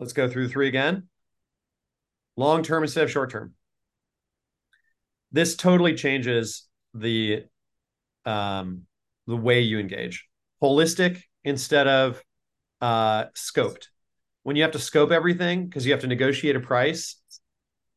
let's 0.00 0.12
go 0.12 0.28
through 0.28 0.48
three 0.48 0.68
again 0.68 1.08
long 2.36 2.64
term 2.64 2.82
instead 2.82 3.04
of 3.04 3.10
short 3.10 3.30
term 3.30 3.54
this 5.34 5.56
totally 5.56 5.94
changes 5.94 6.68
the 6.94 7.42
um, 8.24 8.82
the 9.26 9.36
way 9.36 9.60
you 9.60 9.80
engage. 9.80 10.28
Holistic 10.62 11.22
instead 11.42 11.88
of 11.88 12.22
uh, 12.80 13.24
scoped. 13.34 13.88
When 14.44 14.56
you 14.56 14.62
have 14.62 14.72
to 14.72 14.78
scope 14.78 15.10
everything 15.10 15.66
because 15.66 15.84
you 15.84 15.92
have 15.92 16.02
to 16.02 16.06
negotiate 16.06 16.54
a 16.54 16.60
price, 16.60 17.16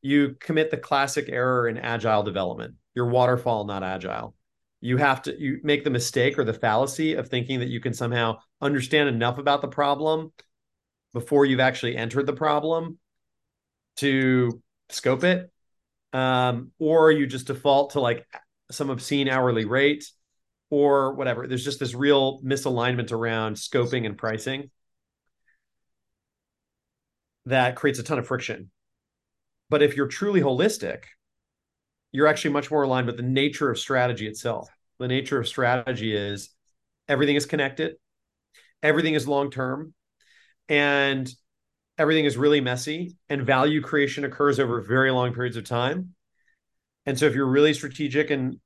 you 0.01 0.35
commit 0.39 0.71
the 0.71 0.77
classic 0.77 1.27
error 1.29 1.67
in 1.67 1.77
agile 1.77 2.23
development. 2.23 2.75
You're 2.95 3.09
waterfall, 3.09 3.65
not 3.65 3.83
agile. 3.83 4.33
You 4.79 4.97
have 4.97 5.21
to 5.23 5.39
you 5.39 5.59
make 5.63 5.83
the 5.83 5.89
mistake 5.89 6.39
or 6.39 6.45
the 6.45 6.53
fallacy 6.53 7.15
of 7.15 7.27
thinking 7.27 7.59
that 7.59 7.69
you 7.69 7.79
can 7.79 7.93
somehow 7.93 8.37
understand 8.61 9.09
enough 9.09 9.37
about 9.37 9.61
the 9.61 9.67
problem 9.67 10.31
before 11.13 11.45
you've 11.45 11.59
actually 11.59 11.97
entered 11.97 12.25
the 12.25 12.33
problem 12.33 12.97
to 13.97 14.61
scope 14.89 15.23
it 15.23 15.51
um, 16.13 16.71
or 16.79 17.11
you 17.11 17.27
just 17.27 17.47
default 17.47 17.91
to 17.91 17.99
like 17.99 18.25
some 18.71 18.89
obscene 18.89 19.27
hourly 19.27 19.65
rate 19.65 20.05
or 20.69 21.13
whatever. 21.13 21.47
There's 21.47 21.65
just 21.65 21.79
this 21.79 21.93
real 21.93 22.41
misalignment 22.41 23.11
around 23.11 23.55
scoping 23.55 24.05
and 24.05 24.17
pricing 24.17 24.69
that 27.47 27.75
creates 27.75 27.99
a 27.99 28.03
ton 28.03 28.19
of 28.19 28.27
friction. 28.27 28.69
But 29.69 29.81
if 29.81 29.95
you're 29.95 30.07
truly 30.07 30.41
holistic, 30.41 31.03
you're 32.11 32.27
actually 32.27 32.51
much 32.51 32.71
more 32.71 32.83
aligned 32.83 33.07
with 33.07 33.17
the 33.17 33.23
nature 33.23 33.69
of 33.69 33.79
strategy 33.79 34.27
itself. 34.27 34.69
The 34.99 35.07
nature 35.07 35.39
of 35.39 35.47
strategy 35.47 36.15
is 36.15 36.49
everything 37.07 37.35
is 37.35 37.45
connected, 37.45 37.95
everything 38.81 39.13
is 39.13 39.27
long 39.27 39.51
term, 39.51 39.93
and 40.69 41.29
everything 41.97 42.25
is 42.25 42.37
really 42.37 42.61
messy 42.61 43.15
and 43.29 43.45
value 43.45 43.81
creation 43.81 44.23
occurs 44.23 44.59
over 44.59 44.81
very 44.81 45.11
long 45.11 45.33
periods 45.33 45.57
of 45.57 45.63
time. 45.63 46.13
And 47.05 47.17
so 47.17 47.25
if 47.25 47.35
you're 47.35 47.47
really 47.47 47.73
strategic 47.73 48.29
and 48.29 48.59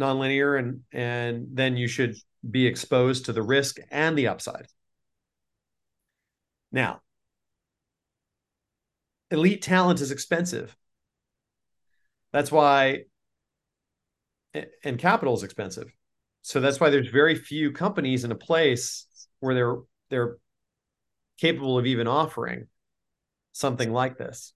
nonlinear 0.00 0.58
and 0.58 0.80
and 0.92 1.48
then 1.52 1.76
you 1.76 1.86
should 1.86 2.16
be 2.48 2.66
exposed 2.66 3.26
to 3.26 3.32
the 3.32 3.42
risk 3.42 3.76
and 3.90 4.16
the 4.16 4.28
upside. 4.28 4.66
Now, 6.72 7.02
elite 9.32 9.62
talent 9.62 10.00
is 10.00 10.10
expensive. 10.10 10.76
That's 12.32 12.52
why 12.52 13.04
and 14.84 14.98
capital 14.98 15.34
is 15.34 15.42
expensive. 15.42 15.92
So 16.42 16.60
that's 16.60 16.78
why 16.78 16.90
there's 16.90 17.08
very 17.08 17.34
few 17.34 17.72
companies 17.72 18.24
in 18.24 18.32
a 18.32 18.36
place 18.36 19.06
where 19.40 19.54
they're 19.54 19.76
they're 20.10 20.36
capable 21.38 21.78
of 21.78 21.86
even 21.86 22.06
offering 22.06 22.66
something 23.52 23.92
like 23.92 24.18
this. 24.18 24.52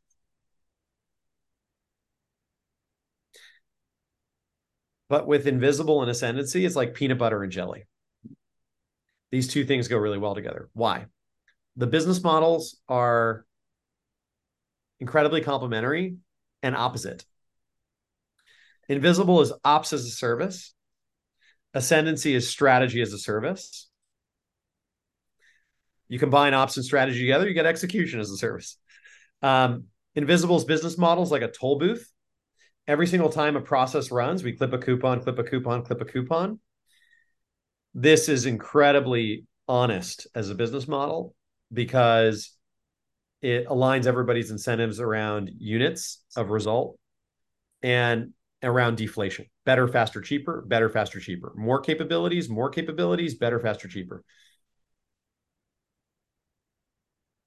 But 5.08 5.26
with 5.26 5.46
invisible 5.46 6.02
and 6.02 6.10
ascendency, 6.10 6.64
it's 6.64 6.76
like 6.76 6.94
peanut 6.94 7.18
butter 7.18 7.42
and 7.42 7.52
jelly. 7.52 7.84
These 9.30 9.48
two 9.48 9.64
things 9.64 9.88
go 9.88 9.96
really 9.96 10.18
well 10.18 10.34
together. 10.34 10.68
Why? 10.72 11.06
The 11.76 11.86
business 11.86 12.22
models 12.22 12.76
are 12.88 13.45
incredibly 15.00 15.40
complementary 15.40 16.16
and 16.62 16.74
opposite. 16.76 17.24
Invisible 18.88 19.40
is 19.40 19.52
ops 19.64 19.92
as 19.92 20.04
a 20.04 20.10
service. 20.10 20.72
Ascendency 21.74 22.34
is 22.34 22.48
strategy 22.48 23.02
as 23.02 23.12
a 23.12 23.18
service. 23.18 23.88
You 26.08 26.18
combine 26.18 26.54
ops 26.54 26.76
and 26.76 26.84
strategy 26.86 27.20
together, 27.20 27.48
you 27.48 27.54
get 27.54 27.66
execution 27.66 28.20
as 28.20 28.30
a 28.30 28.36
service. 28.36 28.78
Um, 29.42 29.86
Invisible's 30.14 30.64
business 30.64 30.96
model 30.96 31.24
is 31.24 31.30
like 31.30 31.42
a 31.42 31.50
toll 31.50 31.78
booth. 31.78 32.10
every 32.86 33.06
single 33.06 33.28
time 33.28 33.56
a 33.56 33.60
process 33.60 34.10
runs, 34.10 34.42
we 34.42 34.52
clip 34.52 34.72
a 34.72 34.78
coupon, 34.78 35.20
clip 35.22 35.38
a 35.38 35.44
coupon, 35.44 35.84
clip 35.84 36.00
a 36.00 36.04
coupon. 36.04 36.60
This 37.94 38.28
is 38.28 38.46
incredibly 38.46 39.44
honest 39.66 40.26
as 40.34 40.50
a 40.50 40.54
business 40.54 40.86
model 40.86 41.34
because 41.72 42.55
it 43.42 43.66
aligns 43.68 44.06
everybody's 44.06 44.50
incentives 44.50 45.00
around 45.00 45.50
units 45.58 46.24
of 46.36 46.50
result 46.50 46.98
and 47.82 48.32
around 48.62 48.96
deflation. 48.96 49.46
Better, 49.64 49.86
faster, 49.88 50.20
cheaper, 50.20 50.62
better, 50.66 50.88
faster, 50.88 51.20
cheaper. 51.20 51.52
More 51.56 51.80
capabilities, 51.80 52.48
more 52.48 52.70
capabilities, 52.70 53.34
better, 53.34 53.60
faster, 53.60 53.88
cheaper. 53.88 54.24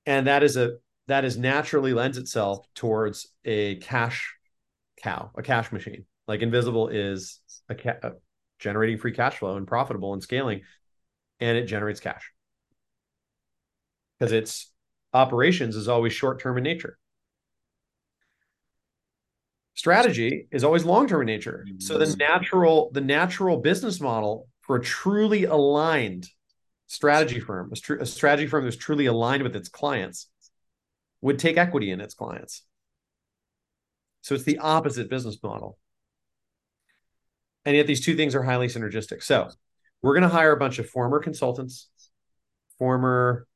And 0.05 0.27
that 0.27 0.43
is 0.43 0.57
a 0.57 0.77
that 1.07 1.25
is 1.25 1.37
naturally 1.37 1.93
lends 1.93 2.17
itself 2.17 2.67
towards 2.75 3.27
a 3.43 3.75
cash 3.77 4.35
cow, 5.01 5.31
a 5.37 5.41
cash 5.41 5.71
machine. 5.71 6.05
Like 6.27 6.41
Invisible 6.41 6.87
is 6.89 7.39
a, 7.67 7.75
ca- 7.75 7.97
uh, 8.03 8.11
generating 8.59 8.99
free 8.99 9.13
cash 9.13 9.37
flow 9.37 9.57
and 9.57 9.67
profitable 9.67 10.13
and 10.13 10.21
scaling, 10.21 10.61
and 11.39 11.57
it 11.57 11.65
generates 11.65 11.99
cash 11.99 12.31
because 14.17 14.31
its 14.31 14.71
operations 15.13 15.75
is 15.75 15.87
always 15.87 16.13
short 16.13 16.39
term 16.39 16.57
in 16.57 16.63
nature. 16.63 16.97
Strategy 19.75 20.47
is 20.51 20.63
always 20.63 20.83
long 20.83 21.07
term 21.07 21.21
in 21.21 21.27
nature. 21.27 21.65
So 21.77 21.97
the 21.97 22.05
mm-hmm. 22.05 22.17
natural 22.17 22.91
the 22.93 23.01
natural 23.01 23.57
business 23.57 24.01
model 24.01 24.47
for 24.61 24.75
a 24.75 24.81
truly 24.81 25.45
aligned 25.45 26.27
strategy 26.87 27.39
firm, 27.39 27.69
a, 27.71 27.75
tr- 27.75 27.95
a 27.95 28.05
strategy 28.05 28.47
firm 28.47 28.63
that's 28.63 28.75
truly 28.75 29.05
aligned 29.05 29.43
with 29.43 29.55
its 29.55 29.69
clients, 29.69 30.27
would 31.21 31.39
take 31.39 31.57
equity 31.57 31.91
in 31.91 32.01
its 32.01 32.13
clients. 32.13 32.63
So 34.21 34.35
it's 34.35 34.43
the 34.43 34.59
opposite 34.59 35.09
business 35.09 35.37
model. 35.41 35.77
And 37.65 37.75
yet 37.75 37.87
these 37.87 38.03
two 38.03 38.15
things 38.15 38.35
are 38.35 38.43
highly 38.43 38.67
synergistic. 38.67 39.23
So 39.23 39.49
we're 40.01 40.13
going 40.13 40.23
to 40.23 40.29
hire 40.29 40.51
a 40.51 40.57
bunch 40.57 40.79
of 40.79 40.89
former 40.89 41.19
consultants, 41.19 41.89
former 42.77 43.47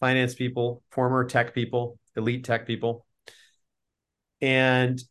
finance 0.00 0.34
people, 0.34 0.82
former 0.90 1.24
tech 1.24 1.54
people, 1.54 1.98
elite 2.16 2.44
tech 2.44 2.66
people. 2.66 3.06
And 4.40 5.02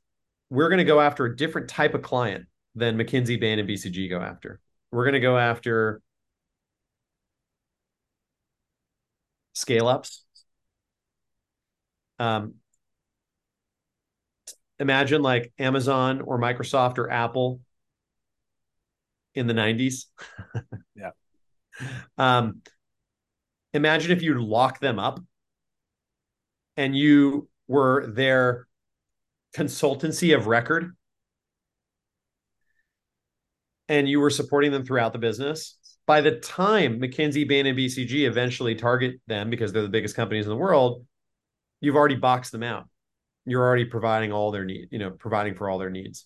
we're 0.49 0.69
going 0.69 0.77
to 0.77 0.85
go 0.85 1.01
after 1.01 1.25
a 1.25 1.35
different 1.35 1.67
type 1.67 1.93
of 1.93 2.01
client 2.01 2.45
than 2.75 2.97
McKinsey, 2.97 3.39
Bain, 3.39 3.59
and 3.59 3.67
BCG 3.67 4.09
go 4.09 4.21
after. 4.21 4.59
We're 4.91 5.03
going 5.03 5.13
to 5.13 5.19
go 5.19 5.37
after 5.37 6.01
scale 9.53 9.87
ups. 9.87 10.23
Um, 12.19 12.55
imagine 14.79 15.21
like 15.21 15.51
Amazon 15.59 16.21
or 16.21 16.39
Microsoft 16.39 16.97
or 16.97 17.09
Apple 17.09 17.59
in 19.33 19.47
the 19.47 19.53
90s. 19.53 20.05
yeah. 20.95 21.11
Um, 22.17 22.63
imagine 23.73 24.11
if 24.11 24.21
you 24.21 24.41
lock 24.41 24.79
them 24.79 24.99
up 24.99 25.19
and 26.75 26.95
you 26.95 27.49
were 27.67 28.07
their 28.07 28.67
consultancy 29.55 30.35
of 30.35 30.47
record 30.47 30.95
and 33.89 34.07
you 34.07 34.19
were 34.19 34.29
supporting 34.29 34.71
them 34.71 34.85
throughout 34.85 35.13
the 35.13 35.19
business. 35.19 35.77
By 36.05 36.21
the 36.21 36.39
time 36.39 37.01
McKinsey, 37.01 37.47
Bain, 37.47 37.65
and 37.65 37.77
BCG 37.77 38.27
eventually 38.27 38.75
target 38.75 39.15
them 39.27 39.49
because 39.49 39.73
they're 39.73 39.81
the 39.81 39.89
biggest 39.89 40.15
companies 40.15 40.45
in 40.45 40.49
the 40.49 40.57
world, 40.57 41.05
you've 41.81 41.95
already 41.95 42.15
boxed 42.15 42.51
them 42.51 42.63
out. 42.63 42.87
You're 43.45 43.63
already 43.63 43.85
providing 43.85 44.31
all 44.31 44.51
their 44.51 44.65
need, 44.65 44.89
you 44.91 44.99
know, 44.99 45.11
providing 45.11 45.55
for 45.55 45.69
all 45.69 45.77
their 45.77 45.89
needs. 45.89 46.25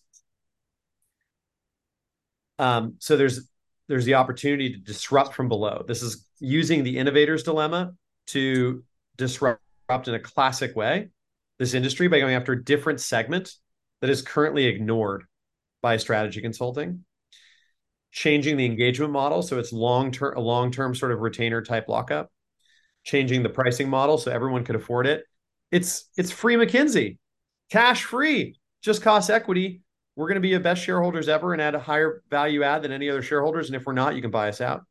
Um, 2.60 2.96
so 3.00 3.18
there's 3.18 3.48
there's 3.88 4.06
the 4.06 4.16
opportunity 4.16 4.74
to 4.74 4.80
disrupt 4.80 5.34
from 5.34 5.50
below. 5.50 5.84
This 5.88 6.02
is 6.02 6.26
using 6.40 6.84
the 6.84 6.98
innovator's 6.98 7.44
dilemma 7.44 7.94
to 8.28 8.84
disrupt 9.18 9.62
in 10.08 10.14
a 10.14 10.20
classic 10.20 10.76
way 10.76 11.10
this 11.60 11.74
industry 11.76 12.08
by 12.08 12.20
going 12.20 12.34
after 12.34 12.54
a 12.54 12.64
different 12.64 13.00
segment 13.00 13.54
that 14.00 14.10
is 14.10 14.24
currently 14.24 14.66
ignored 14.66 15.26
by 15.82 15.98
strategy 15.98 16.42
consulting 16.42 17.04
changing 18.12 18.58
the 18.58 18.66
engagement 18.66 19.12
model 19.12 19.42
so 19.42 19.60
it's 19.60 19.72
long 19.72 20.12
term 20.12 20.36
a 20.36 20.40
long 20.40 20.72
term 20.72 20.96
sort 20.96 21.12
of 21.12 21.20
retainer 21.20 21.62
type 21.62 21.88
lockup 21.88 22.32
changing 23.04 23.44
the 23.44 23.50
pricing 23.50 23.90
model 23.90 24.18
so 24.18 24.32
everyone 24.32 24.64
could 24.64 24.76
afford 24.76 25.06
it 25.06 25.24
it's 25.72 26.10
it's 26.18 26.32
free 26.32 26.56
mckinsey 26.56 27.18
cash 27.70 28.04
free 28.04 28.58
just 28.82 29.02
costs 29.02 29.30
equity 29.30 29.82
we're 30.16 30.28
going 30.28 30.36
to 30.36 30.42
be 30.42 30.54
the 30.54 30.60
best 30.60 30.84
shareholders 30.84 31.30
ever 31.30 31.54
and 31.54 31.62
add 31.62 31.76
a 31.76 31.80
higher 31.80 32.22
value 32.30 32.64
add 32.64 32.84
than 32.84 32.92
any 32.92 33.10
other 33.10 33.22
shareholders 33.22 33.68
and 33.68 33.76
if 33.76 33.86
we're 33.86 33.94
not 33.94 34.16
you 34.16 34.22
can 34.22 34.32
buy 34.32 34.50
us 34.50 34.62
out. 34.62 34.84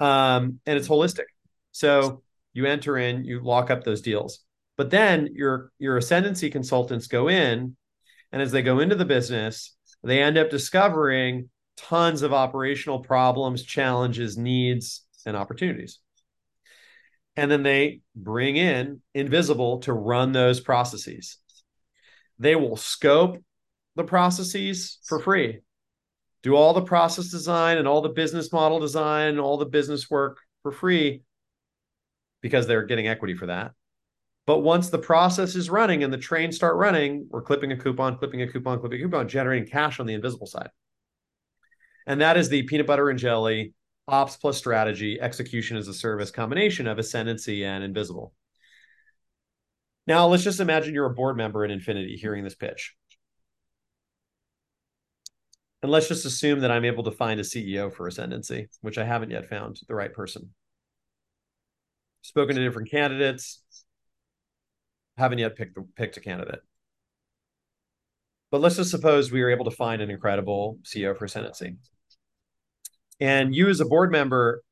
Um, 0.00 0.60
and 0.66 0.78
it's 0.78 0.88
holistic. 0.88 1.24
So 1.72 2.22
you 2.52 2.66
enter 2.66 2.96
in 2.96 3.24
you 3.24 3.40
lock 3.40 3.70
up 3.70 3.84
those 3.84 4.02
deals. 4.02 4.40
But 4.76 4.90
then 4.90 5.30
your 5.34 5.70
your 5.78 5.96
ascendency 5.96 6.50
consultants 6.50 7.06
go 7.06 7.28
in 7.28 7.76
and 8.32 8.42
as 8.42 8.52
they 8.52 8.62
go 8.62 8.80
into 8.80 8.94
the 8.96 9.04
business 9.04 9.74
they 10.02 10.22
end 10.22 10.38
up 10.38 10.50
discovering 10.50 11.50
tons 11.76 12.22
of 12.22 12.32
operational 12.32 13.00
problems 13.00 13.62
challenges 13.62 14.36
needs 14.38 15.04
and 15.26 15.36
opportunities. 15.36 15.98
And 17.36 17.50
then 17.50 17.62
they 17.62 18.00
bring 18.14 18.56
in 18.56 19.02
invisible 19.14 19.80
to 19.80 19.92
run 19.92 20.32
those 20.32 20.60
processes. 20.60 21.36
They 22.38 22.56
will 22.56 22.76
scope 22.76 23.42
the 23.96 24.04
processes 24.04 24.98
for 25.04 25.20
free 25.20 25.60
do 26.42 26.54
all 26.54 26.74
the 26.74 26.82
process 26.82 27.28
design 27.28 27.78
and 27.78 27.88
all 27.88 28.02
the 28.02 28.08
business 28.08 28.52
model 28.52 28.78
design 28.78 29.38
all 29.38 29.56
the 29.56 29.66
business 29.66 30.08
work 30.08 30.38
for 30.62 30.70
free 30.70 31.22
because 32.40 32.66
they're 32.66 32.84
getting 32.84 33.08
equity 33.08 33.34
for 33.34 33.46
that 33.46 33.72
but 34.46 34.60
once 34.60 34.90
the 34.90 34.98
process 34.98 35.56
is 35.56 35.68
running 35.68 36.04
and 36.04 36.12
the 36.12 36.18
trains 36.18 36.54
start 36.54 36.76
running, 36.76 37.26
we're 37.30 37.42
clipping 37.42 37.72
a 37.72 37.76
coupon, 37.76 38.16
clipping 38.16 38.42
a 38.42 38.50
coupon, 38.50 38.78
clipping 38.78 39.00
a 39.00 39.02
coupon, 39.02 39.28
generating 39.28 39.68
cash 39.68 39.98
on 39.98 40.06
the 40.06 40.14
invisible 40.14 40.46
side. 40.46 40.70
And 42.06 42.20
that 42.20 42.36
is 42.36 42.48
the 42.48 42.62
peanut 42.62 42.86
butter 42.86 43.10
and 43.10 43.18
jelly, 43.18 43.74
ops 44.06 44.36
plus 44.36 44.56
strategy, 44.56 45.20
execution 45.20 45.76
as 45.76 45.88
a 45.88 45.94
service 45.94 46.30
combination 46.30 46.86
of 46.86 46.98
ascendency 46.98 47.64
and 47.64 47.82
invisible. 47.82 48.32
Now, 50.06 50.28
let's 50.28 50.44
just 50.44 50.60
imagine 50.60 50.94
you're 50.94 51.06
a 51.06 51.14
board 51.14 51.36
member 51.36 51.64
in 51.64 51.72
Infinity 51.72 52.16
hearing 52.16 52.44
this 52.44 52.54
pitch. 52.54 52.94
And 55.82 55.92
let's 55.92 56.08
just 56.08 56.24
assume 56.24 56.60
that 56.60 56.70
I'm 56.70 56.84
able 56.84 57.04
to 57.04 57.10
find 57.10 57.38
a 57.38 57.44
CEO 57.44 57.92
for 57.92 58.06
Ascendency, 58.06 58.68
which 58.80 58.98
I 58.98 59.04
haven't 59.04 59.30
yet 59.30 59.48
found 59.48 59.78
the 59.88 59.94
right 59.94 60.12
person. 60.12 60.50
Spoken 62.22 62.56
to 62.56 62.64
different 62.64 62.90
candidates, 62.90 63.62
haven't 65.16 65.38
yet 65.38 65.56
picked 65.56 65.78
picked 65.94 66.16
a 66.16 66.20
candidate. 66.20 66.60
But 68.50 68.60
let's 68.60 68.76
just 68.76 68.90
suppose 68.90 69.30
we 69.30 69.42
were 69.42 69.50
able 69.50 69.64
to 69.64 69.70
find 69.70 70.00
an 70.00 70.10
incredible 70.10 70.78
CEO 70.82 71.16
for 71.16 71.24
Ascendency. 71.24 71.76
And 73.20 73.54
you 73.54 73.68
as 73.68 73.80
a 73.80 73.84
board 73.84 74.12
member, 74.12 74.62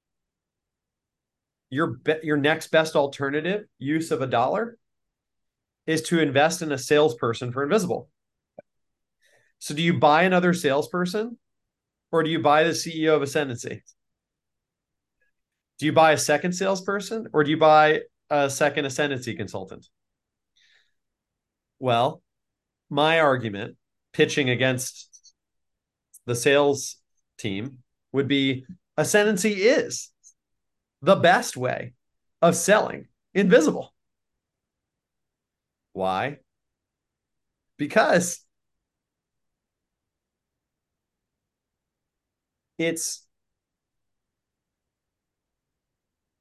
your 1.70 1.88
be- 1.88 2.20
your 2.22 2.36
next 2.36 2.70
best 2.70 2.94
alternative 2.94 3.64
use 3.78 4.10
of 4.10 4.22
a 4.22 4.26
dollar 4.26 4.78
is 5.86 6.02
to 6.02 6.20
invest 6.20 6.62
in 6.62 6.72
a 6.72 6.78
salesperson 6.78 7.52
for 7.52 7.62
Invisible. 7.62 8.08
So 9.64 9.74
do 9.74 9.80
you 9.80 9.94
buy 9.94 10.24
another 10.24 10.52
salesperson 10.52 11.38
or 12.12 12.22
do 12.22 12.28
you 12.28 12.38
buy 12.38 12.64
the 12.64 12.72
CEO 12.74 13.16
of 13.16 13.22
Ascendency? 13.22 13.82
Do 15.78 15.86
you 15.86 15.92
buy 15.94 16.12
a 16.12 16.18
second 16.18 16.52
salesperson 16.52 17.28
or 17.32 17.44
do 17.44 17.50
you 17.50 17.56
buy 17.56 18.02
a 18.28 18.50
second 18.50 18.84
Ascendency 18.84 19.34
consultant? 19.34 19.88
Well, 21.78 22.20
my 22.90 23.20
argument 23.20 23.78
pitching 24.12 24.50
against 24.50 25.34
the 26.26 26.34
sales 26.34 26.96
team 27.38 27.78
would 28.12 28.28
be 28.28 28.66
ascendency 28.98 29.62
is 29.62 30.10
the 31.00 31.16
best 31.16 31.56
way 31.56 31.94
of 32.42 32.54
selling 32.54 33.08
invisible. 33.32 33.94
Why? 35.94 36.40
Because 37.78 38.44
it's 42.78 43.24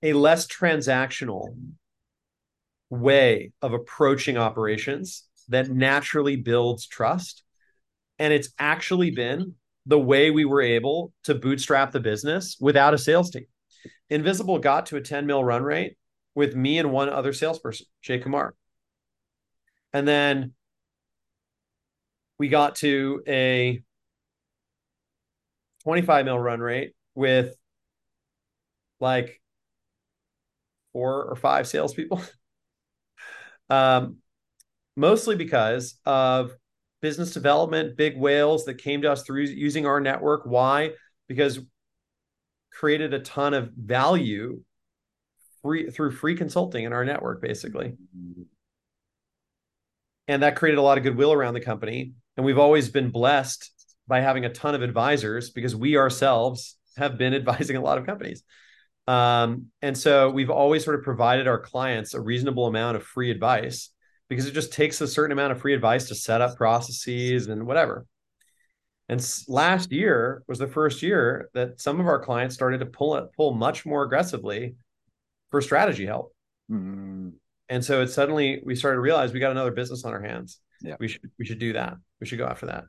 a 0.01 0.13
less 0.13 0.47
transactional 0.47 1.55
way 2.89 3.51
of 3.61 3.73
approaching 3.73 4.37
operations 4.37 5.23
that 5.49 5.69
naturally 5.69 6.35
builds 6.35 6.87
trust. 6.87 7.43
And 8.19 8.33
it's 8.33 8.49
actually 8.59 9.11
been 9.11 9.55
the 9.85 9.99
way 9.99 10.31
we 10.31 10.45
were 10.45 10.61
able 10.61 11.13
to 11.23 11.35
bootstrap 11.35 11.91
the 11.91 11.99
business 11.99 12.57
without 12.59 12.93
a 12.93 12.97
sales 12.97 13.31
team. 13.31 13.45
Invisible 14.09 14.59
got 14.59 14.85
to 14.87 14.97
a 14.97 15.01
10 15.01 15.25
mil 15.25 15.43
run 15.43 15.63
rate 15.63 15.97
with 16.35 16.55
me 16.55 16.77
and 16.79 16.91
one 16.91 17.09
other 17.09 17.33
salesperson, 17.33 17.87
Jay 18.01 18.19
Kumar. 18.19 18.55
And 19.91 20.07
then 20.07 20.53
we 22.39 22.47
got 22.49 22.75
to 22.75 23.21
a 23.27 23.81
25 25.83 26.25
mil 26.25 26.39
run 26.39 26.59
rate 26.59 26.93
with 27.15 27.55
like 28.99 29.41
four 30.93 31.23
or 31.25 31.35
five 31.35 31.67
salespeople. 31.67 32.21
um, 33.69 34.17
mostly 34.95 35.35
because 35.35 35.95
of 36.05 36.51
business 37.01 37.31
development, 37.31 37.97
big 37.97 38.17
whales 38.17 38.65
that 38.65 38.75
came 38.75 39.01
to 39.01 39.11
us 39.11 39.23
through 39.23 39.41
using 39.41 39.85
our 39.85 39.99
network. 39.99 40.43
Why? 40.45 40.91
Because 41.27 41.59
created 42.71 43.13
a 43.13 43.19
ton 43.19 43.53
of 43.53 43.71
value 43.71 44.61
free 45.61 45.89
through 45.89 46.11
free 46.11 46.35
consulting 46.35 46.85
in 46.85 46.93
our 46.93 47.05
network, 47.05 47.41
basically. 47.41 47.93
And 50.27 50.43
that 50.43 50.55
created 50.55 50.77
a 50.77 50.81
lot 50.81 50.97
of 50.97 51.03
goodwill 51.03 51.33
around 51.33 51.53
the 51.53 51.61
company. 51.61 52.13
And 52.37 52.45
we've 52.45 52.57
always 52.57 52.89
been 52.89 53.09
blessed 53.09 53.69
by 54.07 54.19
having 54.19 54.45
a 54.45 54.49
ton 54.49 54.75
of 54.75 54.81
advisors 54.81 55.49
because 55.49 55.75
we 55.75 55.97
ourselves 55.97 56.77
have 56.97 57.17
been 57.17 57.33
advising 57.41 57.77
a 57.77 57.81
lot 57.81 57.97
of 57.97 58.05
companies. 58.05 58.43
Um, 59.07 59.67
and 59.81 59.97
so 59.97 60.29
we've 60.29 60.49
always 60.49 60.83
sort 60.83 60.97
of 60.97 61.03
provided 61.03 61.47
our 61.47 61.59
clients 61.59 62.13
a 62.13 62.21
reasonable 62.21 62.67
amount 62.67 62.95
of 62.95 63.03
free 63.03 63.31
advice 63.31 63.89
because 64.29 64.45
it 64.45 64.53
just 64.53 64.71
takes 64.71 65.01
a 65.01 65.07
certain 65.07 65.33
amount 65.33 65.51
of 65.51 65.59
free 65.59 65.73
advice 65.73 66.07
to 66.07 66.15
set 66.15 66.41
up 66.41 66.55
processes 66.55 67.47
and 67.47 67.65
whatever. 67.67 68.05
And 69.09 69.43
last 69.49 69.91
year 69.91 70.43
was 70.47 70.59
the 70.59 70.67
first 70.67 71.03
year 71.03 71.49
that 71.53 71.81
some 71.81 71.99
of 71.99 72.07
our 72.07 72.23
clients 72.23 72.55
started 72.55 72.79
to 72.79 72.85
pull 72.85 73.15
it, 73.17 73.25
pull 73.35 73.53
much 73.53 73.85
more 73.85 74.03
aggressively 74.03 74.75
for 75.51 75.61
strategy 75.61 76.05
help. 76.05 76.33
Mm-hmm. 76.71 77.29
And 77.69 77.83
so 77.83 78.01
it 78.01 78.07
suddenly 78.07 78.61
we 78.65 78.75
started 78.75 78.95
to 78.95 79.01
realize 79.01 79.33
we 79.33 79.39
got 79.39 79.51
another 79.51 79.71
business 79.71 80.05
on 80.05 80.13
our 80.13 80.21
hands. 80.21 80.59
Yeah. 80.81 80.95
We 80.99 81.07
should 81.07 81.29
we 81.37 81.45
should 81.45 81.59
do 81.59 81.73
that. 81.73 81.95
We 82.19 82.27
should 82.27 82.39
go 82.39 82.45
after 82.45 82.67
that. 82.67 82.85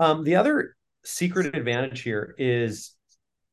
Um, 0.00 0.24
the 0.24 0.36
other 0.36 0.76
secret 1.04 1.54
advantage 1.54 2.00
here 2.00 2.34
is 2.38 2.94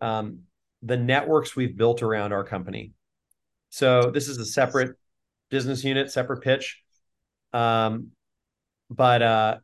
um, 0.01 0.39
the 0.81 0.95
networks 0.95 1.55
we've 1.55 1.77
built 1.77 2.01
around 2.01 2.31
our 2.31 2.45
company. 2.45 2.93
So 3.69 4.11
this 4.11 4.29
is 4.29 4.37
a 4.37 4.45
separate 4.45 4.95
business 5.49 5.83
unit, 5.83 6.09
separate 6.09 6.41
pitch. 6.41 6.81
Um, 7.51 8.11
but 8.89 9.21
uh, 9.21 9.57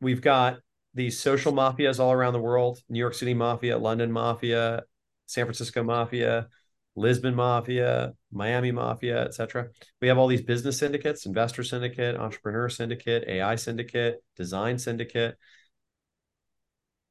we've 0.00 0.22
got 0.22 0.58
these 0.94 1.20
social 1.20 1.52
mafias 1.52 2.00
all 2.00 2.12
around 2.12 2.32
the 2.32 2.40
world 2.40 2.80
New 2.88 2.98
York 2.98 3.14
City 3.14 3.34
Mafia, 3.34 3.76
London 3.76 4.10
Mafia, 4.10 4.84
San 5.26 5.44
Francisco 5.44 5.82
Mafia, 5.82 6.48
Lisbon 6.96 7.34
Mafia, 7.34 8.14
Miami 8.32 8.72
Mafia, 8.72 9.24
etc. 9.24 9.68
We 10.00 10.08
have 10.08 10.18
all 10.18 10.26
these 10.26 10.42
business 10.42 10.78
syndicates, 10.78 11.26
investor 11.26 11.62
syndicate, 11.62 12.16
entrepreneur 12.16 12.68
syndicate, 12.68 13.24
AI 13.28 13.56
syndicate, 13.56 14.24
design 14.34 14.78
syndicate, 14.78 15.36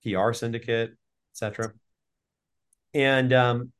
PR 0.04 0.34
syndicate, 0.34 0.92
etc. 1.34 1.72
And 2.94 3.32
um, 3.32 3.72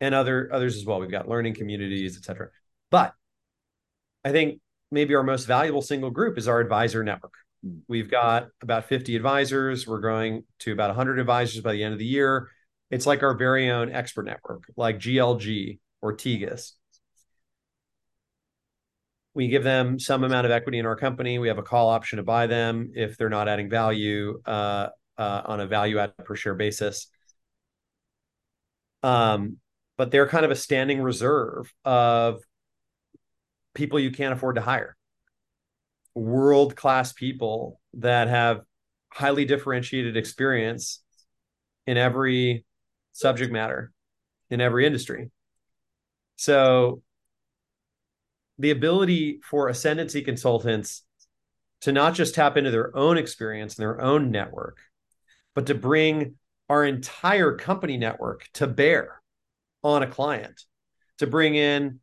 and 0.00 0.14
other 0.14 0.48
others 0.52 0.76
as 0.76 0.84
well. 0.84 1.00
We've 1.00 1.10
got 1.10 1.28
learning 1.28 1.54
communities, 1.54 2.16
etc. 2.16 2.48
But 2.90 3.14
I 4.24 4.30
think 4.30 4.60
maybe 4.90 5.14
our 5.14 5.22
most 5.22 5.46
valuable 5.46 5.82
single 5.82 6.10
group 6.10 6.38
is 6.38 6.46
our 6.48 6.60
advisor 6.60 7.02
network. 7.02 7.34
We've 7.88 8.10
got 8.10 8.48
about 8.62 8.86
50 8.86 9.16
advisors. 9.16 9.86
We're 9.86 10.00
growing 10.00 10.44
to 10.60 10.72
about 10.72 10.88
100 10.90 11.18
advisors 11.18 11.60
by 11.60 11.72
the 11.72 11.82
end 11.82 11.92
of 11.92 11.98
the 11.98 12.06
year. 12.06 12.48
It's 12.90 13.06
like 13.06 13.22
our 13.22 13.34
very 13.34 13.70
own 13.70 13.92
expert 13.92 14.24
network, 14.24 14.64
like 14.76 14.98
GLG 14.98 15.78
or 16.02 16.16
Tegus. 16.16 16.72
We 19.32 19.48
give 19.48 19.62
them 19.62 19.98
some 20.00 20.24
amount 20.24 20.46
of 20.46 20.50
equity 20.50 20.78
in 20.78 20.86
our 20.86 20.96
company. 20.96 21.38
We 21.38 21.48
have 21.48 21.58
a 21.58 21.62
call 21.62 21.88
option 21.88 22.16
to 22.16 22.24
buy 22.24 22.48
them 22.48 22.90
if 22.94 23.16
they're 23.16 23.28
not 23.28 23.48
adding 23.48 23.70
value 23.70 24.40
uh, 24.44 24.88
uh, 25.16 25.42
on 25.44 25.60
a 25.60 25.66
value 25.66 25.98
add 25.98 26.16
per 26.18 26.34
share 26.34 26.54
basis. 26.54 27.06
Um, 29.02 29.58
but 29.96 30.10
they're 30.10 30.26
kind 30.26 30.44
of 30.44 30.50
a 30.50 30.56
standing 30.56 31.00
reserve 31.00 31.72
of 31.84 32.42
people 33.74 34.00
you 34.00 34.10
can't 34.10 34.32
afford 34.32 34.56
to 34.56 34.62
hire 34.62 34.96
world 36.14 36.76
class 36.76 37.12
people 37.12 37.80
that 37.94 38.28
have 38.28 38.60
highly 39.12 39.44
differentiated 39.44 40.16
experience 40.16 41.02
in 41.86 41.96
every 41.96 42.64
subject 43.20 43.52
matter 43.52 43.92
in 44.50 44.60
every 44.60 44.86
industry. 44.86 45.30
So 46.36 47.02
the 48.58 48.70
ability 48.70 49.40
for 49.42 49.68
ascendency 49.68 50.22
consultants 50.22 51.02
to 51.82 51.92
not 51.92 52.14
just 52.14 52.34
tap 52.34 52.56
into 52.56 52.70
their 52.70 52.94
own 52.96 53.16
experience 53.16 53.76
and 53.76 53.82
their 53.82 54.00
own 54.00 54.30
network, 54.30 54.78
but 55.54 55.66
to 55.66 55.74
bring 55.74 56.36
our 56.68 56.84
entire 56.84 57.56
company 57.56 57.96
network 57.96 58.48
to 58.54 58.66
bear 58.66 59.20
on 59.82 60.02
a 60.02 60.06
client, 60.06 60.62
to 61.18 61.26
bring 61.26 61.54
in 61.54 62.00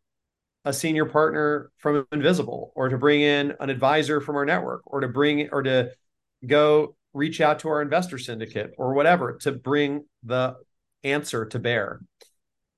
a 0.66 0.74
senior 0.74 1.06
partner 1.06 1.72
from 1.78 2.06
Invisible 2.12 2.74
or 2.76 2.90
to 2.90 2.98
bring 2.98 3.22
in 3.22 3.54
an 3.60 3.70
advisor 3.70 4.20
from 4.20 4.36
our 4.36 4.46
network 4.46 4.82
or 4.86 5.02
to 5.02 5.08
bring 5.08 5.50
or 5.52 5.64
to 5.64 5.92
go 6.46 6.96
reach 7.14 7.40
out 7.40 7.60
to 7.60 7.70
our 7.70 7.82
investor 7.82 8.18
syndicate 8.18 8.72
or 8.78 8.94
whatever 8.94 9.38
to 9.42 9.52
bring 9.52 10.06
the 10.24 10.56
answer 11.04 11.46
to 11.46 11.60
bear. 11.60 12.02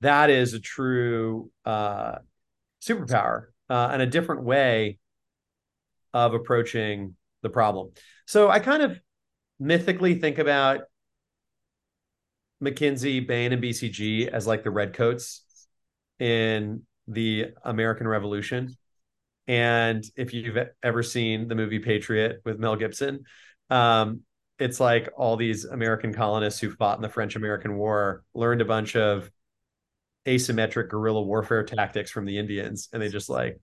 That 0.00 0.30
is 0.30 0.54
a 0.54 0.60
true 0.60 1.50
uh, 1.64 2.18
superpower 2.82 3.46
uh, 3.68 3.90
and 3.92 4.02
a 4.02 4.06
different 4.06 4.42
way 4.42 4.98
of 6.12 6.34
approaching 6.34 7.16
the 7.42 7.50
problem. 7.50 7.90
So 8.26 8.50
I 8.50 8.58
kind 8.58 8.82
of 8.82 9.00
mythically 9.58 10.14
think 10.14 10.38
about 10.38 10.82
McKinsey, 12.62 13.26
Bain, 13.26 13.52
and 13.52 13.62
BCG 13.62 14.28
as 14.28 14.46
like 14.46 14.64
the 14.64 14.70
redcoats 14.70 15.44
in 16.18 16.82
the 17.08 17.48
American 17.64 18.06
Revolution. 18.06 18.76
And 19.46 20.04
if 20.16 20.32
you've 20.32 20.58
ever 20.82 21.02
seen 21.02 21.48
the 21.48 21.54
movie 21.54 21.78
Patriot 21.78 22.40
with 22.44 22.58
Mel 22.58 22.76
Gibson, 22.76 23.24
um, 23.70 24.20
it's 24.60 24.78
like 24.78 25.08
all 25.16 25.36
these 25.36 25.64
American 25.64 26.12
colonists 26.12 26.60
who 26.60 26.70
fought 26.70 26.98
in 26.98 27.02
the 27.02 27.08
French 27.08 27.34
American 27.34 27.76
War 27.76 28.22
learned 28.34 28.60
a 28.60 28.66
bunch 28.66 28.94
of 28.94 29.30
asymmetric 30.26 30.90
guerrilla 30.90 31.22
warfare 31.22 31.64
tactics 31.64 32.10
from 32.10 32.26
the 32.26 32.38
Indians, 32.38 32.88
and 32.92 33.02
they 33.02 33.08
just 33.08 33.30
like, 33.30 33.58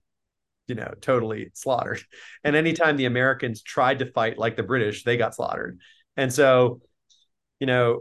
you 0.66 0.74
know, 0.74 0.92
totally 1.00 1.50
slaughtered. 1.54 2.02
And 2.42 2.56
anytime 2.56 2.96
the 2.96 3.04
Americans 3.06 3.62
tried 3.62 4.00
to 4.00 4.10
fight 4.12 4.38
like 4.38 4.56
the 4.56 4.64
British, 4.64 5.04
they 5.04 5.16
got 5.16 5.36
slaughtered. 5.36 5.80
And 6.16 6.32
so, 6.32 6.80
you 7.60 7.66
know, 7.66 8.00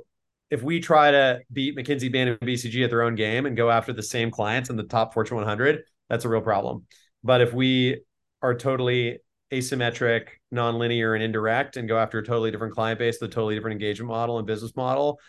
if 0.49 0.63
we 0.63 0.79
try 0.79 1.11
to 1.11 1.41
beat 1.53 1.77
McKinsey, 1.77 2.11
Bain, 2.11 2.27
and 2.29 2.39
BCG 2.39 2.83
at 2.83 2.89
their 2.89 3.03
own 3.03 3.15
game 3.15 3.45
and 3.45 3.55
go 3.55 3.69
after 3.69 3.93
the 3.93 4.03
same 4.03 4.31
clients 4.31 4.69
in 4.69 4.75
the 4.75 4.83
top 4.83 5.13
Fortune 5.13 5.37
100, 5.37 5.83
that's 6.09 6.25
a 6.25 6.29
real 6.29 6.41
problem. 6.41 6.85
But 7.23 7.41
if 7.41 7.53
we 7.53 8.01
are 8.41 8.55
totally 8.55 9.19
asymmetric, 9.51 10.27
nonlinear, 10.53 11.15
and 11.15 11.23
indirect, 11.23 11.77
and 11.77 11.87
go 11.87 11.97
after 11.97 12.19
a 12.19 12.25
totally 12.25 12.51
different 12.51 12.73
client 12.73 12.99
base, 12.99 13.17
the 13.17 13.27
totally 13.27 13.55
different 13.55 13.73
engagement 13.73 14.09
model 14.09 14.37
and 14.37 14.47
business 14.47 14.75
model, 14.75 15.19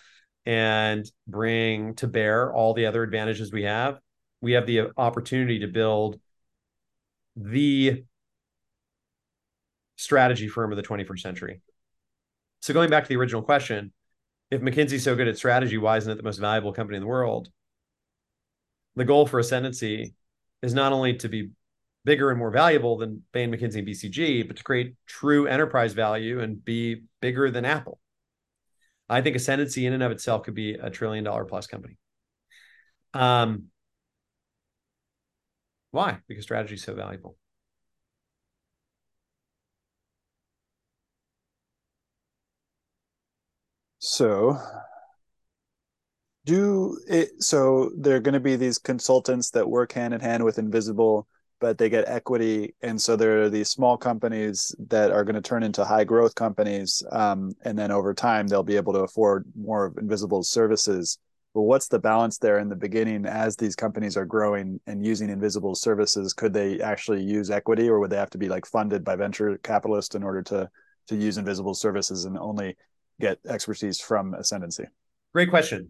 and 0.47 1.11
bring 1.27 1.95
to 1.95 2.07
bear 2.07 2.53
all 2.53 2.74
the 2.74 2.86
other 2.86 3.03
advantages 3.03 3.53
we 3.53 3.65
have, 3.65 3.99
we 4.40 4.53
have 4.53 4.66
the 4.66 4.90
opportunity 4.97 5.61
to 5.61 5.66
build 5.66 6.19
the 7.36 8.05
strategy 9.97 10.49
firm 10.49 10.73
of 10.73 10.77
the 10.77 10.82
21st 10.82 11.20
century. 11.20 11.61
So 12.61 12.73
going 12.74 12.90
back 12.90 13.05
to 13.05 13.09
the 13.09 13.16
original 13.16 13.43
question, 13.43 13.93
if 14.51 14.61
McKinsey's 14.61 15.05
so 15.05 15.15
good 15.15 15.28
at 15.28 15.36
strategy, 15.36 15.78
why 15.78 15.97
isn't 15.99 16.11
it 16.11 16.16
the 16.16 16.23
most 16.23 16.39
valuable 16.39 16.73
company 16.73 16.97
in 16.97 17.03
the 17.03 17.09
world? 17.09 17.51
The 18.97 19.05
goal 19.05 19.27
for 19.27 19.39
Ascendency 19.39 20.15
is 20.62 20.74
not 20.74 20.93
only 20.93 21.15
to 21.16 21.28
be 21.28 21.51
bigger 22.05 22.31
and 22.31 22.39
more 22.39 22.51
valuable 22.51 22.97
than 22.97 23.23
Bain, 23.33 23.53
McKinsey, 23.53 23.77
and 23.79 23.87
BCG, 23.87 24.47
but 24.47 24.57
to 24.57 24.65
create 24.65 24.95
true 25.07 25.47
enterprise 25.47 25.93
value 25.93 26.41
and 26.41 26.65
be 26.65 27.03
bigger 27.20 27.51
than 27.51 27.65
Apple. 27.65 27.99
I 29.09 29.23
think 29.23 29.37
Ascendency 29.37 29.87
in 29.87 29.93
and 29.93 30.03
of 30.03 30.12
itself 30.12 30.43
could 30.45 30.55
be 30.55 30.75
a 30.75 30.91
trillion 30.91 31.25
dollar 31.25 31.45
plus 31.45 31.66
company. 31.66 31.97
Um, 33.15 33.65
why? 35.91 36.19
Because 36.29 36.45
strategy 36.45 36.75
is 36.75 36.83
so 36.83 36.95
valuable. 36.95 37.37
So 44.01 44.59
do 46.45 46.99
it 47.09 47.43
so 47.43 47.91
there 47.99 48.16
are 48.16 48.20
going 48.20 48.33
to 48.35 48.41
be 48.41 48.57
these 48.57 48.79
consultants 48.79 49.51
that 49.51 49.69
work 49.69 49.93
hand 49.93 50.15
in 50.15 50.20
hand 50.20 50.45
with 50.45 50.59
invisible 50.59 51.27
but 51.60 51.78
they 51.78 51.89
get 51.89 52.09
equity 52.09 52.74
and 52.82 53.01
so 53.01 53.16
there 53.16 53.43
are 53.43 53.51
these 53.51 53.68
small 53.70 53.97
companies 53.97 54.74
that 54.89 55.10
are 55.10 55.24
going 55.24 55.35
to 55.35 55.40
turn 55.43 55.62
into 55.62 55.85
high 55.85 56.05
growth 56.05 56.35
companies 56.35 57.02
um, 57.12 57.52
and 57.64 57.78
then 57.78 57.90
over 57.90 58.14
time 58.14 58.47
they'll 58.47 58.62
be 58.62 58.76
able 58.76 58.93
to 58.93 59.01
afford 59.01 59.44
more 59.56 59.86
of 59.86 59.98
invisible 59.98 60.43
services 60.43 61.18
But 61.55 61.62
what's 61.62 61.89
the 61.89 61.98
balance 61.98 62.39
there 62.39 62.59
in 62.59 62.68
the 62.68 62.76
beginning 62.76 63.26
as 63.26 63.56
these 63.56 63.74
companies 63.74 64.16
are 64.16 64.26
growing 64.26 64.80
and 64.86 65.05
using 65.05 65.30
invisible 65.30 65.74
services? 65.74 66.32
Could 66.35 66.52
they 66.52 66.80
actually 66.80 67.22
use 67.22 67.51
equity, 67.51 67.89
or 67.89 67.98
would 67.98 68.10
they 68.10 68.16
have 68.16 68.30
to 68.30 68.39
be 68.39 68.48
like 68.48 68.66
funded 68.66 69.02
by 69.02 69.16
venture 69.16 69.59
capitalists 69.59 70.14
in 70.14 70.22
order 70.22 70.43
to 70.43 70.68
to 71.09 71.16
use 71.16 71.39
invisible 71.39 71.74
services 71.74 72.26
and 72.26 72.39
only 72.39 72.76
get 73.18 73.39
expertise 73.48 73.98
from 74.01 74.35
Ascendency? 74.35 74.85
Great 75.32 75.51
question. 75.51 75.89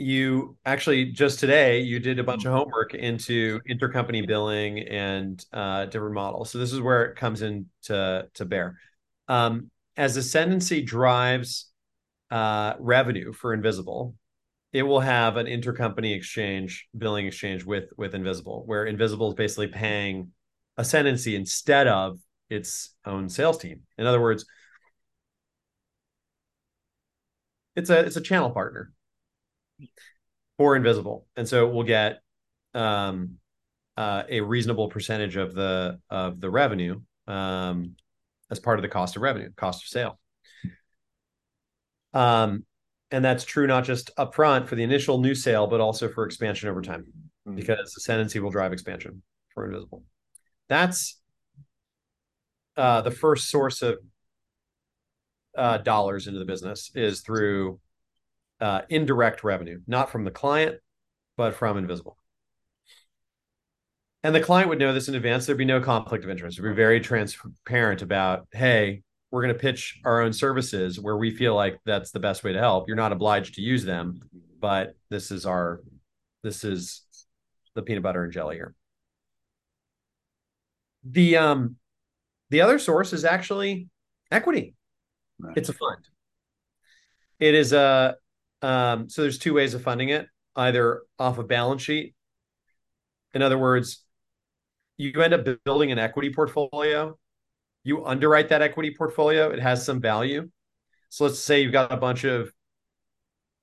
You 0.00 0.56
actually 0.64 1.06
just 1.06 1.40
today 1.40 1.80
you 1.80 1.98
did 1.98 2.20
a 2.20 2.22
bunch 2.22 2.44
of 2.44 2.52
homework 2.52 2.94
into 2.94 3.58
intercompany 3.68 4.24
billing 4.24 4.78
and 4.78 5.44
uh, 5.52 5.86
different 5.86 6.14
models. 6.14 6.52
So 6.52 6.58
this 6.58 6.72
is 6.72 6.80
where 6.80 7.06
it 7.06 7.16
comes 7.16 7.42
into 7.42 8.28
to 8.32 8.44
bear. 8.44 8.78
Um, 9.26 9.72
as 9.96 10.16
Ascendency 10.16 10.82
drives 10.82 11.72
uh, 12.30 12.74
revenue 12.78 13.32
for 13.32 13.52
Invisible, 13.52 14.14
it 14.72 14.84
will 14.84 15.00
have 15.00 15.36
an 15.36 15.46
intercompany 15.46 16.14
exchange, 16.14 16.86
billing 16.96 17.26
exchange 17.26 17.64
with 17.64 17.86
with 17.96 18.14
Invisible, 18.14 18.62
where 18.66 18.84
Invisible 18.84 19.30
is 19.30 19.34
basically 19.34 19.66
paying 19.66 20.30
Ascendency 20.76 21.34
instead 21.34 21.88
of 21.88 22.20
its 22.48 22.94
own 23.04 23.28
sales 23.28 23.58
team. 23.58 23.80
In 23.98 24.06
other 24.06 24.20
words, 24.20 24.46
it's 27.74 27.90
a 27.90 27.98
it's 27.98 28.16
a 28.16 28.20
channel 28.20 28.50
partner 28.50 28.92
for 30.56 30.76
Invisible, 30.76 31.26
and 31.36 31.48
so 31.48 31.68
we'll 31.68 31.84
get 31.84 32.20
um, 32.74 33.36
uh, 33.96 34.22
a 34.28 34.40
reasonable 34.40 34.88
percentage 34.88 35.36
of 35.36 35.54
the 35.54 35.98
of 36.10 36.40
the 36.40 36.50
revenue 36.50 37.00
um, 37.26 37.96
as 38.50 38.58
part 38.58 38.78
of 38.78 38.82
the 38.82 38.88
cost 38.88 39.16
of 39.16 39.22
revenue, 39.22 39.50
cost 39.56 39.84
of 39.84 39.88
sale. 39.88 40.18
Um, 42.14 42.64
and 43.10 43.24
that's 43.24 43.44
true 43.44 43.66
not 43.66 43.84
just 43.84 44.14
upfront 44.16 44.66
for 44.66 44.74
the 44.76 44.82
initial 44.82 45.18
new 45.18 45.34
sale, 45.34 45.66
but 45.66 45.80
also 45.80 46.08
for 46.08 46.24
expansion 46.24 46.68
over 46.68 46.82
time, 46.82 47.06
mm-hmm. 47.46 47.56
because 47.56 47.94
ascendency 47.96 48.38
will 48.40 48.50
drive 48.50 48.72
expansion 48.72 49.22
for 49.54 49.66
Invisible. 49.66 50.04
That's 50.68 51.20
uh, 52.76 53.00
the 53.00 53.10
first 53.10 53.50
source 53.50 53.82
of 53.82 53.98
uh, 55.56 55.78
dollars 55.78 56.26
into 56.26 56.38
the 56.38 56.44
business 56.44 56.90
is 56.94 57.22
through 57.22 57.80
uh, 58.60 58.82
indirect 58.88 59.44
revenue, 59.44 59.80
not 59.86 60.10
from 60.10 60.24
the 60.24 60.30
client, 60.30 60.76
but 61.36 61.54
from 61.54 61.78
Invisible. 61.78 62.16
And 64.24 64.34
the 64.34 64.40
client 64.40 64.68
would 64.68 64.78
know 64.78 64.92
this 64.92 65.08
in 65.08 65.14
advance. 65.14 65.46
There'd 65.46 65.56
be 65.56 65.64
no 65.64 65.80
conflict 65.80 66.24
of 66.24 66.30
interest. 66.30 66.60
We'd 66.60 66.70
be 66.70 66.74
very 66.74 67.00
transparent 67.00 68.02
about, 68.02 68.48
hey, 68.52 69.02
we're 69.30 69.42
going 69.42 69.54
to 69.54 69.60
pitch 69.60 70.00
our 70.04 70.20
own 70.22 70.32
services 70.32 70.98
where 70.98 71.16
we 71.16 71.30
feel 71.30 71.54
like 71.54 71.78
that's 71.84 72.10
the 72.10 72.18
best 72.18 72.42
way 72.42 72.52
to 72.52 72.58
help. 72.58 72.88
You're 72.88 72.96
not 72.96 73.12
obliged 73.12 73.54
to 73.54 73.62
use 73.62 73.84
them, 73.84 74.20
but 74.60 74.94
this 75.08 75.30
is 75.30 75.46
our, 75.46 75.80
this 76.42 76.64
is 76.64 77.02
the 77.74 77.82
peanut 77.82 78.02
butter 78.02 78.24
and 78.24 78.32
jelly 78.32 78.56
here. 78.56 78.74
The 81.04 81.36
um, 81.36 81.76
the 82.50 82.60
other 82.62 82.78
source 82.78 83.12
is 83.12 83.24
actually 83.24 83.88
equity. 84.30 84.74
Right. 85.38 85.56
It's 85.56 85.68
a 85.68 85.72
fund. 85.72 86.08
It 87.38 87.54
is 87.54 87.72
a 87.72 88.16
um, 88.62 89.08
so 89.08 89.22
there's 89.22 89.38
two 89.38 89.54
ways 89.54 89.74
of 89.74 89.82
funding 89.82 90.08
it, 90.10 90.26
either 90.56 91.02
off 91.18 91.38
a 91.38 91.44
balance 91.44 91.82
sheet. 91.82 92.14
In 93.34 93.42
other 93.42 93.58
words, 93.58 94.04
you 94.96 95.12
end 95.22 95.34
up 95.34 95.46
building 95.64 95.92
an 95.92 95.98
equity 95.98 96.32
portfolio. 96.32 97.16
You 97.84 98.04
underwrite 98.04 98.48
that 98.50 98.62
equity 98.62 98.94
portfolio, 98.96 99.50
it 99.50 99.60
has 99.60 99.84
some 99.84 100.00
value. 100.00 100.50
So 101.08 101.24
let's 101.24 101.38
say 101.38 101.62
you've 101.62 101.72
got 101.72 101.92
a 101.92 101.96
bunch 101.96 102.24
of 102.24 102.52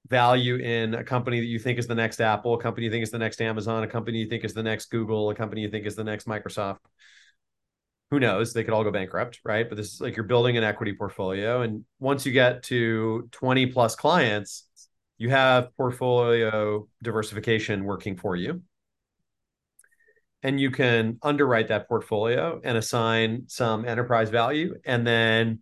value 0.08 0.56
in 0.56 0.94
a 0.94 1.04
company 1.04 1.40
that 1.40 1.46
you 1.46 1.60
think 1.60 1.80
is 1.80 1.88
the 1.88 1.96
next 1.96 2.22
Apple, 2.22 2.56
a 2.56 2.62
company 2.62 2.86
you 2.86 2.92
think 2.92 3.04
is 3.04 3.12
the 3.12 3.20
next 3.20 3.42
Amazon, 3.42 3.84
a 3.84 3.88
company 3.88 4.20
you 4.20 4.30
think 4.30 4.44
is 4.44 4.54
the 4.54 4.64
next 4.64 4.90
Google, 4.90 5.30
a 5.30 5.36
company 5.36 5.62
you 5.62 5.70
think 5.70 5.86
is 5.86 5.96
the 5.96 6.04
next 6.04 6.28
Microsoft. 6.28 6.78
Who 8.12 8.20
knows? 8.20 8.54
They 8.54 8.64
could 8.64 8.74
all 8.74 8.84
go 8.84 8.92
bankrupt, 8.92 9.40
right? 9.44 9.68
But 9.68 9.78
this 9.78 9.94
is 9.94 10.02
like 10.02 10.16
you're 10.16 10.26
building 10.26 10.58
an 10.58 10.64
equity 10.64 10.94
portfolio. 10.94 11.62
And 11.62 11.86
once 12.00 12.26
you 12.26 12.32
get 12.32 12.64
to 12.64 13.28
20 13.32 13.68
plus 13.68 13.96
clients, 13.96 14.66
you 15.18 15.30
have 15.30 15.76
portfolio 15.78 16.88
diversification 17.02 17.86
working 17.86 18.18
for 18.18 18.36
you. 18.36 18.62
And 20.44 20.60
you 20.60 20.70
can 20.70 21.18
underwrite 21.24 21.70
that 21.70 21.88
portfolio 21.88 22.62
and 22.64 22.78
assign 22.78 23.46
some 23.48 23.86
enterprise 23.86 24.30
value 24.30 24.76
and 24.86 25.08
then 25.08 25.60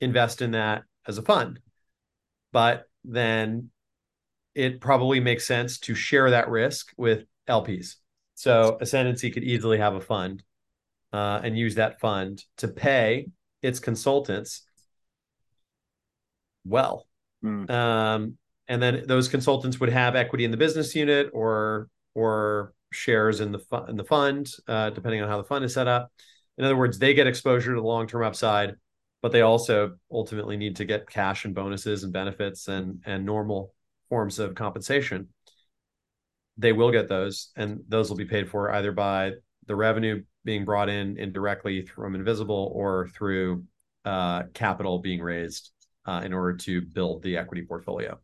invest 0.00 0.42
in 0.42 0.52
that 0.52 0.82
as 1.06 1.18
a 1.18 1.22
fund. 1.22 1.60
But 2.52 2.88
then 3.04 3.70
it 4.54 4.80
probably 4.80 5.20
makes 5.20 5.46
sense 5.46 5.78
to 5.80 5.94
share 5.94 6.30
that 6.30 6.48
risk 6.48 6.92
with 6.96 7.24
LPs. 7.48 7.96
So 8.34 8.78
Ascendency 8.80 9.30
could 9.30 9.44
easily 9.44 9.78
have 9.78 9.94
a 9.94 10.00
fund 10.00 10.42
uh, 11.12 11.40
and 11.44 11.56
use 11.56 11.76
that 11.76 12.00
fund 12.00 12.42
to 12.58 12.68
pay 12.68 13.28
its 13.62 13.78
consultants 13.78 14.62
well 16.64 17.06
Mm. 17.44 17.70
Um, 17.70 18.38
and 18.68 18.82
then 18.82 19.04
those 19.06 19.28
consultants 19.28 19.80
would 19.80 19.90
have 19.90 20.16
equity 20.16 20.44
in 20.44 20.50
the 20.50 20.56
business 20.56 20.94
unit 20.94 21.30
or 21.32 21.88
or 22.14 22.74
shares 22.92 23.40
in 23.40 23.52
the 23.52 23.58
fu- 23.58 23.84
in 23.84 23.96
the 23.96 24.04
fund, 24.04 24.50
uh, 24.68 24.90
depending 24.90 25.22
on 25.22 25.28
how 25.28 25.38
the 25.38 25.44
fund 25.44 25.64
is 25.64 25.74
set 25.74 25.88
up. 25.88 26.12
In 26.58 26.64
other 26.64 26.76
words, 26.76 26.98
they 26.98 27.14
get 27.14 27.26
exposure 27.26 27.74
to 27.74 27.80
the 27.80 27.86
long 27.86 28.06
term 28.06 28.22
upside, 28.22 28.76
but 29.20 29.32
they 29.32 29.40
also 29.40 29.96
ultimately 30.10 30.56
need 30.56 30.76
to 30.76 30.84
get 30.84 31.08
cash 31.08 31.44
and 31.44 31.54
bonuses 31.54 32.04
and 32.04 32.12
benefits 32.12 32.68
and 32.68 33.02
and 33.06 33.24
normal 33.24 33.74
forms 34.08 34.38
of 34.38 34.54
compensation. 34.54 35.28
They 36.58 36.72
will 36.72 36.92
get 36.92 37.08
those, 37.08 37.50
and 37.56 37.80
those 37.88 38.10
will 38.10 38.16
be 38.16 38.26
paid 38.26 38.48
for 38.48 38.72
either 38.72 38.92
by 38.92 39.32
the 39.66 39.74
revenue 39.74 40.22
being 40.44 40.64
brought 40.64 40.88
in 40.88 41.16
indirectly 41.18 41.86
from 41.86 42.14
Invisible 42.14 42.70
or 42.74 43.08
through 43.08 43.64
uh, 44.04 44.44
capital 44.52 44.98
being 44.98 45.22
raised 45.22 45.70
uh, 46.06 46.22
in 46.24 46.32
order 46.32 46.56
to 46.58 46.80
build 46.80 47.22
the 47.22 47.36
equity 47.36 47.62
portfolio. 47.62 48.18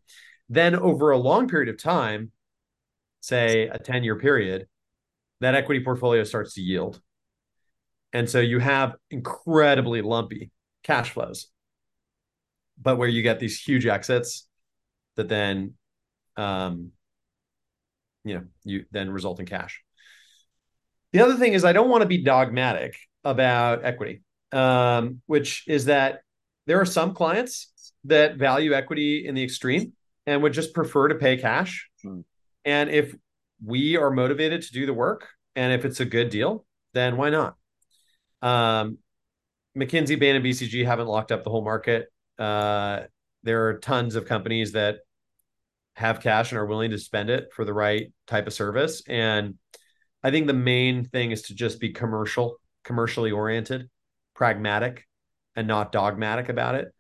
Then 0.49 0.75
over 0.75 1.11
a 1.11 1.19
long 1.19 1.49
period 1.49 1.69
of 1.69 1.81
time, 1.81 2.33
say 3.21 3.69
a 3.69 3.79
10 3.79 4.05
year 4.05 4.17
period, 4.17 4.67
that 5.41 5.55
equity 5.55 5.85
portfolio 5.85 6.25
starts 6.25 6.55
to 6.55 6.61
yield. 6.61 7.01
And 8.13 8.29
so 8.29 8.41
you 8.41 8.59
have 8.59 8.97
incredibly 9.11 10.03
lumpy 10.03 10.51
cash 10.83 11.11
flows, 11.11 11.49
but 12.81 12.97
where 12.97 13.09
you 13.09 13.23
get 13.23 13.39
these 13.39 13.61
huge 13.61 13.87
exits 13.87 14.49
that 15.17 15.29
then, 15.29 15.75
um, 16.37 16.93
you 18.25 18.35
know, 18.35 18.45
you 18.65 18.85
then 18.91 19.11
result 19.11 19.41
in 19.41 19.47
cash. 19.47 19.83
The 21.13 21.21
other 21.21 21.37
thing 21.37 21.53
is, 21.53 21.65
I 21.65 21.73
don't 21.73 21.91
want 21.91 22.03
to 22.03 22.09
be 22.09 22.23
dogmatic 22.23 22.97
about 23.25 23.85
equity, 23.85 24.23
um, 24.53 25.21
which 25.27 25.65
is 25.67 25.87
that 25.87 26.23
there 26.69 26.81
are 26.81 26.87
some 26.87 27.15
clients 27.15 27.73
that 28.05 28.37
value 28.37 28.75
equity 28.75 29.27
in 29.27 29.35
the 29.35 29.43
extreme 29.43 29.95
and 30.27 30.43
would 30.43 30.53
just 30.53 30.75
prefer 30.75 31.09
to 31.09 31.15
pay 31.15 31.39
cash. 31.39 31.89
Hmm. 32.03 32.21
And 32.65 32.91
if 32.91 33.15
we 33.65 33.97
are 33.97 34.11
motivated 34.11 34.63
to 34.63 34.73
do 34.73 34.85
the 34.85 34.93
work 34.93 35.29
and 35.57 35.73
if 35.73 35.87
it's 35.87 36.01
a 36.01 36.05
good 36.05 36.29
deal, 36.29 36.67
then 36.93 37.17
why 37.17 37.31
not? 37.31 37.57
Um, 38.43 38.99
McKinsey, 39.77 40.19
Bain, 40.19 40.37
and 40.37 40.45
BCG 40.45 40.85
haven't 40.85 41.07
locked 41.07 41.33
up 41.33 41.43
the 41.43 41.51
whole 41.51 41.65
market. 41.65 42.09
Uh, 42.39 43.05
there 43.45 43.69
are 43.69 43.79
tons 43.79 44.15
of 44.15 44.27
companies 44.27 44.73
that 44.73 44.99
have 45.95 46.21
cash 46.21 46.53
and 46.53 46.59
are 46.59 46.67
willing 46.67 46.91
to 46.91 46.99
spend 46.99 47.31
it 47.31 47.49
for 47.55 47.65
the 47.65 47.73
right 47.73 48.13
type 48.27 48.47
of 48.47 48.53
service. 48.53 49.03
And 49.09 49.55
I 50.23 50.31
think 50.31 50.47
the 50.47 50.53
main 50.53 51.07
thing 51.07 51.31
is 51.31 51.43
to 51.43 51.55
just 51.55 51.81
be 51.81 51.93
commercial, 51.93 52.61
commercially 52.85 53.31
oriented, 53.31 53.89
pragmatic, 54.35 55.08
and 55.59 55.67
not 55.67 55.91
dogmatic 55.91 56.49
about 56.49 56.77
it. 56.77 56.95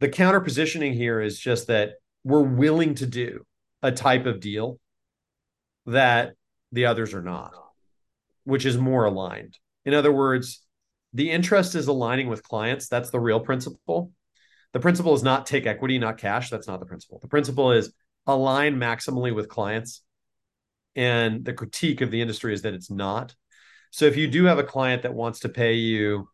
The 0.00 0.08
counter 0.08 0.40
positioning 0.40 0.92
here 0.92 1.20
is 1.20 1.38
just 1.38 1.68
that 1.68 1.92
we're 2.24 2.42
willing 2.42 2.96
to 2.96 3.06
do 3.06 3.46
a 3.80 3.92
type 3.92 4.26
of 4.26 4.40
deal 4.40 4.80
that 5.86 6.32
the 6.72 6.86
others 6.86 7.14
are 7.14 7.22
not, 7.22 7.52
which 8.42 8.66
is 8.66 8.76
more 8.76 9.04
aligned. 9.04 9.56
In 9.84 9.94
other 9.94 10.10
words, 10.10 10.64
the 11.12 11.30
interest 11.30 11.76
is 11.76 11.86
aligning 11.86 12.28
with 12.28 12.42
clients. 12.42 12.88
That's 12.88 13.10
the 13.10 13.20
real 13.20 13.38
principle. 13.38 14.10
The 14.72 14.80
principle 14.80 15.14
is 15.14 15.22
not 15.22 15.46
take 15.46 15.64
equity, 15.64 15.98
not 15.98 16.18
cash. 16.18 16.50
That's 16.50 16.66
not 16.66 16.80
the 16.80 16.86
principle. 16.86 17.20
The 17.22 17.28
principle 17.28 17.70
is 17.70 17.92
align 18.26 18.78
maximally 18.78 19.32
with 19.32 19.48
clients. 19.48 20.02
And 20.96 21.44
the 21.44 21.52
critique 21.52 22.00
of 22.00 22.10
the 22.10 22.20
industry 22.20 22.52
is 22.52 22.62
that 22.62 22.74
it's 22.74 22.90
not. 22.90 23.36
So 23.92 24.06
if 24.06 24.16
you 24.16 24.26
do 24.26 24.46
have 24.46 24.58
a 24.58 24.64
client 24.64 25.02
that 25.02 25.14
wants 25.14 25.40
to 25.40 25.48
pay 25.48 25.74
you 25.74 26.28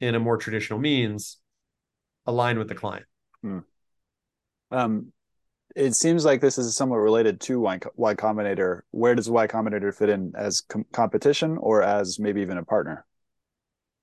in 0.00 0.14
a 0.14 0.20
more 0.20 0.36
traditional 0.36 0.78
means 0.78 1.38
align 2.26 2.58
with 2.58 2.68
the 2.68 2.74
client. 2.74 3.06
Hmm. 3.42 3.58
Um, 4.70 5.12
it 5.76 5.94
seems 5.94 6.24
like 6.24 6.40
this 6.40 6.58
is 6.58 6.74
somewhat 6.74 6.96
related 6.96 7.40
to 7.42 7.60
Y, 7.60 7.78
y 7.96 8.14
Combinator. 8.14 8.80
Where 8.90 9.14
does 9.14 9.30
Y 9.30 9.46
Combinator 9.46 9.94
fit 9.94 10.08
in 10.08 10.32
as 10.36 10.62
com- 10.62 10.86
competition 10.92 11.58
or 11.58 11.82
as 11.82 12.18
maybe 12.18 12.40
even 12.40 12.58
a 12.58 12.64
partner? 12.64 13.04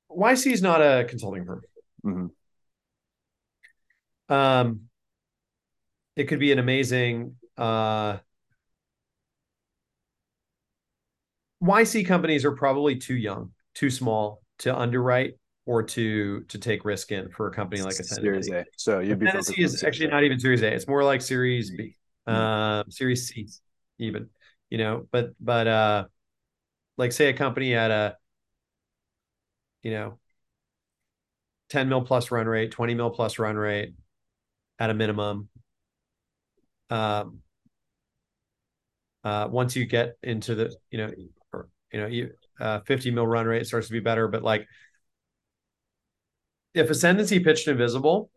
YC 0.09 0.53
is 0.53 0.61
not 0.61 0.81
a 0.81 1.05
consulting 1.09 1.45
firm. 1.45 1.61
Mm-hmm. 2.05 4.33
Um, 4.33 4.81
it 6.15 6.25
could 6.25 6.39
be 6.39 6.51
an 6.51 6.59
amazing 6.59 7.35
uh, 7.57 8.17
YC 11.63 12.05
companies 12.05 12.45
are 12.45 12.51
probably 12.51 12.97
too 12.97 13.15
young, 13.15 13.51
too 13.73 13.89
small 13.89 14.41
to 14.59 14.75
underwrite 14.75 15.35
or 15.67 15.83
to 15.83 16.41
to 16.41 16.57
take 16.57 16.85
risk 16.85 17.11
in 17.11 17.29
for 17.29 17.47
a 17.47 17.51
company 17.51 17.81
like 17.81 17.99
a 17.99 18.03
Series 18.03 18.49
A. 18.49 18.65
So 18.77 18.99
you'd 18.99 19.19
be 19.19 19.27
Ascendency 19.27 19.63
is 19.63 19.83
actually 19.83 20.07
not 20.07 20.23
even 20.23 20.39
Series 20.39 20.63
A. 20.63 20.73
It's 20.73 20.87
more 20.87 21.03
like 21.03 21.21
Series 21.21 21.69
B, 21.69 21.93
uh, 22.25 22.83
Series 22.89 23.27
C, 23.27 23.47
even. 23.99 24.29
You 24.69 24.79
know, 24.79 25.07
but 25.11 25.31
but 25.39 25.67
uh, 25.67 26.05
like 26.97 27.11
say 27.11 27.29
a 27.29 27.33
company 27.33 27.75
at 27.75 27.91
a 27.91 28.15
you 29.83 29.91
know 29.91 30.17
10 31.69 31.89
mil 31.89 32.01
plus 32.01 32.31
run 32.31 32.47
rate, 32.47 32.71
20 32.71 32.95
mil 32.95 33.09
plus 33.09 33.37
run 33.37 33.55
rate 33.55 33.93
at 34.79 34.89
a 34.89 34.93
minimum. 34.93 35.49
Um, 36.89 37.39
uh, 39.25 39.47
once 39.51 39.75
you 39.75 39.85
get 39.85 40.15
into 40.23 40.55
the, 40.55 40.73
you 40.89 40.97
know, 40.97 41.11
or, 41.51 41.67
you 41.91 41.99
know, 41.99 42.07
you, 42.07 42.31
uh, 42.61 42.79
50 42.85 43.11
mil 43.11 43.27
run 43.27 43.45
rate 43.45 43.67
starts 43.67 43.87
to 43.87 43.93
be 43.93 43.99
better, 43.99 44.27
but 44.29 44.43
like 44.43 44.65
if 46.73 46.89
ascendency 46.89 47.39
pitched 47.39 47.67
invisible, 47.67 48.29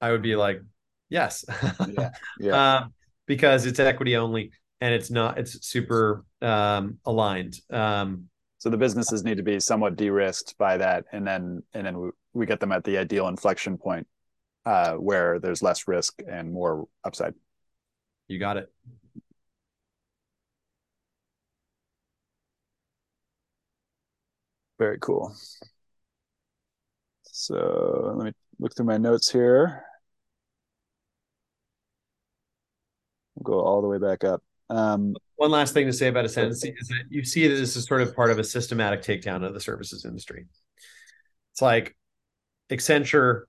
I 0.00 0.10
would 0.10 0.22
be 0.22 0.36
like, 0.36 0.60
yes. 1.08 1.44
yeah. 1.88 2.10
Yeah. 2.38 2.76
um, 2.76 2.94
because 3.26 3.66
it's 3.66 3.78
equity 3.78 4.16
only 4.16 4.50
and 4.80 4.94
it's 4.94 5.10
not, 5.10 5.38
it's 5.38 5.66
super 5.66 6.24
um, 6.42 6.98
aligned. 7.04 7.56
Um, 7.70 8.28
so 8.58 8.70
the 8.70 8.76
businesses 8.76 9.24
need 9.24 9.36
to 9.36 9.42
be 9.42 9.60
somewhat 9.60 9.96
de-risked 9.96 10.56
by 10.58 10.78
that, 10.78 11.04
and 11.12 11.26
then 11.26 11.62
and 11.74 11.86
then 11.86 11.98
we, 12.00 12.10
we 12.32 12.46
get 12.46 12.58
them 12.58 12.72
at 12.72 12.84
the 12.84 12.98
ideal 12.98 13.28
inflection 13.28 13.76
point 13.76 14.06
uh, 14.64 14.94
where 14.94 15.38
there's 15.38 15.62
less 15.62 15.86
risk 15.86 16.20
and 16.28 16.52
more 16.52 16.86
upside. 17.04 17.34
You 18.28 18.38
got 18.38 18.56
it. 18.56 18.72
Very 24.78 24.98
cool. 25.00 25.34
So 27.46 28.12
let 28.16 28.24
me 28.24 28.32
look 28.58 28.74
through 28.74 28.86
my 28.86 28.96
notes 28.96 29.30
here. 29.30 29.84
We'll 33.36 33.54
go 33.54 33.64
all 33.64 33.82
the 33.82 33.88
way 33.88 33.98
back 33.98 34.24
up. 34.24 34.42
Um, 34.68 35.14
One 35.36 35.52
last 35.52 35.72
thing 35.72 35.86
to 35.86 35.92
say 35.92 36.08
about 36.08 36.24
ascendency 36.24 36.74
is 36.76 36.88
that 36.88 37.04
you 37.08 37.24
see 37.24 37.46
that 37.46 37.54
this 37.54 37.76
is 37.76 37.84
sort 37.84 38.02
of 38.02 38.16
part 38.16 38.32
of 38.32 38.40
a 38.40 38.44
systematic 38.44 39.02
takedown 39.02 39.46
of 39.46 39.54
the 39.54 39.60
services 39.60 40.04
industry. 40.04 40.46
It's 41.52 41.62
like 41.62 41.96
Accenture 42.68 43.42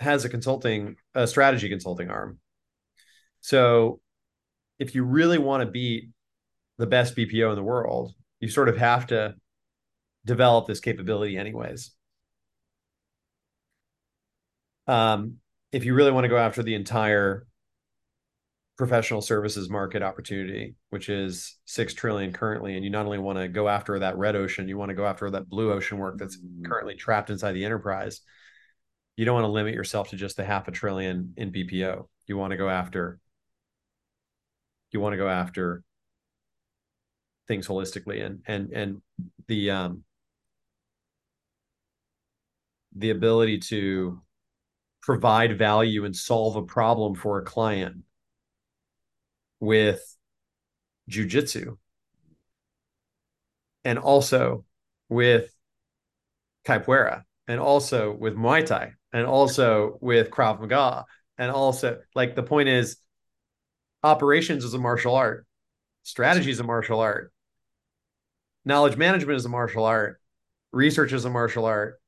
has 0.00 0.24
a 0.24 0.30
consulting, 0.30 0.96
a 1.14 1.26
strategy 1.26 1.68
consulting 1.68 2.08
arm. 2.08 2.38
So 3.42 4.00
if 4.78 4.94
you 4.94 5.04
really 5.04 5.38
want 5.38 5.62
to 5.62 5.70
beat 5.70 6.08
the 6.78 6.86
best 6.86 7.14
BPO 7.14 7.50
in 7.50 7.56
the 7.56 7.62
world, 7.62 8.14
you 8.40 8.48
sort 8.48 8.70
of 8.70 8.78
have 8.78 9.08
to 9.08 9.34
develop 10.24 10.66
this 10.66 10.80
capability 10.80 11.36
anyways. 11.36 11.90
Um, 14.88 15.34
if 15.70 15.84
you 15.84 15.94
really 15.94 16.10
want 16.10 16.24
to 16.24 16.28
go 16.28 16.38
after 16.38 16.62
the 16.62 16.74
entire 16.74 17.46
professional 18.78 19.20
services 19.20 19.68
market 19.68 20.02
opportunity, 20.02 20.76
which 20.90 21.08
is 21.08 21.58
six 21.66 21.92
trillion 21.92 22.32
currently, 22.32 22.74
and 22.74 22.84
you 22.84 22.90
not 22.90 23.04
only 23.04 23.18
want 23.18 23.38
to 23.38 23.48
go 23.48 23.68
after 23.68 23.98
that 23.98 24.16
red 24.16 24.34
ocean, 24.34 24.68
you 24.68 24.78
want 24.78 24.88
to 24.88 24.94
go 24.94 25.04
after 25.04 25.28
that 25.30 25.48
blue 25.48 25.72
ocean 25.72 25.98
work 25.98 26.16
that's 26.16 26.38
mm-hmm. 26.38 26.64
currently 26.64 26.94
trapped 26.94 27.28
inside 27.28 27.52
the 27.52 27.64
enterprise. 27.64 28.22
You 29.16 29.24
don't 29.24 29.34
want 29.34 29.44
to 29.44 29.50
limit 29.52 29.74
yourself 29.74 30.10
to 30.10 30.16
just 30.16 30.36
the 30.36 30.44
half 30.44 30.68
a 30.68 30.70
trillion 30.70 31.34
in 31.36 31.52
BPO. 31.52 32.08
You 32.26 32.36
want 32.38 32.52
to 32.52 32.56
go 32.56 32.68
after. 32.68 33.18
You 34.92 35.00
want 35.00 35.12
to 35.12 35.18
go 35.18 35.28
after 35.28 35.82
things 37.46 37.66
holistically, 37.66 38.24
and 38.24 38.40
and 38.46 38.72
and 38.72 39.02
the 39.48 39.70
um 39.70 40.04
the 42.94 43.10
ability 43.10 43.58
to 43.58 44.22
provide 45.08 45.56
value 45.56 46.04
and 46.04 46.14
solve 46.14 46.54
a 46.56 46.62
problem 46.62 47.14
for 47.14 47.38
a 47.38 47.42
client 47.42 48.02
with 49.58 50.02
jujitsu. 51.10 51.78
And 53.86 53.98
also 53.98 54.66
with 55.08 55.50
capoeira. 56.66 57.22
And 57.46 57.58
also 57.58 58.12
with 58.12 58.34
muay 58.36 58.66
thai. 58.66 58.92
And 59.10 59.24
also 59.24 59.96
with 60.02 60.28
krav 60.30 60.60
maga. 60.60 61.06
And 61.38 61.50
also 61.50 62.00
like 62.14 62.34
the 62.34 62.42
point 62.42 62.68
is 62.68 62.98
operations 64.02 64.62
is 64.62 64.74
a 64.74 64.78
martial 64.78 65.14
art. 65.14 65.46
Strategy 66.02 66.50
is 66.50 66.60
a 66.60 66.64
martial 66.64 67.00
art. 67.00 67.32
Knowledge 68.66 68.98
management 68.98 69.38
is 69.38 69.46
a 69.46 69.48
martial 69.48 69.86
art. 69.86 70.20
Research 70.70 71.14
is 71.14 71.24
a 71.24 71.30
martial 71.30 71.64
art 71.64 71.98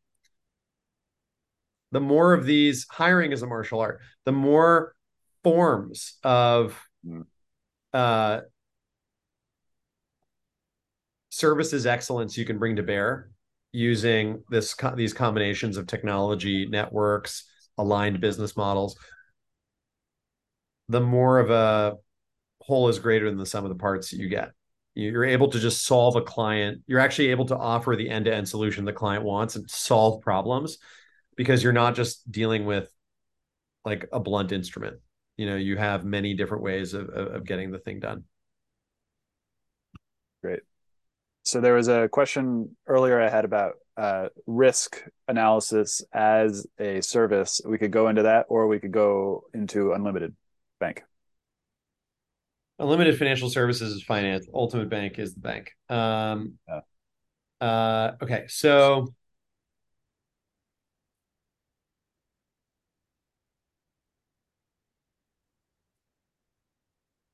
the 1.93 2.01
more 2.01 2.33
of 2.33 2.45
these 2.45 2.87
hiring 2.91 3.33
is 3.33 3.43
a 3.43 3.47
martial 3.47 3.81
art 3.81 4.01
the 4.25 4.33
more 4.33 4.95
forms 5.43 6.19
of 6.23 6.79
mm. 7.07 7.25
uh, 7.93 8.41
services 11.31 11.87
excellence 11.87 12.37
you 12.37 12.45
can 12.45 12.59
bring 12.59 12.77
to 12.77 12.83
bear 12.83 13.31
using 13.73 14.43
this 14.51 14.75
these 14.97 15.15
combinations 15.15 15.77
of 15.77 15.87
technology 15.87 16.67
networks 16.67 17.45
aligned 17.79 18.21
business 18.21 18.57
models. 18.57 18.97
The 20.89 21.01
more 21.01 21.39
of 21.39 21.51
a 21.51 21.97
whole 22.61 22.89
is 22.89 22.99
greater 22.99 23.31
than 23.31 23.39
the 23.39 23.47
sum 23.47 23.65
of 23.65 23.71
the 23.71 23.77
parts 23.77 24.13
you 24.13 24.29
get. 24.29 24.51
You're 24.95 25.25
able 25.25 25.49
to 25.49 25.59
just 25.61 25.87
solve 25.87 26.17
a 26.17 26.21
client 26.21 26.83
you're 26.87 27.01
actually 27.01 27.29
able 27.29 27.47
to 27.47 27.57
offer 27.57 27.95
the 27.95 28.11
end-to-end 28.11 28.49
solution 28.49 28.85
the 28.85 28.93
client 28.93 29.25
wants 29.25 29.55
and 29.55 29.71
solve 29.71 30.21
problems 30.21 30.79
because 31.41 31.63
you're 31.63 31.73
not 31.73 31.95
just 31.95 32.31
dealing 32.31 32.67
with 32.67 32.93
like 33.83 34.07
a 34.13 34.21
blunt 34.21 34.53
instrument. 34.53 34.99
You 35.39 35.47
know 35.47 35.57
you 35.57 35.79
have 35.79 36.05
many 36.05 36.35
different 36.35 36.63
ways 36.63 36.93
of, 36.93 37.09
of 37.09 37.47
getting 37.47 37.71
the 37.71 37.79
thing 37.79 37.99
done. 37.99 38.25
Great. 40.43 40.61
So 41.45 41.63
there 41.63 41.73
was 41.73 41.89
a 41.89 42.11
question 42.11 42.77
earlier 42.87 43.19
i 43.19 43.31
had 43.31 43.47
about 43.47 43.77
uh, 43.97 44.29
risk 44.47 45.03
analysis 45.29 46.03
as 46.13 46.67
a 46.79 47.01
service. 47.01 47.63
We 47.65 47.79
could 47.79 47.91
go 47.91 48.09
into 48.09 48.25
that 48.25 48.45
or 48.51 48.67
we 48.67 48.79
could 48.79 48.93
go 48.93 49.45
into 49.55 49.93
unlimited 49.93 50.37
bank. 50.79 51.05
Unlimited 52.79 53.17
financial 53.17 53.49
services 53.49 53.95
is 53.95 54.03
finance. 54.03 54.47
Ultimate 54.53 54.91
bank 54.91 55.19
is 55.19 55.33
the 55.33 55.41
bank. 55.41 55.73
Um, 55.89 56.59
yeah. 56.69 57.67
uh, 57.67 58.17
okay. 58.23 58.45
So 58.49 59.15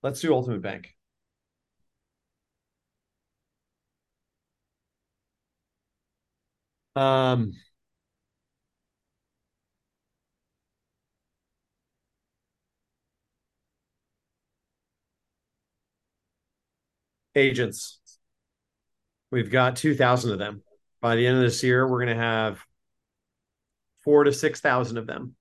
Let's 0.07 0.21
do 0.21 0.33
Ultimate 0.33 0.63
Bank. 0.63 0.95
Um, 6.95 7.53
agents. 17.35 17.99
We've 19.33 19.51
got 19.51 19.75
2,000 19.75 20.31
of 20.31 20.39
them. 20.39 20.63
By 21.01 21.17
the 21.17 21.27
end 21.27 21.37
of 21.37 21.43
this 21.43 21.65
year, 21.65 21.85
we're 21.85 22.05
going 22.05 22.17
to 22.17 22.23
have 22.23 22.61
four 24.05 24.23
to 24.23 24.33
6,000 24.33 24.99
of 24.99 25.09
them. 25.09 25.35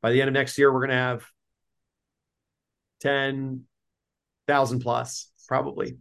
By 0.00 0.10
the 0.10 0.20
end 0.20 0.26
of 0.26 0.34
next 0.34 0.58
year, 0.58 0.72
we're 0.72 0.80
going 0.80 0.90
to 0.90 0.96
have 0.96 1.24
10,000 3.02 4.80
plus, 4.80 5.30
probably. 5.48 5.98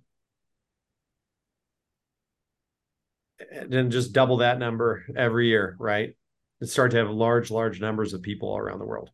And 3.52 3.72
then 3.72 3.92
just 3.92 4.14
double 4.14 4.38
that 4.38 4.60
number 4.60 5.04
every 5.16 5.48
year, 5.48 5.76
right? 5.80 6.16
And 6.60 6.70
start 6.70 6.92
to 6.92 6.98
have 6.98 7.10
large, 7.10 7.50
large 7.50 7.82
numbers 7.82 8.14
of 8.14 8.22
people 8.22 8.50
all 8.50 8.60
around 8.60 8.80
the 8.80 8.86
world. 8.86 9.10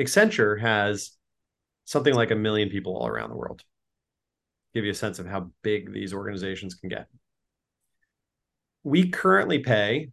Accenture 0.00 0.58
has 0.58 1.12
something 1.84 2.14
like 2.14 2.30
a 2.30 2.36
million 2.36 2.70
people 2.70 2.96
all 2.96 3.06
around 3.06 3.28
the 3.28 3.36
world. 3.36 3.62
Give 4.74 4.86
you 4.86 4.92
a 4.92 4.94
sense 4.94 5.18
of 5.18 5.26
how 5.26 5.50
big 5.62 5.92
these 5.92 6.14
organizations 6.14 6.74
can 6.74 6.88
get. 6.88 7.08
We 8.82 9.10
currently 9.10 9.58
pay 9.58 10.10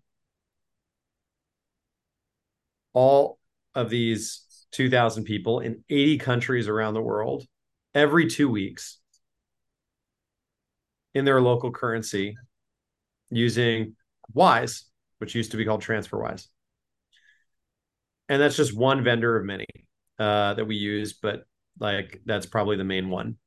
all 2.93 3.39
of 3.73 3.89
these 3.89 4.43
2,000 4.71 5.23
people 5.23 5.59
in 5.59 5.83
80 5.89 6.17
countries 6.19 6.67
around 6.67 6.93
the 6.93 7.01
world 7.01 7.45
every 7.95 8.27
two 8.27 8.49
weeks 8.49 8.99
in 11.13 11.25
their 11.25 11.41
local 11.41 11.71
currency 11.71 12.35
using 13.29 13.95
Wise, 14.33 14.85
which 15.17 15.35
used 15.35 15.51
to 15.51 15.57
be 15.57 15.65
called 15.65 15.81
TransferWise. 15.81 16.47
And 18.27 18.41
that's 18.41 18.55
just 18.55 18.77
one 18.77 19.03
vendor 19.03 19.37
of 19.37 19.45
many 19.45 19.65
uh, 20.19 20.53
that 20.53 20.65
we 20.65 20.75
use, 20.75 21.13
but 21.13 21.45
like 21.79 22.21
that's 22.25 22.45
probably 22.45 22.77
the 22.77 22.83
main 22.83 23.09
one. 23.09 23.37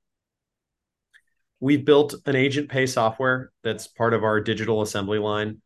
We've 1.61 1.85
built 1.85 2.15
an 2.27 2.35
agent 2.35 2.69
pay 2.69 2.87
software 2.87 3.53
that's 3.63 3.87
part 3.87 4.15
of 4.15 4.25
our 4.25 4.41
digital 4.41 4.83
assembly 4.83 5.21
line 5.21 5.63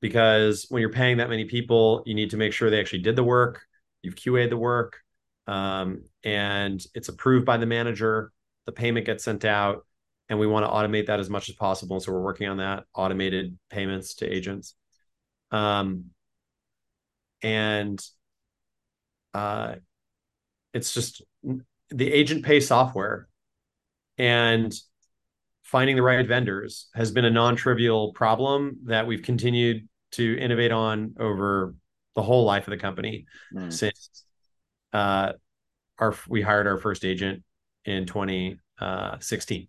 because 0.00 0.66
when 0.70 0.80
you're 0.80 0.90
paying 0.90 1.18
that 1.18 1.28
many 1.28 1.44
people, 1.44 2.02
you 2.06 2.14
need 2.14 2.30
to 2.30 2.38
make 2.38 2.54
sure 2.54 2.70
they 2.70 2.80
actually 2.80 3.02
did 3.02 3.16
the 3.16 3.24
work, 3.24 3.60
you've 4.02 4.14
QA'd 4.14 4.50
the 4.50 4.56
work, 4.56 4.98
um, 5.46 6.04
and 6.24 6.84
it's 6.94 7.08
approved 7.08 7.46
by 7.46 7.56
the 7.56 7.66
manager. 7.66 8.32
The 8.66 8.72
payment 8.72 9.06
gets 9.06 9.24
sent 9.24 9.44
out, 9.44 9.86
and 10.28 10.38
we 10.38 10.46
want 10.46 10.66
to 10.66 10.70
automate 10.70 11.06
that 11.06 11.20
as 11.20 11.30
much 11.30 11.48
as 11.48 11.54
possible. 11.54 12.00
So 12.00 12.12
we're 12.12 12.22
working 12.22 12.48
on 12.48 12.58
that 12.58 12.84
automated 12.94 13.56
payments 13.70 14.14
to 14.16 14.26
agents. 14.26 14.74
Um, 15.50 16.06
and 17.42 18.04
uh, 19.34 19.76
it's 20.74 20.92
just 20.92 21.22
the 21.90 22.12
agent 22.12 22.44
pay 22.44 22.60
software 22.60 23.28
and 24.18 24.74
finding 25.62 25.96
the 25.96 26.02
right 26.02 26.26
vendors 26.26 26.88
has 26.94 27.10
been 27.10 27.24
a 27.24 27.30
non-trivial 27.30 28.12
problem 28.12 28.78
that 28.84 29.06
we've 29.06 29.22
continued 29.22 29.88
to 30.12 30.38
innovate 30.38 30.72
on 30.72 31.14
over 31.18 31.74
the 32.16 32.22
whole 32.22 32.44
life 32.44 32.66
of 32.66 32.72
the 32.72 32.78
company 32.78 33.26
mm. 33.54 33.72
since 33.72 34.24
uh, 34.92 35.32
our 35.98 36.14
we 36.28 36.42
hired 36.42 36.66
our 36.66 36.78
first 36.78 37.04
agent 37.04 37.44
in 37.84 38.06
2016. 38.06 39.68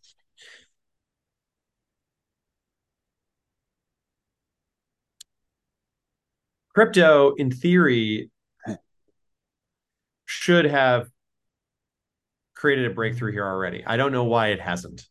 Crypto, 6.73 7.33
in 7.35 7.51
theory, 7.51 8.29
should 10.25 10.65
have 10.65 11.09
created 12.55 12.85
a 12.85 12.93
breakthrough 12.93 13.31
here 13.31 13.45
already. 13.45 13.83
I 13.85 13.97
don't 13.97 14.11
know 14.11 14.25
why 14.25 14.49
it 14.49 14.61
hasn't. 14.61 15.07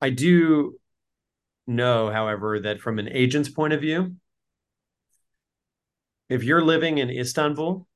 I 0.00 0.10
do 0.10 0.78
know, 1.66 2.10
however, 2.10 2.60
that 2.60 2.80
from 2.80 2.98
an 2.98 3.08
agent's 3.08 3.48
point 3.48 3.72
of 3.72 3.80
view, 3.80 4.16
if 6.28 6.42
you're 6.44 6.62
living 6.62 6.98
in 6.98 7.10
Istanbul 7.10 7.86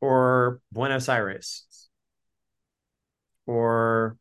or 0.00 0.60
Buenos 0.72 1.08
Aires 1.08 1.88
or 3.46 4.16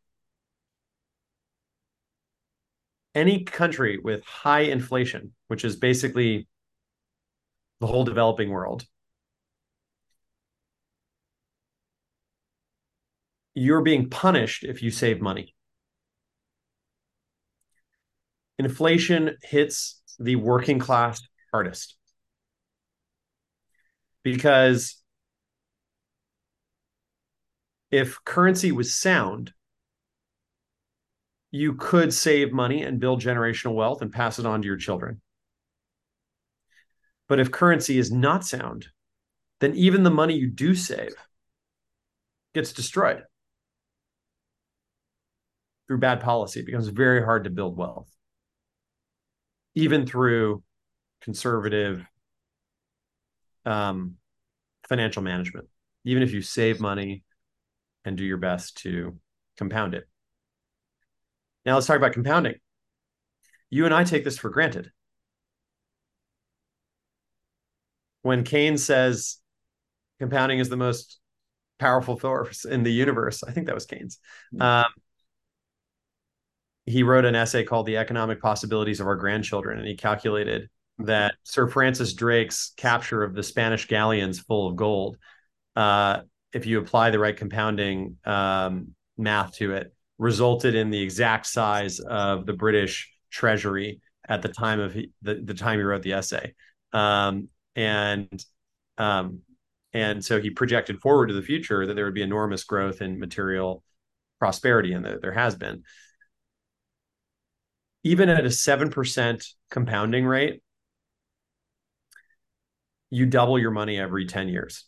any 3.13 3.43
country 3.43 3.97
with 3.97 4.23
high 4.25 4.61
inflation, 4.61 5.33
which 5.47 5.63
is 5.63 5.75
basically 5.75 6.47
the 7.79 7.87
whole 7.87 8.03
developing 8.03 8.49
world, 8.49 8.85
you're 13.55 13.81
being 13.81 14.09
punished 14.09 14.63
if 14.63 14.83
you 14.83 14.91
save 14.91 15.21
money. 15.21 15.54
Inflation 18.57 19.37
hits 19.43 20.01
the 20.19 20.35
working 20.37 20.79
class 20.79 21.21
hardest 21.51 21.97
because 24.23 25.01
if 27.91 28.23
currency 28.25 28.71
was 28.71 28.93
sound, 28.93 29.53
you 31.51 31.75
could 31.75 32.13
save 32.13 32.51
money 32.51 32.83
and 32.83 32.99
build 32.99 33.21
generational 33.21 33.75
wealth 33.75 34.01
and 34.01 34.11
pass 34.11 34.39
it 34.39 34.45
on 34.45 34.61
to 34.61 34.65
your 34.65 34.77
children. 34.77 35.21
But 37.27 37.39
if 37.39 37.51
currency 37.51 37.97
is 37.97 38.11
not 38.11 38.45
sound, 38.45 38.87
then 39.59 39.73
even 39.75 40.03
the 40.03 40.09
money 40.09 40.35
you 40.35 40.49
do 40.49 40.75
save 40.75 41.15
gets 42.53 42.73
destroyed 42.73 43.23
through 45.87 45.99
bad 45.99 46.21
policy. 46.21 46.59
It 46.59 46.65
becomes 46.65 46.87
very 46.87 47.23
hard 47.23 47.45
to 47.45 47.49
build 47.49 47.77
wealth, 47.77 48.09
even 49.75 50.05
through 50.07 50.63
conservative 51.21 52.05
um, 53.65 54.15
financial 54.87 55.21
management. 55.21 55.67
Even 56.05 56.23
if 56.23 56.33
you 56.33 56.41
save 56.41 56.79
money 56.79 57.23
and 58.05 58.15
do 58.15 58.23
your 58.23 58.37
best 58.37 58.77
to 58.77 59.17
compound 59.57 59.93
it. 59.93 60.07
Now 61.65 61.75
let's 61.75 61.87
talk 61.87 61.97
about 61.97 62.13
compounding. 62.13 62.55
You 63.69 63.85
and 63.85 63.93
I 63.93 64.03
take 64.03 64.23
this 64.23 64.37
for 64.37 64.49
granted. 64.49 64.91
When 68.21 68.43
Keynes 68.43 68.83
says 68.83 69.37
compounding 70.19 70.59
is 70.59 70.69
the 70.69 70.77
most 70.77 71.19
powerful 71.79 72.17
force 72.17 72.65
in 72.65 72.83
the 72.83 72.91
universe, 72.91 73.43
I 73.43 73.51
think 73.51 73.65
that 73.65 73.75
was 73.75 73.85
Keynes. 73.85 74.19
Hmm. 74.51 74.61
Um, 74.61 74.85
he 76.85 77.03
wrote 77.03 77.25
an 77.25 77.35
essay 77.35 77.63
called 77.63 77.85
The 77.85 77.97
Economic 77.97 78.41
Possibilities 78.41 78.99
of 78.99 79.07
Our 79.07 79.15
Grandchildren, 79.15 79.79
and 79.79 79.87
he 79.87 79.95
calculated 79.95 80.69
hmm. 80.97 81.05
that 81.05 81.35
Sir 81.43 81.67
Francis 81.67 82.13
Drake's 82.13 82.73
capture 82.77 83.23
of 83.23 83.33
the 83.33 83.43
Spanish 83.43 83.87
galleons 83.87 84.39
full 84.39 84.67
of 84.67 84.75
gold, 84.75 85.17
uh, 85.75 86.21
if 86.53 86.65
you 86.65 86.79
apply 86.79 87.09
the 87.09 87.19
right 87.19 87.35
compounding 87.35 88.17
um, 88.25 88.95
math 89.17 89.55
to 89.55 89.73
it, 89.73 89.93
resulted 90.17 90.75
in 90.75 90.89
the 90.89 91.01
exact 91.01 91.45
size 91.45 91.99
of 91.99 92.45
the 92.45 92.53
British 92.53 93.11
Treasury 93.29 93.99
at 94.27 94.41
the 94.41 94.47
time 94.47 94.79
of 94.79 94.93
he, 94.93 95.11
the, 95.21 95.35
the 95.43 95.53
time 95.53 95.79
he 95.79 95.83
wrote 95.83 96.01
the 96.01 96.13
essay. 96.13 96.53
Um, 96.93 97.49
and 97.75 98.43
um, 98.97 99.41
and 99.93 100.23
so 100.23 100.41
he 100.41 100.49
projected 100.49 100.99
forward 100.99 101.27
to 101.27 101.33
the 101.33 101.41
future 101.41 101.85
that 101.85 101.93
there 101.93 102.05
would 102.05 102.13
be 102.13 102.21
enormous 102.21 102.63
growth 102.63 103.01
in 103.01 103.19
material 103.19 103.83
prosperity, 104.39 104.93
and 104.93 105.05
there, 105.05 105.19
there 105.19 105.33
has 105.33 105.55
been. 105.55 105.83
Even 108.05 108.29
at 108.29 108.45
a 108.45 108.49
7% 108.49 109.47
compounding 109.71 110.27
rate, 110.27 110.61
you 113.09 113.25
double 113.25 113.57
your 113.57 113.71
money 113.71 113.99
every 113.99 114.27
10 114.27 114.47
years. 114.47 114.85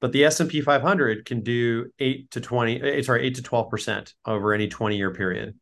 But 0.00 0.12
the 0.12 0.24
S&P 0.24 0.60
500 0.60 1.24
can 1.24 1.42
do 1.42 1.90
8 1.98 2.30
to 2.30 2.40
20 2.40 2.80
eh, 2.80 3.02
sorry 3.02 3.26
8 3.26 3.34
to 3.34 3.42
12% 3.42 4.14
over 4.26 4.54
any 4.54 4.68
20 4.68 4.96
year 4.96 5.12
period. 5.12 5.58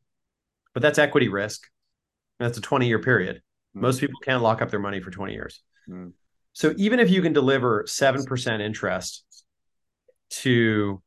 But 0.74 0.82
that's 0.82 0.98
equity 0.98 1.28
risk. 1.28 1.66
That's 2.38 2.58
a 2.58 2.60
20 2.60 2.86
year 2.86 2.98
period. 2.98 3.40
Mm. 3.74 3.80
most 3.80 4.00
people 4.00 4.20
can't 4.22 4.42
lock 4.42 4.60
up 4.60 4.70
their 4.70 4.78
money 4.80 5.00
for 5.00 5.10
20 5.10 5.32
years. 5.32 5.62
Mm. 5.88 6.12
so 6.52 6.74
even 6.76 7.00
if 7.00 7.08
you 7.08 7.22
can 7.22 7.32
deliver 7.32 7.84
7% 7.84 8.60
interest 8.60 9.24
to 10.28 11.00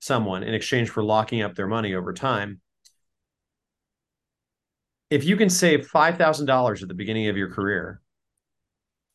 someone 0.00 0.42
in 0.42 0.54
exchange 0.54 0.88
for 0.88 1.04
locking 1.04 1.42
up 1.42 1.54
their 1.54 1.66
money 1.68 1.94
over 1.94 2.12
time 2.12 2.60
if 5.10 5.24
you 5.24 5.36
can 5.36 5.48
save 5.48 5.90
$5000 5.90 6.82
at 6.82 6.88
the 6.88 6.94
beginning 6.94 7.28
of 7.28 7.36
your 7.36 7.50
career 7.50 8.00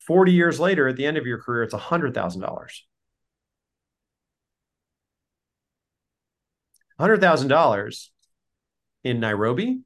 40 0.00 0.32
years 0.32 0.60
later 0.60 0.88
at 0.88 0.96
the 0.96 1.06
end 1.06 1.16
of 1.16 1.26
your 1.26 1.38
career 1.38 1.62
it's 1.62 1.74
$100000 1.74 2.12
$100,000 2.12 2.82
hundred 6.98 7.20
thousand 7.20 7.48
dollars 7.48 8.12
in 9.02 9.20
Nairobi 9.20 9.80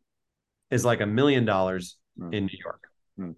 is 0.70 0.84
like 0.84 1.00
a 1.00 1.06
million 1.06 1.44
dollars 1.44 1.96
hmm. 2.16 2.32
in 2.32 2.46
New 2.46 2.58
York. 2.62 2.84
Mm. 3.18 3.34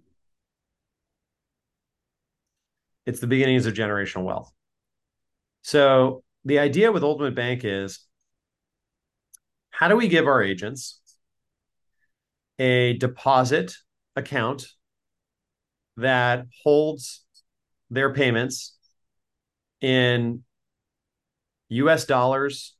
It's 3.06 3.20
the 3.20 3.26
beginnings 3.26 3.66
of 3.66 3.74
generational 3.74 4.24
wealth. 4.24 4.52
So 5.62 6.22
the 6.44 6.58
idea 6.58 6.92
with 6.92 7.02
Ultimate 7.02 7.34
Bank 7.34 7.62
is 7.64 8.00
how 9.70 9.88
do 9.88 9.96
we 9.96 10.08
give 10.08 10.26
our 10.26 10.42
agents 10.42 10.99
a 12.60 12.92
deposit 12.98 13.74
account 14.16 14.66
that 15.96 16.44
holds 16.62 17.24
their 17.88 18.12
payments 18.12 18.76
in 19.80 20.44
US 21.70 22.04
dollars 22.04 22.76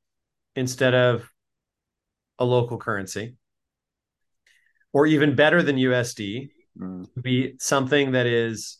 instead 0.55 0.95
of 0.95 1.29
a 2.39 2.45
local 2.45 2.77
currency, 2.77 3.37
or 4.93 5.07
even 5.07 5.35
better 5.35 5.63
than 5.63 5.77
USD, 5.77 6.51
mm. 6.79 7.07
be 7.21 7.55
something 7.59 8.13
that 8.13 8.27
is 8.27 8.79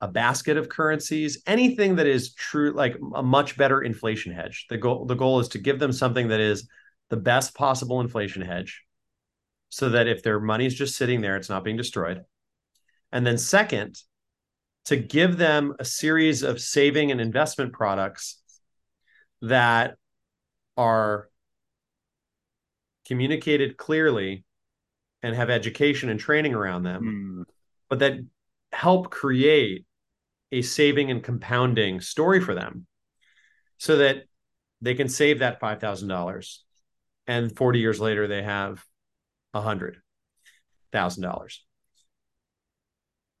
a 0.00 0.08
basket 0.08 0.56
of 0.56 0.68
currencies, 0.68 1.42
anything 1.46 1.96
that 1.96 2.06
is 2.06 2.32
true, 2.34 2.72
like 2.72 2.96
a 3.14 3.22
much 3.22 3.58
better 3.58 3.82
inflation 3.82 4.32
hedge. 4.32 4.66
The 4.70 4.78
goal, 4.78 5.04
the 5.04 5.14
goal 5.14 5.40
is 5.40 5.48
to 5.48 5.58
give 5.58 5.78
them 5.78 5.92
something 5.92 6.28
that 6.28 6.40
is 6.40 6.68
the 7.10 7.16
best 7.18 7.54
possible 7.54 8.00
inflation 8.00 8.40
hedge 8.42 8.82
so 9.72 9.88
that 9.88 10.06
if 10.06 10.22
their 10.22 10.38
money 10.38 10.66
is 10.66 10.74
just 10.74 10.96
sitting 10.96 11.22
there, 11.22 11.34
it's 11.34 11.48
not 11.48 11.64
being 11.64 11.78
destroyed. 11.78 12.22
And 13.10 13.26
then 13.26 13.38
second, 13.38 13.98
to 14.84 14.96
give 14.96 15.38
them 15.38 15.74
a 15.78 15.84
series 15.84 16.42
of 16.42 16.60
saving 16.60 17.10
and 17.10 17.22
investment 17.22 17.72
products 17.72 18.42
that 19.40 19.96
are 20.76 21.30
communicated 23.06 23.78
clearly 23.78 24.44
and 25.22 25.34
have 25.34 25.48
education 25.48 26.10
and 26.10 26.20
training 26.20 26.52
around 26.52 26.82
them, 26.82 27.02
Mm. 27.02 27.44
but 27.88 28.00
that 28.00 28.18
help 28.72 29.10
create 29.10 29.86
a 30.50 30.60
saving 30.60 31.10
and 31.10 31.24
compounding 31.24 32.02
story 32.02 32.42
for 32.42 32.54
them 32.54 32.86
so 33.78 33.96
that 33.96 34.24
they 34.82 34.94
can 34.94 35.08
save 35.08 35.38
that 35.38 35.60
$5,000 35.60 36.62
and 37.26 37.56
40 37.56 37.78
years 37.78 38.00
later 38.00 38.26
they 38.26 38.42
have 38.42 38.84
$100,000. 39.54 41.56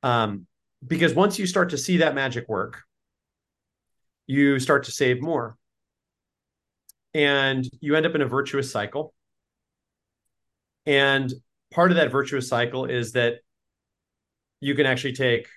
Um, 0.02 0.46
because 0.86 1.14
once 1.14 1.38
you 1.38 1.46
start 1.46 1.70
to 1.70 1.78
see 1.78 1.98
that 1.98 2.14
magic 2.14 2.48
work, 2.48 2.82
you 4.26 4.58
start 4.58 4.84
to 4.84 4.90
save 4.90 5.22
more. 5.22 5.56
And 7.14 7.68
you 7.80 7.94
end 7.94 8.06
up 8.06 8.14
in 8.14 8.22
a 8.22 8.26
virtuous 8.26 8.72
cycle. 8.72 9.14
And 10.86 11.32
part 11.72 11.90
of 11.90 11.98
that 11.98 12.10
virtuous 12.10 12.48
cycle 12.48 12.86
is 12.86 13.12
that 13.12 13.36
you 14.60 14.74
can 14.74 14.86
actually 14.86 15.12
take 15.12 15.48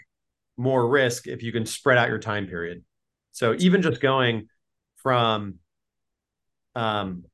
more 0.57 0.87
risk 0.87 1.27
if 1.27 1.43
you 1.43 1.51
can 1.51 1.65
spread 1.65 1.97
out 1.97 2.09
your 2.09 2.19
time 2.19 2.47
period. 2.47 2.83
So 3.31 3.55
even 3.59 3.81
just 3.81 4.01
going 4.01 4.47
from 4.97 5.55
um, 6.75 7.25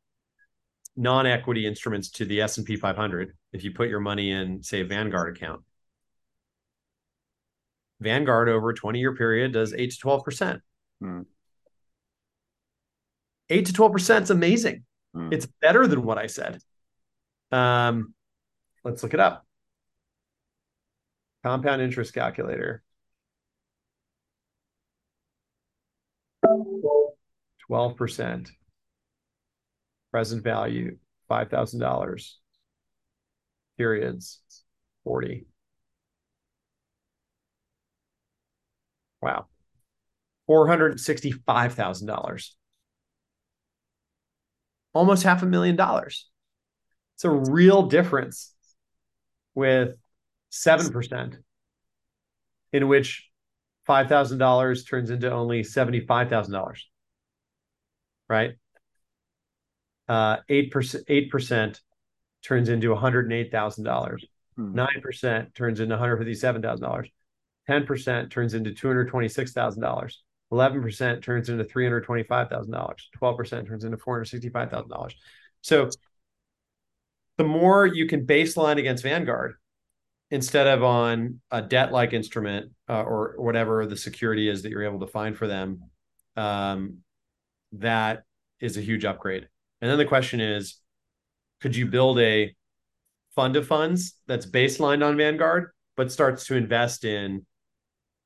non-equity 1.02 1.66
instruments 1.66 2.10
to 2.12 2.26
the 2.26 2.42
S&P 2.42 2.76
500, 2.76 3.36
if 3.54 3.64
you 3.64 3.72
put 3.72 3.90
your 3.90 4.00
money 4.00 4.30
in, 4.30 4.62
say, 4.62 4.84
Vanguard 4.84 5.36
account, 5.36 5.64
Vanguard 8.00 8.50
over 8.50 8.70
a 8.70 8.76
20-year 8.76 9.16
period 9.16 9.54
does 9.54 9.74
8 9.74 9.92
to 9.92 9.98
12%. 9.98 10.62
Hmm. 11.02 11.22
8 13.50 13.66
to 13.66 13.74
12% 13.74 14.22
is 14.22 14.30
amazing. 14.30 14.84
Hmm. 15.14 15.34
It's 15.34 15.48
better 15.48 15.88
than 15.88 16.04
what 16.04 16.20
I 16.20 16.28
said. 16.28 16.60
Um, 17.52 18.14
let's 18.84 19.02
look 19.02 19.16
it 19.16 19.20
up. 19.20 19.46
Compound 21.44 21.82
interest 21.82 22.14
calculator. 22.14 22.84
12%. 27.70 28.52
Present 30.12 30.44
value, 30.44 30.98
$5,000. 31.30 32.32
Periods, 33.78 34.42
40. 35.04 35.46
Wow. 39.22 39.46
$465,000. 40.50 42.50
Almost 44.94 45.24
half 45.24 45.42
a 45.42 45.46
million 45.46 45.78
dollars. 45.78 46.30
It's 47.16 47.24
a 47.24 47.30
real 47.30 47.84
difference 47.84 48.54
with 49.56 49.96
7%, 50.52 51.38
in 52.74 52.88
which 52.88 53.30
$5,000 53.88 54.90
turns 54.90 55.10
into 55.10 55.32
only 55.32 55.62
$75,000. 55.62 56.74
Right? 58.28 58.56
Uh, 60.12 60.42
8%, 60.50 61.30
8% 61.32 61.80
turns 62.44 62.68
into 62.68 62.90
$108,000. 62.90 64.18
Hmm. 64.58 64.78
9% 64.78 65.56
turns 65.56 65.80
into 65.80 65.96
$157,000. 65.96 67.12
10% 67.70 68.30
turns 68.30 68.54
into 68.54 68.72
$226,000. 68.72 70.14
11% 70.52 71.24
turns 71.24 71.48
into 71.48 71.64
$325,000. 71.64 72.96
12% 73.22 73.68
turns 73.68 73.84
into 73.86 73.96
$465,000. 73.96 75.14
So 75.62 75.90
the 77.38 77.46
more 77.46 77.86
you 77.86 78.06
can 78.06 78.28
baseline 78.28 78.80
against 78.80 79.04
Vanguard 79.04 79.54
instead 80.30 80.68
of 80.68 80.84
on 80.84 81.40
a 81.52 81.62
debt 81.62 81.94
like 81.94 82.12
instrument 82.12 82.74
uh, 82.90 83.02
or 83.02 83.36
whatever 83.38 83.86
the 83.86 83.96
security 83.96 84.50
is 84.50 84.64
that 84.64 84.72
you're 84.72 84.84
able 84.84 85.00
to 85.00 85.08
find 85.08 85.38
for 85.38 85.48
them, 85.48 85.90
um, 86.36 86.98
that 87.72 88.24
is 88.60 88.76
a 88.76 88.82
huge 88.82 89.06
upgrade. 89.06 89.48
And 89.82 89.90
then 89.90 89.98
the 89.98 90.06
question 90.06 90.40
is 90.40 90.78
could 91.62 91.76
you 91.76 91.86
build 91.86 92.20
a 92.20 92.56
fund 93.36 93.56
of 93.56 93.68
funds 93.68 94.16
that's 94.28 94.46
baselined 94.46 95.06
on 95.06 95.18
Vanguard, 95.18 95.72
but 95.96 96.12
starts 96.12 96.46
to 96.48 96.56
invest 96.56 97.06
in 97.06 97.46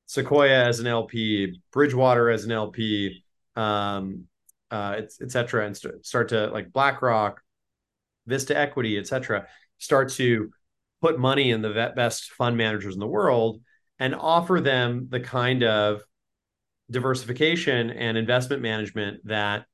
Sequoia 0.06 0.64
as 0.64 0.80
an 0.80 0.86
LP, 0.86 1.60
Bridgewater 1.72 2.30
as 2.30 2.44
an 2.44 2.52
LP, 2.52 3.24
um, 3.56 4.24
uh, 4.70 4.94
et, 4.98 5.12
et 5.20 5.30
cetera, 5.30 5.66
and 5.66 5.76
st- 5.76 6.04
start 6.04 6.28
to 6.30 6.48
like 6.48 6.72
BlackRock, 6.72 7.40
Vista 8.26 8.56
Equity, 8.56 8.98
et 8.98 9.06
cetera, 9.06 9.46
start 9.78 10.10
to 10.12 10.50
put 11.00 11.18
money 11.18 11.50
in 11.50 11.62
the 11.62 11.92
best 11.94 12.32
fund 12.32 12.56
managers 12.56 12.94
in 12.94 13.00
the 13.00 13.06
world 13.06 13.60
and 13.98 14.14
offer 14.14 14.60
them 14.60 15.08
the 15.10 15.20
kind 15.20 15.62
of 15.62 16.02
diversification 16.90 17.90
and 17.90 18.16
investment 18.16 18.62
management 18.62 19.26
that 19.26 19.66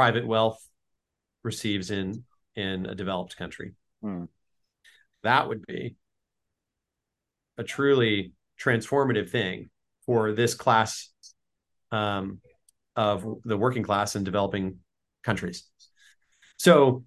private 0.00 0.26
wealth 0.26 0.66
receives 1.42 1.90
in 1.90 2.24
in 2.56 2.86
a 2.86 2.94
developed 2.94 3.36
country. 3.36 3.72
Hmm. 4.00 4.24
That 5.24 5.46
would 5.46 5.66
be 5.66 5.96
a 7.58 7.64
truly 7.64 8.32
transformative 8.58 9.28
thing 9.28 9.68
for 10.06 10.32
this 10.32 10.54
class 10.54 11.10
um, 11.92 12.40
of 12.96 13.26
the 13.44 13.58
working 13.58 13.82
class 13.82 14.16
in 14.16 14.24
developing 14.24 14.78
countries. 15.22 15.68
So, 16.56 17.04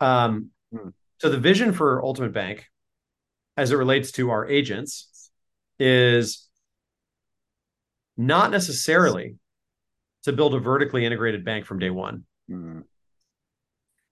um, 0.00 0.50
Hmm. 0.72 0.88
so 1.20 1.30
the 1.30 1.38
vision 1.38 1.72
for 1.72 2.04
Ultimate 2.04 2.32
Bank, 2.32 2.66
as 3.56 3.70
it 3.70 3.76
relates 3.76 4.10
to 4.18 4.30
our 4.30 4.44
agents, 4.44 5.30
is 5.78 6.48
not 8.16 8.50
necessarily 8.50 9.36
to 10.22 10.32
build 10.32 10.54
a 10.54 10.58
vertically 10.58 11.04
integrated 11.04 11.44
bank 11.44 11.66
from 11.66 11.78
day 11.78 11.90
one. 11.90 12.24
Hmm. 12.48 12.80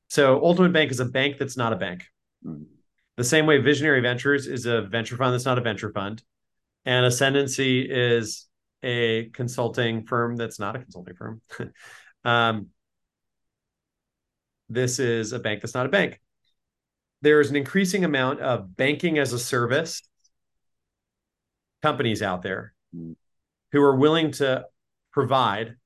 So, 0.09 0.43
Ultimate 0.43 0.73
Bank 0.73 0.91
is 0.91 1.01
a 1.01 1.05
bank 1.05 1.39
that's 1.39 1.57
not 1.57 1.73
a 1.73 1.77
bank. 1.77 2.05
Hmm. 2.45 2.65
The 3.17 3.25
same 3.25 3.47
way 3.47 3.59
Visionary 3.59 4.01
Ventures 4.01 4.47
is 4.47 4.67
a 4.67 4.83
venture 4.83 5.17
fund 5.17 5.35
that's 5.35 5.45
not 5.45 5.59
a 5.59 5.61
venture 5.61 5.93
fund, 5.93 6.23
and 6.85 7.05
Ascendency 7.05 7.83
is 7.83 8.47
a 8.83 9.27
consulting 9.31 10.07
firm 10.07 10.37
that's 10.37 10.59
not 10.59 10.75
a 10.75 10.79
consulting 10.79 11.15
firm. 11.15 11.43
um, 12.25 12.69
this 14.69 14.99
is 14.99 15.33
a 15.33 15.39
bank 15.39 15.61
that's 15.61 15.75
not 15.75 15.87
a 15.87 15.91
bank. 15.91 16.21
There 17.23 17.41
is 17.41 17.51
an 17.51 17.57
increasing 17.57 18.05
amount 18.05 18.41
of 18.41 18.75
banking 18.77 19.19
as 19.19 19.33
a 19.33 19.39
service 19.39 20.03
companies 21.83 22.23
out 22.23 22.43
there 22.43 22.75
Mm. 22.95 23.15
who 23.71 23.83
are 23.83 23.95
willing 23.95 24.33
to 24.33 24.67
provide 25.13 25.77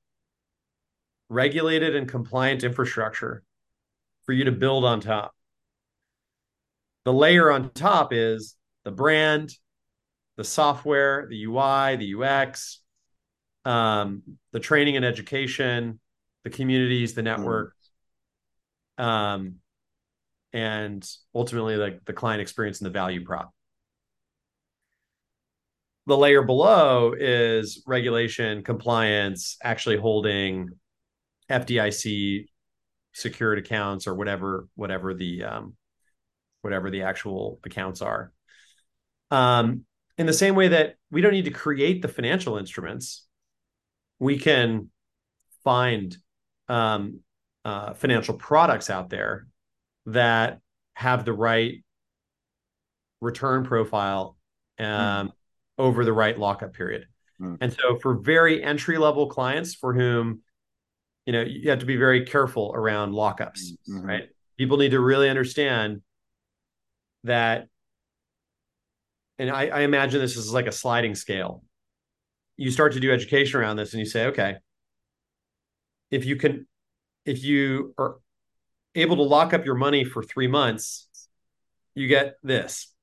regulated 1.29 1.95
and 1.95 2.07
compliant 2.07 2.63
infrastructure 2.63 3.43
for 4.25 4.33
you 4.33 4.45
to 4.45 4.51
build 4.51 4.85
on 4.85 4.99
top. 4.99 5.33
The 7.05 7.13
layer 7.13 7.51
on 7.51 7.71
top 7.71 8.13
is 8.13 8.55
the 8.83 8.91
brand, 8.91 9.51
the 10.37 10.43
software, 10.43 11.27
the 11.29 11.45
UI, 11.45 11.95
the 11.95 12.15
UX, 12.15 12.81
um, 13.63 14.23
the 14.51 14.59
training 14.59 14.95
and 14.95 15.05
education, 15.05 15.99
the 16.43 16.49
communities, 16.49 17.13
the 17.13 17.23
network, 17.23 17.73
um, 18.97 19.55
and 20.53 21.07
ultimately 21.33 21.75
the, 21.75 21.99
the 22.05 22.13
client 22.13 22.41
experience 22.41 22.79
and 22.79 22.85
the 22.85 22.91
value 22.91 23.23
prop. 23.23 23.51
The 26.07 26.17
layer 26.17 26.43
below 26.43 27.15
is 27.17 27.83
regulation, 27.87 28.63
compliance, 28.63 29.57
actually 29.63 29.97
holding 29.97 30.69
FDIC 31.49 32.47
secured 33.13 33.57
accounts 33.57 34.07
or 34.07 34.15
whatever 34.15 34.67
whatever 34.75 35.13
the 35.13 35.43
um, 35.43 35.75
whatever 36.61 36.89
the 36.89 37.03
actual 37.03 37.59
accounts 37.63 38.01
are. 38.01 38.31
Um, 39.31 39.85
in 40.17 40.25
the 40.25 40.33
same 40.33 40.55
way 40.55 40.69
that 40.69 40.95
we 41.11 41.21
don't 41.21 41.33
need 41.33 41.45
to 41.45 41.51
create 41.51 42.01
the 42.01 42.07
financial 42.07 42.57
instruments, 42.57 43.25
we 44.19 44.37
can 44.37 44.89
find 45.63 46.15
um, 46.67 47.19
uh, 47.63 47.93
financial 47.93 48.35
products 48.35 48.89
out 48.89 49.09
there 49.09 49.47
that 50.05 50.59
have 50.93 51.25
the 51.25 51.33
right 51.33 51.83
return 53.21 53.63
profile 53.63 54.37
um, 54.79 54.85
mm. 54.87 55.31
over 55.77 56.05
the 56.05 56.13
right 56.13 56.37
lockup 56.37 56.73
period. 56.73 57.05
Mm. 57.41 57.57
And 57.61 57.73
so, 57.73 57.97
for 58.01 58.15
very 58.15 58.63
entry 58.63 58.97
level 58.97 59.27
clients 59.27 59.75
for 59.75 59.93
whom 59.93 60.41
you 61.25 61.33
know 61.33 61.41
you 61.41 61.69
have 61.69 61.79
to 61.79 61.85
be 61.85 61.97
very 61.97 62.25
careful 62.25 62.71
around 62.75 63.13
lockups, 63.13 63.61
Mhm. 63.89 64.03
right? 64.03 64.29
People 64.57 64.77
need 64.77 64.91
to 64.91 64.99
really 64.99 65.29
understand 65.29 66.01
that 67.23 67.67
and 69.37 69.49
I, 69.49 69.67
I 69.67 69.79
imagine 69.81 70.21
this 70.21 70.37
is 70.37 70.53
like 70.53 70.67
a 70.67 70.71
sliding 70.71 71.13
scale. 71.13 71.63
You 72.55 72.71
start 72.71 72.93
to 72.93 73.01
do 73.01 73.11
education 73.11 73.59
around 73.59 73.75
this 73.75 73.91
and 73.91 73.99
you 73.99 74.05
say, 74.05 74.27
okay, 74.27 74.55
if 76.09 76.23
you 76.23 76.37
can, 76.37 76.67
if 77.25 77.43
you 77.43 77.93
are 77.97 78.15
able 78.93 79.17
to 79.17 79.23
lock 79.23 79.53
up 79.53 79.65
your 79.65 79.75
money 79.75 80.05
for 80.05 80.23
three 80.23 80.47
months, 80.47 81.09
you 81.95 82.07
get 82.07 82.35
this. 82.43 82.93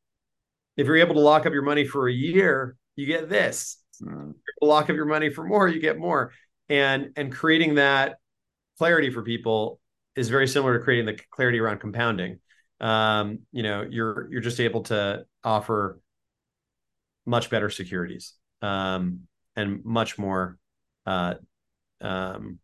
If 0.78 0.86
you're 0.86 0.96
able 0.96 1.16
to 1.16 1.20
lock 1.20 1.44
up 1.44 1.52
your 1.52 1.64
money 1.64 1.84
for 1.84 2.08
a 2.08 2.12
year, 2.12 2.76
you 2.96 3.04
get 3.06 3.28
this. 3.28 3.78
Mm. 4.00 4.34
lock 4.62 4.88
up 4.90 4.96
your 4.96 5.04
money 5.04 5.28
for 5.30 5.44
more, 5.44 5.68
you 5.68 5.80
get 5.80 5.98
more. 5.98 6.32
And 6.68 7.12
and 7.16 7.32
creating 7.32 7.76
that 7.76 8.16
clarity 8.78 9.10
for 9.10 9.22
people 9.22 9.80
is 10.16 10.28
very 10.28 10.48
similar 10.48 10.78
to 10.78 10.84
creating 10.84 11.06
the 11.06 11.18
clarity 11.30 11.58
around 11.58 11.78
compounding. 11.78 12.38
Um, 12.80 13.40
you 13.52 13.62
know, 13.62 13.86
you're 13.88 14.28
you're 14.30 14.40
just 14.40 14.60
able 14.60 14.82
to 14.84 15.24
offer 15.44 16.00
much 17.24 17.50
better 17.50 17.70
securities 17.70 18.34
um, 18.60 19.20
and 19.54 19.84
much 19.84 20.18
more, 20.18 20.58
uh, 21.06 21.34
um, 22.00 22.58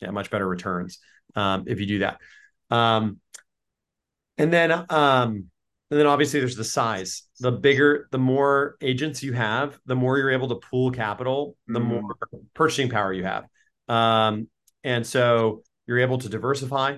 yeah, 0.00 0.10
much 0.10 0.30
better 0.30 0.46
returns 0.46 0.98
um, 1.34 1.64
if 1.66 1.80
you 1.80 1.86
do 1.86 1.98
that. 2.00 2.18
Um, 2.70 3.20
and 4.38 4.52
then, 4.52 4.86
um, 4.88 5.50
and 5.92 6.00
then 6.00 6.06
obviously 6.06 6.40
there's 6.40 6.56
the 6.56 6.64
size. 6.64 7.24
The 7.40 7.52
bigger, 7.52 8.08
the 8.12 8.18
more 8.18 8.76
agents 8.80 9.22
you 9.22 9.34
have, 9.34 9.78
the 9.84 9.94
more 9.94 10.16
you're 10.16 10.30
able 10.30 10.48
to 10.48 10.54
pool 10.54 10.90
capital, 10.90 11.54
the 11.66 11.80
mm. 11.80 12.00
more 12.00 12.16
purchasing 12.54 12.88
power 12.88 13.12
you 13.12 13.24
have. 13.24 13.44
Um, 13.88 14.48
and 14.82 15.06
so 15.06 15.64
you're 15.86 15.98
able 15.98 16.16
to 16.16 16.30
diversify 16.30 16.96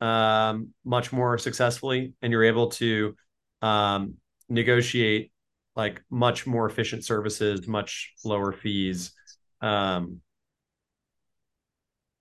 um, 0.00 0.70
much 0.84 1.12
more 1.12 1.38
successfully, 1.38 2.14
and 2.20 2.32
you're 2.32 2.42
able 2.42 2.70
to 2.70 3.14
um, 3.62 4.14
negotiate 4.48 5.30
like 5.76 6.02
much 6.10 6.44
more 6.44 6.66
efficient 6.66 7.04
services, 7.04 7.68
much 7.68 8.12
lower 8.24 8.50
fees. 8.50 9.12
Um, 9.60 10.20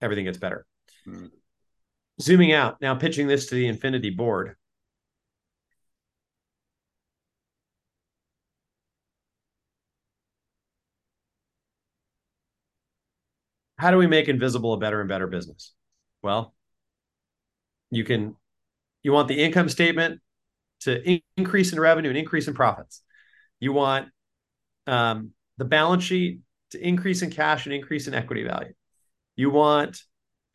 everything 0.04 0.26
gets 0.26 0.38
better. 0.38 0.68
Mm. 1.08 1.32
Zooming 2.22 2.54
out 2.54 2.80
now, 2.80 2.94
pitching 2.94 3.26
this 3.26 3.48
to 3.48 3.56
the 3.56 3.66
Infinity 3.66 4.12
board. 4.12 4.56
How 13.82 13.90
do 13.90 13.98
we 13.98 14.06
make 14.06 14.28
Invisible 14.28 14.74
a 14.74 14.78
better 14.78 15.00
and 15.00 15.10
better 15.10 15.26
business? 15.26 15.74
Well, 16.22 16.54
you 17.90 18.04
can 18.04 18.36
you 19.02 19.12
want 19.12 19.28
the 19.28 19.44
income 19.44 19.70
statement 19.70 20.22
to 20.82 21.02
in- 21.02 21.22
increase 21.36 21.74
in 21.74 21.80
revenue 21.80 22.10
and 22.10 22.18
increase 22.18 22.48
in 22.48 22.54
profits. 22.54 23.02
You 23.60 23.74
want 23.74 24.10
um, 24.86 25.32
the 25.58 25.66
balance 25.66 26.04
sheet 26.04 26.42
to 26.70 26.88
increase 26.88 27.24
in 27.24 27.32
cash 27.32 27.66
and 27.66 27.74
increase 27.74 28.08
in 28.08 28.14
equity 28.14 28.44
value. 28.44 28.74
You 29.36 29.50
want 29.50 30.04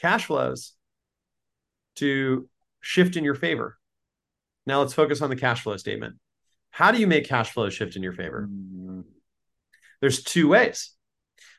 cash 0.00 0.26
flows 0.26 0.74
to 1.96 2.48
shift 2.80 3.16
in 3.16 3.24
your 3.24 3.34
favor. 3.34 3.76
Now 4.66 4.82
let's 4.82 4.94
focus 4.94 5.20
on 5.20 5.30
the 5.30 5.36
cash 5.36 5.64
flow 5.64 5.76
statement. 5.78 6.14
How 6.70 6.92
do 6.92 7.00
you 7.00 7.08
make 7.08 7.26
cash 7.26 7.50
flow 7.50 7.70
shift 7.70 7.96
in 7.96 8.04
your 8.04 8.12
favor? 8.12 8.48
Mm-hmm. 8.48 9.00
There's 10.00 10.22
two 10.22 10.46
ways. 10.46 10.92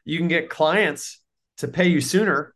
You 0.05 0.17
can 0.17 0.29
get 0.29 0.49
clients 0.49 1.19
to 1.57 1.67
pay 1.67 1.87
you 1.87 2.01
sooner, 2.01 2.53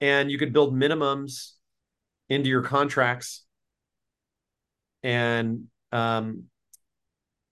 and 0.00 0.30
you 0.30 0.38
could 0.38 0.52
build 0.52 0.74
minimums 0.74 1.52
into 2.28 2.48
your 2.48 2.62
contracts 2.62 3.44
and 5.02 5.64
um, 5.92 6.44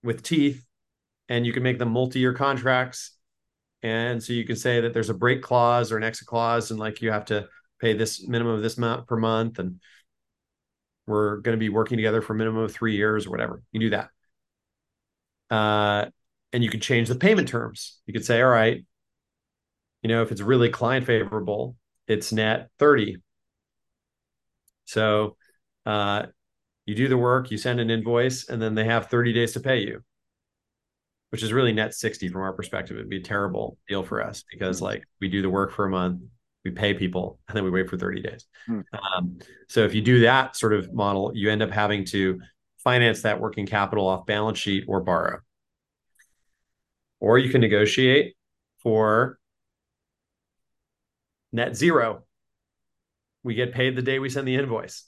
with 0.02 0.22
teeth, 0.22 0.64
and 1.28 1.46
you 1.46 1.52
can 1.52 1.62
make 1.62 1.78
them 1.78 1.90
multi-year 1.90 2.32
contracts 2.34 3.14
and 3.84 4.22
so 4.22 4.32
you 4.32 4.46
can 4.46 4.56
say 4.56 4.80
that 4.80 4.94
there's 4.94 5.10
a 5.10 5.14
break 5.14 5.42
clause 5.42 5.92
or 5.92 5.98
an 5.98 6.04
exit 6.04 6.26
clause, 6.26 6.70
and 6.70 6.80
like 6.80 7.02
you 7.02 7.12
have 7.12 7.26
to 7.26 7.46
pay 7.78 7.92
this 7.92 8.26
minimum 8.26 8.54
of 8.54 8.62
this 8.62 8.78
amount 8.78 9.06
per 9.06 9.16
month, 9.16 9.58
and 9.58 9.78
we're 11.06 11.36
going 11.36 11.52
to 11.52 11.60
be 11.60 11.68
working 11.68 11.98
together 11.98 12.22
for 12.22 12.32
a 12.32 12.36
minimum 12.36 12.62
of 12.62 12.72
three 12.72 12.96
years 12.96 13.26
or 13.26 13.30
whatever. 13.30 13.62
You 13.72 13.80
do 13.80 13.90
that. 13.90 14.08
Uh, 15.50 16.06
and 16.54 16.64
you 16.64 16.70
can 16.70 16.80
change 16.80 17.08
the 17.08 17.16
payment 17.16 17.48
terms. 17.48 18.00
You 18.06 18.14
could 18.14 18.24
say, 18.24 18.40
all 18.40 18.48
right, 18.48 18.82
you 20.02 20.08
know, 20.08 20.22
if 20.22 20.32
it's 20.32 20.40
really 20.40 20.70
client 20.70 21.04
favorable, 21.04 21.76
it's 22.08 22.32
net 22.32 22.70
30. 22.78 23.16
So 24.86 25.36
uh, 25.84 26.26
you 26.86 26.94
do 26.94 27.08
the 27.08 27.18
work, 27.18 27.50
you 27.50 27.58
send 27.58 27.80
an 27.80 27.90
invoice, 27.90 28.48
and 28.48 28.62
then 28.62 28.74
they 28.74 28.84
have 28.84 29.06
30 29.06 29.32
days 29.34 29.52
to 29.52 29.60
pay 29.60 29.80
you 29.80 30.02
which 31.34 31.42
is 31.42 31.52
really 31.52 31.72
net 31.72 31.92
60 31.92 32.28
from 32.28 32.42
our 32.42 32.52
perspective. 32.52 32.96
It'd 32.96 33.08
be 33.08 33.16
a 33.16 33.20
terrible 33.20 33.76
deal 33.88 34.04
for 34.04 34.22
us 34.22 34.44
because 34.48 34.76
mm-hmm. 34.76 34.84
like 34.84 35.04
we 35.20 35.28
do 35.28 35.42
the 35.42 35.50
work 35.50 35.72
for 35.72 35.84
a 35.84 35.90
month, 35.90 36.22
we 36.64 36.70
pay 36.70 36.94
people, 36.94 37.40
and 37.48 37.56
then 37.56 37.64
we 37.64 37.70
wait 37.70 37.90
for 37.90 37.98
30 37.98 38.22
days. 38.22 38.46
Mm. 38.68 38.84
Um, 38.92 39.38
so 39.68 39.80
if 39.80 39.96
you 39.96 40.00
do 40.00 40.20
that 40.20 40.54
sort 40.54 40.72
of 40.72 40.94
model, 40.94 41.32
you 41.34 41.50
end 41.50 41.60
up 41.60 41.72
having 41.72 42.04
to 42.04 42.38
finance 42.84 43.22
that 43.22 43.40
working 43.40 43.66
capital 43.66 44.06
off 44.06 44.26
balance 44.26 44.60
sheet 44.60 44.84
or 44.86 45.00
borrow. 45.00 45.40
Or 47.24 47.38
you 47.38 47.50
can 47.50 47.60
negotiate 47.60 48.34
for 48.82 49.38
net 51.52 51.76
zero. 51.76 52.24
We 53.42 53.54
get 53.54 53.72
paid 53.72 53.96
the 53.96 54.02
day 54.02 54.18
we 54.18 54.28
send 54.28 54.46
the 54.46 54.56
invoice. 54.56 55.04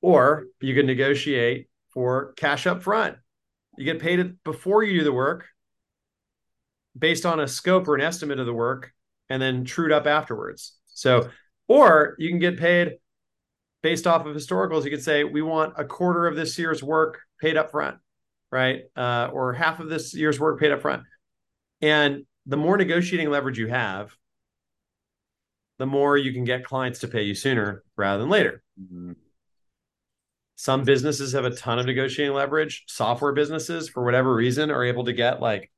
Or 0.00 0.46
you 0.60 0.74
can 0.74 0.86
negotiate 0.86 1.68
for 1.92 2.32
cash 2.36 2.66
up 2.66 2.82
front 2.82 3.16
you 3.80 3.86
get 3.86 3.98
paid 3.98 4.42
before 4.44 4.82
you 4.82 4.98
do 4.98 5.04
the 5.04 5.12
work 5.12 5.46
based 6.98 7.24
on 7.24 7.40
a 7.40 7.48
scope 7.48 7.88
or 7.88 7.94
an 7.94 8.02
estimate 8.02 8.38
of 8.38 8.44
the 8.44 8.52
work 8.52 8.92
and 9.30 9.40
then 9.40 9.64
trued 9.64 9.90
up 9.90 10.06
afterwards. 10.06 10.76
So, 10.86 11.30
or 11.66 12.14
you 12.18 12.28
can 12.28 12.38
get 12.38 12.58
paid 12.58 12.98
based 13.82 14.06
off 14.06 14.26
of 14.26 14.36
historicals. 14.36 14.84
You 14.84 14.90
could 14.90 15.02
say, 15.02 15.24
we 15.24 15.40
want 15.40 15.74
a 15.78 15.84
quarter 15.84 16.26
of 16.26 16.36
this 16.36 16.58
year's 16.58 16.82
work 16.82 17.20
paid 17.40 17.56
up 17.56 17.70
front, 17.70 17.96
right? 18.50 18.82
Uh, 18.96 19.28
or 19.32 19.52
half 19.52 19.80
of 19.80 19.88
this 19.88 20.14
year's 20.14 20.40
work 20.40 20.60
paid 20.60 20.72
up 20.72 20.82
front. 20.82 21.02
And 21.80 22.24
the 22.46 22.56
more 22.56 22.76
negotiating 22.76 23.30
leverage 23.30 23.58
you 23.58 23.68
have, 23.68 24.14
the 25.78 25.86
more 25.86 26.16
you 26.16 26.32
can 26.32 26.44
get 26.44 26.64
clients 26.64 27.00
to 27.00 27.08
pay 27.08 27.22
you 27.22 27.34
sooner 27.34 27.82
rather 27.96 28.20
than 28.20 28.28
later. 28.28 28.62
Mm-hmm. 28.80 29.12
Some 30.56 30.84
businesses 30.84 31.32
have 31.32 31.46
a 31.46 31.54
ton 31.54 31.78
of 31.78 31.86
negotiating 31.86 32.34
leverage. 32.34 32.84
Software 32.86 33.32
businesses, 33.32 33.88
for 33.88 34.04
whatever 34.04 34.34
reason, 34.34 34.70
are 34.70 34.84
able 34.84 35.04
to 35.04 35.14
get 35.14 35.40
like 35.40 35.70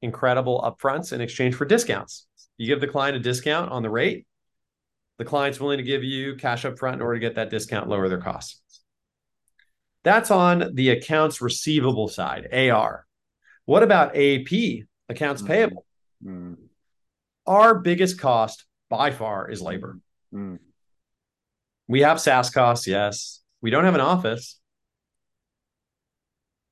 incredible 0.00 0.62
upfronts 0.62 1.12
in 1.12 1.20
exchange 1.20 1.54
for 1.54 1.66
discounts. 1.66 2.26
You 2.56 2.66
give 2.66 2.80
the 2.80 2.86
client 2.86 3.16
a 3.16 3.20
discount 3.20 3.72
on 3.72 3.82
the 3.82 3.90
rate, 3.90 4.26
the 5.18 5.24
client's 5.24 5.60
willing 5.60 5.78
to 5.78 5.84
give 5.84 6.02
you 6.02 6.36
cash 6.36 6.64
upfront 6.64 6.94
in 6.94 7.02
order 7.02 7.14
to 7.14 7.20
get 7.20 7.36
that 7.36 7.50
discount, 7.50 7.88
lower 7.88 8.08
their 8.08 8.20
costs. 8.20 8.60
That's 10.04 10.30
on 10.30 10.74
the 10.74 10.90
accounts 10.90 11.40
receivable 11.40 12.08
side, 12.08 12.48
AR. 12.52 13.06
What 13.64 13.82
about 13.82 14.14
AP, 14.16 14.84
accounts 15.08 15.42
mm. 15.42 15.46
payable? 15.46 15.86
Mm. 16.24 16.56
Our 17.46 17.74
biggest 17.76 18.20
cost 18.20 18.64
by 18.90 19.10
far 19.10 19.50
is 19.50 19.62
labor. 19.62 19.98
Mm. 20.32 20.58
We 21.88 22.02
have 22.02 22.20
SaaS 22.20 22.50
costs, 22.50 22.86
yes. 22.86 23.40
We 23.60 23.70
don't 23.70 23.84
have 23.84 23.94
an 23.94 24.00
office. 24.00 24.60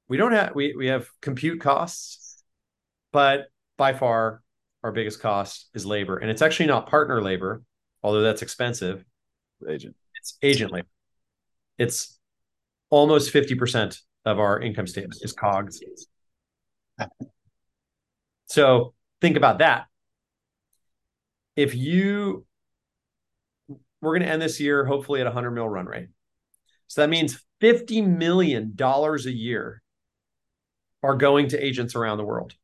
We 0.08 0.18
don't 0.18 0.32
have 0.32 0.54
we 0.54 0.74
we 0.76 0.88
have 0.88 1.08
compute 1.22 1.60
costs, 1.60 2.44
but 3.12 3.46
by 3.78 3.94
far 3.94 4.42
our 4.82 4.92
biggest 4.92 5.20
cost 5.20 5.70
is 5.72 5.86
labor, 5.86 6.18
and 6.18 6.30
it's 6.30 6.42
actually 6.42 6.66
not 6.66 6.86
partner 6.86 7.22
labor, 7.22 7.62
although 8.02 8.20
that's 8.20 8.42
expensive. 8.42 9.04
Agent. 9.66 9.96
It's 10.16 10.36
agent 10.42 10.70
labor. 10.72 10.88
It's 11.78 12.18
almost 12.92 13.30
fifty 13.30 13.56
percent 13.56 13.98
of 14.24 14.38
our 14.38 14.60
income 14.60 14.86
statement 14.86 15.18
is 15.22 15.32
COGS. 15.32 15.82
So 18.46 18.92
think 19.20 19.36
about 19.36 19.58
that. 19.58 19.86
If 21.56 21.74
you, 21.74 22.44
we're 24.00 24.12
going 24.12 24.22
to 24.22 24.28
end 24.28 24.42
this 24.42 24.60
year 24.60 24.84
hopefully 24.84 25.20
at 25.20 25.26
a 25.26 25.30
100 25.30 25.50
mil 25.50 25.68
run 25.68 25.86
rate. 25.86 26.08
So 26.86 27.00
that 27.00 27.08
means 27.08 27.42
$50 27.62 28.06
million 28.06 28.76
a 28.78 29.30
year 29.30 29.82
are 31.02 31.16
going 31.16 31.48
to 31.48 31.64
agents 31.64 31.94
around 31.94 32.18
the 32.18 32.24
world. 32.24 32.54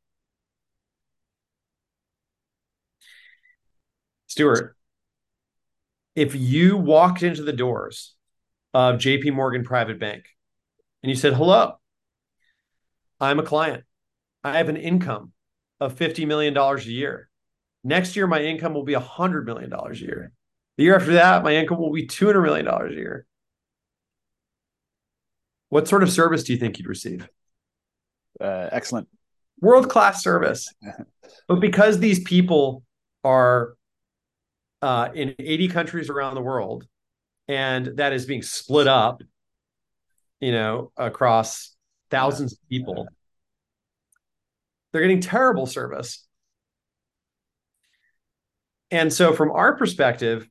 Stewart, 4.27 4.77
if 6.15 6.35
you 6.35 6.77
walked 6.77 7.23
into 7.23 7.43
the 7.43 7.53
doors 7.53 8.15
of 8.75 8.97
JP 8.97 9.35
Morgan 9.35 9.65
Private 9.65 9.99
Bank 9.99 10.25
and 11.03 11.11
you 11.11 11.17
said, 11.17 11.35
Hello, 11.35 11.75
I'm 13.21 13.39
a 13.39 13.43
client. 13.43 13.85
I 14.45 14.59
have 14.59 14.69
an 14.69 14.77
income 14.77 15.33
of 15.81 15.97
$50 15.97 16.27
million 16.27 16.57
a 16.57 16.81
year. 16.83 17.29
Next 17.85 18.17
year, 18.17 18.27
my 18.27 18.43
income 18.43 18.75
will 18.75 18.85
be 18.85 18.95
$100 18.95 19.45
million 19.45 19.73
a 19.73 19.95
year. 19.95 20.33
The 20.77 20.85
year 20.85 20.97
after 20.97 21.15
that, 21.15 21.43
my 21.43 21.55
income 21.55 21.79
will 21.79 21.93
be 21.93 22.07
$200 22.07 22.43
million 22.43 22.67
a 22.67 22.91
year. 22.93 23.27
What 25.71 25.89
sort 25.89 26.03
of 26.03 26.11
service 26.11 26.45
do 26.45 26.53
you 26.53 26.59
think 26.59 26.79
you'd 26.79 26.89
receive? 26.89 27.29
Uh, 28.41 28.69
excellent. 28.73 29.09
World 29.61 29.89
class 29.89 30.23
service. 30.23 30.73
but 31.49 31.61
because 31.61 31.99
these 31.99 32.21
people 32.21 32.85
are 33.25 33.75
uh, 34.83 35.09
in 35.15 35.35
80 35.39 35.69
countries 35.69 36.11
around 36.11 36.35
the 36.35 36.41
world, 36.41 36.87
and 37.49 37.87
that 37.97 38.13
is 38.13 38.27
being 38.27 38.43
split 38.43 38.87
up, 38.87 39.23
you 40.41 40.53
know, 40.53 40.93
across 40.97 41.75
thousands 42.11 42.53
of 42.53 42.59
people, 42.69 43.09
they're 44.93 45.03
getting 45.03 45.21
terrible 45.21 45.67
service. 45.67 46.27
And 48.91 49.13
so, 49.13 49.33
from 49.33 49.51
our 49.51 49.77
perspective, 49.77 50.49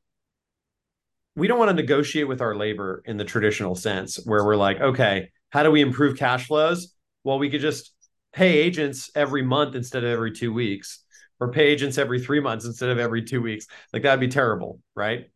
we 1.35 1.47
don't 1.47 1.59
want 1.59 1.69
to 1.69 1.75
negotiate 1.75 2.27
with 2.27 2.41
our 2.41 2.55
labor 2.55 3.03
in 3.05 3.17
the 3.17 3.23
traditional 3.23 3.75
sense 3.75 4.19
where 4.25 4.43
we're 4.43 4.55
like, 4.55 4.79
okay, 4.79 5.29
how 5.51 5.63
do 5.63 5.71
we 5.71 5.81
improve 5.81 6.17
cash 6.17 6.47
flows? 6.47 6.93
Well, 7.23 7.39
we 7.39 7.49
could 7.49 7.61
just 7.61 7.93
pay 8.33 8.57
agents 8.57 9.09
every 9.15 9.41
month 9.41 9.75
instead 9.75 10.03
of 10.03 10.09
every 10.09 10.31
two 10.31 10.53
weeks, 10.53 11.03
or 11.39 11.51
pay 11.51 11.67
agents 11.67 11.97
every 11.97 12.19
three 12.19 12.39
months 12.39 12.65
instead 12.65 12.89
of 12.89 12.99
every 12.99 13.23
two 13.23 13.41
weeks. 13.41 13.67
Like 13.93 14.03
that'd 14.03 14.19
be 14.19 14.27
terrible, 14.27 14.79
right? 14.95 15.29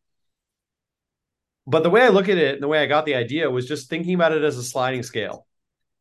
But 1.72 1.84
the 1.84 1.90
way 1.90 2.02
I 2.02 2.10
look 2.10 2.28
at 2.28 2.38
it 2.38 2.56
and 2.56 2.62
the 2.62 2.68
way 2.68 2.84
I 2.84 2.86
got 2.86 3.06
the 3.06 3.16
idea 3.16 3.50
was 3.50 3.66
just 3.66 3.90
thinking 3.90 4.14
about 4.14 4.34
it 4.34 4.44
as 4.44 4.58
a 4.58 4.64
sliding 4.64 5.04
scale. 5.04 5.48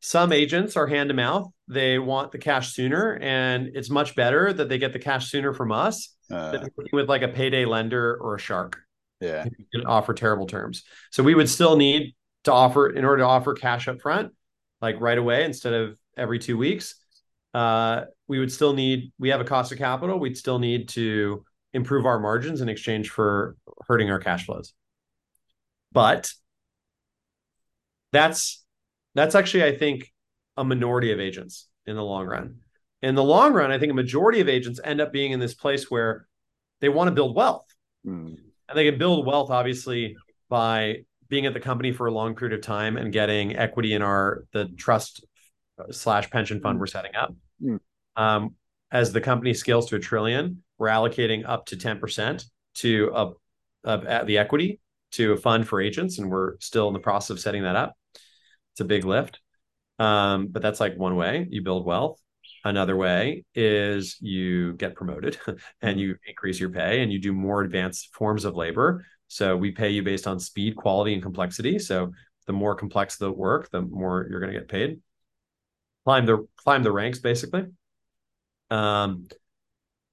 Some 0.00 0.32
agents 0.32 0.76
are 0.76 0.88
hand 0.88 1.10
to 1.10 1.14
mouth. 1.14 1.48
They 1.68 2.00
want 2.00 2.32
the 2.32 2.38
cash 2.38 2.72
sooner, 2.72 3.16
and 3.22 3.70
it's 3.74 3.88
much 3.88 4.16
better 4.16 4.52
that 4.52 4.68
they 4.68 4.78
get 4.78 4.92
the 4.92 4.98
cash 4.98 5.30
sooner 5.30 5.52
from 5.52 5.70
us 5.70 6.12
uh, 6.28 6.50
than 6.50 6.70
with 6.92 7.08
like 7.08 7.22
a 7.22 7.28
payday 7.28 7.66
lender 7.66 8.16
or 8.20 8.34
a 8.34 8.38
shark. 8.40 8.80
Yeah. 9.20 9.44
Offer 9.86 10.14
terrible 10.14 10.46
terms. 10.46 10.82
So 11.12 11.22
we 11.22 11.36
would 11.36 11.48
still 11.48 11.76
need 11.76 12.16
to 12.44 12.52
offer 12.52 12.88
in 12.88 13.04
order 13.04 13.18
to 13.18 13.28
offer 13.28 13.54
cash 13.54 13.86
up 13.86 14.00
front, 14.00 14.32
like 14.80 15.00
right 15.00 15.18
away 15.18 15.44
instead 15.44 15.72
of 15.72 15.96
every 16.16 16.40
two 16.40 16.58
weeks. 16.58 16.96
Uh, 17.54 18.06
we 18.26 18.40
would 18.40 18.50
still 18.50 18.72
need, 18.72 19.12
we 19.20 19.28
have 19.28 19.40
a 19.40 19.44
cost 19.44 19.70
of 19.70 19.78
capital. 19.78 20.18
We'd 20.18 20.36
still 20.36 20.58
need 20.58 20.88
to 20.90 21.44
improve 21.72 22.06
our 22.06 22.18
margins 22.18 22.60
in 22.60 22.68
exchange 22.68 23.10
for 23.10 23.56
hurting 23.86 24.10
our 24.10 24.18
cash 24.18 24.46
flows. 24.46 24.72
But 25.92 26.30
that's 28.12 28.64
that's 29.14 29.34
actually, 29.34 29.64
I 29.64 29.76
think, 29.76 30.12
a 30.56 30.64
minority 30.64 31.12
of 31.12 31.20
agents 31.20 31.68
in 31.86 31.96
the 31.96 32.04
long 32.04 32.26
run. 32.26 32.56
In 33.02 33.14
the 33.14 33.24
long 33.24 33.52
run, 33.52 33.70
I 33.70 33.78
think 33.78 33.90
a 33.90 33.94
majority 33.94 34.40
of 34.40 34.48
agents 34.48 34.80
end 34.84 35.00
up 35.00 35.12
being 35.12 35.32
in 35.32 35.40
this 35.40 35.54
place 35.54 35.90
where 35.90 36.26
they 36.80 36.88
want 36.88 37.08
to 37.08 37.14
build 37.14 37.34
wealth. 37.34 37.66
Mm. 38.06 38.36
And 38.68 38.78
they 38.78 38.84
can 38.84 38.98
build 38.98 39.26
wealth, 39.26 39.50
obviously, 39.50 40.16
by 40.48 41.04
being 41.28 41.46
at 41.46 41.54
the 41.54 41.60
company 41.60 41.92
for 41.92 42.06
a 42.06 42.12
long 42.12 42.34
period 42.34 42.58
of 42.58 42.64
time 42.64 42.96
and 42.96 43.12
getting 43.12 43.56
equity 43.56 43.94
in 43.94 44.02
our 44.02 44.44
the 44.52 44.66
trust 44.76 45.24
slash 45.90 46.28
pension 46.30 46.60
fund 46.60 46.78
we're 46.78 46.86
setting 46.86 47.14
up. 47.14 47.34
Mm. 47.62 47.80
Um, 48.16 48.54
as 48.92 49.12
the 49.12 49.20
company 49.20 49.54
scales 49.54 49.88
to 49.88 49.96
a 49.96 50.00
trillion, 50.00 50.62
we're 50.78 50.88
allocating 50.88 51.48
up 51.48 51.66
to 51.66 51.76
10% 51.76 52.44
to 52.74 53.10
a, 53.14 53.32
of 53.84 54.26
the 54.26 54.38
equity 54.38 54.80
to 55.12 55.32
a 55.32 55.36
fund 55.36 55.66
for 55.66 55.80
agents, 55.80 56.18
and 56.18 56.30
we're 56.30 56.58
still 56.60 56.88
in 56.88 56.94
the 56.94 57.00
process 57.00 57.30
of 57.30 57.40
setting 57.40 57.62
that 57.64 57.76
up. 57.76 57.96
It's 58.72 58.80
a 58.80 58.84
big 58.84 59.04
lift. 59.04 59.40
Um, 59.98 60.46
but 60.48 60.62
that's 60.62 60.80
like 60.80 60.96
one 60.96 61.16
way 61.16 61.46
you 61.50 61.62
build 61.62 61.84
wealth. 61.84 62.18
Another 62.64 62.96
way 62.96 63.44
is 63.54 64.16
you 64.20 64.74
get 64.74 64.94
promoted 64.94 65.38
and 65.82 66.00
you 66.00 66.16
increase 66.26 66.58
your 66.58 66.70
pay 66.70 67.02
and 67.02 67.12
you 67.12 67.18
do 67.18 67.32
more 67.32 67.62
advanced 67.62 68.14
forms 68.14 68.44
of 68.44 68.54
labor. 68.54 69.04
So 69.28 69.56
we 69.56 69.70
pay 69.70 69.90
you 69.90 70.02
based 70.02 70.26
on 70.26 70.40
speed, 70.40 70.76
quality, 70.76 71.14
and 71.14 71.22
complexity. 71.22 71.78
So 71.78 72.12
the 72.46 72.52
more 72.52 72.74
complex 72.74 73.16
the 73.16 73.30
work, 73.30 73.70
the 73.70 73.82
more 73.82 74.26
you're 74.28 74.40
going 74.40 74.52
to 74.52 74.58
get 74.58 74.68
paid. 74.68 75.00
Climb 76.04 76.26
the 76.26 76.46
climb 76.56 76.82
the 76.82 76.92
ranks, 76.92 77.18
basically. 77.18 77.66
Um, 78.70 79.28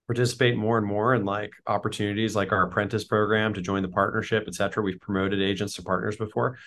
participate 0.07 0.55
more 0.55 0.77
and 0.77 0.87
more 0.87 1.13
in 1.13 1.25
like 1.25 1.51
opportunities 1.67 2.35
like 2.35 2.51
our 2.51 2.63
apprentice 2.63 3.03
program 3.03 3.53
to 3.53 3.61
join 3.61 3.81
the 3.81 3.89
partnership, 3.89 4.45
et 4.47 4.55
cetera. 4.55 4.81
We've 4.81 4.99
promoted 4.99 5.41
agents 5.41 5.75
to 5.75 5.83
partners 5.83 6.15
before. 6.15 6.57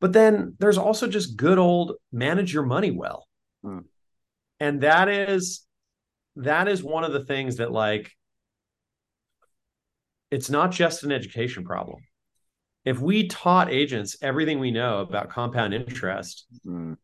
But 0.00 0.12
then 0.12 0.56
there's 0.58 0.78
also 0.78 1.06
just 1.06 1.36
good 1.36 1.58
old 1.58 1.92
manage 2.12 2.52
your 2.52 2.64
money 2.64 2.90
well. 2.90 3.28
Hmm. 3.62 3.80
And 4.58 4.80
that 4.80 5.08
is 5.08 5.64
that 6.36 6.68
is 6.68 6.82
one 6.82 7.04
of 7.04 7.12
the 7.12 7.24
things 7.24 7.56
that 7.56 7.70
like 7.70 8.10
it's 10.30 10.50
not 10.50 10.70
just 10.72 11.04
an 11.04 11.12
education 11.12 11.64
problem. 11.64 12.00
If 12.84 12.98
we 12.98 13.28
taught 13.28 13.70
agents 13.70 14.16
everything 14.22 14.58
we 14.58 14.70
know 14.70 15.00
about 15.00 15.28
compound 15.28 15.74
interest 15.74 16.46
hmm. 16.64 16.94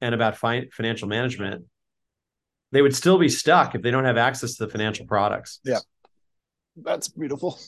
and 0.00 0.14
about 0.14 0.36
fi- 0.36 0.68
financial 0.72 1.08
management, 1.08 1.64
they 2.72 2.82
would 2.82 2.94
still 2.94 3.18
be 3.18 3.28
stuck 3.28 3.74
if 3.74 3.82
they 3.82 3.90
don't 3.90 4.04
have 4.04 4.16
access 4.16 4.54
to 4.56 4.66
the 4.66 4.70
financial 4.70 5.06
products. 5.06 5.60
Yeah. 5.64 5.78
That's 6.76 7.08
beautiful. 7.08 7.58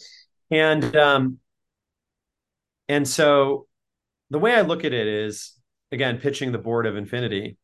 And 0.51 0.95
um 0.97 1.39
and 2.89 3.07
so 3.07 3.67
the 4.31 4.39
way 4.39 4.55
I 4.55 4.63
look 4.63 4.85
at 4.85 4.93
it 4.93 5.07
is 5.07 5.55
again 5.91 6.19
pitching 6.19 6.53
the 6.53 6.59
board 6.59 6.87
of 6.87 6.97
infinity 6.97 7.57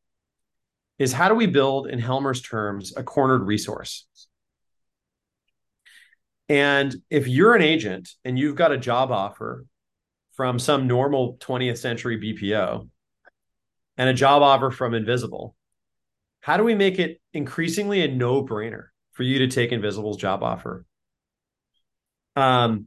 is 0.98 1.12
how 1.12 1.28
do 1.28 1.34
we 1.34 1.46
build 1.46 1.88
in 1.88 1.98
Helmer's 1.98 2.42
terms 2.42 2.92
a 2.96 3.02
cornered 3.02 3.42
resource? 3.42 4.06
And 6.48 6.94
if 7.10 7.28
you're 7.28 7.54
an 7.54 7.62
agent 7.62 8.08
and 8.24 8.38
you've 8.38 8.56
got 8.56 8.72
a 8.72 8.78
job 8.78 9.12
offer 9.12 9.66
from 10.32 10.58
some 10.58 10.86
normal 10.86 11.36
20th 11.38 11.78
century 11.78 12.18
BPO 12.18 12.88
and 13.96 14.08
a 14.08 14.14
job 14.14 14.42
offer 14.42 14.70
from 14.70 14.94
Invisible, 14.94 15.54
how 16.40 16.56
do 16.56 16.64
we 16.64 16.74
make 16.74 16.98
it 16.98 17.20
increasingly 17.32 18.02
a 18.02 18.08
no 18.08 18.44
brainer 18.44 18.86
for 19.12 19.22
you 19.22 19.40
to 19.40 19.48
take 19.48 19.70
Invisible's 19.70 20.16
job 20.16 20.42
offer? 20.42 20.84
Um, 22.36 22.86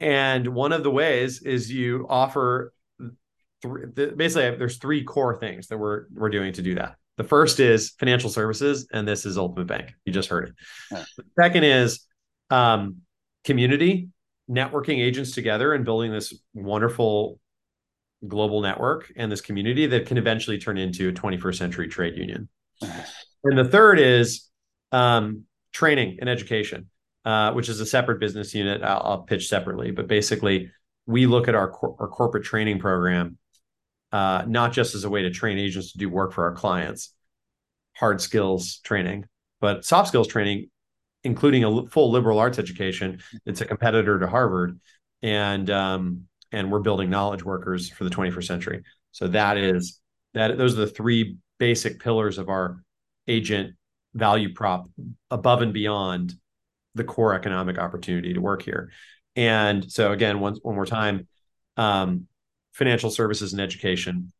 and 0.00 0.48
one 0.48 0.72
of 0.72 0.82
the 0.82 0.90
ways 0.90 1.42
is 1.42 1.70
you 1.70 2.06
offer 2.08 2.72
three, 3.62 3.86
basically 3.86 4.56
there's 4.56 4.78
three 4.78 5.04
core 5.04 5.36
things 5.36 5.68
that 5.68 5.78
we're 5.78 6.06
we're 6.12 6.30
doing 6.30 6.52
to 6.54 6.62
do 6.62 6.74
that. 6.74 6.96
The 7.16 7.24
first 7.24 7.60
is 7.60 7.90
financial 7.98 8.28
services, 8.28 8.88
and 8.92 9.08
this 9.08 9.24
is 9.24 9.38
Ultimate 9.38 9.66
Bank. 9.66 9.94
You 10.04 10.12
just 10.12 10.28
heard 10.28 10.48
it. 10.48 10.54
Yeah. 10.90 11.04
The 11.16 11.24
second 11.40 11.64
is 11.64 12.06
um, 12.50 12.98
community, 13.44 14.10
networking 14.50 14.98
agents 14.98 15.32
together 15.32 15.72
and 15.72 15.84
building 15.84 16.12
this 16.12 16.34
wonderful 16.52 17.40
global 18.26 18.60
network 18.60 19.12
and 19.16 19.30
this 19.30 19.40
community 19.40 19.86
that 19.86 20.06
can 20.06 20.18
eventually 20.18 20.58
turn 20.58 20.78
into 20.78 21.08
a 21.08 21.12
21st 21.12 21.56
century 21.56 21.88
trade 21.88 22.16
union. 22.16 22.48
and 22.80 23.58
the 23.58 23.64
third 23.64 23.98
is 23.98 24.48
um, 24.92 25.44
training 25.72 26.18
and 26.20 26.28
education. 26.28 26.88
Uh, 27.24 27.52
which 27.54 27.68
is 27.68 27.80
a 27.80 27.86
separate 27.86 28.20
business 28.20 28.54
unit. 28.54 28.84
I'll, 28.84 29.02
I'll, 29.04 29.22
pitch 29.22 29.48
separately, 29.48 29.90
but 29.90 30.06
basically, 30.06 30.70
we 31.06 31.26
look 31.26 31.48
at 31.48 31.56
our 31.56 31.68
cor- 31.68 31.96
our 31.98 32.06
corporate 32.06 32.44
training 32.44 32.78
program 32.78 33.36
uh, 34.12 34.44
not 34.46 34.72
just 34.72 34.94
as 34.94 35.04
a 35.04 35.10
way 35.10 35.22
to 35.22 35.30
train 35.30 35.58
agents 35.58 35.92
to 35.92 35.98
do 35.98 36.08
work 36.08 36.32
for 36.32 36.44
our 36.44 36.54
clients, 36.54 37.12
hard 37.96 38.20
skills 38.20 38.78
training, 38.78 39.24
but 39.60 39.84
soft 39.84 40.08
skills 40.08 40.28
training, 40.28 40.70
including 41.24 41.64
a 41.64 41.86
full 41.88 42.10
liberal 42.10 42.38
arts 42.38 42.58
education. 42.58 43.20
It's 43.44 43.60
a 43.60 43.64
competitor 43.64 44.18
to 44.20 44.26
Harvard, 44.26 44.78
and 45.22 45.68
um, 45.68 46.22
and 46.52 46.70
we're 46.70 46.80
building 46.80 47.10
knowledge 47.10 47.44
workers 47.44 47.90
for 47.90 48.04
the 48.04 48.10
21st 48.10 48.44
century. 48.44 48.82
So 49.12 49.28
that 49.28 49.56
is 49.56 50.00
that. 50.34 50.58
Those 50.58 50.74
are 50.74 50.80
the 50.80 50.86
three 50.86 51.36
basic 51.58 52.00
pillars 52.00 52.38
of 52.38 52.48
our 52.48 52.82
agent 53.28 53.74
value 54.14 54.52
prop 54.52 54.88
above 55.30 55.62
and 55.62 55.72
beyond 55.72 56.34
the 56.94 57.04
core 57.04 57.34
economic 57.34 57.78
opportunity 57.78 58.34
to 58.34 58.40
work 58.40 58.62
here. 58.62 58.90
And 59.36 59.90
so 59.90 60.12
again, 60.12 60.40
one 60.40 60.56
one 60.62 60.74
more 60.74 60.86
time, 60.86 61.28
um, 61.76 62.26
financial 62.72 63.10
services 63.10 63.52
and 63.52 63.60
education, 63.60 64.32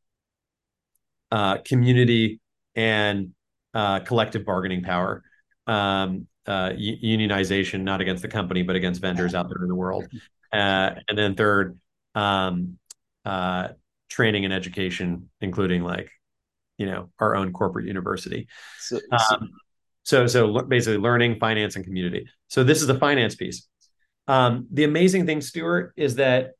uh, 1.31 1.59
community 1.59 2.41
and 2.75 3.33
uh, 3.75 4.01
collective 4.01 4.45
bargaining 4.45 4.83
power, 4.83 5.23
um, 5.67 6.27
uh, 6.47 6.71
unionization, 6.71 7.83
not 7.83 8.01
against 8.01 8.23
the 8.23 8.29
company, 8.29 8.63
but 8.63 8.77
against 8.77 9.01
vendors 9.01 9.35
out 9.35 9.49
there 9.49 9.63
in 9.63 9.69
the 9.69 9.75
world. 9.75 10.07
Uh, 10.53 10.95
and 11.09 11.19
then 11.19 11.35
third, 11.35 11.79
um, 12.17 12.79
uh, 13.25 13.69
training 14.09 14.45
and 14.45 14.53
education, 14.53 15.29
including 15.41 15.83
like, 15.83 16.11
you 16.79 16.87
know, 16.87 17.11
our 17.21 17.37
own 17.37 17.53
corporate 17.53 17.87
university. 17.87 18.49
So, 18.81 18.99
so, 18.99 19.35
um, 19.35 19.51
so, 20.03 20.27
so 20.27 20.63
basically 20.63 20.99
learning, 20.99 21.39
finance, 21.39 21.77
and 21.77 21.85
community. 21.85 22.27
So 22.49 22.65
this 22.65 22.81
is 22.81 22.87
the 22.87 22.99
finance 22.99 23.35
piece. 23.35 23.69
Um, 24.27 24.67
the 24.73 24.85
amazing 24.85 25.27
thing, 25.27 25.41
Stewart, 25.41 25.93
is 25.97 26.17
that 26.17 26.53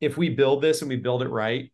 if 0.00 0.16
we 0.16 0.28
build 0.28 0.62
this 0.62 0.82
and 0.82 0.88
we 0.88 0.96
build 0.96 1.22
it 1.22 1.28
right, 1.28 1.72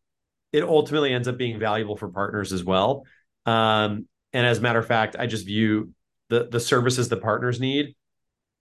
it 0.52 0.62
ultimately 0.62 1.12
ends 1.12 1.28
up 1.28 1.36
being 1.36 1.58
valuable 1.58 1.96
for 1.96 2.08
partners 2.08 2.52
as 2.52 2.62
well. 2.62 3.04
Um, 3.46 4.06
and 4.32 4.46
as 4.46 4.58
a 4.58 4.60
matter 4.60 4.78
of 4.78 4.86
fact, 4.86 5.16
I 5.18 5.26
just 5.26 5.46
view 5.46 5.92
the 6.28 6.48
the 6.50 6.60
services 6.60 7.08
the 7.08 7.16
partners 7.16 7.58
need 7.58 7.96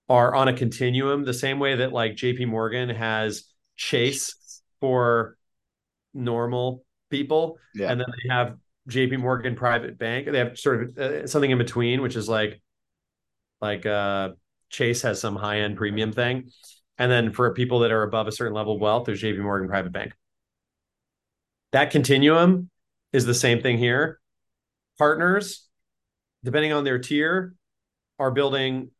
are 0.08 0.34
on 0.34 0.48
a 0.48 0.54
continuum, 0.54 1.24
the 1.24 1.34
same 1.34 1.58
way 1.58 1.76
that 1.76 1.92
like 1.92 2.12
JP 2.12 2.48
Morgan 2.48 2.88
has 2.88 3.44
Chase 3.78 4.60
for 4.80 5.38
normal 6.12 6.84
people, 7.10 7.56
Yeah. 7.74 7.90
and 7.90 7.98
then 7.98 8.06
they 8.10 8.34
have 8.34 8.56
J.P. 8.88 9.16
Morgan 9.18 9.54
Private 9.54 9.96
Bank. 9.98 10.30
They 10.30 10.38
have 10.38 10.58
sort 10.58 10.82
of 10.82 10.98
uh, 10.98 11.26
something 11.26 11.50
in 11.50 11.56
between, 11.58 12.02
which 12.02 12.16
is 12.16 12.28
like 12.28 12.60
like 13.60 13.86
uh, 13.86 14.30
Chase 14.68 15.02
has 15.02 15.20
some 15.20 15.36
high 15.36 15.60
end 15.60 15.76
premium 15.76 16.12
thing, 16.12 16.50
and 16.98 17.10
then 17.10 17.32
for 17.32 17.54
people 17.54 17.78
that 17.80 17.92
are 17.92 18.02
above 18.02 18.26
a 18.26 18.32
certain 18.32 18.52
level 18.54 18.74
of 18.74 18.80
wealth, 18.80 19.06
there's 19.06 19.20
J.P. 19.20 19.38
Morgan 19.38 19.68
Private 19.68 19.92
Bank. 19.92 20.12
That 21.72 21.90
continuum 21.90 22.70
is 23.12 23.26
the 23.26 23.34
same 23.34 23.62
thing 23.62 23.78
here. 23.78 24.20
Partners, 24.98 25.66
depending 26.44 26.72
on 26.72 26.84
their 26.84 26.98
tier, 26.98 27.54
are 28.18 28.30
building, 28.30 28.90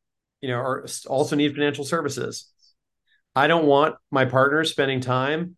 you 0.40 0.48
know, 0.48 0.56
are 0.58 0.86
also 1.06 1.34
need 1.34 1.54
financial 1.54 1.84
services. 1.84 2.52
I 3.38 3.46
don't 3.46 3.66
want 3.66 3.94
my 4.10 4.24
partners 4.24 4.68
spending 4.72 4.98
time 5.00 5.56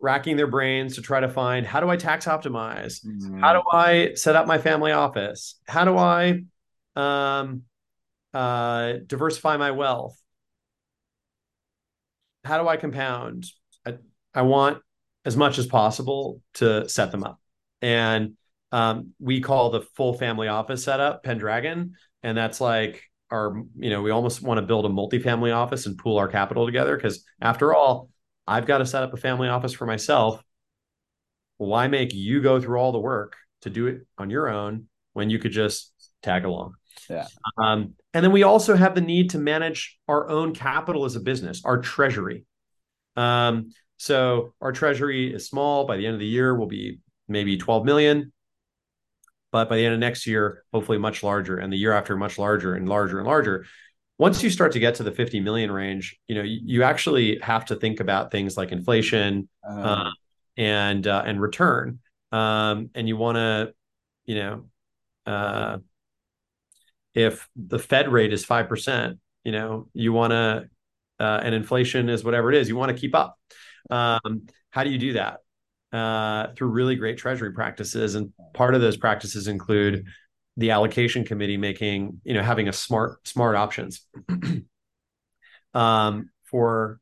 racking 0.00 0.36
their 0.36 0.48
brains 0.48 0.96
to 0.96 1.02
try 1.02 1.20
to 1.20 1.28
find 1.28 1.64
how 1.64 1.78
do 1.78 1.88
I 1.88 1.96
tax 1.96 2.26
optimize? 2.26 3.06
Mm-hmm. 3.06 3.38
How 3.38 3.52
do 3.52 3.62
I 3.72 4.14
set 4.14 4.34
up 4.34 4.48
my 4.48 4.58
family 4.58 4.90
office? 4.90 5.60
How 5.68 5.84
do 5.84 5.96
I 5.96 6.42
um, 6.96 7.62
uh, 8.34 8.94
diversify 9.06 9.56
my 9.56 9.70
wealth? 9.70 10.20
How 12.44 12.60
do 12.60 12.66
I 12.66 12.76
compound? 12.76 13.46
I, 13.86 13.98
I 14.34 14.42
want 14.42 14.82
as 15.24 15.36
much 15.36 15.58
as 15.58 15.68
possible 15.68 16.42
to 16.54 16.88
set 16.88 17.12
them 17.12 17.22
up. 17.22 17.40
And 17.82 18.32
um, 18.72 19.12
we 19.20 19.40
call 19.40 19.70
the 19.70 19.82
full 19.94 20.14
family 20.14 20.48
office 20.48 20.82
setup 20.82 21.22
Pendragon. 21.22 21.94
And 22.24 22.36
that's 22.36 22.60
like 22.60 23.09
our, 23.30 23.54
you 23.76 23.90
know, 23.90 24.02
we 24.02 24.10
almost 24.10 24.42
want 24.42 24.58
to 24.58 24.66
build 24.66 24.86
a 24.86 24.88
multifamily 24.88 25.54
office 25.54 25.86
and 25.86 25.96
pool 25.96 26.18
our 26.18 26.28
capital 26.28 26.66
together. 26.66 26.96
Because 26.96 27.24
after 27.40 27.74
all, 27.74 28.10
I've 28.46 28.66
got 28.66 28.78
to 28.78 28.86
set 28.86 29.02
up 29.02 29.14
a 29.14 29.16
family 29.16 29.48
office 29.48 29.72
for 29.72 29.86
myself. 29.86 30.42
Why 31.58 31.88
make 31.88 32.14
you 32.14 32.40
go 32.40 32.60
through 32.60 32.78
all 32.78 32.92
the 32.92 32.98
work 32.98 33.36
to 33.62 33.70
do 33.70 33.86
it 33.86 34.06
on 34.18 34.30
your 34.30 34.48
own 34.48 34.86
when 35.12 35.30
you 35.30 35.38
could 35.38 35.52
just 35.52 35.92
tag 36.22 36.44
along? 36.44 36.74
Yeah. 37.08 37.26
Um, 37.58 37.94
and 38.14 38.24
then 38.24 38.32
we 38.32 38.42
also 38.42 38.74
have 38.76 38.94
the 38.94 39.00
need 39.00 39.30
to 39.30 39.38
manage 39.38 39.98
our 40.08 40.28
own 40.28 40.54
capital 40.54 41.04
as 41.04 41.16
a 41.16 41.20
business, 41.20 41.62
our 41.64 41.78
treasury. 41.78 42.44
Um, 43.16 43.72
so 43.98 44.54
our 44.60 44.72
treasury 44.72 45.32
is 45.32 45.46
small. 45.46 45.86
By 45.86 45.96
the 45.96 46.06
end 46.06 46.14
of 46.14 46.20
the 46.20 46.26
year, 46.26 46.54
will 46.56 46.66
be 46.66 47.00
maybe 47.28 47.56
12 47.56 47.84
million. 47.84 48.32
But 49.52 49.68
by 49.68 49.76
the 49.76 49.84
end 49.84 49.94
of 49.94 50.00
next 50.00 50.26
year, 50.26 50.64
hopefully 50.72 50.98
much 50.98 51.22
larger, 51.22 51.56
and 51.56 51.72
the 51.72 51.76
year 51.76 51.92
after, 51.92 52.16
much 52.16 52.38
larger 52.38 52.74
and 52.74 52.88
larger 52.88 53.18
and 53.18 53.26
larger. 53.26 53.66
Once 54.18 54.42
you 54.42 54.50
start 54.50 54.72
to 54.72 54.78
get 54.78 54.96
to 54.96 55.02
the 55.02 55.10
50 55.10 55.40
million 55.40 55.72
range, 55.72 56.18
you 56.28 56.34
know, 56.34 56.42
you, 56.42 56.60
you 56.62 56.82
actually 56.82 57.38
have 57.42 57.64
to 57.64 57.74
think 57.76 58.00
about 58.00 58.30
things 58.30 58.56
like 58.56 58.70
inflation 58.70 59.48
Um, 59.66 59.78
uh, 59.84 60.10
and 60.56 61.06
uh, 61.06 61.22
and 61.26 61.40
return. 61.40 62.00
Um, 62.32 62.90
and 62.94 63.08
you 63.08 63.16
want 63.16 63.36
to, 63.36 63.74
you 64.26 64.34
know, 64.36 64.64
uh, 65.26 65.78
if 67.14 67.48
the 67.56 67.78
Fed 67.78 68.10
rate 68.12 68.32
is 68.32 68.44
five 68.44 68.68
percent, 68.68 69.18
you 69.44 69.52
know, 69.52 69.88
you 69.94 70.12
want 70.12 70.32
to, 70.32 70.68
uh, 71.18 71.40
and 71.42 71.54
inflation 71.54 72.08
is 72.08 72.22
whatever 72.24 72.52
it 72.52 72.58
is, 72.58 72.68
you 72.68 72.76
want 72.76 72.94
to 72.94 73.00
keep 73.00 73.14
up. 73.14 73.38
Um, 73.90 74.46
how 74.70 74.84
do 74.84 74.90
you 74.90 74.98
do 74.98 75.14
that? 75.14 75.40
Uh, 75.92 76.52
through 76.54 76.68
really 76.68 76.94
great 76.94 77.18
treasury 77.18 77.52
practices, 77.52 78.14
and 78.14 78.32
part 78.54 78.76
of 78.76 78.80
those 78.80 78.96
practices 78.96 79.48
include 79.48 80.04
the 80.56 80.70
allocation 80.70 81.24
committee 81.24 81.56
making, 81.56 82.20
you 82.22 82.32
know, 82.32 82.42
having 82.42 82.68
a 82.68 82.72
smart 82.72 83.26
smart 83.26 83.56
options. 83.56 84.06
Um, 85.72 86.30
for 86.46 86.98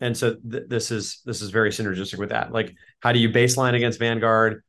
and 0.00 0.16
so 0.16 0.34
th- 0.34 0.64
this 0.68 0.90
is 0.90 1.20
this 1.24 1.42
is 1.42 1.50
very 1.50 1.70
synergistic 1.70 2.18
with 2.18 2.30
that. 2.30 2.52
Like 2.52 2.74
how 3.00 3.12
do 3.12 3.18
you 3.18 3.28
baseline 3.28 3.74
against 3.74 3.98
vanguard? 3.98 4.62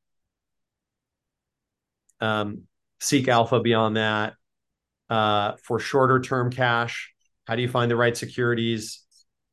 Um, 2.21 2.63
seek 2.99 3.27
alpha 3.27 3.61
beyond 3.61 3.97
that 3.97 4.33
uh, 5.09 5.53
for 5.63 5.79
shorter 5.79 6.19
term 6.19 6.51
cash. 6.51 7.13
How 7.45 7.55
do 7.55 7.61
you 7.61 7.69
find 7.69 7.89
the 7.89 7.95
right 7.95 8.15
securities 8.15 9.03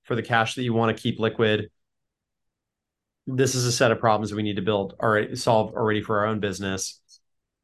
for 0.04 0.14
the 0.14 0.22
cash 0.22 0.54
that 0.54 0.62
you 0.62 0.72
want 0.72 0.96
to 0.96 1.02
keep 1.02 1.18
liquid 1.18 1.70
this 3.26 3.54
is 3.54 3.64
a 3.64 3.72
set 3.72 3.90
of 3.90 3.98
problems 3.98 4.32
we 4.32 4.42
need 4.42 4.56
to 4.56 4.62
build 4.62 4.94
already 5.00 5.34
solve 5.36 5.74
already 5.74 6.02
for 6.02 6.18
our 6.20 6.26
own 6.26 6.40
business. 6.40 7.00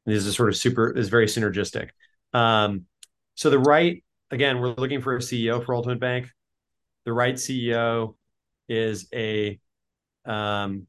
This 0.06 0.26
is 0.26 0.34
sort 0.34 0.48
of 0.48 0.56
super 0.56 0.97
is 0.97 1.09
very 1.09 1.26
synergistic. 1.26 1.90
Um, 2.32 2.86
so 3.34 3.51
the 3.51 3.59
right 3.59 4.02
again 4.30 4.60
we're 4.60 4.74
looking 4.74 5.01
for 5.01 5.16
a 5.16 5.20
ceo 5.20 5.64
for 5.64 5.74
ultimate 5.74 6.01
bank. 6.01 6.28
The 7.05 7.12
right 7.12 7.34
CEO 7.34 8.16
is 8.68 9.09
a 9.14 9.59
um, 10.24 10.86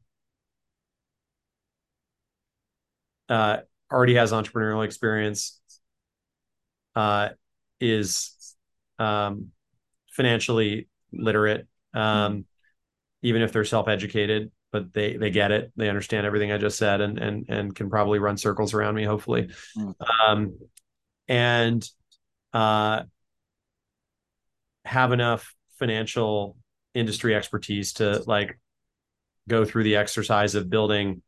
uh, 3.30 3.58
already 3.92 4.16
has 4.16 4.32
entrepreneurial 4.32 4.86
experience, 4.86 5.60
uh, 6.96 7.30
is 7.80 8.56
um, 9.00 9.48
financially 10.12 10.88
literate, 11.12 11.68
um, 11.94 12.46
even 13.22 13.42
if 13.42 13.52
they're 13.52 13.66
self-educated, 13.66 14.52
but 14.74 14.94
they 14.94 15.16
they 15.16 15.30
get 15.30 15.52
it, 15.52 15.72
they 15.78 15.88
understand 15.88 16.26
everything 16.26 16.52
I 16.52 16.58
just 16.58 16.78
said, 16.78 17.00
and 17.00 17.18
and 17.18 17.46
and 17.48 17.74
can 17.74 17.90
probably 17.90 18.20
run 18.20 18.36
circles 18.36 18.74
around 18.74 18.96
me, 18.96 19.06
hopefully, 19.06 19.50
Mm. 19.78 19.94
um, 20.28 20.58
and 21.30 21.90
uh, 22.52 23.04
have 24.84 25.14
enough 25.14 25.56
financial 25.80 26.58
industry 26.94 27.34
expertise 27.34 27.94
to 27.94 28.22
like 28.28 28.60
go 29.48 29.64
through 29.64 29.84
the 29.84 29.96
exercise 29.96 30.56
of 30.56 30.70
building 30.70 31.22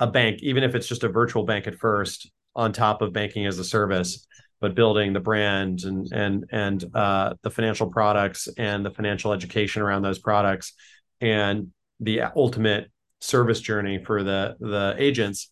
a 0.00 0.06
bank 0.06 0.40
even 0.42 0.62
if 0.62 0.74
it's 0.74 0.86
just 0.86 1.04
a 1.04 1.08
virtual 1.08 1.44
bank 1.44 1.66
at 1.66 1.76
first 1.76 2.30
on 2.54 2.72
top 2.72 3.02
of 3.02 3.12
banking 3.12 3.46
as 3.46 3.58
a 3.58 3.64
service 3.64 4.26
but 4.60 4.74
building 4.74 5.12
the 5.12 5.20
brand 5.20 5.82
and 5.84 6.10
and 6.12 6.46
and 6.50 6.84
uh, 6.94 7.34
the 7.42 7.50
financial 7.50 7.88
products 7.90 8.48
and 8.56 8.86
the 8.86 8.90
financial 8.90 9.32
education 9.34 9.82
around 9.82 10.00
those 10.00 10.18
products. 10.18 10.72
And 11.20 11.73
the 12.00 12.22
ultimate 12.36 12.90
service 13.20 13.60
journey 13.60 14.02
for 14.04 14.22
the 14.22 14.56
the 14.60 14.94
agents 14.98 15.50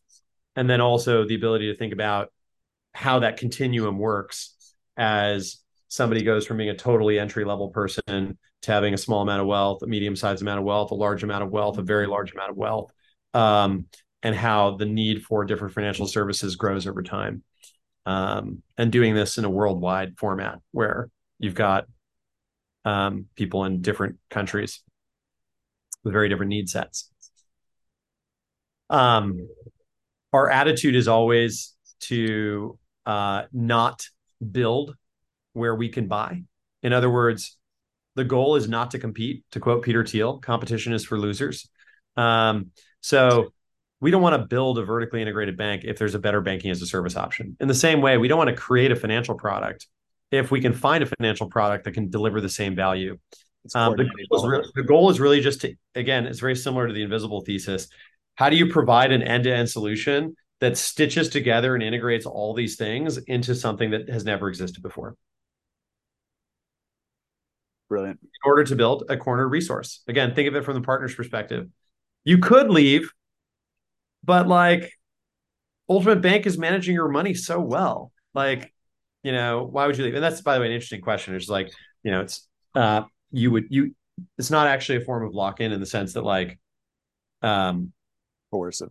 and 0.56 0.69
then 0.69 0.81
also 0.81 1.27
the 1.27 1.35
ability 1.35 1.73
to 1.73 1.78
think 1.78 1.93
about 1.93 2.31
how 2.93 3.20
that 3.20 3.39
continuum 3.39 3.98
works 3.98 4.55
as 4.97 5.59
somebody 5.89 6.23
goes 6.23 6.47
from 6.47 6.59
being 6.59 6.69
a 6.70 6.77
totally 6.77 7.19
entry 7.19 7.44
level 7.44 7.69
person 7.69 8.39
to 8.62 8.70
having 8.70 8.94
a 8.94 8.98
small 8.98 9.23
amount 9.23 9.40
of 9.40 9.47
wealth, 9.47 9.82
a 9.82 9.86
medium 9.86 10.14
sized 10.14 10.43
amount 10.43 10.59
of 10.59 10.64
wealth, 10.64 10.90
a 10.90 10.94
large 10.94 11.23
amount 11.23 11.43
of 11.43 11.51
wealth, 11.51 11.78
a 11.78 11.82
very 11.82 12.06
large 12.06 12.32
amount 12.32 12.51
of 12.51 12.56
wealth, 12.56 12.93
um, 13.35 13.86
and 14.23 14.36
how 14.36 14.77
the 14.77 14.85
need 14.85 15.23
for 15.23 15.44
different 15.44 15.74
financial 15.74 16.06
services 16.06 16.56
grows 16.56 16.86
over 16.86 17.02
time. 17.02 17.43
Um, 18.05 18.62
and 18.77 18.90
doing 18.90 19.14
this 19.14 19.39
in 19.39 19.44
a 19.44 19.51
worldwide 19.51 20.19
format 20.19 20.59
where 20.73 21.09
you've 21.39 21.55
got 21.55 21.86
um, 22.85 23.27
people 23.36 23.64
in 23.64 23.81
different 23.81 24.19
countries 24.28 24.82
with 26.04 26.12
very 26.12 26.28
different 26.28 26.50
need 26.50 26.68
sets. 26.68 27.10
Um, 28.90 29.48
our 30.32 30.50
attitude 30.50 30.94
is 30.94 31.08
always 31.08 31.74
to 32.00 32.78
uh, 33.06 33.44
not 33.52 34.06
build 34.50 34.94
where 35.52 35.74
we 35.74 35.88
can 35.88 36.08
buy. 36.08 36.42
In 36.82 36.92
other 36.92 37.10
words, 37.10 37.58
the 38.16 38.24
goal 38.24 38.56
is 38.56 38.68
not 38.68 38.90
to 38.92 38.98
compete. 38.98 39.44
To 39.52 39.60
quote 39.60 39.82
Peter 39.82 40.04
Thiel, 40.04 40.38
competition 40.38 40.92
is 40.92 41.04
for 41.04 41.18
losers. 41.18 41.68
Um, 42.16 42.70
so 43.00 43.52
we 44.00 44.10
don't 44.10 44.22
want 44.22 44.40
to 44.40 44.46
build 44.46 44.78
a 44.78 44.84
vertically 44.84 45.22
integrated 45.22 45.56
bank 45.56 45.82
if 45.84 45.98
there's 45.98 46.14
a 46.14 46.18
better 46.18 46.40
banking 46.40 46.70
as 46.70 46.82
a 46.82 46.86
service 46.86 47.16
option. 47.16 47.56
In 47.60 47.68
the 47.68 47.74
same 47.74 48.00
way, 48.00 48.18
we 48.18 48.28
don't 48.28 48.38
want 48.38 48.50
to 48.50 48.56
create 48.56 48.90
a 48.90 48.96
financial 48.96 49.34
product 49.34 49.86
if 50.30 50.50
we 50.50 50.60
can 50.60 50.72
find 50.72 51.02
a 51.02 51.06
financial 51.06 51.48
product 51.48 51.84
that 51.84 51.92
can 51.92 52.10
deliver 52.10 52.40
the 52.40 52.48
same 52.48 52.74
value. 52.74 53.18
Um, 53.74 53.97
the, 53.97 54.05
goal 54.28 54.39
is 54.39 54.44
really, 54.44 54.68
the 54.74 54.82
goal 54.82 55.10
is 55.10 55.20
really 55.20 55.40
just 55.40 55.60
to, 55.60 55.74
again, 55.94 56.26
it's 56.26 56.40
very 56.40 56.56
similar 56.56 56.89
to 56.89 56.93
the 56.93 57.02
invisible 57.02 57.43
thesis. 57.43 57.89
How 58.34 58.51
do 58.51 58.56
you 58.56 58.68
provide 58.68 59.12
an 59.12 59.22
end 59.22 59.44
to 59.44 59.55
end 59.55 59.70
solution 59.70 60.36
that 60.60 60.76
stitches 60.76 61.28
together 61.28 61.74
and 61.74 61.82
integrates 61.82 62.26
all 62.26 62.55
these 62.55 62.76
things 62.76 63.18
into 63.18 63.55
something 63.55 63.90
that 63.90 64.09
has 64.09 64.24
never 64.24 64.48
existed 64.48 64.82
before? 64.82 65.16
Brilliant. 67.89 68.20
in 68.22 68.48
order 68.48 68.64
to 68.64 68.74
build 68.74 69.05
a 69.10 69.18
corner 69.18 69.47
resource. 69.47 70.01
Again, 70.09 70.34
think 70.34 70.48
of 70.48 70.56
it 70.56 70.64
from 70.64 70.74
the 70.74 70.80
partner's 70.80 71.14
perspective. 71.14 71.68
You 72.24 72.39
could 72.39 72.70
leave, 72.70 73.12
but 74.24 74.48
like 74.48 74.90
Ultimate 75.90 76.22
Bank 76.22 76.47
is 76.47 76.56
managing 76.56 76.94
your 76.94 77.09
money 77.09 77.34
so 77.34 77.60
well. 77.60 78.10
Like, 78.32 78.72
you 79.22 79.32
know, 79.32 79.68
why 79.70 79.86
would 79.86 79.98
you 79.98 80.05
leave? 80.05 80.14
And 80.14 80.24
that's 80.24 80.40
by 80.40 80.55
the 80.55 80.60
way 80.60 80.68
an 80.68 80.72
interesting 80.72 81.02
question. 81.02 81.34
It's 81.34 81.51
like, 81.51 81.70
you 82.02 82.10
know, 82.10 82.22
it's 82.22 82.48
uh 82.74 83.02
you 83.32 83.50
would 83.50 83.66
you 83.70 83.94
it's 84.38 84.50
not 84.50 84.66
actually 84.66 84.98
a 84.98 85.04
form 85.04 85.24
of 85.24 85.34
lock-in 85.34 85.72
in 85.72 85.80
the 85.80 85.86
sense 85.86 86.14
that 86.14 86.22
like 86.22 86.59
um 87.42 87.92
Coercive. 88.50 88.90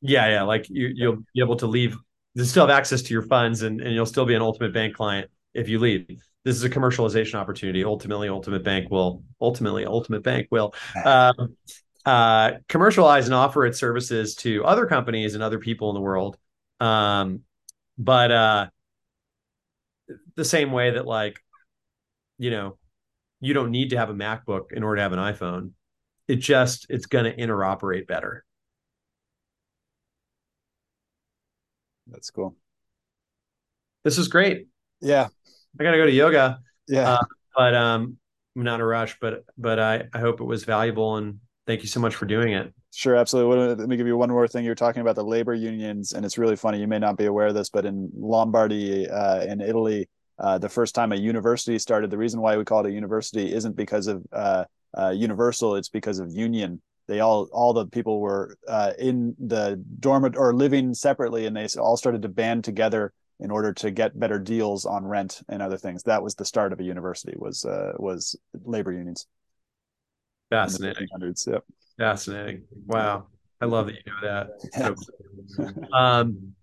yeah, 0.00 0.28
yeah, 0.28 0.42
like 0.42 0.68
you 0.68 0.90
you'll 0.94 1.16
be 1.34 1.40
able 1.40 1.56
to 1.56 1.66
leave 1.66 1.96
you 2.34 2.44
still 2.44 2.66
have 2.66 2.76
access 2.76 3.00
to 3.02 3.14
your 3.14 3.22
funds 3.22 3.62
and, 3.62 3.80
and 3.80 3.94
you'll 3.94 4.04
still 4.04 4.26
be 4.26 4.34
an 4.34 4.42
ultimate 4.42 4.74
bank 4.74 4.94
client 4.94 5.30
if 5.54 5.70
you 5.70 5.78
leave. 5.78 6.22
This 6.44 6.54
is 6.54 6.64
a 6.64 6.70
commercialization 6.70 7.36
opportunity. 7.36 7.82
Ultimately, 7.82 8.28
Ultimate 8.28 8.62
Bank 8.62 8.90
will 8.90 9.24
ultimately 9.40 9.86
Ultimate 9.86 10.22
Bank 10.22 10.48
will 10.50 10.74
um, 11.04 11.56
uh, 12.04 12.52
commercialize 12.68 13.24
and 13.24 13.34
offer 13.34 13.66
its 13.66 13.80
services 13.80 14.36
to 14.36 14.64
other 14.64 14.86
companies 14.86 15.34
and 15.34 15.42
other 15.42 15.58
people 15.58 15.88
in 15.90 15.94
the 15.94 16.00
world. 16.00 16.36
Um, 16.78 17.40
but 17.98 18.30
uh, 18.30 18.66
the 20.36 20.44
same 20.44 20.72
way 20.72 20.90
that 20.90 21.06
like, 21.06 21.42
you 22.38 22.50
know, 22.50 22.76
you 23.40 23.54
don't 23.54 23.70
need 23.70 23.90
to 23.90 23.98
have 23.98 24.10
a 24.10 24.14
MacBook 24.14 24.72
in 24.72 24.82
order 24.82 24.96
to 24.96 25.02
have 25.02 25.12
an 25.12 25.18
iPhone. 25.18 25.72
It 26.28 26.36
just 26.36 26.86
it's 26.88 27.06
going 27.06 27.24
to 27.24 27.36
interoperate 27.36 28.06
better. 28.06 28.44
That's 32.08 32.30
cool. 32.30 32.56
This 34.04 34.18
is 34.18 34.28
great. 34.28 34.68
Yeah. 35.00 35.28
I 35.78 35.82
got 35.82 35.90
to 35.90 35.96
go 35.98 36.06
to 36.06 36.12
yoga. 36.12 36.60
Yeah. 36.88 37.12
Uh, 37.12 37.24
but 37.54 37.74
um, 37.74 38.16
I'm 38.56 38.62
not 38.62 38.76
in 38.76 38.80
a 38.80 38.86
rush, 38.86 39.18
but 39.20 39.44
but 39.58 39.78
I, 39.78 40.04
I 40.12 40.18
hope 40.20 40.40
it 40.40 40.44
was 40.44 40.64
valuable 40.64 41.16
and 41.16 41.40
thank 41.66 41.82
you 41.82 41.88
so 41.88 42.00
much 42.00 42.14
for 42.14 42.26
doing 42.26 42.52
it. 42.52 42.72
Sure, 42.92 43.16
absolutely. 43.16 43.74
Let 43.74 43.88
me 43.88 43.96
give 43.96 44.06
you 44.06 44.16
one 44.16 44.30
more 44.30 44.48
thing. 44.48 44.64
You're 44.64 44.74
talking 44.74 45.02
about 45.02 45.16
the 45.16 45.24
labor 45.24 45.52
unions, 45.52 46.12
and 46.12 46.24
it's 46.24 46.38
really 46.38 46.56
funny. 46.56 46.80
You 46.80 46.86
may 46.86 46.98
not 46.98 47.18
be 47.18 47.26
aware 47.26 47.48
of 47.48 47.54
this, 47.54 47.68
but 47.68 47.84
in 47.84 48.10
Lombardy, 48.16 49.08
uh, 49.08 49.42
in 49.42 49.60
Italy, 49.60 50.08
uh, 50.38 50.58
the 50.58 50.68
first 50.68 50.94
time 50.94 51.12
a 51.12 51.16
university 51.16 51.78
started, 51.78 52.10
the 52.10 52.18
reason 52.18 52.40
why 52.40 52.56
we 52.56 52.64
call 52.64 52.84
it 52.84 52.90
a 52.90 52.92
university 52.92 53.52
isn't 53.52 53.76
because 53.76 54.06
of 54.06 54.24
uh, 54.32 54.64
uh 54.96 55.10
universal; 55.10 55.76
it's 55.76 55.88
because 55.88 56.18
of 56.18 56.30
union. 56.30 56.80
They 57.08 57.20
all, 57.20 57.48
all 57.52 57.72
the 57.72 57.86
people 57.86 58.20
were 58.20 58.56
uh, 58.66 58.92
in 58.98 59.36
the 59.38 59.82
dormant 60.00 60.36
or 60.36 60.52
living 60.52 60.92
separately, 60.92 61.46
and 61.46 61.56
they 61.56 61.68
all 61.78 61.96
started 61.96 62.22
to 62.22 62.28
band 62.28 62.64
together 62.64 63.12
in 63.38 63.50
order 63.50 63.72
to 63.74 63.90
get 63.90 64.18
better 64.18 64.38
deals 64.38 64.84
on 64.84 65.04
rent 65.04 65.42
and 65.48 65.62
other 65.62 65.76
things. 65.76 66.02
That 66.02 66.22
was 66.22 66.34
the 66.34 66.44
start 66.44 66.72
of 66.72 66.80
a 66.80 66.82
university. 66.82 67.34
Was 67.36 67.64
uh, 67.64 67.92
was 67.96 68.36
labor 68.64 68.92
unions. 68.92 69.26
Fascinating. 70.50 71.08
Yep. 71.46 71.64
Fascinating. 71.98 72.64
Wow. 72.86 73.26
I 73.60 73.64
love 73.64 73.86
that 73.86 73.94
you 73.94 74.12
know 74.12 74.20
that. 74.22 74.48
So, 75.58 75.74
um, 75.92 76.54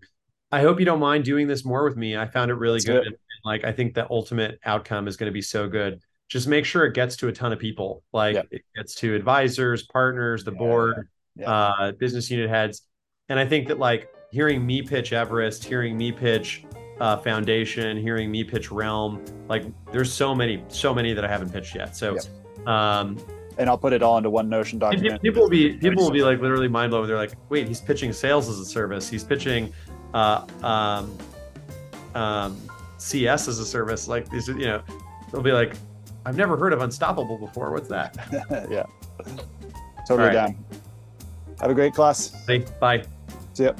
I 0.52 0.62
hope 0.62 0.80
you 0.80 0.86
don't 0.86 1.00
mind 1.00 1.24
doing 1.24 1.48
this 1.48 1.66
more 1.66 1.84
with 1.84 1.98
me. 1.98 2.16
I 2.16 2.28
found 2.28 2.52
it 2.52 2.56
really 2.56 2.80
That's 2.80 2.86
good. 2.86 3.18
Like, 3.44 3.64
I 3.64 3.72
think 3.72 3.94
the 3.94 4.08
ultimate 4.10 4.60
outcome 4.66 5.08
is 5.08 5.18
going 5.18 5.28
to 5.28 5.34
be 5.34 5.42
so 5.42 5.68
good. 5.68 6.02
Just 6.30 6.48
make 6.48 6.66
sure 6.66 6.86
it 6.86 6.94
gets 6.94 7.16
to 7.18 7.28
a 7.28 7.32
ton 7.32 7.54
of 7.54 7.60
people. 7.60 8.04
Like, 8.12 8.36
yep. 8.36 8.48
it 8.52 8.64
gets 8.76 8.96
to 8.96 9.14
advisors, 9.14 9.84
partners, 9.84 10.44
the 10.44 10.52
yeah, 10.52 10.58
board, 10.58 11.10
yeah. 11.36 11.50
Uh, 11.50 11.92
business 11.92 12.32
unit 12.32 12.50
heads. 12.50 12.84
And 13.30 13.40
I 13.40 13.46
think 13.46 13.68
that, 13.68 13.80
like, 13.80 14.10
hearing 14.32 14.66
me 14.66 14.82
pitch 14.82 15.14
Everest, 15.14 15.64
hearing 15.64 15.98
me 15.98 16.12
pitch 16.12 16.66
uh, 17.00 17.18
Foundation, 17.18 17.98
hearing 17.98 18.32
me 18.32 18.44
pitch 18.44 18.72
Realm, 18.72 19.24
like, 19.48 19.64
there's 19.92 20.12
so 20.12 20.34
many, 20.34 20.64
so 20.70 20.94
many 20.94 21.14
that 21.14 21.24
I 21.24 21.28
haven't 21.28 21.52
pitched 21.52 21.76
yet. 21.76 21.96
So, 21.96 22.18
um, 22.66 23.18
and 23.58 23.70
I'll 23.70 23.78
put 23.78 23.94
it 23.94 24.02
all 24.02 24.18
into 24.18 24.30
one 24.30 24.50
Notion 24.50 24.80
document. 24.80 25.22
People 25.22 25.44
will 25.44 25.50
be 25.50 25.78
people 25.78 26.04
will 26.04 26.12
be 26.12 26.24
like 26.24 26.40
literally 26.42 26.68
mind 26.68 26.90
blown. 26.90 27.06
They're 27.08 27.18
like, 27.18 27.34
wait, 27.50 27.68
he's 27.68 27.82
pitching 27.82 28.12
sales 28.12 28.50
as 28.50 28.58
a 28.58 28.66
service. 28.66 29.08
He's 29.08 29.24
pitching 29.24 29.72
uh, 30.16 30.48
um, 30.64 31.16
um, 32.16 32.60
CS 33.04 33.48
as 33.48 33.60
a 33.60 33.66
service. 33.66 34.08
Like 34.08 34.30
these, 34.30 34.48
you 34.48 34.66
know, 34.66 34.82
they'll 35.32 35.42
be 35.42 35.52
like, 35.52 35.76
I've 36.26 36.38
never 36.38 36.58
heard 36.58 36.74
of 36.74 36.82
Unstoppable 36.82 37.38
before. 37.38 37.72
What's 37.72 37.90
that? 37.90 38.16
yeah, 38.70 38.86
totally 40.08 40.30
right. 40.30 40.34
down. 40.34 40.66
Have 41.60 41.70
a 41.70 41.74
great 41.74 41.94
class. 41.94 42.34
Hey, 42.48 42.66
bye. 42.80 43.04
See 43.54 43.66
ya. 43.66 43.74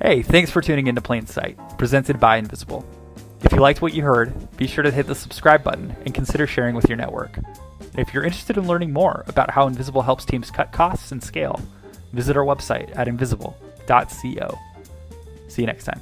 Hey, 0.00 0.22
thanks 0.22 0.50
for 0.50 0.62
tuning 0.62 0.86
into 0.86 1.02
Plain 1.02 1.26
Sight, 1.26 1.58
presented 1.76 2.18
by 2.18 2.38
Invisible. 2.38 2.84
If 3.42 3.52
you 3.52 3.58
liked 3.58 3.82
what 3.82 3.94
you 3.94 4.02
heard, 4.02 4.32
be 4.56 4.66
sure 4.66 4.82
to 4.82 4.90
hit 4.90 5.06
the 5.06 5.14
subscribe 5.14 5.62
button 5.62 5.94
and 6.04 6.14
consider 6.14 6.46
sharing 6.46 6.74
with 6.74 6.88
your 6.88 6.96
network. 6.96 7.38
If 7.96 8.14
you're 8.14 8.24
interested 8.24 8.56
in 8.56 8.66
learning 8.66 8.92
more 8.92 9.24
about 9.28 9.50
how 9.50 9.66
Invisible 9.66 10.02
helps 10.02 10.24
teams 10.24 10.50
cut 10.50 10.72
costs 10.72 11.12
and 11.12 11.22
scale, 11.22 11.60
visit 12.12 12.36
our 12.36 12.44
website 12.44 12.96
at 12.96 13.08
invisible.co. 13.08 14.58
See 15.48 15.62
you 15.62 15.66
next 15.66 15.84
time. 15.84 16.00